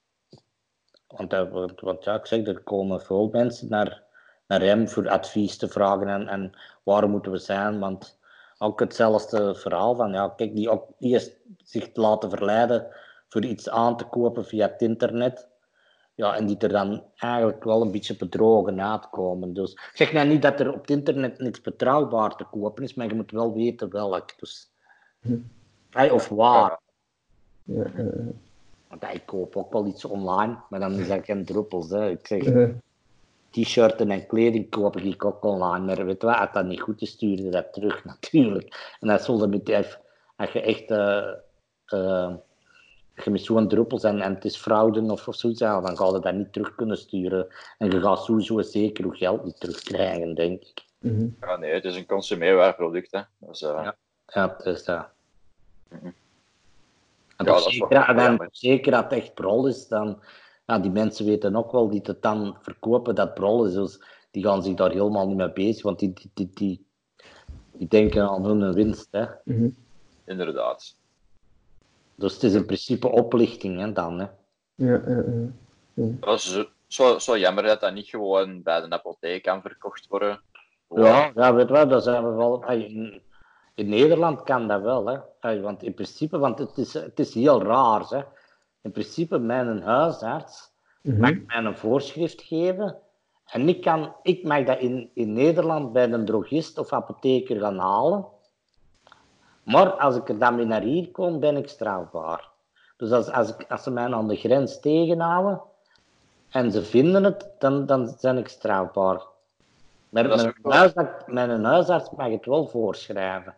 want, 1.07 1.31
hij- 1.31 1.49
want, 1.49 1.79
want 1.81 2.03
ja, 2.03 2.15
ik 2.15 2.25
zeg, 2.25 2.47
er 2.47 2.63
komen 2.63 3.01
veel 3.01 3.29
mensen 3.31 3.69
naar, 3.69 4.03
naar 4.47 4.61
hem 4.61 4.89
voor 4.89 5.09
advies 5.09 5.57
te 5.57 5.67
vragen 5.67 6.07
en, 6.07 6.27
en 6.27 6.51
waar 6.83 7.09
moeten 7.09 7.31
we 7.31 7.37
zijn. 7.37 7.79
Want 7.79 8.19
ook 8.57 8.79
hetzelfde 8.79 9.55
verhaal 9.55 9.95
van, 9.95 10.11
ja, 10.13 10.29
kijk, 10.29 10.55
die 10.55 10.69
ook 10.69 10.87
eerst 10.99 11.37
zich 11.63 11.91
te 11.91 12.01
laten 12.01 12.29
verleiden 12.29 12.87
voor 13.29 13.43
iets 13.43 13.69
aan 13.69 13.97
te 13.97 14.05
kopen 14.05 14.45
via 14.45 14.67
het 14.67 14.81
internet. 14.81 15.47
Ja, 16.15 16.35
en 16.35 16.45
die 16.45 16.57
er 16.57 16.69
dan 16.69 17.03
eigenlijk 17.15 17.63
wel 17.63 17.81
een 17.81 17.91
beetje 17.91 18.15
bedrogen 18.15 18.81
uitkomen. 18.81 19.53
Dus 19.53 19.71
ik 19.71 19.91
zeg 19.93 20.13
nou 20.13 20.27
niet 20.27 20.41
dat 20.41 20.59
er 20.59 20.73
op 20.73 20.81
het 20.81 20.89
internet 20.89 21.39
niks 21.39 21.61
betrouwbaar 21.61 22.35
te 22.35 22.45
kopen 22.51 22.83
is, 22.83 22.93
maar 22.93 23.07
je 23.07 23.15
moet 23.15 23.31
wel 23.31 23.53
weten 23.53 23.91
welk. 23.91 24.39
Dus, 24.39 24.73
Hm. 25.21 25.37
Hey, 25.89 26.11
of 26.11 26.29
waar. 26.29 26.79
Ja, 27.63 27.85
Want 28.87 29.03
ik 29.03 29.25
koop 29.25 29.55
ook 29.55 29.73
wel 29.73 29.85
iets 29.85 30.05
online, 30.05 30.57
maar 30.69 30.79
dan 30.79 30.93
is 30.93 31.07
dat 31.07 31.25
geen 31.25 31.45
druppels. 31.45 31.89
Hè. 31.89 32.09
Ik 32.09 32.27
zeg, 32.27 32.71
t-shirts 33.49 33.95
en 33.95 34.27
kleding 34.27 34.69
koop 34.69 34.97
ik 34.97 35.25
ook 35.25 35.43
online. 35.43 35.85
Maar 35.85 36.05
weet 36.05 36.21
wat, 36.21 36.37
als 36.37 36.49
dat 36.53 36.65
niet 36.65 36.81
goed 36.81 37.01
is, 37.01 37.09
stuur 37.09 37.41
je 37.41 37.49
dat 37.49 37.73
terug 37.73 38.05
natuurlijk. 38.21 38.95
En 38.99 39.07
dat 39.07 39.23
zullen 39.23 39.49
met 39.49 39.73
als 39.73 39.97
als 40.35 40.51
je 40.51 40.61
echt 40.61 40.91
eh, 40.91 41.31
eh, 41.85 42.33
je 43.23 43.29
met 43.31 43.41
zo'n 43.41 43.67
druppels 43.67 44.03
en, 44.03 44.21
en 44.21 44.33
het 44.33 44.45
is 44.45 44.57
fraude 44.57 45.01
of, 45.01 45.27
of 45.27 45.35
zoiets, 45.35 45.59
ja, 45.59 45.81
dan 45.81 45.97
ga 45.97 46.05
je 46.05 46.19
dat 46.19 46.33
niet 46.33 46.53
terug 46.53 46.75
kunnen 46.75 46.97
sturen. 46.97 47.47
En 47.77 47.91
je 47.91 48.01
gaat 48.01 48.23
sowieso 48.23 48.61
zeker 48.61 49.05
je 49.05 49.15
geld 49.15 49.43
niet 49.43 49.59
terugkrijgen, 49.59 50.35
denk 50.35 50.61
ik. 50.61 50.83
mhm. 50.99 51.27
Ja, 51.41 51.55
nee, 51.57 51.73
het 51.73 51.85
is 51.85 51.95
een 51.95 52.05
consumeerbaar 52.05 52.75
product. 52.75 53.11
Hè. 53.11 53.21
Dus, 53.39 53.61
eh, 53.61 53.69
Ja. 53.83 53.95
Ja, 54.27 54.55
dus 54.63 54.83
dat. 54.83 55.07
Mhm. 55.89 56.05
En 56.05 57.45
Ja, 57.45 57.53
toch 57.53 57.63
dat 57.63 57.71
is 57.71 57.77
wel 57.77 57.87
zeker, 57.89 58.07
en 58.07 58.15
dan 58.15 58.25
jammer. 58.25 58.47
zeker 58.51 58.91
dat 58.91 59.03
het 59.03 59.13
echt 59.13 59.33
brol 59.33 59.67
is, 59.67 59.87
dan... 59.87 60.19
Ja, 60.67 60.79
die 60.79 60.91
mensen 60.91 61.25
weten 61.25 61.55
ook 61.55 61.71
wel 61.71 61.89
die 61.89 62.01
het 62.03 62.21
dan 62.21 62.57
verkopen 62.61 63.15
dat 63.15 63.33
brol 63.33 63.65
is. 63.65 63.73
Dus 63.73 64.01
die 64.31 64.43
gaan 64.43 64.63
zich 64.63 64.75
daar 64.75 64.91
helemaal 64.91 65.27
niet 65.27 65.37
mee 65.37 65.51
bezig, 65.53 65.83
want 65.83 65.99
die, 65.99 66.13
die, 66.13 66.29
die, 66.33 66.49
die, 66.53 66.85
die 67.71 67.87
denken 67.87 68.29
aan 68.29 68.45
hun 68.45 68.73
winst. 68.73 69.07
Hè. 69.11 69.25
Mhm. 69.43 69.69
Inderdaad. 70.25 70.95
Dus 72.15 72.33
het 72.33 72.43
is 72.43 72.53
in 72.53 72.65
principe 72.65 73.07
oplichting 73.07 73.79
hè, 73.79 73.91
dan. 73.91 74.19
Hè. 74.19 74.25
Ja, 74.75 75.01
eh, 75.01 75.17
eh. 75.17 75.47
Dat 75.95 76.35
is 76.35 76.65
zo, 76.87 77.19
zo, 77.19 77.37
jammer 77.37 77.63
dat 77.63 77.81
dat 77.81 77.93
niet 77.93 78.09
gewoon 78.09 78.63
bij 78.63 78.81
de 78.81 78.89
apotheek 78.89 79.43
kan 79.43 79.61
verkocht 79.61 80.07
worden. 80.07 80.41
Ja, 80.89 81.31
ja, 81.35 81.53
weet 81.53 81.69
wat, 81.69 81.89
dat 81.89 82.03
zijn 82.03 82.23
we 82.23 82.35
wel... 82.35 82.65
In, 82.71 83.21
in 83.75 83.89
Nederland 83.89 84.43
kan 84.43 84.67
dat 84.67 84.81
wel, 84.81 85.23
hè. 85.39 85.61
Want 85.61 85.83
in 85.83 85.93
principe, 85.93 86.37
want 86.37 86.59
het 86.59 86.77
is, 86.77 86.93
het 86.93 87.19
is 87.19 87.33
heel 87.33 87.63
raar, 87.63 88.05
hè. 88.09 88.21
In 88.81 88.91
principe, 88.91 89.39
mijn 89.39 89.81
huisarts 89.81 90.73
Mhm. 91.05 91.19
mag 91.19 91.31
mij 91.47 91.57
een 91.57 91.77
voorschrift 91.77 92.41
geven 92.41 92.97
en 93.45 93.69
ik, 93.69 93.81
kan, 93.81 94.15
ik 94.21 94.43
mag 94.43 94.63
dat 94.63 94.79
in, 94.79 95.09
in 95.13 95.33
Nederland 95.33 95.93
bij 95.93 96.11
een 96.11 96.25
drogist 96.25 96.77
of 96.77 96.93
apotheker 96.93 97.59
gaan 97.59 97.77
halen. 97.77 98.25
Maar 99.65 99.91
als 99.91 100.15
ik 100.15 100.29
er 100.29 100.39
dan 100.39 100.55
mee 100.55 100.65
naar 100.65 100.81
hier 100.81 101.11
kom, 101.11 101.39
ben 101.39 101.57
ik 101.57 101.69
strafbaar. 101.69 102.49
Dus 102.97 103.11
als, 103.11 103.29
als, 103.31 103.49
ik, 103.57 103.65
als 103.71 103.83
ze 103.83 103.91
mij 103.91 104.13
aan 104.13 104.27
de 104.27 104.35
grens 104.35 104.79
tegenhouden 104.79 105.61
en 106.49 106.71
ze 106.71 106.83
vinden 106.83 107.23
het, 107.23 107.49
dan, 107.59 107.85
dan 107.85 108.17
ben 108.21 108.37
ik 108.37 108.47
strafbaar. 108.47 109.21
Mijn, 110.09 110.31
ook 110.31 110.57
wel- 110.61 110.73
huisarts, 110.73 111.23
mijn 111.25 111.63
huisarts 111.65 112.09
mag 112.09 112.27
het 112.29 112.45
wel 112.45 112.67
voorschrijven. 112.67 113.55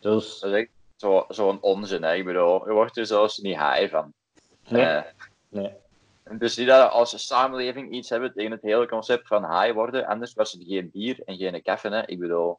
Dus, 0.00 0.40
Dat 0.40 0.50
is 0.50 0.56
echt 0.60 0.70
zo- 0.96 1.24
zo'n 1.28 1.58
onzin. 1.62 2.02
Hè. 2.02 2.14
Ik 2.14 2.24
bedoel, 2.24 2.66
je 2.66 2.72
wordt 2.72 2.96
er 2.96 3.06
zelfs 3.06 3.38
niet 3.38 3.56
high 3.58 3.90
van. 3.90 4.12
nee, 4.68 4.84
Eh, 4.84 5.02
nee. 5.48 5.72
en 6.22 6.38
dus 6.38 6.56
niet 6.56 6.66
dat 6.68 6.90
als 6.90 7.12
een 7.12 7.18
samenleving 7.18 7.92
iets 7.92 8.08
hebben 8.08 8.32
tegen 8.32 8.50
het 8.50 8.62
hele 8.62 8.88
concept 8.88 9.26
van 9.26 9.60
high 9.60 9.72
worden, 9.74 10.06
anders 10.06 10.34
was 10.34 10.52
het 10.52 10.64
geen 10.66 10.90
bier 10.92 11.20
en 11.24 11.36
geen 11.36 11.62
kaffe. 11.62 11.88
Hè. 11.88 12.06
Ik 12.06 12.18
bedoel, 12.18 12.58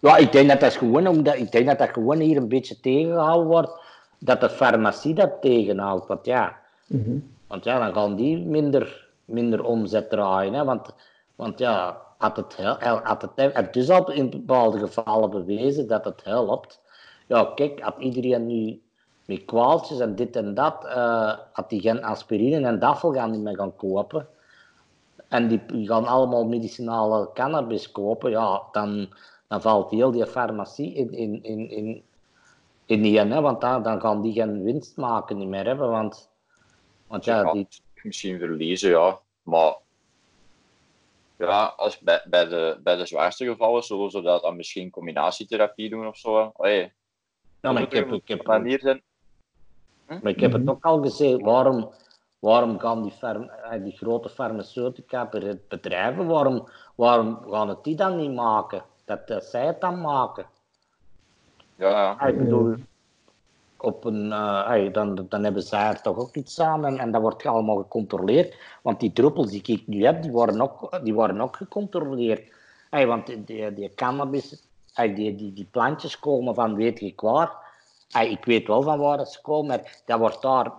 Ja, 0.00 0.16
ik 0.16 0.32
denk 0.32 0.48
dat 0.48 0.60
dat 0.60 0.72
gewoon, 0.74 1.06
omdat, 1.06 1.36
ik 1.36 1.52
denk 1.52 1.66
dat 1.66 1.78
dat 1.78 1.88
gewoon 1.88 2.18
hier 2.18 2.36
een 2.36 2.48
beetje 2.48 2.80
tegengehouden 2.80 3.46
wordt, 3.46 3.70
dat 4.18 4.40
de 4.40 4.50
farmacie 4.50 5.14
dat 5.14 5.30
tegenhoudt. 5.40 6.06
Want 6.06 6.24
ja, 6.26 6.60
Mhm. 6.86 7.16
want 7.46 7.64
ja 7.64 7.78
dan 7.78 7.94
gaan 7.94 8.16
die 8.16 8.38
minder, 8.38 9.08
minder 9.24 9.64
omzet 9.64 10.10
draaien. 10.10 10.52
Hè? 10.54 10.64
Want, 10.64 10.94
want 11.36 11.58
ja, 11.58 11.96
had 12.18 12.36
het, 12.36 12.56
had 13.02 13.22
het, 13.22 13.54
het 13.54 13.76
is 13.76 13.90
al 13.90 14.10
in 14.10 14.30
bepaalde 14.30 14.78
gevallen 14.78 15.30
bewezen 15.30 15.86
dat 15.86 16.04
het 16.04 16.24
helpt. 16.24 16.80
Ja, 17.26 17.52
kijk, 17.54 17.80
had 17.80 17.94
iedereen 17.98 18.46
nu 18.46 18.80
met 19.24 19.44
kwaaltjes 19.44 20.00
en 20.00 20.14
dit 20.14 20.36
en 20.36 20.54
dat, 20.54 20.84
eh, 20.84 21.32
had 21.52 21.70
die 21.70 21.80
geen 21.80 22.04
aspirine 22.04 22.66
en 22.66 22.78
daffel 22.78 23.12
gaan 23.12 23.30
niet 23.30 23.40
meer 23.40 23.56
gaan 23.56 23.76
kopen. 23.76 24.26
En 25.28 25.48
die 25.48 25.86
gaan 25.86 26.06
allemaal 26.06 26.44
medicinale 26.44 27.28
cannabis 27.34 27.92
kopen, 27.92 28.30
ja, 28.30 28.62
dan, 28.72 29.08
dan 29.52 29.60
valt 29.60 29.90
heel 29.90 30.10
die 30.10 30.26
farmacie 30.26 30.94
in, 30.94 31.12
in, 31.12 31.42
in, 31.42 31.70
in, 31.70 32.04
in 32.86 33.02
die, 33.02 33.18
hè, 33.18 33.40
want 33.40 33.60
dan, 33.60 33.82
dan 33.82 34.00
gaan 34.00 34.22
die 34.22 34.32
geen 34.32 34.62
winst 34.62 34.96
maken 34.96 35.36
niet 35.36 35.48
meer 35.48 35.66
hebben, 35.66 35.90
want, 35.90 36.30
want 37.06 37.24
ja, 37.24 37.52
die, 37.52 37.68
misschien 38.02 38.38
verliezen, 38.38 38.90
ja. 38.90 39.18
Maar 39.42 39.76
ja, 41.36 41.64
als 41.76 41.98
bij, 41.98 42.22
bij, 42.24 42.48
de, 42.48 42.80
bij 42.82 42.96
de 42.96 43.06
zwaarste 43.06 43.44
gevallen 43.44 43.82
zullen 43.82 44.10
ze 44.10 44.20
dat 44.20 44.42
dan 44.42 44.56
misschien 44.56 44.90
combinatietherapie 44.90 45.90
doen 45.90 46.06
of 46.06 46.16
zo. 46.16 46.52
Allee, 46.56 46.92
Ja, 47.60 47.72
maar 47.72 47.82
ik 47.82 47.92
heb, 47.92 48.12
ik 48.12 48.28
heb, 48.28 48.46
manier 48.46 48.80
zijn. 48.80 49.02
maar 50.06 50.32
ik 50.32 50.40
heb 50.40 50.52
het 50.52 50.68
ook 50.68 50.84
al 50.84 51.02
gezegd, 51.02 51.40
waarom, 51.40 51.90
waarom 52.38 52.78
gaan 52.78 53.02
die, 53.02 53.12
farm, 53.12 53.42
eh, 53.48 53.82
die 53.82 53.96
grote 53.96 54.28
farmaceutica 54.28 55.26
be- 55.26 55.60
bedrijven, 55.68 56.26
waarom, 56.26 56.68
waarom 56.94 57.50
gaan 57.50 57.68
het 57.68 57.84
die 57.84 57.96
dan 57.96 58.16
niet 58.16 58.34
maken? 58.34 58.90
Dat, 59.12 59.28
dat 59.28 59.44
zij 59.44 59.66
het 59.66 59.80
dan 59.80 60.00
maken. 60.00 60.46
Ja, 61.76 61.88
ja. 61.88 62.26
Ik 62.26 62.38
bedoel, 62.38 62.74
op 63.76 64.04
een, 64.04 64.32
eh, 64.32 64.92
dan, 64.92 65.26
dan 65.28 65.44
hebben 65.44 65.62
zij 65.62 65.88
er 65.88 66.00
toch 66.00 66.16
ook 66.16 66.34
iets 66.36 66.60
aan 66.60 66.84
en, 66.84 66.98
en 66.98 67.10
dat 67.10 67.20
wordt 67.20 67.46
allemaal 67.46 67.76
gecontroleerd. 67.76 68.56
Want 68.82 69.00
die 69.00 69.12
druppels 69.12 69.50
die 69.50 69.62
ik 69.62 69.86
nu 69.86 70.04
heb, 70.04 70.22
die 70.22 70.30
worden 70.30 70.60
ook, 70.60 71.04
die 71.04 71.14
worden 71.14 71.40
ook 71.40 71.56
gecontroleerd. 71.56 72.52
Hey, 72.90 73.06
want 73.06 73.26
die, 73.26 73.72
die, 73.72 73.94
cannabis, 73.94 74.66
hey, 74.92 75.14
die, 75.14 75.34
die, 75.34 75.52
die 75.52 75.68
plantjes 75.70 76.18
komen 76.18 76.54
van 76.54 76.74
weet 76.74 77.00
ik 77.00 77.20
waar. 77.20 77.50
Hey, 78.10 78.30
ik 78.30 78.44
weet 78.44 78.66
wel 78.66 78.82
van 78.82 78.98
waar 78.98 79.26
ze 79.26 79.40
komen, 79.40 79.66
maar 79.66 80.02
dat 80.04 80.18
wordt 80.18 80.42
daar, 80.42 80.72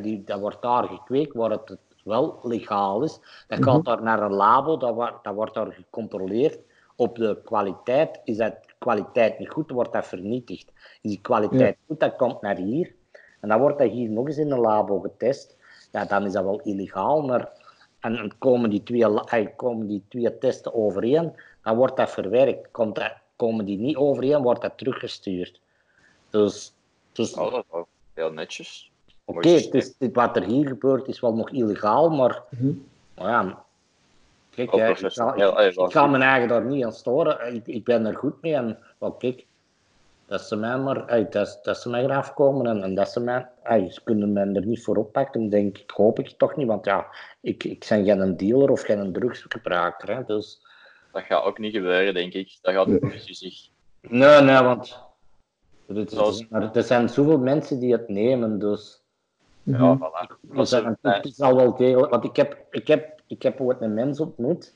die, 0.00 0.24
dat 0.24 0.40
wordt 0.40 0.62
daar 0.62 0.84
gekweekt 0.84 1.34
waar 1.34 1.50
het 1.50 1.76
wel 2.04 2.38
legaal 2.42 3.02
is. 3.02 3.20
Dat 3.48 3.64
gaat 3.64 3.84
daar 3.84 4.02
naar 4.02 4.22
een 4.22 4.32
labo, 4.32 4.76
dat, 4.76 4.94
wordt 4.94 5.24
dat 5.24 5.34
wordt 5.34 5.54
daar 5.54 5.72
gecontroleerd 5.72 6.58
op 7.00 7.16
de 7.16 7.38
kwaliteit. 7.44 8.20
Is 8.24 8.36
dat 8.36 8.54
kwaliteit 8.78 9.38
niet 9.38 9.48
goed, 9.50 9.70
wordt 9.70 9.92
dat 9.92 10.06
vernietigd. 10.06 10.68
Is 11.02 11.10
die 11.10 11.20
kwaliteit 11.20 11.76
goed, 11.86 12.00
dat 12.00 12.16
komt 12.16 12.40
naar 12.40 12.56
hier. 12.56 12.92
En 13.40 13.48
dan 13.48 13.60
wordt 13.60 13.78
dat 13.78 13.90
hier 13.90 14.10
nog 14.10 14.26
eens 14.26 14.36
in 14.38 14.50
een 14.50 14.58
labo 14.58 15.00
getest. 15.00 15.56
Ja, 15.92 16.04
dan 16.04 16.24
is 16.26 16.32
dat 16.32 16.44
wel 16.44 16.60
illegaal, 16.60 17.22
maar 17.22 17.52
en 18.00 18.14
dan 18.16 18.32
komen 18.38 18.70
die 18.70 18.82
twee, 18.82 19.54
komen 19.56 19.86
die 19.86 20.02
twee 20.08 20.38
testen 20.38 20.74
overeen, 20.74 21.32
dan 21.62 21.76
wordt 21.76 21.96
dat 21.96 22.10
verwerkt. 22.10 22.70
Komt 22.70 22.94
dat, 22.94 23.12
komen 23.36 23.64
die 23.64 23.78
niet 23.78 23.96
overeen, 23.96 24.42
wordt 24.42 24.62
dat 24.62 24.78
teruggestuurd. 24.78 25.60
Dus, 26.30 26.72
dus 27.12 27.34
Oh, 27.34 27.50
dat 27.52 27.64
is 27.64 27.70
wel 27.70 27.86
heel 28.14 28.32
netjes. 28.32 28.90
Oké, 29.24 29.40
dit- 29.40 29.96
wat 30.12 30.36
er 30.36 30.42
hier 30.44 30.66
gebeurt 30.68 31.08
is 31.08 31.20
wel 31.20 31.34
nog 31.34 31.50
illegaal, 31.50 32.10
maar, 32.10 32.42
Mhm. 32.50 32.72
maar 33.16 33.28
ja, 33.28 33.64
kijk, 34.68 34.70
Wel 34.70 34.80
hè, 34.80 34.88
ik, 34.90 34.96
ga, 34.96 35.00
professioneel, 35.00 35.60
ik, 35.86 35.92
je- 35.92 36.08
mijn 36.08 36.22
eigen 36.22 36.48
daar 36.48 36.64
niet 36.64 36.84
aan 36.84 36.92
storen. 36.92 37.54
Ik, 37.54 37.66
ik 37.66 37.84
ben 37.84 38.06
er 38.06 38.16
goed 38.16 38.42
mee 38.42 38.54
en 38.54 38.78
wel, 38.98 39.12
kijk, 39.12 39.46
dat 40.26 40.40
ze 40.40 40.56
mij 40.56 40.78
maar, 40.78 41.30
dat, 41.30 41.58
dat 41.62 41.78
ze 41.78 41.88
mij 41.90 42.02
eraf 42.04 42.34
komen 42.34 42.66
en, 42.66 42.82
en 42.82 42.94
dat 42.94 43.10
ze 43.10 43.20
mij, 43.20 43.48
eh, 43.62 43.90
ze 43.90 44.02
kunnen 44.04 44.32
mij 44.32 44.46
er 44.52 44.66
niet 44.66 44.82
voor 44.84 44.96
oppakken, 44.96 45.48
denk 45.48 45.78
ik, 45.78 45.90
hoop 45.90 46.18
ik 46.18 46.28
toch 46.28 46.56
niet, 46.56 46.66
want 46.66 46.84
ja, 46.84 47.06
ik, 47.40 47.64
ik 47.64 47.86
ben 47.88 48.04
geen 48.04 48.36
dealer 48.36 48.70
of 48.70 48.80
geen 48.82 49.12
drugsgebruiker, 49.12 50.16
hè, 50.16 50.24
dus... 50.24 50.68
Dat 51.12 51.22
gaat 51.22 51.44
ook 51.44 51.58
niet 51.58 51.74
gebeuren, 51.74 52.14
denk 52.14 52.32
ik. 52.32 52.58
Dat 52.62 52.74
gaat 52.74 52.86
de 52.86 52.98
politie 52.98 53.34
zich. 53.34 53.68
Nee, 54.00 54.40
nee, 54.40 54.62
want 54.62 54.98
er, 55.88 55.96
is- 55.98 56.10
Zoals- 56.12 56.48
maar 56.48 56.74
er 56.76 56.82
zijn 56.82 57.08
zoveel 57.08 57.38
mensen 57.38 57.78
die 57.80 57.92
het 57.92 58.08
nemen, 58.08 58.58
dus... 58.58 58.99
Ja, 59.62 59.96
voilà. 59.96 60.38
Dat 60.42 60.70
het 61.02 61.24
is 61.24 61.40
al 61.40 61.56
wel 61.56 61.76
degelijk, 61.76 62.10
want 62.10 62.24
ik 62.24 62.36
heb, 62.36 62.56
ik 62.70 62.86
heb, 62.86 63.20
ik 63.26 63.42
heb 63.42 63.60
ooit 63.60 63.80
een 63.80 63.94
mens 63.94 64.20
ontmoet, 64.20 64.74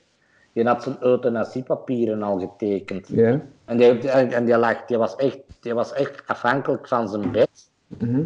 die 0.53 0.67
had 0.67 0.83
zijn 0.83 0.97
euthanasiepapieren 0.99 2.23
al 2.23 2.39
getekend. 2.39 3.07
Ja. 3.07 3.41
En, 3.65 3.77
die, 3.77 4.09
en, 4.09 4.31
en 4.31 4.45
die, 4.45 4.57
lag, 4.57 4.85
die, 4.85 4.97
was 4.97 5.15
echt, 5.15 5.39
die 5.59 5.73
was 5.73 5.93
echt 5.93 6.27
afhankelijk 6.27 6.87
van 6.87 7.09
zijn 7.09 7.31
bed. 7.31 7.69
Mhm. 7.87 8.23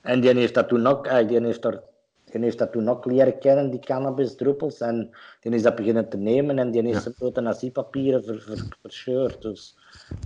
En 0.00 0.20
die 0.20 0.34
heeft 0.34 0.54
dat 0.54 0.68
toen 0.68 0.86
ook, 0.86 1.06
eh, 1.06 1.28
die 1.28 1.44
heeft 1.44 1.64
er, 1.64 1.82
die 2.24 2.40
heeft 2.40 2.58
dat 2.58 2.72
toen 2.72 2.88
ook 2.88 3.04
leren 3.04 3.38
kennen, 3.38 3.70
die 3.70 3.80
cannabisdruppels. 3.80 4.80
En 4.80 5.10
die 5.40 5.52
is 5.52 5.62
dat 5.62 5.74
beginnen 5.74 6.08
te 6.08 6.16
nemen 6.16 6.58
en 6.58 6.70
die 6.70 6.82
heeft 6.82 7.02
zijn 7.02 7.14
euthanasiepapieren 7.18 8.24
ver, 8.24 8.40
ver, 8.40 8.66
verscheurd. 8.80 9.42
Dus, 9.42 9.76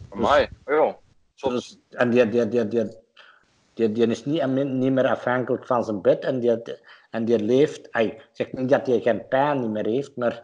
Amai, 0.09 0.49
ja. 0.67 0.97
Dus, 1.35 1.79
en 1.91 2.11
die, 2.11 2.29
die, 2.29 2.49
die, 2.49 2.69
die, 2.69 2.89
die, 3.89 4.07
die 4.07 4.07
is 4.07 4.25
niet, 4.25 4.47
niet 4.47 4.93
meer 4.93 5.07
afhankelijk 5.07 5.67
van 5.67 5.85
zijn 5.85 6.01
bed 6.01 6.25
en 6.25 6.41
die, 6.41 6.63
en 7.11 7.25
die 7.25 7.39
leeft. 7.39 7.89
Ik 7.93 8.29
zeg 8.33 8.53
niet 8.53 8.69
dat 8.69 8.87
hij 8.87 9.01
geen 9.01 9.29
pijn 9.29 9.61
niet 9.61 9.71
meer 9.71 9.87
heeft, 9.87 10.17
maar, 10.17 10.43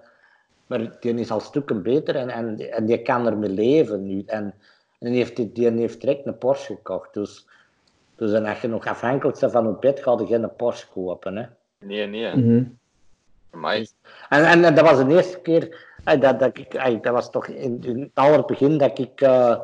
maar 0.67 0.97
die 1.01 1.15
is 1.15 1.31
al 1.31 1.41
stukken 1.41 1.83
beter 1.83 2.17
en, 2.17 2.29
en, 2.29 2.73
en 2.73 2.87
die 2.87 3.03
kan 3.03 3.27
ermee 3.27 3.51
leven 3.51 4.07
nu. 4.07 4.23
En, 4.27 4.55
en 4.99 5.11
die, 5.11 5.17
heeft, 5.17 5.55
die 5.55 5.71
heeft 5.71 6.01
direct 6.01 6.27
een 6.27 6.39
Porsche 6.39 6.75
gekocht. 6.75 7.15
Dus, 7.15 7.47
dus 8.17 8.33
en 8.33 8.47
als 8.47 8.61
je 8.61 8.69
nog 8.69 8.87
afhankelijk 8.87 9.41
bent 9.41 9.53
van 9.53 9.67
je 9.67 9.77
bed, 9.81 10.01
ga 10.01 10.17
je 10.19 10.27
geen 10.27 10.57
Porsche 10.57 10.87
kopen. 10.93 11.37
Hè. 11.37 11.45
Nee, 11.79 12.07
nee. 12.07 12.37
Mhm. 12.37 12.65
Amai. 13.51 13.87
En, 14.29 14.45
en, 14.45 14.65
en 14.65 14.75
dat 14.75 14.91
was 14.91 15.05
de 15.05 15.15
eerste 15.15 15.41
keer, 15.41 15.87
dat, 16.05 16.41
dat, 16.41 16.59
ik, 16.59 17.03
dat 17.03 17.13
was 17.13 17.31
toch 17.31 17.47
in, 17.47 17.83
in 17.83 18.01
het 18.01 18.11
allerbegin 18.15 18.79
dat 18.79 18.99
ik 18.99 19.21
eh, 19.21 19.61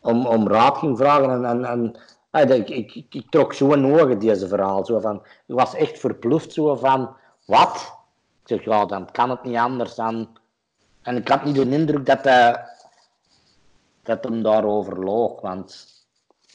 om, 0.00 0.26
om 0.26 0.48
raad 0.48 0.78
ging 0.78 0.98
vragen. 0.98 1.30
En, 1.30 1.44
en, 1.44 1.64
en 1.64 1.94
dat 2.30 2.50
ik, 2.50 2.94
ik, 3.10 3.30
trok 3.30 3.52
zo 3.52 3.72
een 3.72 4.00
ogen, 4.00 4.18
deze 4.18 4.48
verhaal. 4.48 4.84
Zo 4.84 4.98
van, 4.98 5.16
ik 5.46 5.54
was 5.54 5.74
echt 5.74 5.98
verbluft 5.98 6.52
zo 6.52 6.74
van, 6.76 7.16
wat? 7.44 7.96
Ik 8.42 8.48
zeg, 8.48 8.64
ja, 8.64 8.86
dan 8.86 9.10
kan 9.10 9.30
het 9.30 9.44
niet 9.44 9.56
anders 9.56 9.94
dan... 9.94 10.36
En 11.02 11.16
ik 11.16 11.28
had 11.28 11.44
niet 11.44 11.54
de 11.54 11.70
indruk 11.70 12.06
dat, 12.06 12.26
eh, 12.26 12.54
dat 14.02 14.24
hem 14.24 14.42
daarover 14.42 15.04
loog, 15.04 15.40
want 15.40 15.86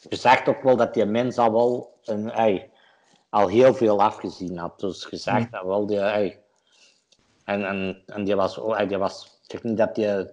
je 0.09 0.15
zag 0.15 0.43
toch 0.43 0.61
wel 0.61 0.75
dat 0.75 0.93
die 0.93 1.05
mens 1.05 1.37
al 1.37 1.51
wel 1.51 1.97
een, 2.03 2.31
ey, 2.31 2.69
al 3.29 3.47
heel 3.47 3.73
veel 3.73 4.01
afgezien 4.01 4.57
had. 4.57 4.79
Dus 4.79 5.07
je 5.09 5.17
zag 5.17 5.49
dat 5.49 5.63
wel. 5.63 5.85
Die, 5.85 5.99
ey, 5.99 6.39
en, 7.43 7.65
en, 7.65 8.03
en 8.05 8.23
die 8.23 8.35
was, 8.35 8.57
oh, 8.57 8.79
ey, 8.79 8.87
die 8.87 8.97
was, 8.97 9.25
ik 9.25 9.51
zeg 9.51 9.63
niet 9.63 9.77
dat 9.77 9.95
die, 9.95 10.29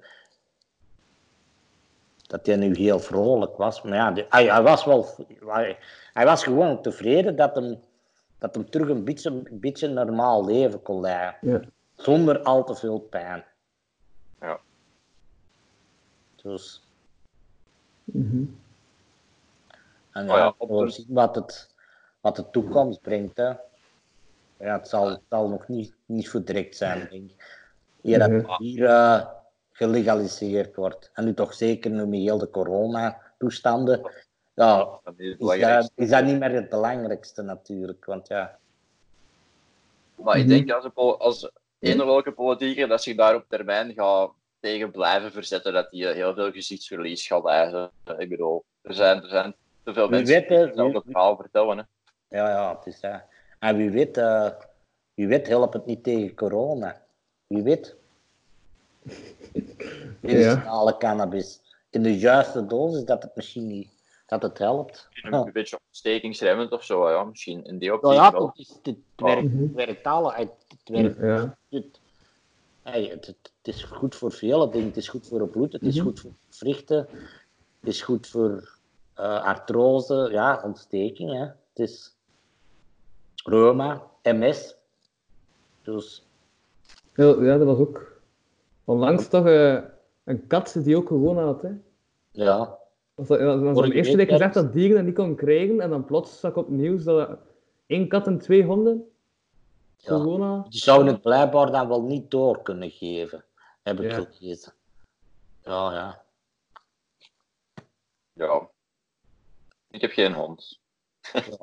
dat 2.30 2.46
hij 2.46 2.56
nu 2.56 2.76
heel 2.76 2.98
vrolijk 3.00 3.56
was, 3.56 3.82
maar 3.82 3.94
ja, 3.94 4.10
die, 4.10 4.26
ey, 4.28 4.46
hij 4.50 4.62
was 4.62 4.84
wel, 4.84 5.06
hij, 5.46 5.78
hij 6.12 6.24
was 6.24 6.42
gewoon 6.42 6.82
tevreden 6.82 7.36
dat 7.36 7.54
hem, 7.54 7.80
dat 8.38 8.54
hem 8.54 8.70
terug 8.70 8.88
een 8.88 9.04
beetje, 9.04 9.30
een 9.30 9.60
beetje 9.60 9.88
normaal 9.88 10.44
leven 10.44 10.82
kon 10.82 11.00
leiden. 11.00 11.36
Ja. 11.40 11.60
Zonder 11.94 12.42
al 12.42 12.64
te 12.64 12.74
veel 12.74 12.98
pijn. 12.98 13.44
Ja. 14.40 14.60
Dus, 16.42 16.82
Mhm. 18.04 18.44
en 20.10 20.30
Oh 20.30 20.36
ja, 20.36 20.54
we 20.58 20.66
zullen 20.66 20.92
zien 20.92 21.06
wat, 21.08 21.34
het, 21.34 21.74
wat 22.20 22.36
de 22.36 22.50
toekomst 22.50 23.00
brengt. 23.00 23.36
Hè. 23.36 23.48
Ja, 24.56 24.78
het 24.78 24.88
zal, 24.88 25.08
het 25.10 25.20
zal 25.28 25.48
nog 25.48 25.68
niet, 25.68 25.94
niet 26.06 26.28
voor 26.28 26.44
direct 26.44 26.76
zijn, 26.76 27.08
denk 27.10 27.30
ik. 27.30 27.60
Eer 28.02 28.18
dat 28.18 28.30
het 28.30 28.56
hier 28.58 28.84
eh, 28.84 29.26
gelegaliseerd 29.80 30.76
wordt. 30.76 31.10
En 31.14 31.24
nu 31.24 31.34
toch 31.34 31.54
zeker 31.54 31.90
nu 31.90 32.06
met 32.06 32.20
heel 32.20 32.38
de 32.38 32.50
corona-toestanden. 32.50 34.10
Ja, 34.54 34.76
Dat 35.04 35.14
is 35.16 35.28
dat, 35.28 35.38
belangrijkste. 35.38 35.92
is 35.94 36.08
dat 36.10 36.24
niet 36.24 36.38
meer 36.38 36.50
het 36.50 36.68
belangrijkste 36.68 37.42
natuurlijk. 37.42 38.04
Want 38.04 38.28
ja, 38.28 38.58
Maar 40.14 40.38
ik 40.38 40.48
denk 40.48 40.70
als, 40.70 40.84
een 40.84 40.92
pol- 40.92 41.18
als 41.20 41.50
een 41.78 42.00
of 42.00 42.06
welke 42.06 42.32
politieker 42.32 42.88
dat 42.88 43.02
zich 43.02 43.16
daar 43.16 43.34
op 43.34 43.44
termijn 43.48 43.92
gaat 43.92 44.30
tegen 44.60 44.90
blijven 44.90 45.32
verzetten, 45.32 45.72
dat 45.72 45.90
die 45.90 46.06
heel 46.06 46.34
veel 46.34 46.52
gezichtsverlies 46.52 47.26
gaat 47.26 47.46
eisen. 47.46 47.90
Ik 48.18 48.28
bedoel, 48.28 48.64
er 48.82 48.94
zijn, 48.94 49.22
er 49.22 49.28
zijn 49.28 49.54
te 49.84 49.92
veel 49.92 50.08
mensen 50.08 50.34
weet, 50.34 50.48
die 50.48 50.56
hetzelfde 50.58 51.02
verhaal 51.04 51.36
vertellen. 51.36 51.78
Hè. 51.78 51.84
ja, 52.38 52.48
ja 52.48 52.76
het 52.76 52.86
is 52.86 53.00
dat. 53.00 53.22
En 53.58 53.76
wie 53.76 53.90
weet, 53.90 54.16
eh, 54.16 54.50
wie 55.14 55.26
weet 55.28 55.48
helpt 55.48 55.74
het 55.74 55.86
niet 55.86 56.04
tegen 56.04 56.34
corona. 56.34 57.02
Wie 57.46 57.62
weet. 57.62 57.96
Medicinale 60.20 60.96
cannabis. 60.96 61.60
In 61.90 62.02
de 62.02 62.18
juiste 62.18 62.66
dosis 62.66 63.04
dat 63.04 63.22
het 63.22 63.36
misschien 63.36 63.66
niet 63.66 63.88
dat 64.26 64.42
het 64.42 64.58
helpt. 64.58 65.08
Een, 65.22 65.32
een 65.32 65.52
beetje 65.52 65.78
ontstekingsremmend 65.86 66.72
of 66.72 66.84
zo, 66.84 67.10
ja. 67.10 67.24
misschien 67.24 67.64
in 67.64 67.78
die 67.78 67.88
Nou 67.88 68.00
optiek 68.02 68.20
ja, 68.20 68.32
wel. 68.32 68.46
het, 68.46 68.58
is, 68.58 68.78
het, 68.82 68.96
werkt, 69.16 69.42
Mhm. 69.52 69.62
het 69.62 69.72
werkt 69.72 70.06
alle. 70.06 70.32
Het, 70.32 70.50
het 70.68 70.88
werkt, 70.88 71.18
Ja. 71.20 71.56
het, 71.70 72.00
hey, 72.82 73.02
het, 73.04 73.26
het, 73.26 73.36
het 73.62 73.74
is 73.74 73.82
goed 73.82 74.14
voor 74.14 74.32
vele 74.32 74.68
dingen. 74.70 74.86
Het 74.86 74.96
is 74.96 75.08
goed 75.08 75.26
voor 75.26 75.40
het 75.40 75.50
bloed, 75.50 75.72
het 75.72 75.82
is 75.82 75.96
Mhm. 75.96 76.04
goed 76.04 76.20
voor 76.20 76.30
wrichten, 76.58 77.08
het 77.80 77.88
is 77.88 78.02
goed 78.02 78.26
voor 78.26 78.78
eh, 79.14 79.42
artrose, 79.44 80.28
ja, 80.32 80.60
ontsteking. 80.64 81.30
Hè. 81.32 81.40
Het 81.40 81.88
is 81.88 82.14
reuma, 83.44 84.02
MS. 84.22 84.74
Dus 85.82 86.24
Ja, 87.14 87.24
ja, 87.42 87.56
dat 87.58 87.66
was 87.66 87.78
ook 87.78 88.09
onlangs 88.90 89.28
toch 89.28 89.46
eh, 89.46 89.78
een 90.24 90.46
kat 90.46 90.76
die 90.84 90.96
ook 90.96 91.06
corona 91.06 91.42
had. 91.44 91.62
Hè. 91.62 91.70
ja, 92.30 92.78
Was 93.14 93.26
dat, 93.28 93.38
dat 93.38 93.60
was 93.60 93.86
de 93.88 93.94
eerste 93.94 94.16
week 94.16 94.28
gezegd 94.30 94.54
dat 94.54 94.72
dieren 94.72 94.96
dat 94.96 95.04
niet 95.04 95.14
kon 95.14 95.36
krijgen 95.36 95.80
en 95.80 95.90
dan 95.90 96.04
plots 96.04 96.40
zag 96.40 96.50
ik 96.50 96.56
op 96.56 96.66
het 96.66 96.76
nieuws 96.76 97.04
dat 97.04 97.38
één 97.86 98.08
kat 98.08 98.26
en 98.26 98.38
twee 98.38 98.64
honden 98.64 99.10
Ja. 99.96 100.14
corona... 100.16 100.66
die 100.68 100.80
zouden 100.80 101.12
het 101.12 101.22
blijkbaar 101.22 101.70
dan 101.70 101.88
wel 101.88 102.02
niet 102.02 102.30
door 102.30 102.62
kunnen 102.62 102.90
geven, 102.90 103.44
heb 103.82 104.00
ik 104.00 104.10
Ja. 104.10 104.26
gelezen. 104.30 104.72
Ja, 105.62 105.92
ja. 105.92 106.22
Ja. 108.32 108.68
Ik 109.90 110.00
heb 110.00 110.10
geen 110.10 110.32
hond. 110.32 110.80
ja. 111.32 111.56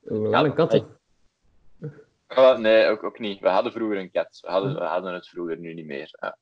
Wel 0.00 0.30
Ja, 0.30 0.44
een 0.44 0.54
kat. 0.54 0.84
Ah, 2.26 2.58
nee, 2.58 2.86
ook, 2.86 3.04
ook 3.04 3.18
niet. 3.18 3.40
We 3.40 3.48
hadden 3.48 3.72
vroeger 3.72 3.98
een 3.98 4.10
kat. 4.10 4.38
We 4.40 4.50
hadden, 4.50 4.74
we 4.74 4.84
hadden 4.84 5.14
het 5.14 5.28
vroeger, 5.28 5.58
nu 5.58 5.74
niet 5.74 5.86
meer. 5.86 6.08
Ja. 6.20 6.38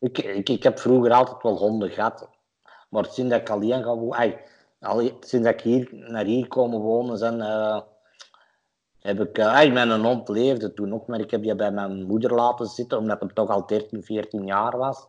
Ik, 0.00 0.18
ik, 0.18 0.48
ik 0.48 0.62
heb 0.62 0.78
vroeger 0.78 1.12
altijd 1.12 1.42
wel 1.42 1.56
honden 1.56 1.90
gehad. 1.90 2.28
Maar 2.88 3.04
sinds 3.04 3.30
dat 3.30 3.40
ik 3.40 3.50
alleen 3.50 3.82
ga 3.82 3.96
wonen, 3.96 4.40
sinds 5.20 5.46
dat 5.46 5.54
ik 5.54 5.60
hier 5.60 5.88
naar 5.90 6.24
hier 6.24 6.48
komen 6.48 6.80
wonen 6.80 7.18
zijn, 7.18 7.40
eh, 7.40 7.80
heb 8.98 9.20
ik, 9.20 9.38
uh, 9.38 9.72
mijn 9.72 10.04
hond 10.04 10.28
leefde 10.28 10.74
toen 10.74 10.94
ook, 10.94 11.06
maar 11.06 11.20
ik 11.20 11.30
heb 11.30 11.42
die 11.42 11.54
bij 11.54 11.72
mijn 11.72 12.02
moeder 12.02 12.34
laten 12.34 12.66
zitten, 12.66 12.98
omdat 12.98 13.20
hij 13.20 13.28
toch 13.28 13.50
al 13.50 13.66
13, 13.66 14.02
14 14.02 14.46
jaar 14.46 14.76
was. 14.76 15.06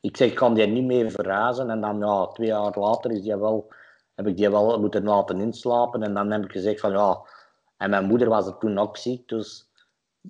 Ik 0.00 0.16
zeg, 0.16 0.28
ik 0.28 0.34
kan 0.34 0.54
die 0.54 0.66
niet 0.66 0.84
meer 0.84 1.10
verhuizen. 1.10 1.70
En 1.70 1.80
dan, 1.80 1.98
ja, 1.98 2.26
twee 2.26 2.46
jaar 2.46 2.78
later 2.78 3.10
is 3.10 3.22
die 3.22 3.36
wel, 3.36 3.72
heb 4.14 4.26
ik 4.26 4.36
die 4.36 4.50
wel 4.50 4.80
moeten 4.80 5.04
laten 5.04 5.40
inslapen. 5.40 6.02
En 6.02 6.14
dan 6.14 6.30
heb 6.30 6.44
ik 6.44 6.52
gezegd 6.52 6.80
van, 6.80 6.92
ja... 6.92 7.20
En 7.82 7.90
mijn 7.90 8.06
moeder 8.06 8.28
was 8.28 8.46
er 8.46 8.58
toen 8.58 8.78
ook 8.78 8.96
ziek, 8.96 9.28
dus... 9.28 9.70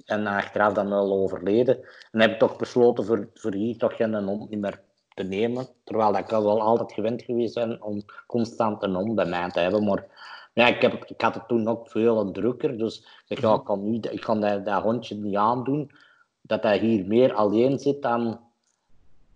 En 0.05 0.27
achteraf 0.27 0.73
dan 0.73 0.89
wel 0.89 1.13
overleden. 1.13 1.79
En 2.11 2.21
heb 2.21 2.31
ik 2.31 2.39
toch 2.39 2.57
besloten 2.57 3.05
voor, 3.05 3.29
voor 3.35 3.53
hier 3.53 3.79
toch 3.79 3.97
geen 3.97 4.15
hond 4.15 4.51
niet 4.51 4.61
meer 4.61 4.81
te 5.15 5.23
nemen. 5.23 5.67
Terwijl 5.85 6.17
ik 6.17 6.27
wel 6.27 6.61
altijd 6.61 6.93
gewend 6.93 7.23
geweest 7.23 7.55
ben 7.55 7.83
om 7.83 8.03
constant 8.27 8.83
een 8.83 8.95
hond 8.95 9.15
bij 9.15 9.27
mij 9.27 9.51
te 9.51 9.61
hebben. 9.61 9.85
Maar 9.85 10.07
ja, 10.53 10.67
ik, 10.67 10.83
heb, 10.83 11.05
ik 11.05 11.21
had 11.21 11.35
het 11.35 11.49
toen 11.49 11.69
ook 11.69 11.89
veel 11.91 12.31
drukker. 12.31 12.79
Dus 12.79 13.07
ik 13.29 13.41
ja, 13.41 13.55
ik 13.55 13.65
kan, 13.65 13.91
nu, 13.91 13.99
ik 14.01 14.21
kan 14.21 14.41
dat, 14.41 14.65
dat 14.65 14.83
hondje 14.83 15.15
niet 15.15 15.37
aandoen. 15.37 15.91
Dat 16.41 16.63
hij 16.63 16.79
hier 16.79 17.07
meer 17.07 17.35
alleen 17.35 17.79
zit 17.79 18.03
dan... 18.03 18.41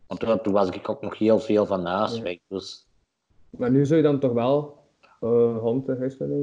Want 0.06 0.20
toen, 0.20 0.40
toen 0.42 0.52
was 0.52 0.68
ik 0.68 0.88
ook 0.88 1.02
nog 1.02 1.18
heel 1.18 1.38
veel 1.38 1.66
van 1.66 1.86
huis 1.86 2.20
weg. 2.20 2.38
Dus... 2.48 2.86
Maar 3.50 3.70
nu 3.70 3.86
zou 3.86 3.96
je 3.96 4.06
dan 4.06 4.20
toch 4.20 4.32
wel 4.32 4.75
uh, 5.20 5.58
hond? 5.58 5.88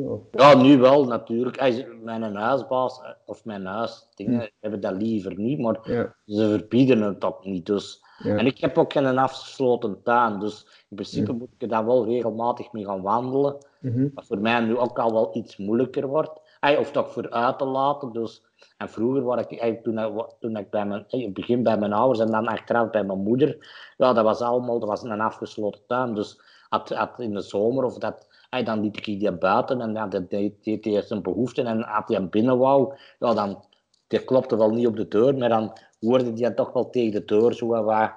Of? 0.07 0.21
Ja, 0.31 0.55
nu 0.61 0.77
wel 0.77 1.05
natuurlijk. 1.05 1.59
Mijn 2.03 2.35
huisbaas 2.35 3.01
of 3.25 3.45
mijn 3.45 3.65
huisdingen 3.65 4.51
hebben 4.59 4.79
dat 4.79 4.95
liever 4.95 5.39
niet, 5.39 5.59
maar 5.59 5.79
ja. 5.83 6.15
ze 6.25 6.49
verbieden 6.49 7.01
het 7.01 7.23
ook 7.23 7.45
niet. 7.45 7.65
Dus. 7.65 8.01
Ja. 8.17 8.37
En 8.37 8.45
ik 8.45 8.57
heb 8.57 8.77
ook 8.77 8.93
geen 8.93 9.17
afgesloten 9.17 10.01
tuin, 10.03 10.39
dus 10.39 10.85
in 10.89 10.95
principe 10.95 11.31
moet 11.31 11.49
ik 11.57 11.69
daar 11.69 11.85
wel 11.85 12.05
regelmatig 12.05 12.71
mee 12.71 12.85
gaan 12.85 13.01
wandelen. 13.01 13.57
Mhm. 13.79 14.07
Wat 14.13 14.25
voor 14.25 14.39
mij 14.39 14.59
nu 14.59 14.77
ook 14.77 14.99
al 14.99 15.11
wel 15.11 15.29
iets 15.33 15.57
moeilijker 15.57 16.07
wordt. 16.07 16.41
Ay, 16.59 16.75
Of 16.75 16.91
toch 16.91 17.11
voor 17.11 17.29
uit 17.29 17.57
te 17.57 17.65
laten. 17.65 18.11
Dus. 18.11 18.43
En 18.77 18.89
vroeger, 18.89 19.23
waar 19.23 19.39
ik, 19.39 19.61
ay, 19.61 19.79
toen, 19.83 19.99
ik, 19.99 20.25
toen 20.39 20.57
ik 20.57 20.69
bij 20.69 20.85
mijn, 20.85 21.05
ay, 21.09 21.19
in 21.19 21.25
het 21.25 21.33
begin 21.33 21.63
bij 21.63 21.77
mijn 21.77 21.93
ouders 21.93 22.19
en 22.19 22.31
dan 22.31 22.47
achteraf 22.47 22.89
bij 22.89 23.03
mijn 23.03 23.19
moeder, 23.19 23.57
ja, 23.97 24.13
dat 24.13 24.23
was 24.23 24.41
allemaal 24.41 24.79
dat 24.79 24.89
was 24.89 25.03
een 25.03 25.21
afgesloten 25.21 25.81
tuin. 25.87 26.13
Dus 26.13 26.41
had, 26.69 26.89
had 26.89 27.19
in 27.19 27.33
de 27.33 27.41
zomer 27.41 27.83
of 27.83 27.97
dat, 27.97 28.27
ay, 28.53 28.63
dan 28.63 28.81
liet 28.81 28.97
ik 28.97 29.05
die 29.05 29.31
buiten 29.31 29.81
en 29.81 29.93
ja, 29.93 30.07
dat 30.07 30.29
deed, 30.29 30.85
hij 30.85 31.01
zijn 31.01 31.21
behoeften 31.21 31.65
en 31.65 31.81
had 31.81 32.07
hij 32.07 32.29
binnen 32.29 32.57
wou, 32.57 32.93
ja, 33.19 33.33
dan 33.33 33.63
die 34.07 34.23
klopte 34.23 34.57
wel 34.57 34.69
niet 34.69 34.87
op 34.87 34.95
de 34.95 35.07
deur, 35.07 35.37
maar 35.37 35.49
dan 35.49 35.73
hoorde 35.99 36.31
hij 36.35 36.51
toch 36.51 36.73
wel 36.73 36.89
tegen 36.89 37.11
de 37.11 37.25
deur 37.25 37.53
zo 37.53 37.67
wat, 37.67 38.11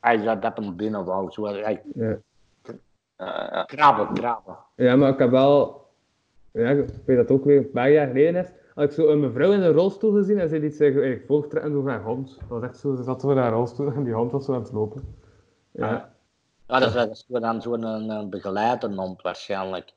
ay, 0.00 0.24
dat, 0.24 0.42
dat 0.42 0.56
hem 0.56 0.76
binnen 0.76 1.04
wou. 1.04 1.30
Zo, 1.30 1.46
ay, 1.46 1.82
Ja. 1.94 2.18
Ja, 3.16 3.48
ja. 3.52 3.64
krabben, 3.64 4.12
krabben. 4.12 4.56
ja, 4.74 4.96
maar 4.96 5.08
ik 5.12 5.18
heb 5.18 5.30
wel... 5.30 5.86
Ja, 6.52 6.70
ik 6.70 6.88
weet 7.04 7.16
dat 7.16 7.30
ook 7.30 7.44
weer 7.44 7.58
een 7.58 7.70
paar 7.70 7.90
jaar 7.90 8.06
geleden 8.06 8.44
is. 8.44 8.52
Had 8.74 8.84
ik 8.84 8.90
zo 8.92 9.08
een 9.08 9.20
mevrouw 9.20 9.52
in 9.52 9.62
een 9.62 9.72
rolstoel 9.72 10.12
gezien 10.12 10.38
en 10.38 10.48
ze 10.48 10.58
liet 10.58 10.74
zich 10.74 10.94
eigenlijk 10.94 11.26
voortrekken 11.26 11.72
door 11.72 11.88
haar 11.88 12.02
hond. 12.02 12.36
Dat 12.38 12.48
was 12.48 12.62
echt 12.62 12.76
zo, 12.76 12.94
ze 12.94 13.02
zat 13.02 13.20
voor 13.20 13.36
haar 13.36 13.52
rolstoel 13.52 13.92
en 13.92 14.04
die 14.04 14.12
hond 14.14 14.32
was 14.32 14.44
zo 14.44 14.54
aan 14.54 14.62
het 14.62 14.72
lopen. 14.72 15.02
Ja. 15.70 16.12
Ja, 16.68 16.78
dat 16.78 17.10
is, 17.10 17.24
dat 17.28 17.42
dan 17.42 17.62
zo'n 17.62 17.82
een, 17.82 18.08
een 18.10 18.30
begeleide 18.30 18.94
hond 18.94 19.22
waarschijnlijk. 19.22 19.92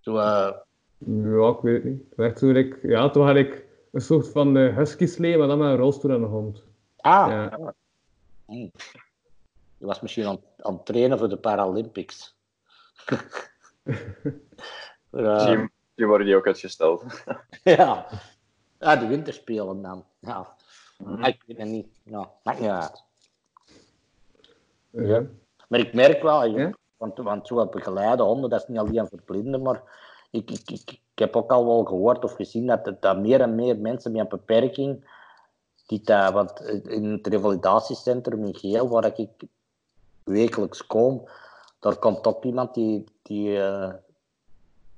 Zo, 0.00 0.16
eh, 0.16 0.52
Ja, 0.98 1.48
ik 1.48 1.58
weet 1.62 1.74
het 1.74 1.84
niet. 1.84 2.02
Het 2.08 2.16
werd 2.16 2.36
toen 2.36 2.56
ik, 2.56 2.78
ja, 2.82 3.10
toen 3.10 3.26
had 3.26 3.36
ik 3.36 3.64
een 3.92 4.00
soort 4.00 4.28
van 4.28 4.56
uh, 4.56 4.76
husky 4.76 5.06
slee, 5.06 5.38
maar 5.38 5.48
dan 5.48 5.58
met 5.58 5.68
een 5.68 5.76
rolstoel 5.76 6.10
en 6.10 6.22
een 6.22 6.28
hond. 6.28 6.62
ah, 6.96 7.26
Ja. 7.30 7.74
Hm. 8.46 8.68
Je 9.78 9.86
was 9.86 10.00
misschien 10.00 10.26
aan, 10.26 10.38
aan 10.58 10.74
het 10.74 10.86
trainen 10.86 11.18
voor 11.18 11.28
de 11.28 11.36
Paralympics. 11.36 12.34
Eh, 15.10 15.32
Misschien, 15.34 15.58
misschien 15.60 16.06
worden 16.06 16.26
die 16.26 16.36
ook 16.36 16.46
uitgesteld. 16.46 17.04
ja. 17.64 18.06
ja, 18.78 18.96
de 18.96 19.06
winterspelen 19.06 19.82
dan. 19.82 20.04
Ja. 20.18 20.54
Mhm. 20.98 21.22
Ah, 21.22 21.28
Ik 21.28 21.42
weet 21.46 21.58
het 21.58 21.68
niet. 21.68 21.86
Ja, 22.02 22.30
maakt 22.42 22.60
niet 22.60 22.68
uit. 22.70 23.02
Ja. 24.90 25.22
Maar 25.68 25.80
ik 25.80 25.94
merk 25.94 26.22
wel, 26.22 26.44
Ja? 26.44 26.72
want, 26.96 27.18
want 27.18 27.46
zo 27.46 27.66
begeleide 27.66 28.22
honden, 28.22 28.50
dat 28.50 28.60
is 28.60 28.68
niet 28.68 28.78
alleen 28.78 29.08
voor 29.08 29.22
blinden, 29.24 29.62
maar 29.62 29.82
ik, 30.30 30.50
ik, 30.50 30.70
ik, 30.70 30.90
ik 30.90 31.18
heb 31.18 31.36
ook 31.36 31.52
al 31.52 31.66
wel 31.66 31.84
gehoord 31.84 32.24
of 32.24 32.34
gezien 32.34 32.66
dat, 32.66 32.92
dat 33.00 33.18
meer 33.18 33.40
en 33.40 33.54
meer 33.54 33.78
mensen 33.78 34.12
met 34.12 34.20
een 34.20 34.28
beperking, 34.28 35.04
die 35.86 36.00
dat, 36.00 36.32
want 36.32 36.60
in 36.86 37.12
het 37.12 37.26
revalidatiecentrum 37.26 38.44
in 38.44 38.54
Geel, 38.54 38.88
waar 38.88 39.18
ik 39.18 39.28
wekelijks 40.24 40.86
kom, 40.86 41.28
daar 41.78 41.96
komt 41.96 42.26
ook 42.26 42.44
iemand 42.44 42.74
die, 42.74 43.04
die, 43.22 43.62
eh, 43.62 43.92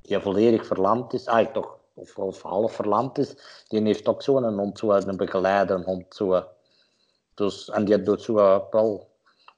die 0.03 0.21
volledig 0.21 0.67
verlamd 0.67 1.13
is, 1.13 1.27
ah, 1.27 1.53
toch, 1.53 1.79
of, 1.95 2.19
of 2.19 2.43
half 2.43 2.73
verlamd 2.73 3.19
is, 3.19 3.35
die 3.69 3.83
heeft 3.83 4.09
ook 4.09 4.23
zo'n 4.23 4.59
hond, 4.59 4.79
zo 4.79 4.91
een 4.91 5.17
begeleider 5.17 5.85
hond. 5.85 6.15
Zo. 6.15 6.45
Dus, 7.35 7.71
en 7.71 7.85
die 7.85 8.03
doet 8.03 8.23
zo 8.23 8.35
wel 8.71 9.09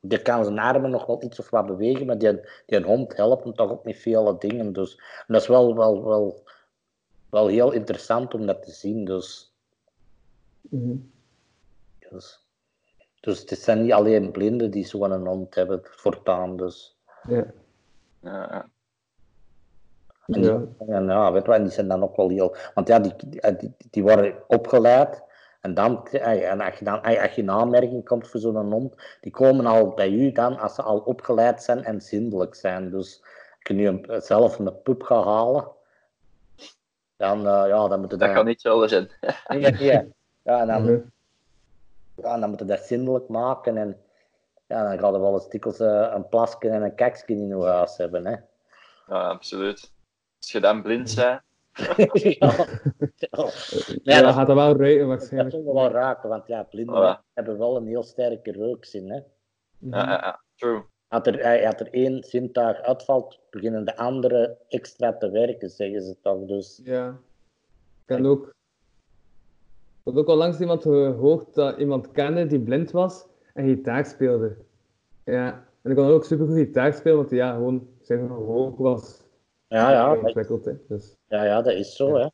die 0.00 0.22
kan 0.22 0.44
zijn 0.44 0.58
armen 0.58 0.90
nog 0.90 1.06
wel 1.06 1.22
iets 1.22 1.38
of 1.38 1.50
wat 1.50 1.66
bewegen, 1.66 2.06
maar 2.06 2.18
die, 2.18 2.40
die 2.66 2.82
hond 2.82 3.16
helpt 3.16 3.44
hem 3.44 3.54
toch 3.54 3.70
ook 3.70 3.84
met 3.84 3.96
vele 3.96 4.38
dingen. 4.38 4.72
Dus 4.72 4.94
en 4.96 5.32
dat 5.34 5.42
is 5.42 5.48
wel, 5.48 5.76
wel, 5.76 6.04
wel, 6.04 6.42
wel 7.30 7.46
heel 7.46 7.72
interessant 7.72 8.34
om 8.34 8.46
dat 8.46 8.62
te 8.62 8.70
zien. 8.70 9.04
Dus, 9.04 9.52
Mhm. 10.60 10.96
dus, 12.10 12.46
dus 13.20 13.40
het 13.40 13.58
zijn 13.58 13.82
niet 13.82 13.92
alleen 13.92 14.30
blinden 14.30 14.70
die 14.70 14.86
zo'n 14.86 15.26
hond 15.26 15.54
hebben 15.54 15.80
voortaan. 15.82 16.56
Dus. 16.56 16.96
Ja. 17.28 17.46
Ja, 18.20 18.32
ja. 18.50 18.68
En, 20.26 20.40
die, 20.40 20.50
Ja. 20.50 20.66
en 20.78 21.04
ja, 21.06 21.32
weet 21.32 21.46
je, 21.46 21.52
en 21.52 21.62
die 21.62 21.72
zijn 21.72 21.88
dan 21.88 22.02
ook 22.02 22.16
wel 22.16 22.28
heel... 22.28 22.56
Want 22.74 22.88
ja, 22.88 22.98
die, 22.98 23.12
die, 23.26 23.56
die, 23.56 23.74
die 23.90 24.02
worden 24.02 24.34
opgeleid. 24.46 25.22
En, 25.60 25.74
dan, 25.74 26.06
en 26.08 26.60
als 26.60 26.78
je 26.78 26.84
dan 26.84 27.02
als 27.02 27.34
je 27.34 27.42
in 27.42 27.50
aanmerking 27.50 28.04
komt 28.04 28.28
voor 28.28 28.40
zo'n 28.40 28.72
hond, 28.72 28.94
die 29.20 29.32
komen 29.32 29.66
al 29.66 29.94
bij 29.94 30.10
u 30.10 30.32
dan 30.32 30.58
als 30.58 30.74
ze 30.74 30.82
al 30.82 30.98
opgeleid 30.98 31.62
zijn 31.62 31.84
en 31.84 32.00
zindelijk 32.00 32.54
zijn. 32.54 32.90
Dus 32.90 33.20
als 33.22 33.58
je 33.62 33.74
nu 33.74 33.86
een, 33.86 34.22
zelf 34.22 34.58
een 34.58 34.82
pup 34.82 35.02
gaat 35.02 35.24
halen, 35.24 35.68
dan, 37.16 37.38
uh, 37.38 37.64
ja, 37.68 37.88
dan 37.88 38.00
moet 38.00 38.10
je 38.10 38.16
Dat 38.16 38.32
kan 38.32 38.44
niet 38.44 38.52
hetzelfde 38.62 38.88
zijn. 38.88 39.10
Ja, 39.62 39.68
ja. 39.78 40.04
ja, 40.42 40.60
en 40.60 40.66
dan, 40.66 40.82
Mhm. 40.82 41.00
ja, 42.14 42.38
dan 42.38 42.50
moet 42.50 42.58
je 42.58 42.64
dat 42.64 42.80
zindelijk 42.80 43.28
maken. 43.28 43.76
En 43.76 44.00
ja, 44.66 44.88
dan 44.88 44.98
gaat 44.98 45.14
er 45.14 45.20
wel 45.20 45.32
eens 45.34 45.48
dikwijls 45.48 45.80
uh, 45.80 46.12
een 46.14 46.28
plasje 46.28 46.68
en 46.70 46.82
een 46.82 46.94
kaksje 46.94 47.26
in 47.26 47.46
je 47.48 47.64
huis 47.64 47.96
hebben. 47.96 48.26
Hè. 48.26 48.36
Ja, 49.06 49.28
absoluut. 49.28 49.92
Als 50.40 50.52
je 50.52 50.60
dan 50.60 50.82
blind 50.82 51.14
bent, 51.14 51.40
ja. 52.38 52.46
dat- 53.30 54.22
dat 54.22 54.34
gaat 54.34 54.46
dat 54.46 54.56
wel 54.56 54.76
ruiken 54.76 54.98
Dat 54.98 55.08
waarschijnlijk. 55.08 55.50
zullen 55.54 55.66
we 55.66 55.72
wel 55.80 55.90
raken, 55.90 56.28
want 56.28 56.46
ja, 56.46 56.62
blinden 56.62 57.20
hebben 57.34 57.58
wel 57.58 57.76
een 57.76 57.86
heel 57.86 58.02
sterke 58.02 58.52
reukzin. 58.52 59.10
Hè. 59.10 59.16
ja, 59.78 60.04
ja, 60.04 60.10
ja, 60.10 60.40
true. 60.54 60.82
Als 61.08 61.26
er, 61.26 61.66
als 61.66 61.74
er 61.80 61.88
één 61.92 62.24
zintuig 62.24 62.80
uitvalt, 62.80 63.40
beginnen 63.50 63.84
de 63.84 63.96
andere 63.96 64.56
extra 64.68 65.16
te 65.16 65.30
werken, 65.30 65.70
zeggen 65.70 66.02
ze 66.02 66.16
toch. 66.22 66.44
Dus 66.46 66.80
Ja. 66.84 67.08
Ik 68.06 68.16
heb 68.16 68.24
ook... 68.24 68.46
Ik 70.04 70.14
had 70.14 70.16
ook 70.16 70.28
al 70.28 70.36
langs 70.36 70.60
iemand 70.60 70.82
gehoord 70.82 71.54
dat 71.54 71.78
iemand 71.78 72.10
kende 72.10 72.46
die 72.46 72.60
blind 72.60 72.90
was 72.90 73.26
en 73.54 73.66
gitaar 73.68 74.04
speelde. 74.06 74.56
Ja. 75.24 75.66
En 75.82 75.90
ik 75.90 75.96
kon 75.96 76.06
ook 76.06 76.24
supergoed 76.24 76.56
gitaar 76.56 76.92
spelen, 76.92 77.16
want 77.16 77.30
ja, 77.30 77.52
gewoon 77.54 77.88
zijn 78.00 78.26
gehoor 78.26 78.74
was 78.76 79.22
ja, 79.68 79.90
ja, 79.90 80.14
dat, 80.14 80.22
ontwikkeld. 80.24 80.64
Hè. 80.64 80.72
Dus. 80.88 81.16
Ja, 81.28 81.44
ja, 81.44 81.62
dat 81.62 81.72
is 81.74 81.96
zo. 81.96 82.14
Hè. 82.14 82.26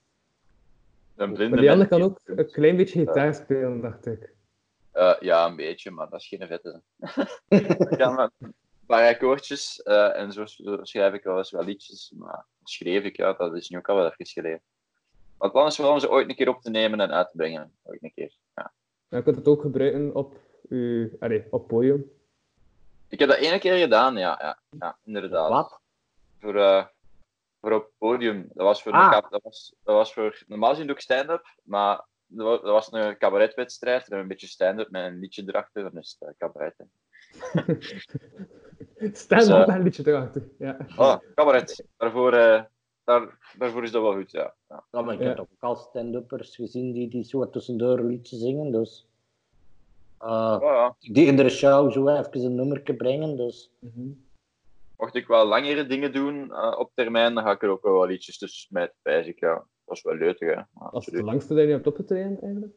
Een 1.16 1.32
blinde 1.32 1.48
Maar 1.48 1.60
die 1.60 1.70
ander 1.70 1.88
mens- 1.88 2.02
kan 2.02 2.02
ook 2.02 2.38
een 2.38 2.50
klein 2.50 2.76
beetje 2.76 2.98
gitaar 2.98 3.34
spelen, 3.34 3.80
dacht 3.80 4.06
ik. 4.06 4.32
Eh, 4.92 5.14
ja, 5.20 5.46
een 5.46 5.56
beetje, 5.56 5.90
maar 5.90 6.08
dat 6.08 6.20
is 6.20 6.28
geen 6.28 6.46
vette. 6.46 6.82
ik 7.90 7.98
kan 7.98 8.14
maar 8.14 8.30
een 8.38 8.54
paar 8.86 9.08
akkoordjes 9.14 9.82
eh, 9.82 10.16
en 10.16 10.32
zo, 10.32 10.46
zo 10.46 10.78
schrijf 10.82 11.14
ik 11.14 11.22
wel 11.24 11.38
eens 11.38 11.50
wel 11.50 11.64
liedjes, 11.64 12.12
maar 12.16 12.46
schreef 12.64 13.04
ik, 13.04 13.16
ja, 13.16 13.32
dat 13.32 13.54
is 13.54 13.68
nu 13.68 13.78
ook 13.78 13.88
al 13.88 13.96
wel 13.96 14.06
even 14.06 14.26
geleden. 14.26 14.60
Maar 15.38 15.48
het 15.48 15.52
plan 15.52 15.66
is 15.66 15.78
wel 15.78 15.90
om 15.92 15.98
ze 15.98 16.10
ooit 16.10 16.28
een 16.28 16.34
keer 16.34 16.48
op 16.48 16.60
te 16.62 16.70
nemen 16.70 17.00
en 17.00 17.10
uit 17.12 17.30
te 17.30 17.36
brengen. 17.36 17.72
Ooit 17.82 18.02
een 18.02 18.12
keer. 18.14 18.36
Ja. 18.54 18.72
Je 19.08 19.22
kunt 19.22 19.36
het 19.36 19.48
ook 19.48 19.60
gebruiken 19.60 20.14
op, 20.14 20.36
uw, 20.68 21.08
allee, 21.20 21.46
op 21.50 21.68
podium. 21.68 22.10
Ik 23.08 23.18
heb 23.18 23.28
dat 23.28 23.38
ene 23.38 23.58
keer 23.58 23.76
gedaan, 23.78 24.16
ja, 24.16 24.38
ja, 24.40 24.58
ja 24.78 24.96
inderdaad. 25.04 25.48
Wat? 25.50 25.80
Voor, 26.40 26.56
eh, 26.56 26.84
voor 27.64 27.72
op 27.72 27.82
het 27.82 27.98
podium. 27.98 28.46
Dat 28.54 28.66
was 28.66 28.82
voor, 28.82 28.92
Ah. 28.92 29.04
een 29.04 29.10
kap- 29.10 29.30
dat 29.30 29.42
was, 29.42 29.74
dat 29.84 29.94
was 29.94 30.12
voor 30.12 30.42
normaal 30.46 30.70
gezien 30.70 30.86
doe 30.86 30.94
ik 30.96 31.00
stand-up, 31.02 31.46
maar 31.62 32.04
dat 32.26 32.46
wa- 32.46 32.52
dat 32.62 32.72
was 32.72 32.92
een 32.92 33.18
cabaretwedstrijd. 33.18 34.08
En 34.08 34.18
een 34.18 34.28
beetje 34.28 34.46
stand-up 34.46 34.90
met 34.90 35.04
een 35.04 35.18
liedje 35.18 35.42
erachter, 35.46 35.82
dan 35.82 35.98
is 36.00 36.16
het 36.18 36.28
eh, 36.28 36.34
cabaret. 36.38 36.74
hè. 36.76 36.84
Staan 39.12 39.38
Dus, 39.38 39.48
eh, 39.48 39.58
met 39.66 39.68
een 39.76 39.82
liedje 39.82 40.02
erachter. 40.06 40.48
Ja. 40.58 40.76
Oh, 40.96 41.16
cabaret. 41.34 41.84
Daarvoor, 41.96 42.32
eh, 42.32 42.62
daar, 43.04 43.38
daarvoor 43.58 43.82
is 43.82 43.90
dat 43.90 44.02
wel 44.02 44.12
goed, 44.14 44.30
ja. 44.30 44.54
ja. 44.68 44.84
Ja, 44.90 45.02
maar 45.02 45.14
ik 45.14 45.20
Ja. 45.20 45.26
heb 45.28 45.38
ook 45.40 45.48
al 45.58 45.76
stand-uppers 45.76 46.56
gezien 46.56 46.92
die, 46.92 47.08
die 47.08 47.24
zo 47.24 47.50
tussendoor 47.50 48.00
liedjes 48.00 48.38
zingen. 48.40 48.72
Dus. 48.72 49.06
eh, 50.18 50.56
ja. 50.60 50.94
die 51.00 51.26
in 51.26 51.36
de 51.36 51.48
show 51.48 51.92
zo 51.92 52.08
even 52.08 52.40
een 52.44 52.54
nummerke 52.54 52.94
brengen. 52.94 53.36
Dus 53.36 53.70
Mhm. 53.78 54.08
Mocht 55.04 55.16
ik 55.16 55.26
wel 55.26 55.46
langere 55.46 55.86
dingen 55.86 56.12
doen 56.12 56.52
eh, 56.52 56.74
op 56.78 56.90
termijn, 56.94 57.34
dan 57.34 57.44
ga 57.44 57.50
ik 57.50 57.62
er 57.62 57.68
ook 57.68 57.82
wel 57.82 58.06
liedjes 58.06 58.38
tussen 58.38 58.60
smijten, 58.60 58.94
wijs 59.02 59.26
ik. 59.26 59.40
Ja. 59.40 59.64
Dat 59.84 59.96
is 59.96 60.02
wel 60.02 60.14
leuk, 60.14 60.40
hè. 60.40 60.46
Ja, 60.50 60.68
Wat 60.72 61.06
is 61.06 61.12
de 61.12 61.22
langste 61.22 61.54
dat 61.54 61.64
je 61.64 61.70
hebt 61.70 61.86
opgetreden 61.86 62.40
eigenlijk? 62.42 62.72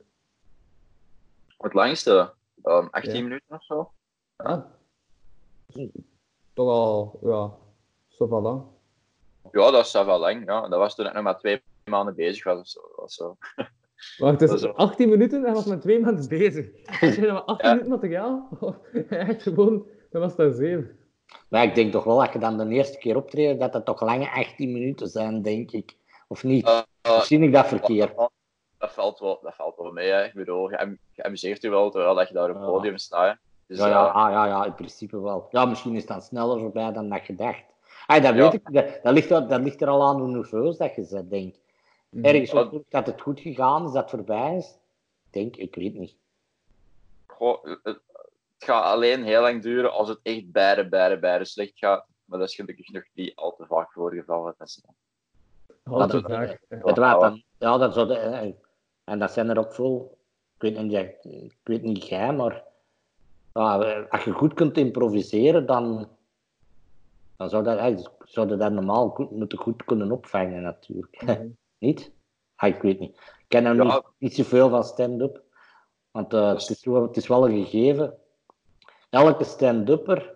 Het 1.58 1.74
langste, 1.74 2.34
ehm 2.64 2.88
18 2.92 3.16
Ja. 3.16 3.22
minuten 3.24 3.56
of 3.56 3.64
zo. 3.64 3.92
Ah. 4.36 4.64
Toch 6.54 6.70
al, 6.70 7.20
ja, 7.24 7.52
zo 8.08 8.28
van 8.28 8.42
lang. 8.42 8.64
Ja, 9.52 9.72
dat 9.72 9.86
is 9.86 9.92
wel 9.92 10.20
lang. 10.20 10.46
Ja. 10.46 10.68
Dat 10.68 10.80
was 10.80 10.96
toen 10.96 11.06
ik 11.06 11.14
nog 11.14 11.24
maar 11.24 11.38
twee 11.40 11.62
maanden 11.86 12.16
bezig 12.16 12.44
was. 12.44 12.58
of 12.60 12.68
zo. 12.68 12.82
Was 12.96 13.14
zo. 13.16 13.38
Wacht, 14.18 14.40
het 14.40 14.62
wel- 14.62 14.76
18 14.76 15.10
minuten 15.10 15.46
en 15.46 15.54
was 15.54 15.66
met 15.66 15.82
twee 15.82 16.00
maanden 16.00 16.28
bezig. 16.28 16.70
Als 17.02 17.16
je 17.16 17.22
maar 17.22 17.42
18 17.42 17.68
Ja. 17.68 17.74
minuten 17.74 17.92
materiaal, 17.94 18.48
echt 19.10 19.42
gewoon, 19.42 19.88
dan 20.10 20.22
was 20.22 20.36
dat 20.36 20.56
7. 20.56 21.00
Maar 21.48 21.64
ik 21.64 21.76
denk 21.76 21.92
toch 21.92 22.04
wel 22.04 22.18
dat 22.18 22.34
je 22.34 22.40
dan 22.40 22.58
de 22.58 22.68
eerste 22.68 22.98
keer 22.98 23.16
optreedt, 23.16 23.60
dat 23.60 23.74
het 23.74 23.86
toch 23.86 24.02
lange 24.02 24.32
18 24.32 24.72
minuten 24.72 25.08
zijn, 25.08 25.42
denk 25.42 25.72
ik. 25.72 25.96
Of 26.28 26.44
niet? 26.44 26.66
Eh, 26.68 26.80
eh, 27.02 27.22
zie 27.22 27.40
ik 27.40 27.54
dat 27.54 27.68
verkeerd? 27.68 28.16
dat, 28.78 28.94
valt 28.94 29.20
wel, 29.20 29.40
dat 29.42 29.56
valt 29.56 29.76
wel 29.78 29.92
mee. 29.92 30.10
Hè. 30.10 30.24
Ik 30.26 30.34
bedoel, 30.34 30.70
je, 30.70 30.80
am- 30.80 30.98
je 31.12 31.24
amuseert 31.24 31.62
je 31.62 31.70
wel 31.70 31.90
terwijl 31.92 32.16
dat 32.16 32.28
je 32.28 32.34
daar 32.34 32.50
op 32.50 32.56
het 32.56 32.64
Ja. 32.66 32.70
podium 32.72 32.98
staat. 32.98 33.38
Dus, 33.68 33.78
Ja, 33.78 33.88
ja, 33.88 34.08
eh, 34.08 34.16
ah, 34.16 34.32
ja, 34.32 34.46
ja, 34.46 34.66
in 34.66 34.74
principe 34.74 35.20
wel. 35.22 35.48
Ja, 35.52 35.66
misschien 35.66 35.94
is 35.96 36.00
het 36.02 36.10
dan 36.10 36.22
sneller 36.22 36.60
voorbij 36.60 36.92
dan 36.92 37.10
dat 37.10 37.26
je 37.26 37.36
dacht. 37.36 37.64
Ah, 38.06 38.24
dat 38.24 38.36
Ja. 38.36 38.42
weet 38.42 38.54
ik. 38.54 38.74
Dat, 38.74 39.00
dat, 39.04 39.14
ligt, 39.14 39.32
er- 39.32 39.48
dat 39.48 39.62
ligt 39.62 39.82
er 39.82 39.88
al 39.88 40.04
aan 40.04 40.20
hoe 40.20 40.28
nerveus 40.28 40.78
dat 40.78 40.96
je 40.96 41.08
bent, 41.10 41.30
denk 41.30 41.54
ik. 41.54 41.60
Ergens 42.22 42.52
dat 42.90 43.06
het 43.06 43.22
goed 43.22 43.40
gegaan 43.40 43.86
is, 43.86 43.92
dat 43.92 44.02
het 44.02 44.10
voorbij 44.10 44.56
is. 44.56 44.68
Ik 44.68 45.34
Denk, 45.34 45.56
ik 45.56 45.76
weet 45.76 45.94
niet. 45.94 46.16
goh, 47.28 47.64
het, 47.84 48.00
het 48.58 48.64
gaat 48.70 48.84
alleen 48.84 49.24
heel 49.24 49.42
lang 49.42 49.62
duren 49.62 49.92
als 49.92 50.10
het 50.10 50.20
echt 50.24 50.52
beide, 50.52 50.88
beide, 50.90 51.20
beide 51.20 51.46
slecht 51.46 51.72
gaat. 51.78 52.06
Maar 52.26 52.40
dat 52.40 52.48
is 52.48 52.56
gelukkig 52.56 52.92
nog 52.92 53.04
niet 53.14 53.36
al 53.36 53.56
te 53.56 53.66
vaak 53.66 53.92
voorgevallen. 53.92 54.56
Dat 54.58 54.68
is- 54.68 54.82
vaak. 55.84 56.22
Ja. 56.30 56.38
Weet 56.38 56.58
je 56.70 56.80
wat, 56.82 56.96
dan, 56.96 57.44
ja, 57.58 57.78
dat 57.78 57.94
zou 57.94 58.08
de, 58.08 58.16
eh, 58.18 58.52
en 59.04 59.20
dat 59.20 59.32
zijn 59.32 59.50
er 59.50 59.58
ook 59.60 59.74
veel. 59.74 60.18
Ik 60.56 60.62
weet 60.62 60.82
niet, 60.82 60.92
ja, 60.92 61.00
ik 61.22 61.56
weet 61.64 61.82
niet 61.82 62.08
jij, 62.08 62.34
maar 62.34 62.64
ja, 63.54 63.80
eh, 63.82 64.10
als 64.12 64.24
je 64.24 64.32
goed 64.32 64.54
kunt 64.54 64.78
improviseren, 64.78 65.66
dan, 65.66 66.10
dan 67.36 67.50
zou, 67.50 67.64
dat, 67.64 67.78
eh, 67.78 67.98
zou 68.24 68.50
je 68.50 68.58
dat 68.58 68.72
normaal 68.72 69.10
goed, 69.10 69.32
moeten 69.32 69.58
goed 69.58 69.86
kunnen 69.86 70.12
opvangen, 70.12 70.62
natuurlijk. 70.62 71.22
Niet? 71.78 72.12
Ah, 72.56 72.70
ik 72.70 72.82
weet 72.82 73.00
niet. 73.00 73.16
Ik 73.18 73.46
ken 73.48 73.66
er 73.66 73.76
Ja. 73.76 73.84
niet, 73.84 74.02
niet 74.18 74.36
zoveel 74.36 74.70
van 74.70 74.84
stand-up. 74.84 75.42
Want 76.12 76.34
eh, 76.34 76.48
het, 76.50 76.70
is, 76.70 76.86
wel- 76.86 77.02
het 77.02 77.18
is 77.18 77.28
wel 77.28 77.50
een 77.50 77.66
gegeven. 77.66 78.18
Elke 79.10 79.44
stand-upper 79.44 80.36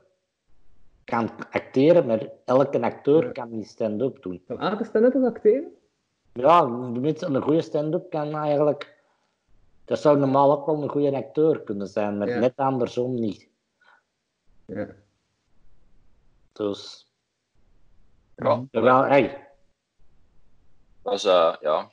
kan 1.04 1.30
acteren, 1.52 2.06
maar 2.06 2.28
elke 2.46 2.82
acteur 2.82 3.32
kan 3.32 3.50
niet 3.50 3.68
stand-up 3.68 4.24
doen. 4.24 4.44
Kan 4.48 4.60
elke 4.60 4.84
stand-up 4.84 5.24
acteren? 5.24 5.72
Ja, 6.34 6.60
tenminste, 6.62 7.26
een 7.26 7.42
goede 7.42 7.62
stand-up 7.62 8.10
kan 8.10 8.36
eigenlijk. 8.36 9.00
Dat 9.86 10.00
zou 10.00 10.18
normaal 10.18 10.52
ook 10.52 10.66
wel 10.66 10.84
een 10.84 10.90
goede 10.90 11.16
acteur 11.16 11.62
kunnen 11.62 11.88
zijn, 11.88 12.18
maar 12.18 12.28
Ja. 12.30 12.40
net 12.40 12.56
andersom 12.56 13.14
niet. 13.14 13.50
Ja. 14.66 14.88
Dus, 16.54 17.10
Ja, 18.36 18.66
ja, 18.72 19.08
hey, 19.08 19.48
is, 21.04 21.24
eh, 21.24 21.56
ja. 21.62 21.92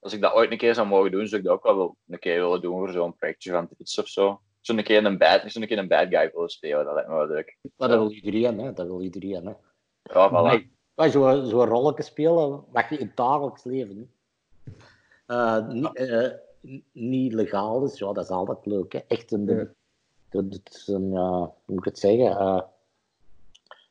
Als 0.00 0.12
ik 0.12 0.20
dat 0.20 0.32
ooit 0.32 0.50
een 0.50 0.58
keer 0.58 0.74
zou 0.74 0.86
mogen 0.86 1.10
doen, 1.10 1.26
zou 1.26 1.40
ik 1.40 1.46
dat 1.46 1.56
ook 1.56 1.62
wel 1.62 1.76
wel 1.76 1.96
een 2.08 2.18
keer 2.18 2.40
willen 2.40 2.60
doen 2.60 2.78
voor 2.78 2.90
zo'n 2.90 3.14
projectje 3.16 3.50
van 3.50 3.68
iets 3.78 3.98
of 3.98 4.08
zo. 4.08 4.40
Zo'n 4.62 4.82
keer 4.82 5.04
een 5.04 5.18
bad, 5.18 5.42
zo'n 5.46 5.66
keer 5.66 5.78
een 5.78 5.88
bad 5.88 6.08
guy 6.08 6.30
willen 6.34 6.48
spelen, 6.48 6.84
dat 6.84 6.94
lijkt 6.94 7.08
me 7.08 7.16
wel 7.16 7.26
leuk. 7.26 7.56
maar 7.76 7.88
dat 7.88 7.98
wil 7.98 8.10
iedereen, 8.10 8.58
hè? 8.58 8.72
Dat 8.72 8.86
wil 8.86 9.00
iedereen, 9.02 9.46
hè? 9.46 9.52
Ja, 10.02 10.28
voilà. 10.30 10.70
Maar 10.94 11.10
Zo'n 11.10 11.46
zo 11.46 11.64
rolletje 11.64 12.02
spelen, 12.02 12.64
wat 12.72 12.88
je 12.88 12.98
in 12.98 13.06
het 13.06 13.16
dagelijks 13.16 13.64
leven 13.64 13.96
niet, 13.96 14.10
eh, 15.26 15.68
niet, 15.68 15.94
eh, 15.96 16.30
niet 16.92 17.32
legaal 17.32 17.84
is, 17.84 17.98
ja, 17.98 18.12
dat 18.12 18.24
is 18.24 18.30
altijd 18.30 18.66
leuk, 18.66 18.92
hè? 18.92 18.98
Echt 18.98 19.32
een. 19.32 19.46
Ja. 19.46 19.66
Dat 20.28 20.50
dat 20.52 20.60
is 20.74 20.88
een, 20.88 21.10
ja, 21.12 21.28
hoe 21.38 21.52
moet 21.64 21.78
ik 21.78 21.84
het 21.84 21.98
zeggen? 21.98 22.26
eh, 22.38 22.60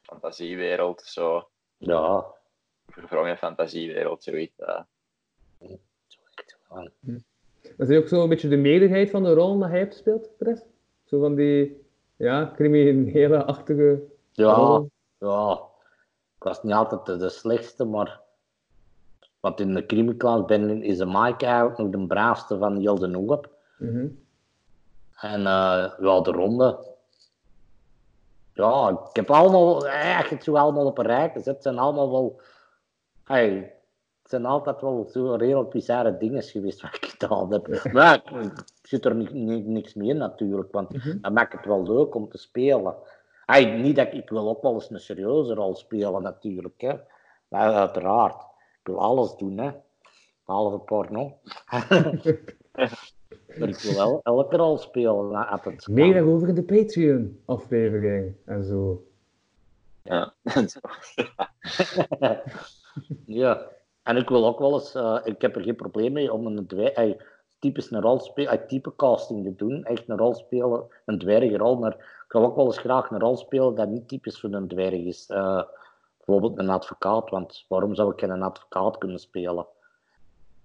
Fantasiewereld 0.02 1.00
of 1.02 1.08
zo. 1.08 1.50
ja, 1.78 2.26
Verwrongen 2.88 3.38
fantasiewereld, 3.38 4.24
zoiets. 4.24 4.60
eh. 4.60 4.82
ja. 5.60 5.78
Dat 7.78 7.90
is 7.90 7.98
ook 7.98 8.08
zo 8.08 8.24
een 8.24 8.30
beetje 8.30 8.48
de 8.48 8.58
meerderheid 8.58 9.10
van 9.10 9.24
de 9.24 9.34
rollen 9.34 9.60
dat 9.60 9.70
hij 9.70 9.78
heeft 9.78 9.92
gespeeld, 9.92 10.30
Chris? 10.40 10.62
Zo 11.06 11.20
van 11.20 11.36
die, 11.36 11.86
ja, 12.16 12.52
criminele-achtige 12.56 14.04
Ja, 14.32 14.84
ja, 15.20 15.62
ik 16.38 16.44
was 16.44 16.64
niet 16.64 16.74
altijd 16.74 17.20
de, 17.20 17.30
slechtste, 17.30 17.86
maar 17.86 18.20
want 19.40 19.60
in 19.60 19.74
de 19.74 19.86
crimiklas 19.86 20.46
ben 20.46 20.84
is 20.84 20.98
de 20.98 21.06
Mike 21.06 21.46
eigenlijk 21.46 21.78
nog 21.78 21.90
de 21.90 22.08
braafste 22.08 22.58
van 22.58 22.78
heel 22.78 23.00
de 23.00 23.18
hoop. 23.18 23.50
Mhm. 23.78 24.08
En 25.16 25.46
eh 25.46 25.98
wel 25.98 26.24
de 26.24 26.32
ronde. 26.32 26.90
Ja, 28.54 28.90
ik 28.90 29.16
heb 29.16 29.30
allemaal, 29.32 29.88
eigenlijk 29.88 30.44
zo 30.44 30.56
allemaal 30.56 30.86
op 30.86 30.98
een 30.98 31.06
rij 31.06 31.30
gezet. 31.30 31.54
Het 31.54 31.64
zijn 31.64 31.78
allemaal 31.78 32.12
wel, 32.12 32.42
hey, 33.24 33.76
zijn 34.32 34.46
altijd 34.46 34.82
wel 34.82 35.08
zo 35.12 35.34
redelijk 35.34 35.70
bizarre 35.70 36.18
dingen 36.18 36.44
geweest 36.44 36.82
wat 36.82 36.96
ik 36.96 37.06
gedaan 37.06 37.52
heb. 37.52 37.84
Maar 37.94 38.16
ik, 38.16 38.64
zit 38.82 39.06
er 39.06 39.16
ni- 39.16 39.30
ni- 39.32 39.62
niks 39.68 39.94
mee 39.94 40.10
in 40.10 40.18
natuurlijk, 40.18 40.72
want 40.72 40.94
Mhm. 40.94 41.18
dat 41.22 41.32
maakt 41.32 41.54
het 41.54 41.66
wel 41.66 41.84
leuk 41.84 42.16
om 42.16 42.30
te 42.30 42.38
spelen. 42.38 42.96
Niet 43.82 43.96
dat 43.96 44.08
ik, 44.08 44.14
ik 44.14 44.30
wil 44.30 44.50
ook 44.50 44.62
wel 44.62 44.74
eens 44.74 44.90
een 44.90 45.00
serieuze 45.00 45.54
rol 45.54 45.76
spelen 45.76 46.22
natuurlijk, 46.22 46.82
hè. 46.82 46.94
Maar 47.48 47.74
uiteraard. 47.74 48.42
Ik 48.80 48.88
wil 48.88 49.00
alles 49.00 49.36
doen, 49.36 49.58
hè. 49.58 49.72
Behalve 50.46 50.78
porno. 50.78 51.38
maar 53.58 53.70
ik 53.70 53.78
wil 53.78 53.96
wel 53.96 54.20
elke 54.24 54.58
rol 54.58 54.78
spelen. 54.78 55.48
het 55.64 55.88
Meer 55.88 56.14
daarover 56.14 56.48
in 56.48 56.56
de 56.56 56.64
Patreon-aflevering 56.64 58.36
en 58.46 58.64
zo. 58.64 59.04
Ja. 60.04 60.34
ja, 63.26 63.68
en 64.04 64.18
ik 64.18 64.30
wil 64.30 64.46
ook 64.46 64.60
wel 64.60 64.74
eens, 64.74 64.96
eh, 64.96 65.18
ik 65.24 65.42
heb 65.42 65.56
er 65.56 65.64
geen 65.64 65.76
probleem 65.76 66.14
mee 66.14 66.34
om 66.34 66.46
een 66.46 66.68
dwerg, 66.68 67.16
typisch 67.60 67.92
een 67.92 68.02
rol 68.02 68.20
spelen, 68.20 68.68
type 68.68 68.96
casting 68.96 69.44
te 69.44 69.56
doen, 69.56 69.84
echt 69.84 70.10
een 70.10 70.18
rol 70.18 70.34
spelen, 70.34 70.84
een 71.06 71.20
dwergrol, 71.20 71.76
maar 71.76 71.94
ik 72.26 72.32
wil 72.32 72.44
ook 72.44 72.56
wel 72.56 72.66
eens 72.66 72.78
graag 72.78 73.10
een 73.12 73.20
rol 73.20 73.38
spelen 73.38 73.76
dat 73.76 73.90
niet 73.90 74.08
typisch 74.08 74.40
voor 74.40 74.54
een 74.54 74.68
dwerg 74.68 74.94
is. 74.94 75.28
Eh, 75.30 75.64
bijvoorbeeld 76.18 76.60
een 76.60 76.70
advocaat, 76.70 77.30
want 77.30 77.66
waarom 77.68 77.96
zou 77.96 78.12
ik 78.12 78.20
geen 78.20 78.42
advocaat 78.42 78.98
kunnen 78.98 79.20
spelen? 79.20 79.66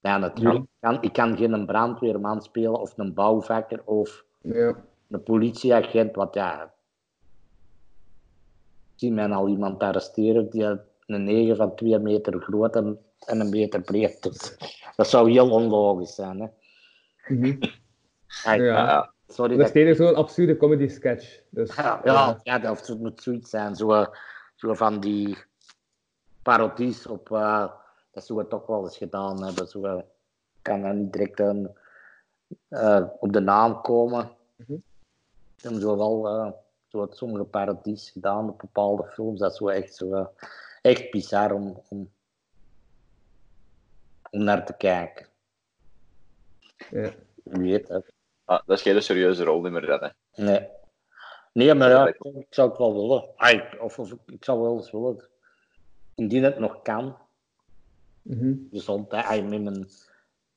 Ja, 0.00 0.18
natuurlijk. 0.18 0.58
Ik, 0.64 0.68
kan, 0.80 1.02
ik 1.02 1.12
kan 1.12 1.36
geen 1.36 1.66
brandweerman 1.66 2.42
spelen 2.42 2.80
of 2.80 2.98
een 2.98 3.14
bouwvakker 3.14 3.82
of 3.84 4.24
Ja. 4.40 4.84
een 5.08 5.22
politieagent, 5.22 6.16
want 6.16 6.34
ja, 6.34 6.62
ik 6.62 6.70
zie 8.94 9.12
mij 9.12 9.30
al 9.30 9.48
iemand 9.48 9.82
arresteren 9.82 10.50
die 10.50 10.64
een 11.06 11.24
negen 11.24 11.56
van 11.56 11.74
twee 11.74 11.98
meter 11.98 12.40
groot 12.40 12.76
en, 12.76 12.98
en 13.26 13.40
een 13.40 13.48
meter 13.48 13.80
breed. 13.80 14.22
Dus 14.22 14.56
dat 14.96 15.08
zou 15.08 15.30
heel 15.30 15.50
onlogisch 15.50 16.14
zijn. 16.14 16.40
Hè? 16.40 16.46
Hey, 18.42 18.58
Ja. 18.60 19.14
Sorry 19.28 19.48
Dat 19.50 19.58
dat 19.58 19.66
is 19.66 19.72
tegen 19.72 19.96
zo'n 19.96 20.14
absurde 20.14 20.56
comedy 20.56 20.88
sketch. 20.88 21.40
Dus, 21.50 21.74
ja, 21.76 22.00
ja, 22.04 22.40
ja, 22.42 22.58
dat 22.58 22.86
het 22.86 22.98
moet 22.98 23.22
zoiets 23.22 23.50
zijn. 23.50 23.74
Zo, 23.76 24.06
zo 24.54 24.74
van 24.74 25.00
die 25.00 25.36
parodies 26.42 27.06
op. 27.06 27.32
eh, 27.32 27.72
dat 28.10 28.26
zullen 28.26 28.42
we 28.42 28.48
toch 28.48 28.66
wel 28.66 28.84
eens 28.84 28.96
gedaan 28.96 29.44
hebben. 29.44 29.66
Zo, 29.68 29.84
eh, 29.84 29.98
ik 29.98 30.62
kan 30.62 30.82
dan 30.82 30.98
niet 30.98 31.12
direct 31.12 31.40
een, 31.40 31.76
eh, 32.68 33.04
op 33.18 33.32
de 33.32 33.40
naam 33.40 33.80
komen. 33.80 34.30
Ik 35.56 35.62
heb 35.62 35.72
zo 35.80 35.96
wel 35.96 36.26
eh, 36.28 36.52
zo 36.88 37.06
sommige 37.10 37.44
parodies 37.44 38.10
gedaan 38.10 38.48
op 38.48 38.58
bepaalde 38.58 39.04
films. 39.04 39.38
Dat 39.40 39.50
is 39.52 39.56
zo 39.58 39.68
echt, 39.68 39.94
zo, 39.94 40.30
echt 40.82 41.10
bizar 41.10 41.52
om, 41.52 41.82
om, 41.88 42.10
om 44.36 44.44
naar 44.44 44.66
te 44.66 44.76
kijken. 44.76 45.26
ja. 46.90 47.10
Wie 47.42 47.70
weet 47.72 47.88
het. 47.88 48.12
Ah, 48.44 48.60
dat 48.66 48.76
is 48.76 48.82
geen 48.82 49.02
serieuze 49.02 49.44
rol 49.44 49.62
niet 49.62 49.72
meer, 49.72 49.86
dat, 49.86 50.00
hè. 50.00 50.08
Nee. 50.44 50.68
Nee, 51.52 51.74
maar 51.74 51.88
ja, 51.90 52.06
ik, 52.08 52.16
ik 52.20 52.46
zou 52.50 52.68
het 52.68 52.78
wel 52.78 52.92
willen. 52.94 53.80
Of, 53.80 53.98
of 53.98 54.12
ik 54.26 54.44
zou 54.44 54.60
wel 54.60 54.76
eens 54.76 54.90
willen. 54.90 55.28
Indien 56.14 56.42
het 56.42 56.58
nog 56.58 56.82
kan. 56.82 57.16
Mhm. 58.22 58.54
Gezondheid. 58.70 59.24
Ai, 59.24 59.42
met 59.42 59.62
mijn, 59.62 59.86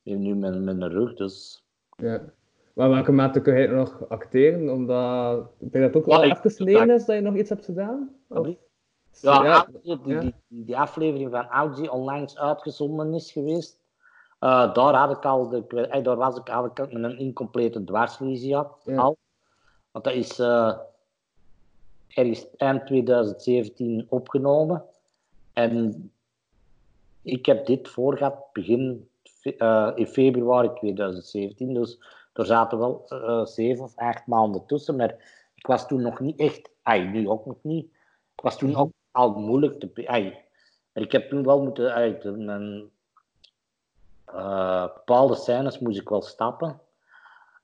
met 0.02 0.18
nu 0.18 0.34
mijn, 0.34 0.64
mijn 0.64 0.88
rug, 0.88 1.14
dus... 1.14 1.64
ja. 1.96 2.22
Maar 2.74 2.90
welke 2.90 3.12
mate 3.12 3.40
kun 3.40 3.60
je 3.60 3.68
nog 3.68 4.08
acteren? 4.08 4.72
Omdat, 4.72 5.50
ik 5.58 5.72
denk 5.72 5.84
dat 5.84 5.94
het 5.94 5.96
ook 5.96 6.06
wel 6.06 6.24
ik- 6.24 6.36
even 6.38 6.50
geleden 6.50 6.90
is 6.90 7.04
dat 7.04 7.16
je 7.16 7.22
nog 7.22 7.36
iets 7.36 7.48
hebt 7.48 7.64
gedaan? 7.64 8.16
Of- 8.28 8.56
Ja, 9.20 9.44
ja, 9.44 9.66
die, 9.82 10.00
die, 10.00 10.14
ja. 10.14 10.20
die, 10.20 10.34
die 10.48 10.78
aflevering 10.78 11.30
van 11.30 11.46
Audi 11.46 11.88
onlangs 11.88 12.38
uitgezonden 12.38 13.14
is 13.14 13.32
geweest. 13.32 13.78
Uh, 14.40 14.74
daar, 14.74 14.94
had 14.94 15.16
ik 15.16 15.24
al 15.24 15.48
de, 15.48 15.66
eh, 15.66 16.02
daar 16.02 16.16
was 16.16 16.36
ik, 16.36 16.48
had 16.48 16.64
ik 16.64 16.78
een 16.78 17.18
incomplete 17.18 17.84
dwarsvisie 17.84 18.48
Ja. 18.48 18.70
al. 18.84 19.16
Want 19.90 20.04
dat 20.04 20.14
is 20.14 20.38
uh, 20.38 20.78
ergens 22.08 22.46
eind 22.56 22.86
2017 22.86 24.06
opgenomen. 24.08 24.84
En 25.52 26.10
ik 27.22 27.46
heb 27.46 27.66
dit 27.66 27.88
voorgehad 27.88 28.52
begin 28.52 29.08
uh, 29.42 29.92
in 29.94 30.06
februari 30.06 30.72
2017. 30.74 31.74
Dus 31.74 32.00
er 32.32 32.46
zaten 32.46 32.78
wel 32.78 33.06
uh, 33.08 33.44
zeven 33.44 33.84
of 33.84 33.96
acht 33.96 34.26
maanden 34.26 34.66
tussen. 34.66 34.96
Maar 34.96 35.10
ik 35.54 35.66
was 35.66 35.86
toen 35.86 36.02
nog 36.02 36.20
niet 36.20 36.38
echt, 36.38 36.70
nu 37.12 37.28
ook 37.28 37.46
nog 37.46 37.58
niet. 37.62 37.84
Ik 38.34 38.42
was 38.42 38.58
toen 38.58 38.76
ook 38.76 38.90
al 39.12 39.30
moeilijk 39.30 39.80
te. 39.80 40.08
Ay, 40.08 40.44
ik 40.92 41.12
heb 41.12 41.28
toen 41.28 41.44
wel 41.44 41.62
moeten 41.62 41.92
uit 41.92 42.24
uh, 44.34 44.82
bepaalde 44.82 45.34
scènes 45.34 45.78
moest 45.78 46.00
ik 46.00 46.08
wel 46.08 46.22
stappen. 46.22 46.80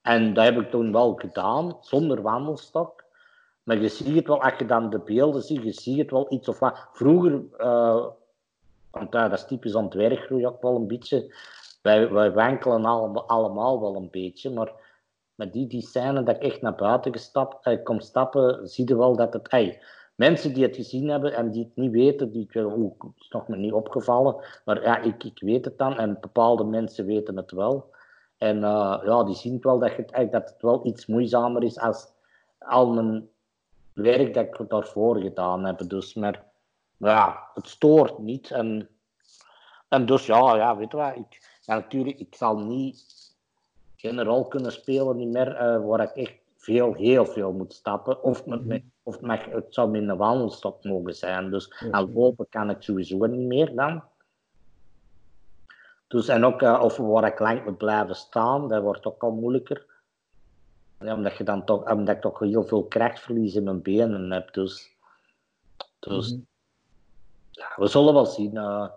En 0.03 0.35
dat 0.35 0.45
heb 0.45 0.57
ik 0.61 0.71
toen 0.71 0.93
wel 0.93 1.15
gedaan, 1.15 1.77
zonder 1.81 2.23
wandelstok. 2.23 3.05
Maar 3.63 3.79
je 3.79 3.89
ziet 3.89 4.15
het 4.15 4.27
wel, 4.27 4.43
als 4.43 4.59
je 4.59 4.67
dan 4.67 4.91
de 4.91 4.99
beelden 4.99 5.43
ziet, 5.43 5.63
je 5.63 5.73
ziet 5.73 5.99
het 5.99 6.11
wel 6.11 6.27
iets 6.33 6.49
of 6.49 6.59
wat. 6.59 6.89
Vroeger, 6.93 7.43
uh, 7.59 8.07
want 8.91 9.15
uh, 9.15 9.23
dat 9.23 9.33
is 9.33 9.45
typisch 9.45 9.77
aan 9.77 9.89
het 9.89 10.31
ook 10.45 10.63
wel 10.63 10.77
een 10.77 10.87
beetje. 10.87 11.35
Wij, 11.83 12.11
wij 12.11 12.33
wankelen 12.33 12.85
allemaal, 12.85 13.29
allemaal 13.29 13.81
wel 13.81 13.97
een 13.97 14.11
beetje, 14.11 14.51
maar 14.51 14.73
met 15.35 15.53
die, 15.53 15.67
die 15.67 15.83
scène 15.83 16.23
dat 16.23 16.37
ik 16.37 16.43
echt 16.43 16.63
naar 16.63 16.75
buiten 16.75 17.13
gestapt, 17.13 17.83
kom 17.83 18.01
stappen, 18.01 18.69
zie 18.69 18.89
je 18.89 18.97
wel 18.97 19.17
dat 19.17 19.33
het... 19.33 19.49
Ey, 19.49 19.83
mensen 20.17 20.55
die 20.55 20.63
het 20.63 20.77
gezien 20.77 21.09
hebben 21.09 21.35
en 21.35 21.51
die 21.51 21.65
het 21.65 21.77
niet 21.77 21.91
weten, 21.91 22.33
die 22.33 22.67
oh, 22.67 22.95
is 23.19 23.29
nog 23.29 23.49
me 23.49 23.57
niet 23.57 23.73
opgevallen, 23.73 24.37
maar 24.65 24.83
ja, 24.83 24.99
ik, 24.99 25.25
ik 25.25 25.41
weet 25.41 25.65
het 25.65 25.79
dan 25.79 25.99
en 25.99 26.19
bepaalde 26.21 26.65
mensen 26.65 27.07
weten 27.07 27.37
het 27.37 27.51
wel. 27.51 27.95
En 28.39 28.57
uh, 28.57 29.01
ja, 29.05 29.25
die 29.25 29.35
zien 29.35 29.59
wel 29.61 29.79
dat, 29.79 29.97
het, 29.97 30.33
dat 30.33 30.49
het 30.49 30.57
wel 30.61 30.87
iets 30.87 31.07
moeizamer 31.07 31.63
is 31.63 31.79
als 31.79 32.13
al 32.59 32.93
mijn 32.93 33.29
werk 33.93 34.35
dat 34.35 34.45
ik 34.45 34.69
daarvoor 34.69 35.21
gedaan 35.21 35.65
heb. 35.65 35.89
Dus, 35.89 36.15
maar 36.15 36.45
ja, 36.97 37.49
het 37.55 37.69
stoort 37.69 38.19
niet. 38.19 38.51
En, 38.51 38.89
en 39.89 40.07
dus 40.07 40.27
ja, 40.27 40.57
ja, 40.57 40.77
weet 40.77 40.91
je 40.91 40.97
wat, 40.97 41.17
ik, 41.17 41.59
natuurlijk, 41.67 42.19
ik 42.19 42.35
zal 42.35 42.59
niet 42.59 43.05
geen 43.97 44.25
rol 44.25 44.49
kunnen 44.49 44.73
spelen 44.73 45.17
niet 45.17 45.33
meer 45.33 45.53
uh, 45.53 45.87
waar 45.87 46.01
ik 46.01 46.11
echt 46.11 46.39
veel, 46.57 46.95
heel 46.95 47.27
veel 47.27 47.53
moet 47.53 47.73
stappen. 47.73 48.23
Of, 48.23 48.47
met, 48.47 48.83
of 49.07 49.21
mag, 49.21 49.45
het 49.45 49.75
zou 49.75 49.91
met 49.91 50.09
een 50.09 50.17
wandelstok 50.17 50.85
mogen 50.85 51.15
zijn. 51.15 51.51
Dus 51.51 51.85
aan 51.91 52.13
lopen 52.13 52.47
kan 52.49 52.71
ik 52.71 52.83
sowieso 52.83 53.27
niet 53.27 53.47
meer 53.47 53.75
dan. 53.75 54.03
Dus, 56.07 56.29
en 56.29 56.45
ook 56.45 56.63
uh, 56.63 56.81
of 56.83 56.97
waar 56.97 57.27
ik 57.27 57.39
lang 57.39 57.65
moet 57.65 57.77
blijven 57.77 58.15
staan, 58.15 58.69
dat 58.69 58.83
wordt 58.83 59.07
ook 59.07 59.23
al 59.23 59.31
moeilijker. 59.31 59.87
Ja, 60.99 61.15
omdat, 61.15 61.37
je 61.37 61.45
dan 61.45 61.65
toch, 61.65 61.91
omdat 61.91 62.15
ik 62.15 62.21
toch 62.21 62.39
heel 62.39 62.65
veel 62.65 62.85
krachtverlies 62.85 63.55
in 63.55 63.65
mijn 63.65 63.83
benen 63.83 64.31
heb. 64.31 64.53
Dus, 64.53 64.97
dus 65.99 66.31
mm 66.31 66.37
-hmm. 66.37 66.47
ja, 67.51 67.73
we 67.77 67.87
zullen 67.87 68.15
wel 68.15 68.27
zien. 68.27 68.55
Uh, 68.55 68.89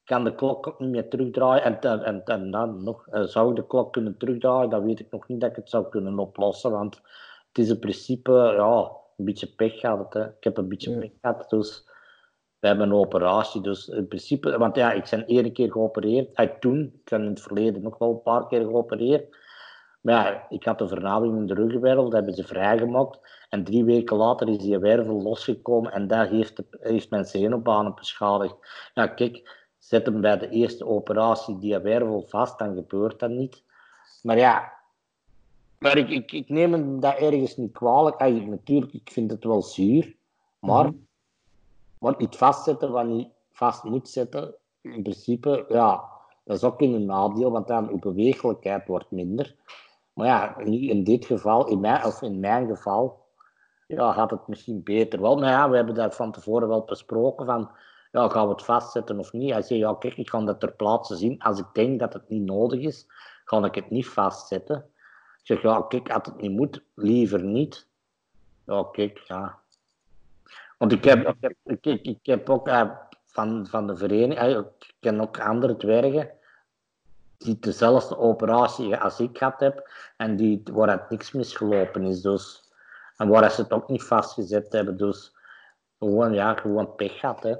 ik 0.00 0.04
kan 0.04 0.24
de 0.24 0.34
klok 0.34 0.66
ook 0.66 0.78
niet 0.78 0.90
meer 0.90 1.08
terugdraaien. 1.08 1.64
En, 1.64 1.80
en, 1.80 2.02
en, 2.02 2.24
en 2.24 2.50
dan 2.50 2.84
nog, 2.84 3.06
uh, 3.12 3.22
zou 3.22 3.50
ik 3.50 3.56
de 3.56 3.66
klok 3.66 3.92
kunnen 3.92 4.18
terugdraaien, 4.18 4.70
dan 4.70 4.84
weet 4.84 5.00
ik 5.00 5.10
nog 5.10 5.28
niet 5.28 5.40
dat 5.40 5.50
ik 5.50 5.56
het 5.56 5.70
zou 5.70 5.88
kunnen 5.88 6.18
oplossen. 6.18 6.70
Want 6.70 6.94
het 7.48 7.58
is 7.58 7.68
in 7.68 7.78
principe 7.78 8.32
ja, 8.32 9.02
een 9.16 9.24
beetje 9.24 9.54
pech 9.54 9.80
gehad. 9.80 10.14
Hè. 10.14 10.26
Ik 10.26 10.44
heb 10.44 10.56
een 10.56 10.68
beetje 10.68 10.98
pech 10.98 11.10
gehad. 11.20 11.50
Dus 11.50 11.88
we 12.58 12.66
hebben 12.66 12.86
een 12.86 12.94
operatie. 12.94 13.60
Dus 13.60 13.88
in 13.88 14.08
principe, 14.08 14.58
want 14.58 14.76
ja, 14.76 14.92
ik 14.92 15.08
ben 15.10 15.26
één 15.26 15.52
keer 15.52 15.72
geopereerd. 15.72 16.36
Uit 16.36 16.60
toen, 16.60 16.80
ik 16.82 17.10
ben 17.10 17.22
in 17.22 17.28
het 17.28 17.40
verleden 17.40 17.82
nog 17.82 17.98
wel 17.98 18.10
een 18.10 18.22
paar 18.22 18.46
keer 18.46 18.60
geopereerd. 18.60 19.36
Maar 20.00 20.14
ja, 20.32 20.46
ik 20.48 20.64
had 20.64 20.80
een 20.80 20.88
vernauwing 20.88 21.36
in 21.36 21.46
de 21.46 21.54
ruggenwervel, 21.54 22.04
dat 22.04 22.12
hebben 22.12 22.34
ze 22.34 22.44
vrijgemaakt. 22.44 23.18
En 23.48 23.64
drie 23.64 23.84
weken 23.84 24.16
later 24.16 24.48
is 24.48 24.58
die 24.58 24.78
wervel 24.78 25.22
losgekomen 25.22 25.92
en 25.92 26.06
dat 26.06 26.28
heeft, 26.28 26.62
heeft 26.70 27.10
mijn 27.10 27.24
zenuwbanen 27.24 27.94
beschadigd. 27.94 28.54
Ja, 28.94 29.06
kijk, 29.06 29.64
zet 29.78 30.06
hem 30.06 30.20
bij 30.20 30.38
de 30.38 30.48
eerste 30.48 30.86
operatie 30.86 31.58
die 31.58 31.78
wervel 31.78 32.24
vast, 32.28 32.58
dan 32.58 32.74
gebeurt 32.74 33.20
dat 33.20 33.30
niet. 33.30 33.64
Maar 34.22 34.38
ja, 34.38 34.72
maar 35.78 35.96
ik, 35.96 36.08
ik, 36.08 36.32
ik 36.32 36.48
neem 36.48 36.72
hem 36.72 37.00
dat 37.00 37.16
ergens 37.16 37.56
niet 37.56 37.72
kwalijk. 37.72 38.16
Ay, 38.16 38.30
natuurlijk, 38.32 38.92
ik 38.92 39.10
vind 39.10 39.30
het 39.30 39.44
wel 39.44 39.62
zuur, 39.62 40.16
maar 40.58 40.84
mm-hmm. 40.84 41.06
wat 41.98 42.18
niet 42.18 42.36
vastzetten, 42.36 42.90
wat 42.90 43.06
niet 43.06 43.28
vast 43.52 43.84
moet 43.84 44.08
zetten, 44.08 44.54
in 44.80 45.02
principe, 45.02 45.64
ja, 45.68 46.04
dat 46.44 46.56
is 46.56 46.64
ook 46.64 46.80
een 46.80 47.04
nadeel, 47.04 47.50
want 47.50 47.66
dan 47.66 47.88
uw 47.88 47.98
bewegelijkheid 47.98 48.86
wordt 48.86 49.10
minder. 49.10 49.54
Maar 50.12 50.26
ja, 50.26 50.58
in 50.64 51.04
dit 51.04 51.24
geval, 51.24 51.68
in 51.68 51.80
mijn, 51.80 52.04
of 52.04 52.22
in 52.22 52.40
mijn 52.40 52.66
geval, 52.66 53.24
ja, 53.86 54.12
gaat 54.12 54.30
het 54.30 54.48
misschien 54.48 54.82
beter 54.82 55.20
wel. 55.20 55.36
Maar 55.36 55.50
ja, 55.50 55.70
we 55.70 55.76
hebben 55.76 55.94
dat 55.94 56.16
van 56.16 56.32
tevoren 56.32 56.68
wel 56.68 56.84
besproken 56.84 57.46
van, 57.46 57.70
ja, 58.12 58.28
gaan 58.28 58.46
we 58.46 58.52
het 58.52 58.64
vastzetten 58.64 59.18
of 59.18 59.32
niet? 59.32 59.52
Hij 59.52 59.62
zei, 59.62 59.78
ja, 59.78 59.94
kijk, 59.94 60.16
ik 60.16 60.26
kan 60.26 60.46
dat 60.46 60.60
ter 60.60 60.72
plaatse 60.72 61.16
zien. 61.16 61.38
Als 61.38 61.58
ik 61.58 61.66
denk 61.72 62.00
dat 62.00 62.12
het 62.12 62.28
niet 62.28 62.42
nodig 62.42 62.80
is, 62.80 63.06
ga 63.44 63.64
ik 63.64 63.74
het 63.74 63.90
niet 63.90 64.08
vastzetten. 64.08 64.90
Zeg, 65.44 65.62
ja, 65.62 65.84
kijk, 65.88 66.10
als 66.10 66.26
het 66.26 66.40
niet 66.40 66.50
moet, 66.50 66.82
liever 66.94 67.42
niet. 67.42 67.88
Ja, 68.66 68.88
kijk, 68.92 69.18
ja. 69.18 69.58
Want 70.78 70.92
ik 70.92 71.04
heb, 71.04 71.28
ik 71.28 71.36
heb, 71.40 71.56
ik, 71.64 72.06
ik 72.06 72.26
heb 72.26 72.50
ook 72.50 72.68
uh, 72.68 72.90
van, 73.26 73.66
van 73.66 73.86
de 73.86 73.96
vereniging, 73.96 74.48
uh, 74.48 74.58
ik 74.58 74.94
ken 75.00 75.20
ook 75.20 75.40
andere 75.40 75.76
dwergen, 75.76 76.30
die 77.38 77.58
dezelfde 77.58 78.18
operatie 78.18 78.96
als 78.96 79.20
ik 79.20 79.38
gehad 79.38 79.60
heb, 79.60 79.90
en 80.16 80.36
die, 80.36 80.62
waar 80.72 80.90
het 80.90 81.10
niks 81.10 81.32
misgelopen 81.32 82.04
is. 82.04 82.20
Dus, 82.20 82.72
en 83.16 83.28
waar 83.28 83.50
ze 83.50 83.62
het 83.62 83.72
ook 83.72 83.88
niet 83.88 84.02
vastgezet 84.02 84.72
hebben. 84.72 84.96
Dus 84.96 85.36
gewoon, 85.98 86.32
ja, 86.32 86.54
gewoon 86.54 86.94
pech 86.94 87.18
gehad, 87.18 87.42
hè. 87.42 87.54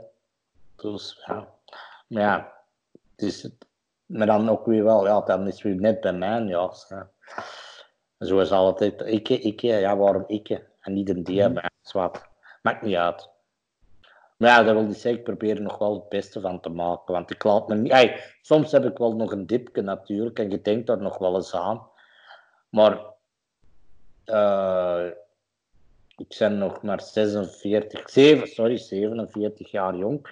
Dus 0.77 1.23
ja, 1.27 1.49
maar 2.07 2.23
ja, 2.23 2.53
het 3.17 3.23
is. 3.23 3.51
Maar 4.07 4.27
dan 4.27 4.49
ook 4.49 4.67
weer 4.67 4.85
wel, 4.85 5.07
ja, 5.07 5.21
dan 5.21 5.47
is 5.47 5.63
weer 5.63 5.77
net 5.77 6.01
bij 6.01 6.13
mijn 6.13 6.49
jas. 6.49 6.93
Ja. 8.19 8.27
Zoals 8.27 8.51
altijd, 8.51 9.03
ik, 9.07 9.29
ik, 9.29 9.61
ja, 9.61 9.97
waarom 9.97 10.25
ik? 10.27 10.63
En 10.81 10.93
niet 10.93 11.09
een 11.09 11.25
die, 11.25 11.49
maar 11.49 11.71
zwart. 11.83 12.23
Maakt 12.63 12.83
niet 12.83 12.97
uit. 12.97 13.29
Maar 14.37 14.51
ja, 14.51 14.63
dat 14.63 14.75
wil 14.75 14.85
niet 14.85 14.97
zeggen, 14.97 15.21
ik 15.21 15.27
probeer 15.27 15.57
er 15.57 15.63
nog 15.63 15.79
wel 15.79 15.95
het 15.95 16.09
beste 16.09 16.41
van 16.41 16.61
te 16.61 16.69
maken. 16.69 17.15
Want 17.15 17.31
ik 17.31 17.45
laat 17.45 17.69
me 17.69 17.75
niet... 17.75 18.35
Soms 18.43 18.73
heb 18.73 18.85
ik 18.85 18.99
wel 18.99 19.17
nog 19.17 19.33
een 19.33 19.47
dipje 19.47 19.83
natuurlijk, 19.83 20.39
en 20.39 20.51
je 20.51 20.61
denkt 20.61 20.87
daar 20.87 21.01
nog 21.01 21.19
wel 21.19 21.35
eens 21.35 21.55
aan. 21.55 21.89
Maar... 22.69 23.13
Uh, 24.27 25.07
ik 26.17 26.37
ben 26.39 26.59
nog 26.59 26.83
maar 26.83 27.01
46, 27.01 28.11
7, 28.11 28.49
sorry, 28.49 28.77
47 28.77 29.71
jaar 29.71 29.97
jong. 29.97 30.29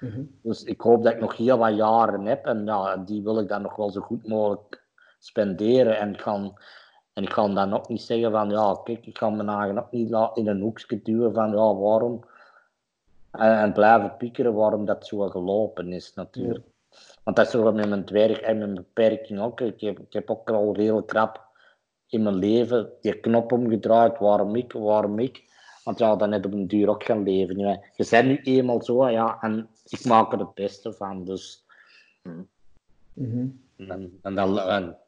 Mm-hmm. 0.00 0.38
Dus 0.42 0.62
ik 0.62 0.80
hoop 0.80 1.02
dat 1.02 1.12
ik 1.12 1.20
nog 1.20 1.36
heel 1.36 1.58
wat 1.58 1.76
jaren 1.76 2.24
heb 2.24 2.46
en 2.46 2.64
ja, 2.64 2.96
die 2.96 3.22
wil 3.22 3.40
ik 3.40 3.48
dan 3.48 3.62
nog 3.62 3.76
wel 3.76 3.90
zo 3.90 4.00
goed 4.00 4.28
mogelijk 4.28 4.84
spenderen. 5.18 5.98
En 5.98 6.14
ik 6.14 6.20
ga, 6.20 6.52
en 7.16 7.22
ik 7.22 7.32
ga 7.32 7.48
dan 7.48 7.74
ook 7.74 7.88
niet 7.88 8.02
zeggen 8.02 8.30
van 8.30 8.50
ja, 8.50 8.80
kijk, 8.84 9.06
ik 9.06 9.18
ga 9.18 9.30
mijn 9.30 9.48
eigen 9.48 9.78
ook 9.78 9.92
niet 9.92 10.14
in 10.34 10.46
een 10.46 10.60
hoekje 10.60 11.02
duwen 11.02 11.34
van 11.34 11.50
ja, 11.50 11.74
waarom. 11.74 12.24
En, 13.30 13.58
en 13.58 13.72
blijven 13.72 14.16
piekeren 14.16 14.54
waarom 14.54 14.84
dat 14.84 15.06
zo 15.06 15.28
gelopen 15.28 15.92
is 15.92 16.14
natuurlijk. 16.14 16.64
Want 17.22 17.36
dat 17.36 17.46
is 17.46 17.52
zo 17.52 17.72
met 17.72 17.88
mijn 17.88 18.04
dwerg 18.04 18.40
en 18.40 18.58
mijn 18.58 18.74
beperking 18.74 19.40
ook. 19.40 19.60
Ik 19.60 19.80
heb, 19.80 19.98
ik 19.98 20.12
heb 20.12 20.30
ook 20.30 20.50
al 20.50 20.74
heel 20.74 21.02
krap 21.02 21.44
in 22.06 22.22
mijn 22.22 22.34
leven 22.34 22.92
die 23.00 23.20
knop 23.20 23.52
omgedraaid, 23.52 24.18
waarom 24.18 24.56
ik, 24.56 24.72
waarom 24.72 25.18
ik. 25.18 25.44
Want 25.84 25.98
ja, 25.98 26.16
dan 26.16 26.32
heb 26.32 26.46
op 26.46 26.52
een 26.52 26.68
duur 26.68 26.88
ook 26.88 27.04
gaan 27.04 27.22
leven. 27.22 27.58
Ja. 27.58 27.80
Je 27.94 28.06
bent 28.10 28.26
nu 28.26 28.40
eenmaal 28.42 28.82
zo, 28.82 29.08
ja, 29.08 29.38
en 29.40 29.68
ik 29.84 30.04
maak 30.04 30.32
er 30.32 30.38
het 30.38 30.54
beste 30.54 30.92
van. 30.92 31.24
Dus. 31.24 31.64
Mm-hmm. 33.12 33.60
En, 33.76 34.18
en, 34.22 34.34
dan, 34.34 34.60
en, 34.60 34.98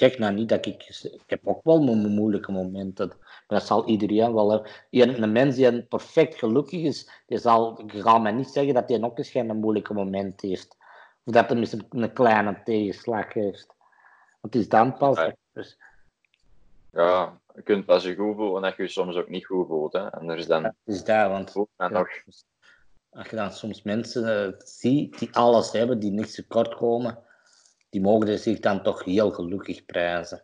zeg 0.00 0.18
nou 0.18 0.34
niet 0.34 0.48
dat 0.48 0.66
ik. 0.66 1.00
Ik 1.02 1.22
heb 1.26 1.40
ook 1.44 1.64
wel 1.64 1.82
mijn 1.82 2.14
moeilijke 2.14 2.52
momenten. 2.52 3.08
Maar 3.08 3.58
dat 3.58 3.66
zal 3.66 3.86
iedereen 3.86 4.34
wel 4.34 4.50
hebben. 4.50 5.22
Een 5.22 5.32
mens 5.32 5.56
die 5.56 5.82
perfect 5.82 6.34
gelukkig 6.34 6.82
is, 6.82 7.10
die 7.26 7.38
zal, 7.38 7.82
je 7.86 8.02
gaat 8.02 8.22
mij 8.22 8.32
niet 8.32 8.48
zeggen 8.48 8.74
dat 8.74 8.88
hij 8.88 9.02
ook 9.02 9.18
eens 9.18 9.30
geen 9.30 9.56
moeilijke 9.56 9.94
moment 9.94 10.40
heeft. 10.40 10.76
Of 11.24 11.32
dat 11.32 11.48
hij 11.48 11.58
misschien 11.58 11.86
een 11.88 12.12
kleine 12.12 12.60
tegenslag 12.64 13.32
heeft. 13.32 13.66
Want 14.40 14.54
het 14.54 14.62
is 14.62 14.68
dan 14.68 14.96
pas. 14.96 15.18
Ja. 15.18 15.36
Dus, 15.52 15.78
ja, 16.92 17.40
je 17.54 17.62
kunt 17.62 17.86
pas 17.86 18.04
je 18.04 18.14
goed 18.14 18.36
voelen 18.36 18.56
en 18.56 18.62
dat 18.62 18.76
je 18.76 18.82
je 18.82 18.88
soms 18.88 19.16
ook 19.16 19.28
niet 19.28 19.46
goed 19.46 19.66
voelt. 19.66 19.92
Hè. 19.92 20.06
En 20.08 20.28
er 20.28 20.38
is 20.38 20.46
dan... 20.46 20.62
Ja, 20.62 20.74
is 20.84 21.04
daar, 21.04 21.28
want 21.30 21.54
en 21.76 21.92
nog... 21.92 22.08
als 23.10 23.28
je 23.28 23.36
dan 23.36 23.52
soms 23.52 23.82
mensen 23.82 24.46
uh, 24.46 24.58
ziet 24.58 25.18
die 25.18 25.34
alles 25.34 25.72
hebben, 25.72 25.98
die 25.98 26.10
niks 26.10 26.34
tekort 26.34 26.74
komen, 26.74 27.18
die 27.90 28.00
mogen 28.00 28.38
zich 28.38 28.60
dan 28.60 28.82
toch 28.82 29.04
heel 29.04 29.30
gelukkig 29.30 29.84
prijzen. 29.84 30.42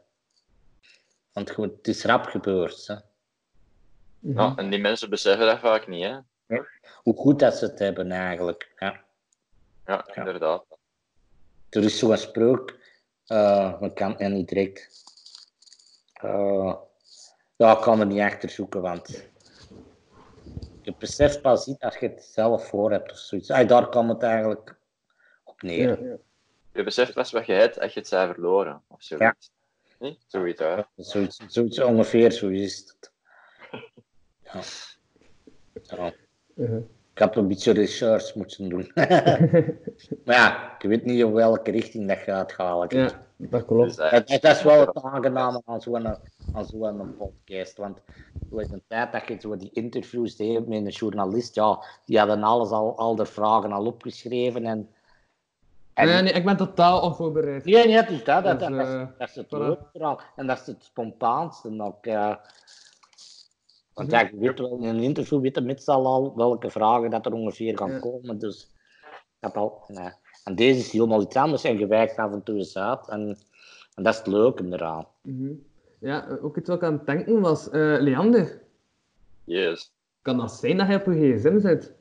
Want 1.32 1.50
goed, 1.50 1.76
het 1.76 1.88
is 1.88 2.04
rap 2.04 2.24
gebeurd. 2.24 2.86
Hè. 2.86 2.96
Ja, 4.18 4.52
en 4.56 4.70
die 4.70 4.80
mensen 4.80 5.10
beseffen 5.10 5.46
dat 5.46 5.58
vaak 5.58 5.88
niet. 5.88 6.04
Hè. 6.04 6.18
Ja. 6.46 6.66
Hoe 7.02 7.16
goed 7.16 7.38
dat 7.38 7.56
ze 7.56 7.64
het 7.64 7.78
hebben 7.78 8.10
eigenlijk. 8.10 8.72
Ja, 8.78 9.04
ja 9.86 10.14
inderdaad. 10.14 10.64
Het 11.64 11.74
er 11.74 11.84
is 11.84 11.98
zo'n 11.98 12.16
spreuk, 12.16 12.78
uh, 13.26 13.76
ik 13.80 13.94
kan 13.94 14.14
het 14.16 14.32
niet 14.32 14.48
direct. 14.48 15.04
Uh, 16.24 16.74
ja, 17.56 17.76
ik 17.76 17.82
kan 17.82 18.00
er 18.00 18.06
niet 18.06 18.20
achter 18.20 18.48
zoeken, 18.48 18.80
want 18.80 19.28
je 20.82 20.94
beseft 20.98 21.40
pas 21.42 21.66
niet 21.66 21.82
als 21.82 21.96
je 21.96 22.08
het 22.08 22.22
zelf 22.22 22.68
voor 22.68 22.90
hebt 22.90 23.12
of 23.12 23.18
zoiets. 23.18 23.50
Ay, 23.50 23.66
daar 23.66 23.88
kan 23.88 24.08
het 24.08 24.22
eigenlijk 24.22 24.76
op 25.44 25.62
neer. 25.62 26.18
Ja. 26.76 26.82
Je 26.82 26.84
beseft 26.84 27.14
pas 27.14 27.32
wat 27.32 27.46
je 27.46 27.52
hebt 27.52 27.80
als 27.80 27.92
je 27.92 28.00
het 28.00 28.08
zij 28.08 28.26
verloren. 28.26 28.82
Of 28.88 29.02
zoiets. 29.02 29.50
Nee? 29.98 30.18
Zoiets, 30.26 30.60
hè? 30.60 30.80
Zoiets, 30.96 31.40
zoiets 31.46 31.80
ongeveer, 31.80 32.30
zo 32.30 32.48
is 32.48 32.78
het. 32.78 33.12
Ja. 34.52 36.12
Ja. 36.54 36.82
Ik 37.12 37.18
had 37.22 37.36
een 37.36 37.48
beetje 37.48 37.72
research 37.72 38.34
moeten 38.34 38.68
doen. 38.68 38.90
maar 40.24 40.36
ja, 40.36 40.74
ik 40.78 40.88
weet 40.88 41.04
niet 41.04 41.24
op 41.24 41.32
welke 41.32 41.70
richting 41.70 42.08
dat 42.08 42.18
gaat 42.18 42.52
gaan. 42.52 42.86
Ja, 42.88 43.26
dat 43.36 43.64
klopt. 43.64 43.96
Dus, 43.96 44.10
Het, 44.10 44.30
het 44.30 44.44
is 44.44 44.62
wel 44.62 44.80
het 44.80 45.02
aangename 45.02 45.62
aan 45.64 45.80
zo'n 45.80 46.06
aan 46.52 46.66
zo'n 46.66 47.16
podcast. 47.16 47.76
Want 47.76 47.98
toen 48.50 48.60
in 48.60 48.68
de 48.68 48.82
tijd 48.88 49.12
dat 49.12 49.28
je 49.28 49.36
zo 49.40 49.56
die 49.56 49.70
interviews 49.72 50.36
deed 50.36 50.66
met 50.66 50.78
een 50.78 50.88
journalist, 50.88 51.54
ja, 51.54 51.84
die 52.04 52.18
hadden 52.18 52.42
alles 52.42 52.70
al, 52.70 52.96
al 52.96 53.14
de 53.14 53.26
vragen 53.26 53.72
al 53.72 53.86
opgeschreven. 53.86 54.64
En, 54.66 54.88
en, 55.96 56.06
Nee, 56.06 56.22
nee, 56.22 56.32
ik 56.32 56.44
ben 56.44 56.56
totaal 56.56 57.00
onvoorbereid. 57.02 57.64
Nee, 57.64 57.86
nee, 57.86 57.96
het 57.96 58.10
is 58.10 58.24
dat. 58.24 58.44
Dat, 58.44 58.58
Dus, 58.58 58.68
dat, 58.68 58.86
is, 58.86 58.92
eh, 58.94 59.06
dat 59.18 59.28
is 59.28 59.34
het 59.34 59.46
voilà. 59.46 59.58
leuk 59.58 59.78
vooral. 59.92 60.20
En 60.36 60.46
dat 60.46 60.60
is 60.60 60.66
het 60.66 60.84
spontaanste 60.84 61.68
ook. 61.82 62.04
want 63.94 64.10
ja, 64.10 64.20
je 64.20 64.36
weet 64.38 64.58
wel, 64.58 64.76
in 64.78 64.84
een 64.84 65.00
interview 65.00 65.40
weet 65.40 65.54
de 65.54 65.60
meestal 65.60 66.06
al 66.06 66.36
welke 66.36 66.70
vragen 66.70 67.10
dat 67.10 67.26
er 67.26 67.32
ongeveer 67.32 67.78
gaan 67.78 67.90
Ja. 67.90 67.98
komen. 67.98 68.38
Dus 68.38 68.70
dat 69.40 69.54
al, 69.56 69.84
nee. 69.86 70.10
En 70.44 70.54
deze 70.54 70.78
is 70.78 70.92
helemaal 70.92 71.22
iets 71.22 71.36
anders 71.36 71.64
en 71.64 71.78
je 71.78 71.86
wijkt 71.86 72.16
af 72.16 72.32
en 72.32 72.42
toe 72.42 72.56
eens 72.56 72.76
uit. 72.76 73.08
En, 73.08 73.38
en 73.94 74.02
dat 74.02 74.12
is 74.12 74.18
het 74.18 74.26
leuke 74.28 74.64
eraan. 74.70 75.06
Mhm. 75.22 75.52
Ja, 76.00 76.28
eh, 76.28 76.44
ook 76.44 76.56
iets 76.56 76.68
wat 76.68 76.76
ik 76.76 76.82
aan 76.84 76.92
het 76.92 77.06
denken 77.06 77.40
was, 77.40 77.70
eh, 77.70 77.96
Leander, 78.00 78.62
Yes. 79.44 79.92
kan 80.22 80.36
dat 80.36 80.52
zijn 80.52 80.76
dat 80.76 80.86
hij 80.86 80.96
op 80.96 81.06
je 81.06 81.36
gsm 81.38 81.58
zit? 81.60 81.94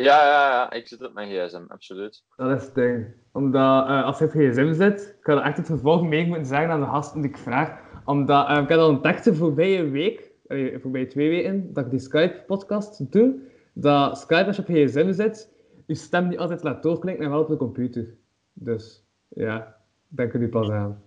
Ja, 0.00 0.26
ja, 0.26 0.50
ja, 0.50 0.72
ik 0.72 0.88
zit 0.88 1.02
op 1.02 1.12
mijn 1.12 1.28
gsm, 1.28 1.62
absoluut. 1.68 2.22
Dat 2.36 2.60
is 2.60 2.64
het 2.64 2.74
ding. 2.74 3.06
Omdat 3.32 3.86
eh, 3.86 4.04
als 4.04 4.18
hij 4.18 4.28
op 4.28 4.34
je 4.34 4.50
gsm 4.50 4.72
zit, 4.72 5.00
ik 5.18 5.24
ga 5.24 5.32
er 5.32 5.42
echt 5.42 5.56
het 5.56 5.66
vervolg 5.66 6.02
mee 6.02 6.26
moeten 6.26 6.46
zeggen 6.46 6.70
aan 6.70 6.80
de 6.80 6.86
gasten 6.86 7.20
die 7.20 7.30
ik 7.30 7.36
vraag. 7.36 7.78
Omdat 8.04 8.48
eh, 8.48 8.62
ik 8.62 8.68
heb 8.68 8.78
al 8.78 8.88
een 8.88 9.00
tekst 9.00 9.36
voorbije 9.36 9.88
week, 9.88 10.30
eh, 10.46 10.80
voorbije 10.80 11.06
twee 11.06 11.28
weken, 11.28 11.72
dat 11.72 11.84
ik 11.84 11.90
die 11.90 12.00
Skype-podcast 12.00 13.12
doe. 13.12 13.34
Dat 13.72 14.18
Skype 14.18 14.44
als 14.44 14.56
je 14.56 14.62
op 14.62 14.68
je 14.68 14.86
gsm 14.86 15.12
zit, 15.12 15.52
je 15.86 15.94
stem 15.94 16.28
niet 16.28 16.38
altijd 16.38 16.62
laat 16.62 16.82
doorklinken 16.82 17.24
en 17.24 17.30
wel 17.30 17.40
op 17.40 17.48
de 17.48 17.56
computer. 17.56 18.14
Dus 18.52 19.04
ja, 19.28 19.76
denk 20.08 20.32
er 20.32 20.38
nu 20.38 20.48
pas 20.48 20.70
aan. 20.70 21.02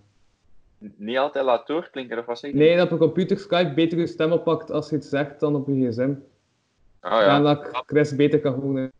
Niet 0.78 1.18
altijd 1.18 1.44
laat 1.44 1.66
doorklinken, 1.66 2.18
of 2.28 2.38
zeg 2.38 2.50
je? 2.50 2.56
Nee, 2.56 2.76
dat 2.76 2.86
op 2.86 2.92
een 2.92 2.98
computer 2.98 3.38
Skype 3.38 3.74
beter 3.74 3.98
je 3.98 4.06
stem 4.06 4.32
oppakt 4.32 4.70
als 4.70 4.88
je 4.88 4.94
het 4.94 5.04
zegt 5.04 5.40
dan 5.40 5.54
op 5.54 5.68
je 5.68 5.88
gsm. 5.88 6.12
Oh 7.04 7.10
Ja, 7.10 7.20
ja, 7.20 7.36
en 7.36 7.42
dat 7.42 7.66
ik 7.66 7.82
Chris 7.86 8.16
beter 8.16 8.40
kan 8.40 8.54
horen. 8.54 8.92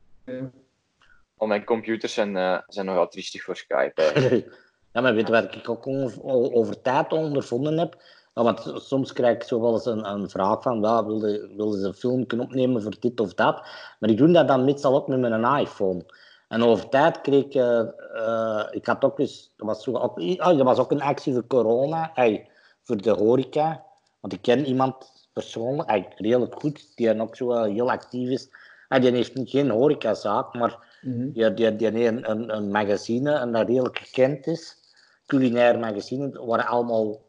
Al 1.36 1.47
mijn 1.47 1.64
computers 1.64 2.14
zijn, 2.14 2.36
eh, 2.36 2.59
zijn 2.66 2.86
nogal 2.86 3.09
triestig 3.09 3.43
voor 3.43 3.56
Skype. 3.56 4.02
ja, 4.93 5.01
maar 5.01 5.14
weet 5.14 5.26
je 5.26 5.32
wat 5.32 5.55
ik 5.55 5.68
ook 5.68 5.86
over 6.55 6.82
tijd 6.82 7.12
ondervonden 7.12 7.78
heb? 7.78 7.97
Want 8.32 8.72
soms 8.76 9.12
krijg 9.12 9.35
ik 9.35 9.43
zo 9.43 9.60
wel 9.60 9.72
eens 9.72 9.86
een, 9.86 10.09
een 10.09 10.31
vraag 10.31 10.62
van, 10.62 10.81
ja, 10.81 11.05
wilde, 11.05 11.51
wilde 11.56 11.78
ze 11.78 11.86
een 11.86 11.94
film 11.94 12.26
kunnen 12.26 12.47
opnemen 12.47 12.82
voor 12.82 12.94
dit 13.01 13.20
of 13.20 13.35
dat? 13.35 13.55
Maar 13.98 14.10
ik 14.10 14.16
doe 14.16 14.32
dat 14.32 14.48
dan 14.48 14.64
meestal 14.64 14.94
ook 14.94 15.09
met 15.09 15.20
mijn 15.20 15.60
iPhone. 15.60 16.05
En 16.48 16.62
over 16.62 16.89
tijd 16.89 17.20
kreeg 17.20 17.44
ik, 17.44 17.55
eh, 17.55 17.81
eh, 18.14 18.66
ik 18.70 18.86
had 18.86 19.05
ook 19.05 19.18
eens, 19.18 19.52
dat 19.56 19.66
was, 19.66 19.82
zo, 19.82 19.93
ook, 19.97 20.18
ah, 20.18 20.56
dat 20.56 20.66
was 20.66 20.78
ook 20.78 20.90
een 20.90 21.02
actie 21.02 21.32
voor 21.32 21.47
corona, 21.47 22.10
ey, 22.14 22.48
voor 22.82 22.97
de 22.97 23.10
horeca. 23.10 23.85
Want 24.20 24.32
ik 24.32 24.43
ken 24.43 24.66
iemand 24.66 25.12
persoonlijk, 25.35 25.89
ey, 25.89 26.09
redelijk 26.16 26.55
goed, 26.55 26.97
die 26.97 27.20
ook 27.20 27.36
zo 27.36 27.52
eh, 27.52 27.73
heel 27.73 27.90
actief 27.90 28.28
is. 28.28 28.48
Ey, 28.89 29.01
die 29.01 29.11
heeft 29.11 29.32
geen 29.44 29.70
horecazaak, 29.70 30.55
maar 30.55 30.93
Mhm. 31.05 31.32
die, 31.32 31.55
die, 31.55 31.77
die 31.77 31.90
heeft 31.90 32.28
een, 32.28 32.56
een, 32.56 32.70
magazine 32.70 33.32
en 33.32 33.52
dat 33.52 33.69
redelijk 33.69 33.98
gekend 33.98 34.47
is. 34.47 34.77
Culinair 35.27 35.78
magazine, 35.78 36.44
waar 36.47 36.66
allemaal 36.66 37.20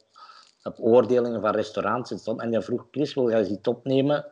op 0.64 0.76
oordelingen 0.80 1.41
van 1.41 1.52
restaurants 1.52 2.11
in 2.11 2.18
stond. 2.18 2.41
En 2.41 2.49
die 2.49 2.61
vroeg, 2.61 2.88
Chris, 2.91 3.14
wil 3.14 3.30
jij 3.30 3.40
eens 3.40 3.49
iets 3.49 3.68
opnemen? 3.68 4.26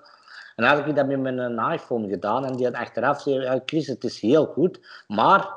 En 0.56 0.64
dan 0.64 0.66
had 0.66 0.88
ik 0.88 0.96
dat 0.96 1.08
met 1.08 1.22
mijn 1.22 1.72
iPhone 1.72 2.10
gedaan. 2.10 2.46
En 2.46 2.56
die 2.56 2.66
had 2.66 2.76
achteraf 2.76 3.22
zei, 3.22 3.62
Chris, 3.66 3.88
het 3.88 4.04
is 4.04 4.20
heel 4.20 4.46
goed, 4.46 5.04
maar 5.08 5.50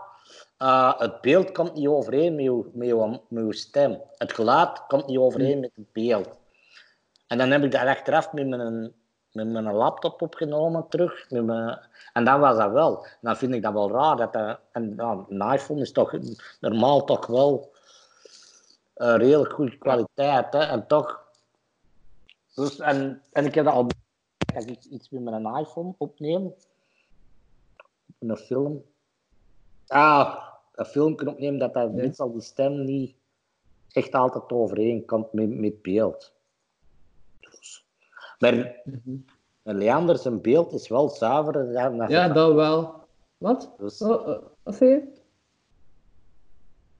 eh, 0.58 0.98
het 0.98 1.20
beeld 1.20 1.52
komt 1.52 1.74
niet 1.74 1.88
overeen 1.88 2.34
met 2.34 2.44
je, 2.44 3.20
met, 3.28 3.56
stem. 3.56 4.00
Het 4.16 4.32
geluid 4.32 4.86
komt 4.86 5.06
niet 5.06 5.18
overeen 5.18 5.60
met 5.60 5.70
het 5.74 5.92
beeld. 5.92 6.38
En 7.26 7.38
dan 7.38 7.50
heb 7.50 7.62
ik 7.62 7.70
dat 7.70 7.86
achteraf 7.86 8.32
met 8.32 8.46
mijn, 8.46 8.92
met 9.32 9.48
mijn 9.48 9.72
laptop 9.72 10.22
opgenomen 10.22 10.88
terug. 10.88 11.30
Met 11.30 11.44
mijn, 11.44 11.78
en 12.12 12.24
dan 12.24 12.40
was 12.40 12.56
dat 12.56 12.72
wel. 12.72 13.06
Dan 13.20 13.36
vind 13.36 13.54
ik 13.54 13.62
dat 13.62 13.72
wel 13.72 13.90
raar. 13.90 14.16
Dat 14.16 14.32
dat, 14.32 14.58
en, 14.72 14.94
een 15.28 15.52
iPhone 15.52 15.80
is 15.80 15.92
toch 15.92 16.14
normaal 16.60 17.04
toch 17.04 17.26
wel 17.26 17.72
eh, 18.94 19.14
redelijk 19.16 19.52
goede 19.52 19.78
kwaliteit. 19.78 20.52
Hè? 20.52 20.58
En 20.58 20.86
toch... 20.86 21.24
Dus, 22.54 22.78
en, 22.78 23.22
en 23.32 23.44
ik 23.44 23.54
heb 23.54 23.64
dat 23.64 23.74
al... 23.74 23.86
Als 24.54 24.64
ik 24.64 24.84
iets 24.84 25.10
met 25.10 25.22
mijn 25.22 25.56
iPhone 25.56 25.94
opneem, 25.98 26.54
een 28.18 28.36
film... 28.36 28.84
Ah, 29.86 30.44
een 30.74 30.84
film 30.84 31.14
kan 31.14 31.28
opnemen 31.28 31.58
dat 31.58 31.74
dat 31.74 31.92
meestal 31.92 32.32
die 32.32 32.40
stem 32.40 32.84
niet 32.84 33.14
echt 33.92 34.12
altijd 34.12 34.52
overeenkomt 34.52 35.32
met, 35.32 35.50
met 35.50 35.82
beeld. 35.82 36.35
Maar 38.38 38.54
Mhm. 38.84 39.16
een 39.62 39.78
Leander 39.78 40.18
zijn 40.18 40.40
beeld 40.40 40.72
is 40.72 40.88
wel 40.88 41.08
dat 41.98 42.10
Ja, 42.10 42.24
je- 42.26 42.32
dat 42.32 42.54
wel. 42.54 43.08
Wat? 43.38 43.74
Dus, 43.78 44.02
Oh, 44.02 44.28
eh, 44.30 44.38
wat 44.62 44.74
zei 44.74 44.90
je? 44.90 45.14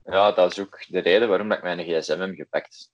Ja, 0.05 0.31
dat 0.31 0.51
is 0.51 0.59
ook 0.59 0.85
de 0.87 0.99
reden 0.99 1.29
waarom 1.29 1.51
ik 1.51 1.61
mijn 1.61 1.79
gsm 1.79 2.19
heb 2.19 2.35
gepakt. 2.35 2.91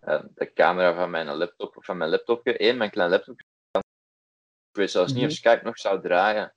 Eh, 0.00 0.22
de 0.34 0.52
camera 0.52 0.94
van 0.94 1.10
mijn 1.10 1.26
laptop, 1.26 1.76
van 1.78 1.96
mijn 1.96 2.10
laptopje, 2.10 2.56
één, 2.56 2.76
mijn 2.76 2.90
klein 2.90 3.10
laptopje. 3.10 3.46
Ik 4.70 4.78
weet 4.78 4.90
zelfs 4.90 5.12
niet 5.12 5.22
of 5.22 5.28
Mhm. 5.28 5.36
Skype 5.36 5.64
nog 5.64 5.78
zou 5.78 6.00
draaien. 6.02 6.54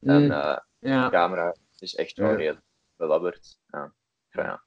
En 0.00 0.24
Mm, 0.24 0.30
eh, 0.30 0.58
de 0.78 0.88
ja. 0.88 1.10
camera 1.10 1.54
is 1.78 1.94
echt 1.94 2.16
wel 2.16 2.30
Ja. 2.30 2.36
redelijk 2.36 2.64
belabberd. 2.96 3.58
Ja. 3.66 3.92
Ja. 4.30 4.62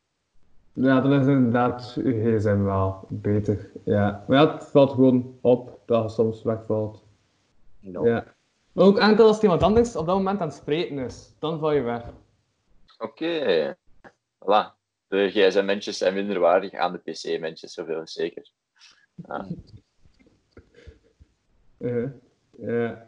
Ja, 0.82 1.02
dan 1.02 1.14
is 1.14 1.28
inderdaad 1.28 1.96
uw 1.98 2.12
gsm 2.12 2.64
wel 2.64 3.08
beter. 3.10 3.72
Ja. 3.86 4.24
Maar 4.28 4.38
ja, 4.38 4.54
het 4.54 4.64
valt 4.64 4.92
gewoon 4.92 5.38
op 5.42 5.80
dat 5.86 6.04
het 6.04 6.12
soms 6.12 6.44
wegvalt. 6.44 7.04
ja. 7.80 8.06
Ja. 8.06 8.38
Maar 8.72 8.86
ook 8.86 9.00
enkel 9.00 9.28
als 9.28 9.42
iemand 9.42 9.64
anders 9.64 9.96
op 9.96 10.06
dat 10.06 10.16
moment 10.16 10.40
aan 10.40 10.48
het 10.48 10.56
spreken 10.56 10.98
is, 10.98 11.34
dan 11.40 11.60
val 11.60 11.72
je 11.72 11.82
weg. 11.82 12.04
Oké. 12.98 13.76
Voilà. 14.40 14.78
De 15.08 15.30
gsm-mensjes 15.30 15.98
zijn 15.98 16.14
minder 16.14 16.40
waardig 16.40 16.74
aan 16.74 16.92
de 16.92 16.98
pc-mensjes, 16.98 17.74
zoveel 17.74 18.02
is 18.02 18.12
zeker. 18.12 18.52
Uh, 21.80 22.06
ja. 22.58 23.08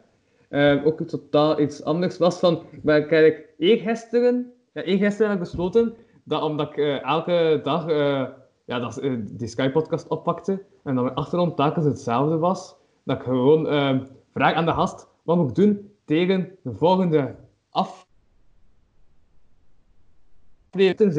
Eh, 0.52 0.86
ook 0.86 1.00
totaal 1.00 1.60
iets 1.60 1.82
anders 1.82 2.18
was 2.18 2.38
van, 2.38 2.66
maar 2.82 3.06
kijk, 3.06 3.48
eergisteren, 3.58 4.52
ja, 4.72 4.82
eergisteren 4.82 5.30
heb 5.30 5.38
ik 5.38 5.44
besloten 5.44 5.96
dat 6.24 6.42
omdat 6.42 6.68
ik 6.68 6.76
eh, 6.76 7.02
elke 7.02 7.60
dag 7.62 7.86
eh, 7.88 8.24
ja, 8.64 8.78
dat, 8.78 8.98
eh, 8.98 9.12
die 9.20 9.48
Sky-podcast 9.48 10.08
oppakte 10.08 10.64
en 10.82 10.94
dat 10.94 11.04
mijn 11.04 11.16
achtergrond 11.16 11.56
telkens 11.56 11.84
hetzelfde 11.84 12.38
was, 12.38 12.74
dat 13.02 13.16
ik 13.16 13.22
gewoon 13.22 13.68
eh, 13.68 14.00
vraag 14.32 14.54
aan 14.54 14.64
de 14.64 14.72
gast, 14.72 15.06
wat 15.22 15.36
moet 15.36 15.48
ik 15.48 15.54
doen 15.54 15.94
tegen 16.04 16.56
de 16.62 16.74
volgende 16.74 17.34
af 17.70 18.06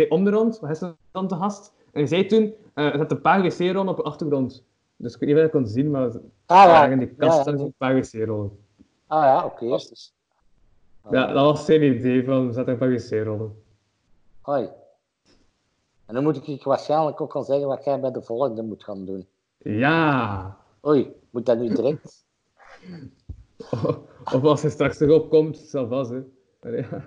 om 0.10 0.24
de 0.24 0.30
rond, 0.32 0.60
wat 0.60 0.70
is 0.70 0.80
dan 1.12 1.28
de 1.28 1.36
gast? 1.36 1.74
En 1.78 2.00
hij 2.00 2.06
zei 2.08 2.26
toen, 2.26 2.54
er 2.74 2.98
zat 2.98 3.12
een 3.12 3.22
paar 3.22 3.42
wc-rollen 3.42 3.88
op 3.88 3.96
de 3.98 4.04
achtergrond. 4.04 4.64
Dus 4.96 5.14
ik 5.14 5.20
weet 5.20 5.30
niet 5.30 5.38
of 5.38 5.44
je 5.44 5.52
dat 5.52 5.62
kon 5.62 5.68
zien, 5.72 5.92
maar 5.92 6.10
Ah, 6.46 6.66
ja, 6.66 6.86
in 6.86 7.00
die 7.00 7.16
kast 7.16 7.46
ja, 7.46 7.68
paar 7.78 7.96
wc-rollen. 7.96 8.52
Ah 9.08 9.24
ja, 9.24 9.46
oké. 9.46 9.66
Ja, 11.12 11.28
dat 11.34 11.46
was 11.46 11.66
zijn 11.66 11.84
idee 11.84 12.26
van, 12.26 12.54
zet 12.54 12.68
een 12.68 12.78
paar 12.78 12.90
wc-rollen. 12.90 13.64
Hoi. 14.42 14.70
En 16.06 16.14
dan 16.14 16.24
moet 16.24 16.48
ik 16.48 16.64
waarschijnlijk 16.64 17.22
ook 17.22 17.36
al 17.36 17.44
zeggen 17.44 17.68
wat 17.68 17.84
jij 17.84 18.00
bij 18.00 18.12
de 18.12 18.22
volgende 18.22 18.64
moet 18.64 18.84
gaan 18.84 19.06
doen. 19.06 19.28
Ja! 19.58 20.58
Oei, 20.86 21.16
moet 21.30 21.46
dat 21.46 21.58
nu 21.58 21.76
direct? 21.76 22.26
Of 24.34 24.44
als 24.44 24.62
hij 24.62 24.72
straks 24.72 25.00
erop 25.00 25.30
komt, 25.30 25.58
zal 25.58 25.88
vast, 25.88 26.12
hè. 26.12 26.22
Maar 26.62 26.78
ja. 26.78 27.06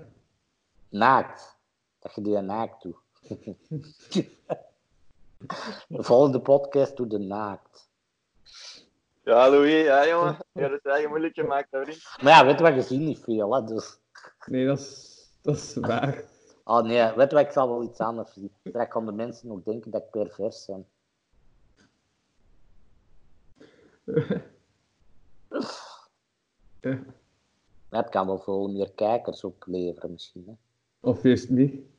Naakt. 0.88 1.56
Dat 1.98 2.14
je 2.14 2.20
die 2.22 2.40
naakt 2.40 2.82
doet. 2.82 2.96
de 5.88 6.02
volgende 6.02 6.40
podcast 6.40 6.96
doe 6.96 7.06
de 7.06 7.18
naakt. 7.18 7.90
Ja, 9.22 9.50
Louis, 9.50 9.84
ja, 9.84 10.06
jongen. 10.06 10.36
Je 10.52 10.60
hebt 10.60 10.72
het 10.72 10.86
eigen 10.86 11.08
moeilijk 11.08 11.34
gemaakt, 11.34 11.70
hè, 11.70 11.82
vriend. 11.82 12.02
Maar 12.22 12.32
ja, 12.32 12.44
weet 12.44 12.58
je 12.58 12.64
wat, 12.64 12.74
je 12.74 12.82
ziet 12.82 13.00
niet 13.00 13.18
veel, 13.18 13.54
hè, 13.54 13.64
dus... 13.64 13.98
Nee, 14.46 14.66
dat 14.66 14.78
is, 14.78 15.28
dat 15.42 15.56
is 15.56 15.74
waar. 15.74 16.24
Oh 16.68 16.82
nee, 16.82 17.12
weet 17.14 17.32
wat, 17.32 17.44
ik 17.44 17.50
zal 17.50 17.68
wel 17.68 17.82
iets 17.82 17.98
anders 17.98 18.32
zien. 18.32 18.52
Straks 18.64 18.92
gaan 18.92 19.06
de 19.06 19.12
mensen 19.12 19.48
nog 19.48 19.62
denken 19.62 19.90
dat 19.90 20.02
ik 20.02 20.10
pervers 20.10 20.66
ben. 20.66 20.86
Ja. 26.80 26.98
Het 27.88 28.08
kan 28.08 28.26
wel 28.26 28.38
veel 28.38 28.68
meer 28.68 28.92
kijkers 28.92 29.44
opleveren 29.44 30.12
misschien. 30.12 30.44
Hè. 30.46 30.52
Of 31.00 31.24
is 31.24 31.40
het 31.40 31.50
niet? 31.50 31.80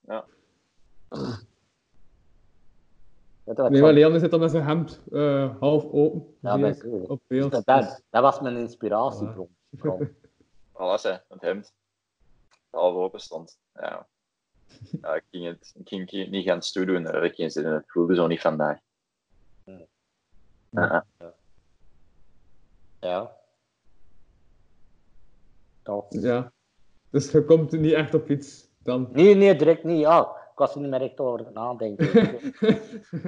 Wat, 0.00 0.26
Nee, 3.44 3.70
ik 3.70 3.80
maar 3.80 3.92
Leander 3.92 4.20
zit 4.20 4.30
dan 4.30 4.40
met 4.40 4.50
zijn 4.50 4.64
hemd 4.64 5.00
eh, 5.12 5.58
half 5.60 5.84
open. 5.84 6.36
Ja, 6.40 6.56
dat 6.58 6.84
op 7.06 7.20
beeld. 7.26 7.50
dat, 7.50 7.64
dat, 7.64 8.02
dat 8.10 8.22
was 8.22 8.40
mijn 8.40 8.56
inspiratiebron. 8.56 9.56
Bron. 9.68 10.16
Alles, 10.72 11.02
hè, 11.02 11.16
het 11.28 11.40
hemd. 11.40 11.74
Half 12.72 12.94
open 12.94 13.20
stond. 13.20 13.58
Ja. 13.74 14.08
ja 15.02 15.14
ik, 15.14 15.24
ging 15.30 15.46
het, 15.46 15.74
ik 15.78 15.88
ging 15.88 16.10
het 16.10 16.30
niet 16.30 16.44
gaan 16.44 16.62
stoer 16.62 16.86
doen, 16.86 17.02
daar 17.02 17.14
had 17.14 17.24
ik 17.24 17.34
geen 17.34 17.50
zin 17.50 17.64
in. 17.64 17.72
Het 17.72 17.90
voelde 17.90 18.14
zo 18.14 18.26
niet 18.26 18.40
vandaag. 18.40 18.78
Ja. 20.70 21.04
Ja. 23.00 23.36
Toch. 25.82 26.06
Ja. 26.08 26.52
Dus 27.10 27.30
je 27.30 27.44
komt 27.44 27.72
niet 27.72 27.92
echt 27.92 28.14
op 28.14 28.30
iets 28.30 28.68
dan. 28.78 29.08
Nee, 29.12 29.34
nee, 29.34 29.56
direct 29.56 29.84
niet. 29.84 30.00
Ja, 30.00 30.20
ik 30.52 30.58
was 30.58 30.74
er 30.74 30.80
niet 30.80 30.90
meer 30.90 31.02
echt 31.02 31.20
over 31.20 31.52
nadenken. 31.52 32.08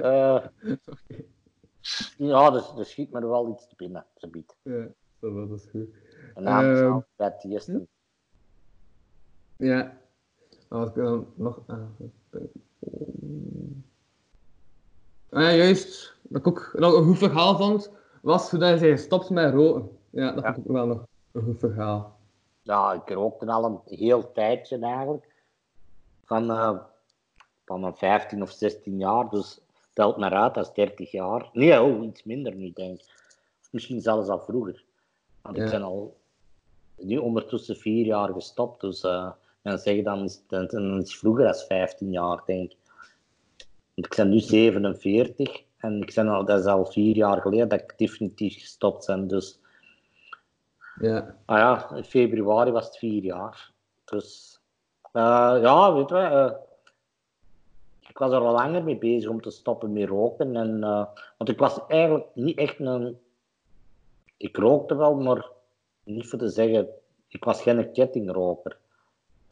Eh, 0.01 0.45
ja, 2.17 2.51
dus, 2.51 2.73
er 2.77 2.85
schiet 2.85 3.11
me 3.11 3.19
er 3.19 3.29
wel 3.29 3.49
iets 3.49 3.67
te 3.67 3.75
binnen, 3.75 4.05
ze 4.15 4.27
biedt. 4.27 4.57
ja, 4.63 4.87
dat 5.19 5.49
is 5.51 5.65
goed. 5.71 5.87
Een 6.33 6.43
naam 6.43 6.71
is 6.71 6.79
Ehm, 6.79 6.91
al 6.91 7.05
bij 7.15 7.27
het 7.27 7.43
eerste. 7.43 7.87
Ja. 9.57 9.97
Wat 10.67 10.87
ik 10.87 10.95
dan 10.95 11.27
nog. 11.35 11.59
ah, 11.67 11.79
Ah 15.29 15.41
ja, 15.41 15.51
juist. 15.53 16.15
Wat 16.21 16.39
ik 16.41 16.47
ook 16.47 16.71
nog 16.77 16.93
een 16.93 17.03
goed 17.03 17.17
verhaal 17.17 17.57
vond, 17.57 17.91
was 18.21 18.49
hoe 18.51 18.59
dat 18.59 18.79
hij 18.79 18.89
gestopt 18.91 19.29
met 19.29 19.53
roken. 19.53 19.89
Ja, 20.09 20.31
dat 20.31 20.43
Ja. 20.43 20.53
vond 20.53 20.65
ik 20.65 20.71
ook 20.71 20.77
wel 20.77 20.87
nog 20.87 21.05
een 21.31 21.41
goed 21.43 21.59
verhaal. 21.59 22.17
Ja, 22.61 22.93
ik 22.93 23.09
rookte 23.09 23.45
al 23.45 23.65
een 23.65 23.97
heel 23.97 24.31
tijdje 24.31 24.79
eigenlijk. 24.79 25.33
Van, 26.25 26.49
eh, 26.51 26.77
van 27.65 27.79
mijn 27.81 27.95
15 27.95 28.41
of 28.41 28.51
16 28.51 28.97
jaar, 28.97 29.29
dus 29.29 29.59
telt 29.93 30.17
maar 30.17 30.33
uit, 30.33 30.53
dat 30.53 30.65
is 30.67 30.73
30 30.73 31.11
jaar. 31.11 31.49
Nee, 31.53 31.81
oh, 31.81 32.03
iets 32.03 32.23
minder 32.23 32.55
nu, 32.55 32.71
denk 32.73 32.99
ik. 32.99 33.13
Misschien 33.71 34.01
zelfs 34.01 34.27
al 34.29 34.39
vroeger. 34.39 34.83
Want 35.41 35.57
Ja. 35.57 35.63
ik 35.63 35.69
ben 35.71 35.81
al 35.81 36.17
nu 36.97 37.17
ondertussen 37.17 37.75
vier 37.75 38.05
jaar 38.05 38.33
gestopt, 38.33 38.81
dus 38.81 39.03
men 39.65 39.79
zeggen 39.79 40.03
dan 40.03 40.23
is 40.23 40.41
het 40.47 40.73
is 40.73 41.17
vroeger 41.17 41.47
als 41.47 41.63
15 41.63 42.11
jaar, 42.11 42.41
denk 42.45 42.71
ik. 42.71 42.77
Want 43.93 44.07
ik 44.07 44.15
ben 44.15 44.29
nu 44.29 44.39
47 44.39 45.63
en 45.77 46.01
ik 46.01 46.13
ben 46.15 46.27
al, 46.27 46.45
dat 46.45 46.59
is 46.59 46.65
al 46.65 46.85
vier 46.85 47.15
jaar 47.15 47.41
geleden 47.41 47.69
dat 47.69 47.79
ik 47.79 47.97
definitief 47.97 48.59
gestopt 48.59 49.05
ben, 49.05 49.27
dus... 49.27 49.59
Ja. 50.99 51.35
Ah 51.45 51.57
ja, 51.57 51.95
in 51.95 52.03
februari 52.03 52.71
was 52.71 52.85
het 52.85 52.97
vier 52.97 53.23
jaar. 53.23 53.71
Dus 54.05 54.59
eh, 55.11 55.57
ja, 55.61 55.93
weet 55.93 56.09
je, 56.09 56.15
eh, 56.15 56.51
ik 58.07 58.17
was 58.17 58.31
er 58.31 58.39
al 58.39 58.53
langer 58.53 58.83
mee 58.83 58.97
bezig 58.97 59.29
om 59.29 59.41
te 59.41 59.49
stoppen 59.49 59.93
met 59.93 60.07
roken. 60.07 60.55
En, 60.55 60.83
eh, 60.83 61.05
want 61.37 61.49
ik 61.49 61.59
was 61.59 61.79
eigenlijk 61.87 62.25
niet 62.33 62.57
echt 62.57 62.79
een. 62.79 63.19
Ik 64.37 64.57
rookte 64.57 64.95
wel, 64.95 65.15
maar 65.15 65.49
niet 66.03 66.27
voor 66.27 66.39
te 66.39 66.49
zeggen, 66.49 66.87
ik 67.27 67.43
was 67.43 67.61
geen 67.61 67.91
kettingroker. 67.91 68.77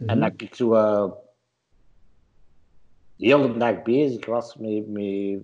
En 0.05 0.19
dat 0.19 0.31
ik 0.37 0.55
zo 0.55 0.73
eh, 0.73 1.11
de 3.15 3.25
hele 3.25 3.57
dag 3.57 3.81
bezig 3.81 4.25
was 4.25 4.55
met, 4.57 4.87
met, 4.87 5.41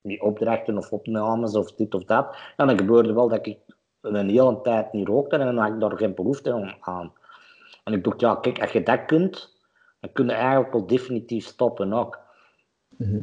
met 0.00 0.20
opdrachten 0.20 0.78
of 0.78 0.92
opnames 0.92 1.54
of 1.54 1.72
dit 1.72 1.94
of 1.94 2.04
dat. 2.04 2.36
En 2.56 2.66
dan 2.66 2.78
gebeurde 2.78 3.12
wel 3.12 3.28
dat 3.28 3.46
ik 3.46 3.58
een 4.00 4.28
hele 4.28 4.60
tijd 4.60 4.92
niet 4.92 5.08
rookte 5.08 5.36
en 5.36 5.44
dan 5.44 5.56
had 5.56 5.72
ik 5.74 5.80
daar 5.80 5.96
geen 5.96 6.14
behoefte 6.14 6.76
aan. 6.80 7.12
En 7.84 7.92
ik 7.92 8.04
dacht, 8.04 8.20
ja, 8.20 8.34
kijk, 8.34 8.60
als 8.60 8.70
je 8.70 8.82
dat 8.82 9.04
kunt, 9.04 9.56
dan 10.00 10.12
kun 10.12 10.26
je 10.26 10.32
eigenlijk 10.32 10.72
wel 10.72 10.86
definitief 10.86 11.46
stoppen 11.46 11.92
ook. 11.92 12.18
Mhm. 12.96 13.20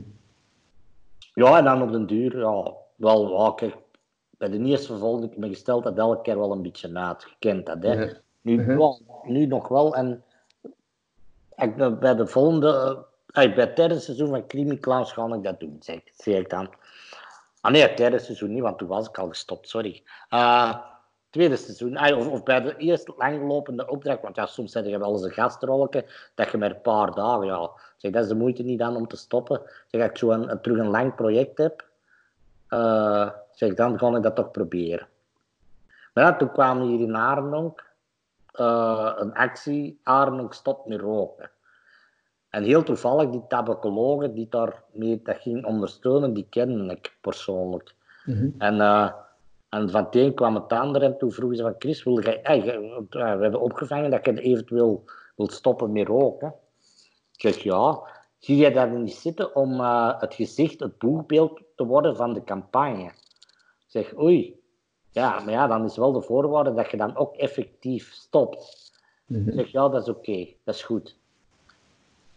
Ja, 1.33 1.57
en 1.57 1.63
dan 1.63 1.81
op 1.81 1.91
den 1.91 2.05
duur, 2.05 2.37
ja, 2.39 2.73
wel, 2.95 3.43
ja, 3.43 3.51
kijk, 3.55 3.77
bij 4.37 4.49
de 4.49 4.59
eerste 4.59 4.87
vervolging 4.87 5.21
heb 5.23 5.31
ik 5.31 5.37
me 5.37 5.47
gesteld 5.47 5.83
dat 5.83 5.97
elke 5.97 6.21
keer 6.21 6.37
wel 6.39 6.51
een 6.51 6.61
beetje 6.61 6.95
uit. 6.97 7.21
Je 7.21 7.35
kent 7.39 7.65
dat, 7.65 7.83
hè. 7.83 7.93
Ja. 7.93 8.13
Nu, 8.41 8.55
Mhm. 8.57 8.77
wel, 8.77 9.01
nu 9.23 9.45
nog 9.45 9.67
wel. 9.67 9.95
En 9.95 10.23
ik, 11.61 11.75
ben 11.75 11.99
bij 11.99 12.15
de 12.15 12.27
volgende, 12.27 13.05
eh, 13.27 13.55
bij 13.55 13.65
het 13.65 13.75
derde 13.75 13.99
seizoen 13.99 14.27
van 14.29 14.47
Creamy 14.47 14.77
ga 14.79 15.33
ik 15.35 15.43
dat 15.43 15.59
doen, 15.59 15.77
zeg, 15.79 15.99
ik 16.25 16.49
dan. 16.49 16.69
Ah 17.61 17.71
nee, 17.71 17.81
het 17.81 17.97
derde 17.97 18.19
seizoen 18.19 18.53
niet, 18.53 18.61
want 18.61 18.77
toen 18.77 18.87
was 18.87 19.07
ik 19.07 19.17
al 19.17 19.27
gestopt, 19.27 19.69
sorry. 19.69 20.03
Eh, 20.29 20.75
tweede 21.29 21.55
seizoen, 21.55 21.97
ah, 21.97 22.31
of, 22.31 22.43
bij 22.43 22.61
de 22.61 22.77
eerste 22.77 23.13
langlopende 23.17 23.87
opdracht, 23.87 24.21
want 24.21 24.35
ja, 24.35 24.45
soms 24.45 24.73
heb 24.73 24.85
je 24.85 24.99
wel 24.99 25.11
eens 25.11 25.21
een 25.23 25.31
gastrolken, 25.31 26.05
dat 26.35 26.51
je 26.51 26.57
maar 26.57 26.69
een 26.69 26.81
paar 26.81 27.13
dagen, 27.13 27.45
ja, 27.45 27.69
zeg, 27.97 28.11
dat 28.11 28.23
is 28.23 28.29
de 28.29 28.35
moeite 28.35 28.63
niet 28.63 28.79
dan 28.79 28.95
om 28.95 29.07
te 29.07 29.15
stoppen. 29.15 29.61
Zeg, 29.87 30.05
ik 30.05 30.17
zo 30.17 30.29
een, 30.31 30.51
een- 30.51 30.61
terug 30.61 30.77
een 30.77 30.89
lang 30.89 31.15
project 31.15 31.57
heb, 31.57 31.85
eh, 32.67 33.29
zeg, 33.51 33.73
dan 33.73 33.99
ga 33.99 34.15
ik 34.15 34.23
dat 34.23 34.35
toch 34.35 34.51
proberen. 34.51 35.07
Maar 36.13 36.37
toen 36.37 36.51
kwam 36.51 36.81
hier 36.81 36.99
in 36.99 37.15
Arnonk 37.15 37.79
eh, 37.79 37.85
een 38.51 39.33
actie, 39.33 39.99
Arnonk 40.03 40.53
stopt 40.53 40.85
met 40.85 40.99
roken. 40.99 41.51
En 42.51 42.63
heel 42.63 42.83
toevallig, 42.83 43.29
die 43.29 43.47
tabacologen 43.47 44.33
die 44.33 44.47
daarmee 44.49 45.21
dat 45.23 45.37
ging 45.39 45.65
ondersteunen, 45.65 46.33
die 46.33 46.47
kende 46.49 46.93
ik 46.93 47.17
persoonlijk. 47.21 47.95
Mhm. 48.25 48.49
En, 48.57 48.81
eh, 48.81 49.11
en 49.69 49.89
van 49.89 50.03
het 50.03 50.15
een 50.15 50.33
kwam 50.33 50.55
het 50.55 50.73
ander 50.73 51.01
en 51.01 51.17
toen 51.17 51.31
vroegen 51.31 51.57
ze 51.57 51.63
van 51.63 51.75
Chris, 51.77 52.03
wil 52.03 52.21
jij, 52.21 52.39
hey, 52.43 52.59
eh, 52.59 52.97
we 53.09 53.19
hebben 53.19 53.61
opgevangen 53.61 54.11
dat 54.11 54.25
je 54.25 54.41
eventueel 54.41 55.03
wilt 55.35 55.53
stoppen 55.53 55.91
met 55.91 56.07
roken. 56.07 56.53
Ik 57.33 57.41
zeg 57.41 57.57
ja, 57.57 57.99
zie 58.37 58.57
jij 58.57 58.71
dat 58.71 58.91
niet 58.91 59.13
zitten 59.13 59.55
om 59.55 59.79
eh, 59.79 60.19
het 60.19 60.33
gezicht, 60.33 60.79
het 60.79 60.97
boegbeeld 60.97 61.61
te 61.75 61.85
worden 61.85 62.15
van 62.15 62.33
de 62.33 62.43
campagne? 62.43 63.05
Ik 63.05 63.87
zeg 63.87 64.17
oei, 64.17 64.60
ja, 65.11 65.39
maar 65.39 65.53
ja, 65.53 65.67
dan 65.67 65.85
is 65.85 65.97
wel 65.97 66.11
de 66.11 66.21
voorwaarde 66.21 66.73
dat 66.73 66.91
je 66.91 66.97
dan 66.97 67.15
ook 67.15 67.35
effectief 67.35 68.11
stopt. 68.11 68.91
Ik 69.27 69.53
zeg 69.53 69.71
ja, 69.71 69.89
dat 69.89 70.01
is 70.01 70.09
oké, 70.09 70.47
dat 70.63 70.75
is 70.75 70.83
goed. 70.83 71.17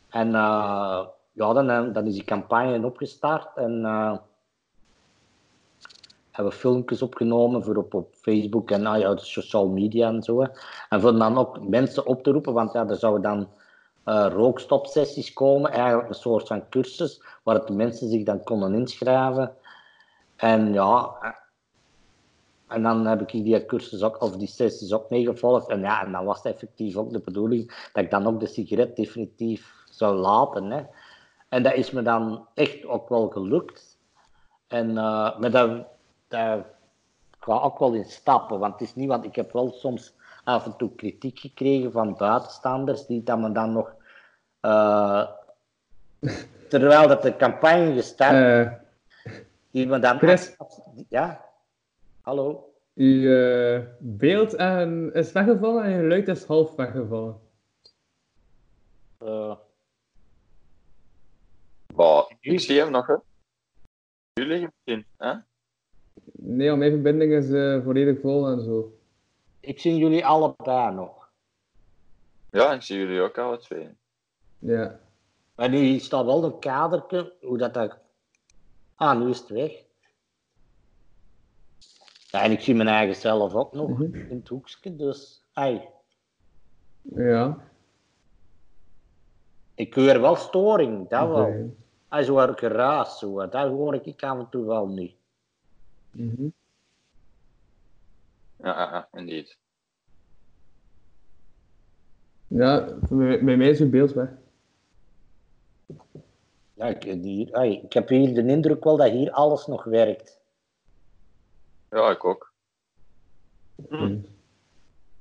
En 0.09 0.35
eh, 0.35 1.07
ja, 1.33 1.53
dan, 1.53 1.71
eh, 1.71 1.93
dan 1.93 2.07
is 2.07 2.15
die 2.15 2.25
campagne 2.25 2.87
opgestart 2.87 3.57
en 3.57 3.85
eh, 3.85 4.17
hebben 6.31 6.53
we 6.53 6.59
filmpjes 6.59 7.03
opgenomen 7.03 7.63
voor 7.65 7.77
op, 7.77 7.95
op 7.95 8.15
Facebook 8.15 8.71
en 8.71 8.87
ah, 8.87 8.99
ja, 8.99 9.17
social 9.17 9.69
media 9.69 10.09
en 10.09 10.23
zo. 10.23 10.41
hè. 10.41 10.49
En 10.89 11.01
voor 11.01 11.19
dan 11.19 11.39
ook 11.39 11.69
mensen 11.69 12.07
op 12.07 12.23
te 12.23 12.31
roepen, 12.31 12.53
want 12.53 12.73
ja, 12.73 12.89
er 12.89 12.97
zouden 12.97 13.23
dan 13.23 13.49
eh, 14.05 14.27
rookstopsessies 14.33 15.33
komen, 15.33 15.71
eigenlijk 15.71 16.09
een 16.09 16.15
soort 16.15 16.47
van 16.47 16.69
cursus, 16.69 17.23
waar 17.43 17.67
de 17.67 17.73
mensen 17.73 18.09
zich 18.09 18.25
dan 18.25 18.43
konden 18.43 18.75
inschrijven. 18.75 19.55
En 20.37 20.73
ja, 20.73 21.15
en 22.75 22.83
dan 22.83 23.07
heb 23.07 23.21
ik 23.21 23.31
die 23.45 23.67
cursus 23.67 24.03
ook, 24.03 24.23
of 24.23 24.37
die 24.37 24.49
sessies 24.49 24.93
ook 24.93 25.11
meegevolgd. 25.11 25.69
En 25.69 25.81
ja, 25.81 26.05
en 26.05 26.13
dan 26.13 26.25
was 26.25 26.43
het 26.43 26.53
effectief 26.53 26.97
ook 26.97 27.13
de 27.13 27.21
bedoeling 27.21 27.89
dat 27.93 28.05
ik 28.05 28.11
dan 28.11 28.27
ook 28.27 28.41
de 28.41 28.47
sigaret 28.47 28.97
definitief 28.97 29.73
zou 29.91 30.17
laten. 30.17 30.71
Hè. 30.71 30.83
En 31.49 31.63
dat 31.63 31.75
is 31.75 31.91
me 31.91 32.03
dan 32.03 32.47
echt 32.55 32.87
ook 32.87 33.09
wel 33.09 33.29
gelukt. 33.29 33.99
En 34.69 34.89
eh 34.99 35.39
maar 35.39 35.51
dat, 35.51 35.87
dat 36.29 36.65
ga 37.41 37.53
ook 37.61 37.79
wel 37.79 37.93
in 37.93 38.05
stappen, 38.05 38.59
want 38.59 38.73
het 38.73 38.83
is 38.83 38.95
niet, 38.95 39.09
want 39.09 39.25
ik 39.25 39.37
heb 39.37 39.53
wel 39.53 39.73
soms 39.73 40.15
af 40.45 40.65
en 40.65 40.77
toe 40.77 40.95
kritiek 40.95 41.39
gekregen 41.39 41.93
van 41.93 42.17
buitenstaanders 42.17 43.07
die 43.07 43.23
dat 43.23 43.39
me 43.39 43.53
dan 43.53 43.73
nog, 43.73 43.95
eh, 44.61 45.27
terwijl 46.69 47.09
dat 47.09 47.23
de 47.23 47.37
campagne 47.37 47.93
gestart, 47.95 48.67
Eh, 48.67 48.73
die 49.71 49.87
me 49.87 49.99
dan, 49.99 50.19
Chris? 50.19 50.57
ja, 51.09 51.44
hallo. 52.25 52.73
uw 52.95 53.33
eh, 53.33 53.85
beeld 53.99 54.55
en 54.55 55.11
is 55.13 55.33
weggevallen 55.33 55.85
en 55.85 55.91
je 55.91 55.97
geluid 55.97 56.29
is 56.29 56.45
half 56.45 56.75
weggevallen. 56.75 57.41
Eh, 59.19 59.57
Bah, 61.95 62.31
ik 62.41 62.61
zie 62.61 62.79
hem 62.79 62.91
nog, 62.91 63.07
hè. 63.07 63.15
Jullie 64.33 64.69
misschien, 64.75 65.07
hè? 65.17 65.35
Nee, 66.33 66.77
mijn 66.77 66.91
verbinding 66.91 67.33
is 67.33 67.51
eh, 67.51 67.83
volledig 67.85 68.21
vol 68.21 68.47
en 68.49 68.61
zo. 68.61 68.99
ik 69.61 69.81
zie 69.81 69.97
jullie 69.97 70.27
allebei 70.27 70.95
nog. 70.95 71.31
Ja, 72.51 72.73
ik 72.73 72.83
zie 72.83 72.99
jullie 72.99 73.21
ook 73.21 73.39
alle 73.39 73.59
twee. 73.59 73.89
Ja. 74.59 75.01
Maar 75.55 75.69
nu 75.69 75.99
staat 75.99 76.25
wel 76.25 76.45
een 76.45 76.59
kadertje, 76.59 77.33
hoe 77.41 77.59
dat 77.59 77.75
dat... 77.75 77.99
Ah, 78.95 79.19
nu 79.21 79.29
is 79.31 79.39
het 79.39 79.49
weg. 79.49 79.84
Ja, 82.35 82.43
en 82.43 82.51
ik 82.51 82.61
zie 82.61 82.75
mijn 82.75 82.89
eigen 82.89 83.17
zelf 83.17 83.55
ook 83.55 83.73
nog 83.73 83.89
Mhm. 83.89 84.15
in 84.15 84.37
het 84.37 84.49
hoekje, 84.49 84.97
dus... 84.97 85.45
Ai. 85.53 85.89
Ja. 87.03 87.59
Ik 89.75 89.95
hoor 89.95 90.21
wel 90.21 90.37
storing, 90.37 91.09
dat 91.09 91.29
wel. 91.29 91.75
Hij 92.09 92.21
is 92.21 92.29
wel 92.29 92.55
geraas, 92.55 93.19
zo. 93.19 93.49
Dat 93.49 93.69
hoor 93.69 93.95
ik 93.95 94.23
af 94.23 94.39
en 94.39 94.49
toe 94.51 94.65
wel 94.65 94.87
niet. 94.87 95.15
Mhm. 96.11 96.49
Ja, 98.57 98.79
ja, 98.79 98.91
ja, 98.93 99.09
indeed. 99.19 99.59
Ja, 102.47 102.99
bij, 103.11 103.43
mij 103.43 103.71
is 103.71 103.91
beeld 103.91 104.13
weg. 104.13 104.29
Ja, 106.75 106.87
ik, 106.87 107.23
die, 107.23 107.57
ai, 107.57 107.81
ik 107.81 107.93
heb 107.93 108.09
hier 108.09 108.35
de 108.35 108.47
indruk 108.47 108.85
wel 108.85 108.97
dat 108.97 109.11
hier 109.11 109.31
alles 109.31 109.67
nog 109.67 109.85
werkt. 109.85 110.43
Ja, 111.95 112.11
ik 112.11 112.25
ook. 112.25 112.53
Ik 113.77 113.89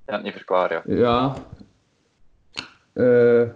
kan 0.06 0.16
het 0.16 0.24
niet 0.24 0.34
verklaren, 0.34 0.82
ja. 0.86 0.96
Ja. 0.96 1.36
Eh 2.94 3.50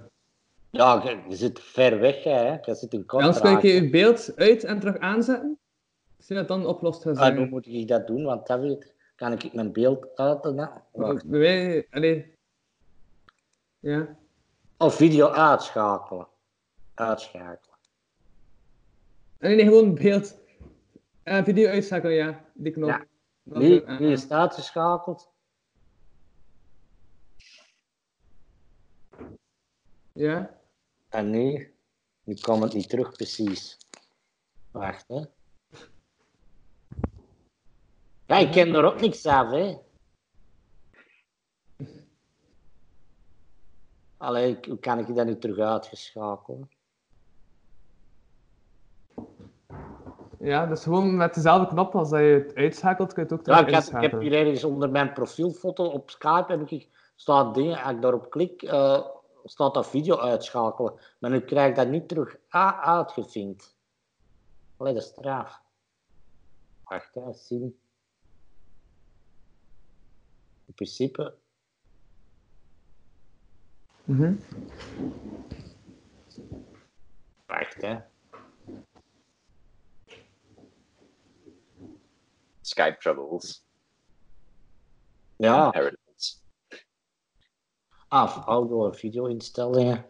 Ja, 0.70 1.02
je, 1.04 1.22
je 1.30 1.36
zit 1.36 1.60
ver 1.60 2.00
weg, 2.00 2.24
hè. 2.24 2.58
Je 2.62 2.76
zit 2.76 2.94
in 2.94 3.04
anders 3.08 3.40
kan 3.40 3.48
ik 3.50 3.54
Kortrijk. 3.54 3.64
je 3.64 3.82
uw 3.82 3.90
beeld 3.90 4.32
uit 4.36 4.64
en 4.64 4.80
terug 4.80 4.98
aanzetten. 4.98 5.60
Zie 6.18 6.36
dat 6.36 6.48
dan 6.48 6.66
oplost 6.66 7.02
gaat 7.04 7.18
Ah, 7.18 7.28
hoe 7.28 7.36
zijn. 7.36 7.50
moet 7.50 7.68
ik 7.68 7.88
dat 7.88 8.08
doen? 8.08 8.24
Want 8.24 8.48
dat 8.48 8.60
weet, 8.60 8.94
kan 9.16 9.32
ik 9.32 9.54
mijn 9.54 9.72
beeld 9.72 10.08
uit... 10.16 10.44
Wacht. 10.92 11.26
Bij 11.26 11.40
mij, 11.40 11.88
allee. 11.92 12.34
Ja. 13.80 14.18
Of 14.78 14.96
video 14.96 15.28
uitschakelen. 15.30 16.28
Uitschakelen. 16.94 17.76
En 19.38 19.56
nee, 19.56 19.66
gewoon 19.66 19.94
beeld. 19.96 20.38
En 21.28 21.44
video 21.44 21.70
uitschakelen, 21.70 22.16
ja. 22.16 22.46
Die 22.54 22.72
knop. 22.72 22.90
Ja. 22.90 23.06
Dan 23.44 23.62
Nu, 23.62 23.80
zo, 23.80 23.86
nu 23.86 24.06
ah, 24.06 24.12
is 24.12 24.22
het 24.22 24.32
uitgeschakeld. 24.32 25.32
Ja. 30.12 30.62
En 31.10 31.30
nu, 31.30 31.76
nu 32.24 32.36
komt 32.36 32.64
het 32.64 32.74
niet 32.74 32.90
terug 32.90 33.12
precies. 33.12 33.78
Wacht, 34.72 35.08
hè. 35.08 35.26
Ja, 38.26 38.38
ik 38.38 38.52
ken 38.52 38.76
er 38.76 38.84
ook 38.84 39.02
niks 39.02 39.26
af, 39.26 39.50
hè. 39.50 39.78
Allee, 44.18 44.58
hoe 44.68 44.80
kan 44.80 45.00
ik 45.00 45.16
dat 45.16 45.26
nu 45.26 45.38
terug 45.38 45.58
uitgeschakelen? 45.58 46.70
Ja, 50.40 50.66
dus 50.66 50.84
gewoon 50.84 51.16
met 51.16 51.34
dezelfde 51.34 51.68
knop 51.68 51.96
als 51.96 52.10
dat 52.10 52.20
je 52.20 52.26
het 52.26 52.56
uitschakelt, 52.56 53.14
kun 53.14 53.24
je 53.24 53.30
het 53.30 53.40
ook 53.40 53.46
Ja, 53.46 53.64
terug 53.66 53.86
ik, 53.88 53.92
heb, 53.92 54.04
ik 54.04 54.12
heb 54.12 54.22
hier 54.22 54.34
ergens 54.34 54.64
onder 54.64 54.90
mijn 54.90 55.14
profielfoto 55.14 55.86
op 55.86 56.10
Skype 56.10 56.46
heb 56.52 56.70
ik, 56.70 56.90
staat 57.16 57.56
dingen, 57.56 57.82
als 57.84 57.92
ik 57.94 58.02
daarop 58.02 58.30
klik, 58.30 58.62
eh, 58.64 59.06
staat 59.44 59.74
dat 59.74 59.88
video 59.88 60.18
uitschakelen. 60.18 60.94
Maar 61.20 61.30
nu 61.30 61.40
krijg 61.40 61.70
ik 61.70 61.76
dat 61.76 61.88
niet 61.88 62.08
terug 62.08 62.36
uitgevinkt. 62.82 63.76
Allee, 64.78 64.94
dat 64.94 65.04
is 65.04 65.10
straf. 65.10 65.62
Wacht, 66.84 67.14
hè, 67.16 67.34
zien. 67.34 67.80
In 70.66 70.74
principe, 70.74 71.34
Mhm. 74.04 74.34
wacht, 77.46 77.82
hè. 77.82 77.98
Skype 82.68 82.98
troubles. 83.00 83.66
Ja, 85.38 85.66
Inheritance. 85.66 86.38
af, 88.10 88.46
audio 88.46 88.86
en 88.86 88.94
video 88.96 89.26
instellingen. 89.26 90.06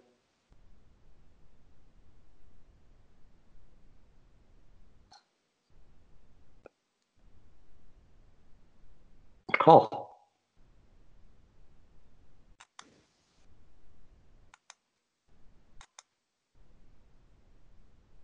Goh. 9.59 10.05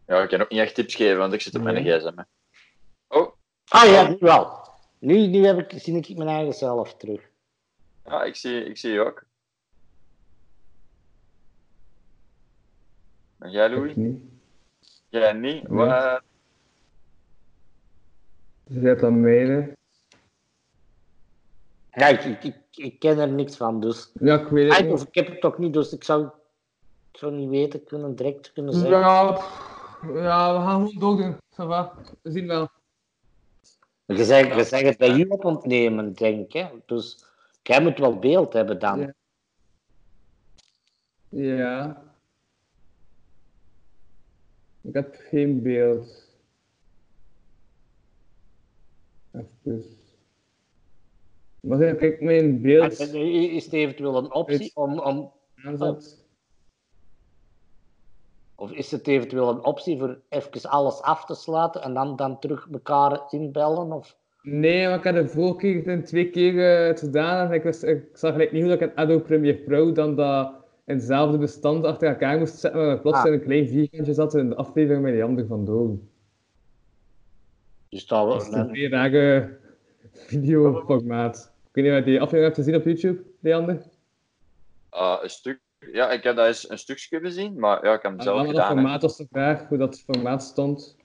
Ja, 0.05 0.21
ik 0.21 0.29
kan 0.29 0.41
ook 0.41 0.49
niet 0.49 0.59
echt 0.59 0.75
tips 0.75 0.95
geven, 0.95 1.17
want 1.17 1.33
ik 1.33 1.41
zit 1.41 1.55
op 1.55 1.61
mijn 1.61 1.83
gsm. 1.83 2.17
hè. 2.17 2.42
Ah 3.67 3.85
ja, 3.89 4.07
nu 4.09 4.17
wel. 4.19 4.61
Nu, 4.99 5.27
nu 5.27 5.45
heb 5.45 5.57
ik, 5.59 5.81
zie 5.81 5.97
ik 5.97 6.17
mijn 6.17 6.29
eigen 6.29 6.53
zelf 6.53 6.95
terug. 6.97 7.29
ja, 8.05 8.23
ik 8.23 8.35
zie, 8.35 8.65
ik 8.65 8.77
zie 8.77 8.91
je 8.91 8.99
ook. 8.99 9.23
En 13.39 13.51
jij, 13.51 13.69
Louis? 13.69 13.95
Nee. 13.95 14.31
Jij 15.09 15.33
niet? 15.33 15.67
Nee. 15.69 15.87
Wat? 15.87 16.21
Je 18.63 18.79
zet 18.79 18.99
dan 18.99 19.21
mede. 19.21 19.75
Ja, 21.91 22.07
ik, 22.07 22.23
ik, 22.23 22.43
ik, 22.43 22.55
ik 22.71 22.99
ken 22.99 23.19
er 23.19 23.27
niks 23.29 23.57
van, 23.57 23.79
dus. 23.79 24.11
Ja, 24.19 24.39
ik 24.39 24.47
weet 24.47 24.69
het 24.69 24.77
Ah, 24.77 24.83
niet. 24.85 24.93
Of 24.93 25.03
ik 25.07 25.15
heb 25.15 25.27
het 25.27 25.41
toch 25.41 25.57
niet, 25.57 25.73
dus 25.73 25.93
ik 25.93 26.03
zou, 26.03 26.25
ik 27.11 27.17
zou 27.17 27.31
niet 27.31 27.49
weten 27.49 27.83
kunnen, 27.83 28.15
direct 28.15 28.53
kunnen 28.53 28.73
zeggen. 28.73 28.99
Ja, 28.99 29.39
ja, 30.13 30.53
we 30.53 30.59
gaan 30.65 30.87
gewoon 30.87 30.99
doordoen. 30.99 31.35
Ça 31.35 31.65
va. 31.67 31.93
We 32.21 32.31
zien 32.31 32.47
wel. 32.47 32.69
Je 34.05 34.23
zegt, 34.25 34.55
je 34.55 34.63
zegt 34.63 34.83
het 34.83 34.97
bij 34.97 35.19
u 35.19 35.25
op 35.27 35.45
ontnemen, 35.45 36.13
denk 36.13 36.53
ik. 36.53 36.71
Dus 36.85 37.25
jij 37.63 37.81
moet 37.81 37.97
wel 37.97 38.19
beeld 38.19 38.53
hebben 38.53 38.79
dan. 38.79 38.99
Ja. 38.99 39.13
Ja. 41.29 42.03
Ik 44.81 44.93
heb 44.93 45.15
geen 45.29 45.61
beeld. 45.61 46.31
Even. 49.31 49.97
Maar 51.59 51.93
als 51.93 52.01
ik 52.01 52.21
mijn 52.21 52.61
beeld 52.61 52.99
Is 52.99 53.65
het 53.65 53.73
eventueel 53.73 54.17
een 54.17 54.33
optie 54.33 54.71
om, 54.73 54.99
om, 54.99 55.31
aanzet. 55.55 56.22
Of 58.63 58.71
is 58.71 58.91
het 58.91 59.07
eventueel 59.07 59.49
een 59.49 59.65
optie 59.65 59.97
voor 59.99 60.19
even 60.29 60.69
alles 60.69 61.01
af 61.01 61.25
te 61.25 61.35
sluiten 61.35 61.81
en 61.81 61.93
dan, 61.93 62.15
dan 62.15 62.39
terug 62.39 62.67
elkaar 62.71 63.21
inbellen? 63.29 63.91
Of... 63.91 64.17
Nee, 64.41 64.87
maar 64.87 64.97
ik 64.97 65.03
heb 65.03 65.15
de 65.15 65.27
vorige 65.27 65.57
keer 65.57 65.85
het 65.85 66.05
twee 66.05 66.29
keer 66.29 66.79
eh, 66.81 66.87
het 66.87 66.99
gedaan 66.99 67.47
en 67.47 67.53
ik, 67.53 67.63
wist, 67.63 67.83
ik 67.83 68.09
zag 68.13 68.31
gelijk 68.31 68.51
niet 68.51 68.61
hoe 68.61 68.71
dat 68.71 68.81
ik 68.81 68.89
in 68.89 68.95
Adobe 68.95 69.23
Premiere 69.23 69.57
Pro 69.57 69.91
dan 69.91 70.15
dat 70.15 70.53
in 70.85 70.95
hetzelfde 70.95 71.37
bestand 71.37 71.85
achter 71.85 72.09
elkaar 72.09 72.37
moest 72.37 72.59
zetten, 72.59 72.79
maar 72.79 72.89
dat 72.89 73.01
plots 73.01 73.17
Ah. 73.17 73.25
in 73.25 73.33
een 73.33 73.43
klein 73.43 73.67
vierkantje 73.67 74.13
zat 74.13 74.35
in 74.35 74.49
de 74.49 74.55
aflevering 74.55 75.03
met 75.03 75.13
die 75.13 75.23
ander 75.23 75.45
vandoor. 75.47 75.97
Dus 77.89 78.07
dat 78.07 78.29
Dat 78.29 78.41
is 78.41 78.49
we, 78.49 78.55
een 78.55 78.75
heel 78.75 78.89
rare 78.89 79.57
videoformaat. 80.11 81.51
Ik 81.67 81.83
weet 81.83 81.83
niet 81.85 81.93
of 81.93 81.99
je 81.99 82.11
die 82.11 82.21
aflevering 82.21 82.55
hebt 82.55 82.55
gezien 82.55 82.75
op 82.75 82.85
YouTube, 82.85 83.23
die 83.39 83.55
ander. 83.55 83.81
Ah, 84.89 85.23
een 85.23 85.29
stuk. 85.29 85.59
Ja, 85.91 86.11
ik 86.11 86.23
heb 86.23 86.35
dat 86.35 86.47
eens 86.47 86.69
een 86.69 86.77
stukje 86.77 87.19
gezien, 87.19 87.59
maar 87.59 87.85
ja, 87.85 87.93
ik 87.93 88.01
heb 88.01 88.11
hem 88.11 88.21
zelf 88.21 88.35
maar 88.35 88.45
dat 88.45 88.55
gedaan. 88.55 88.69
hè. 88.69 88.73
formaat 88.81 89.01
was 89.01 89.17
de 89.17 89.27
vraag, 89.31 89.67
hoe 89.67 89.77
dat 89.77 89.99
formaat 89.99 90.43
stond. 90.43 90.95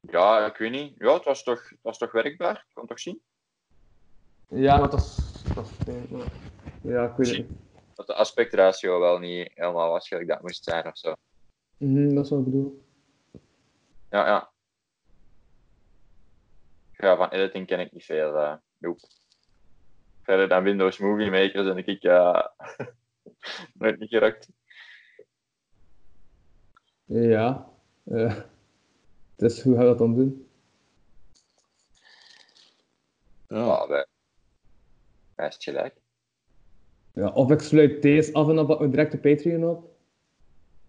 Ja, 0.00 0.46
ik 0.46 0.56
weet 0.56 0.70
niet. 0.70 0.94
Ja, 0.98 1.14
het 1.14 1.24
was 1.24 1.42
toch, 1.42 1.68
het 1.68 1.78
was 1.82 1.98
toch 1.98 2.12
werkbaar? 2.12 2.56
Ik 2.56 2.64
kon 2.72 2.82
het 2.82 2.88
toch 2.88 3.00
zien? 3.00 3.22
Ja, 4.48 4.78
maar 4.78 4.90
dat 4.90 5.00
is... 5.00 5.42
Dat 5.54 5.72
ja, 6.82 7.04
ik 7.04 7.16
weet 7.16 7.28
het 7.28 7.36
niet. 7.36 7.58
Dat 7.94 8.06
de 8.06 8.14
aspectratio 8.14 9.00
wel 9.00 9.18
niet 9.18 9.50
helemaal 9.54 9.90
was 9.90 10.08
gelijk 10.08 10.28
dat 10.28 10.42
moest 10.42 10.64
zijn 10.64 10.86
of 10.86 10.98
zo. 10.98 11.14
Mhm, 11.76 12.14
dat 12.14 12.24
is 12.24 12.30
wat 12.30 12.38
ik 12.38 12.44
bedoel. 12.44 12.84
Ja, 14.10 14.26
ja. 14.26 14.50
Ja, 16.92 17.16
van 17.16 17.28
editing 17.28 17.66
ken 17.66 17.80
ik 17.80 17.92
niet 17.92 18.04
veel. 18.04 18.36
eh 18.36 18.54
nope. 18.78 19.08
Verder 20.22 20.48
dan 20.48 20.62
Windows 20.62 20.98
Movie 20.98 21.30
Maker 21.30 21.64
ben 21.64 21.86
ik 21.86 22.04
uh, 22.04 22.40
nooit 23.78 23.98
niet 23.98 24.08
geraakt. 24.08 24.48
Ja. 27.04 27.68
eh, 28.04 28.40
dus 29.36 29.62
hoe 29.62 29.74
ga 29.74 29.80
je 29.80 29.86
dat 29.86 29.98
dan 29.98 30.14
doen? 30.14 30.48
ja. 33.48 34.06
Hij 35.34 35.48
is 35.48 35.56
gelijk. 35.58 35.94
Ja, 37.12 37.28
of 37.28 37.50
ik 37.50 37.60
sluit 37.60 38.02
deze 38.02 38.32
af 38.32 38.48
en 38.48 38.54
dan 38.56 38.66
pak 38.66 38.80
ik 38.80 38.90
direct 38.90 39.12
de 39.12 39.18
Patreon 39.18 39.64
op. 39.64 39.96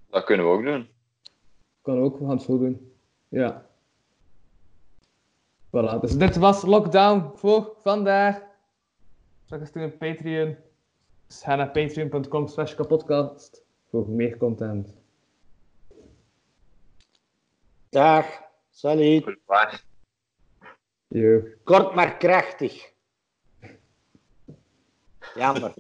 Dat 0.10 0.24
kunnen 0.24 0.46
we 0.46 0.52
ook 0.52 0.64
doen. 0.64 0.90
Kan 1.82 2.00
ook, 2.00 2.18
we 2.20 2.26
gaan 2.26 2.36
het 2.36 2.42
zo 2.42 2.58
doen. 2.58 2.94
Ja. 3.28 3.70
Voilà, 5.68 6.00
dus 6.02 6.18
dit 6.18 6.36
was 6.36 6.62
Lockdown 6.62 7.32
voor 7.36 7.78
vandaag. 7.82 8.42
Straks 9.46 9.72
doen 9.72 9.84
een 9.84 9.98
Patreon. 9.98 10.56
Dus 11.28 11.42
ga 11.44 11.56
naar 11.56 11.72
patreon.com 11.72 12.48
slash 12.48 12.76
kapodcast 12.76 13.64
voor 13.90 14.10
meer 14.10 14.38
content. 14.38 14.96
Dag, 17.90 18.26
salut. 18.70 19.38
Kort 21.64 21.96
maar 21.96 22.18
krachtig. 22.18 22.94
Jammer. 25.36 25.74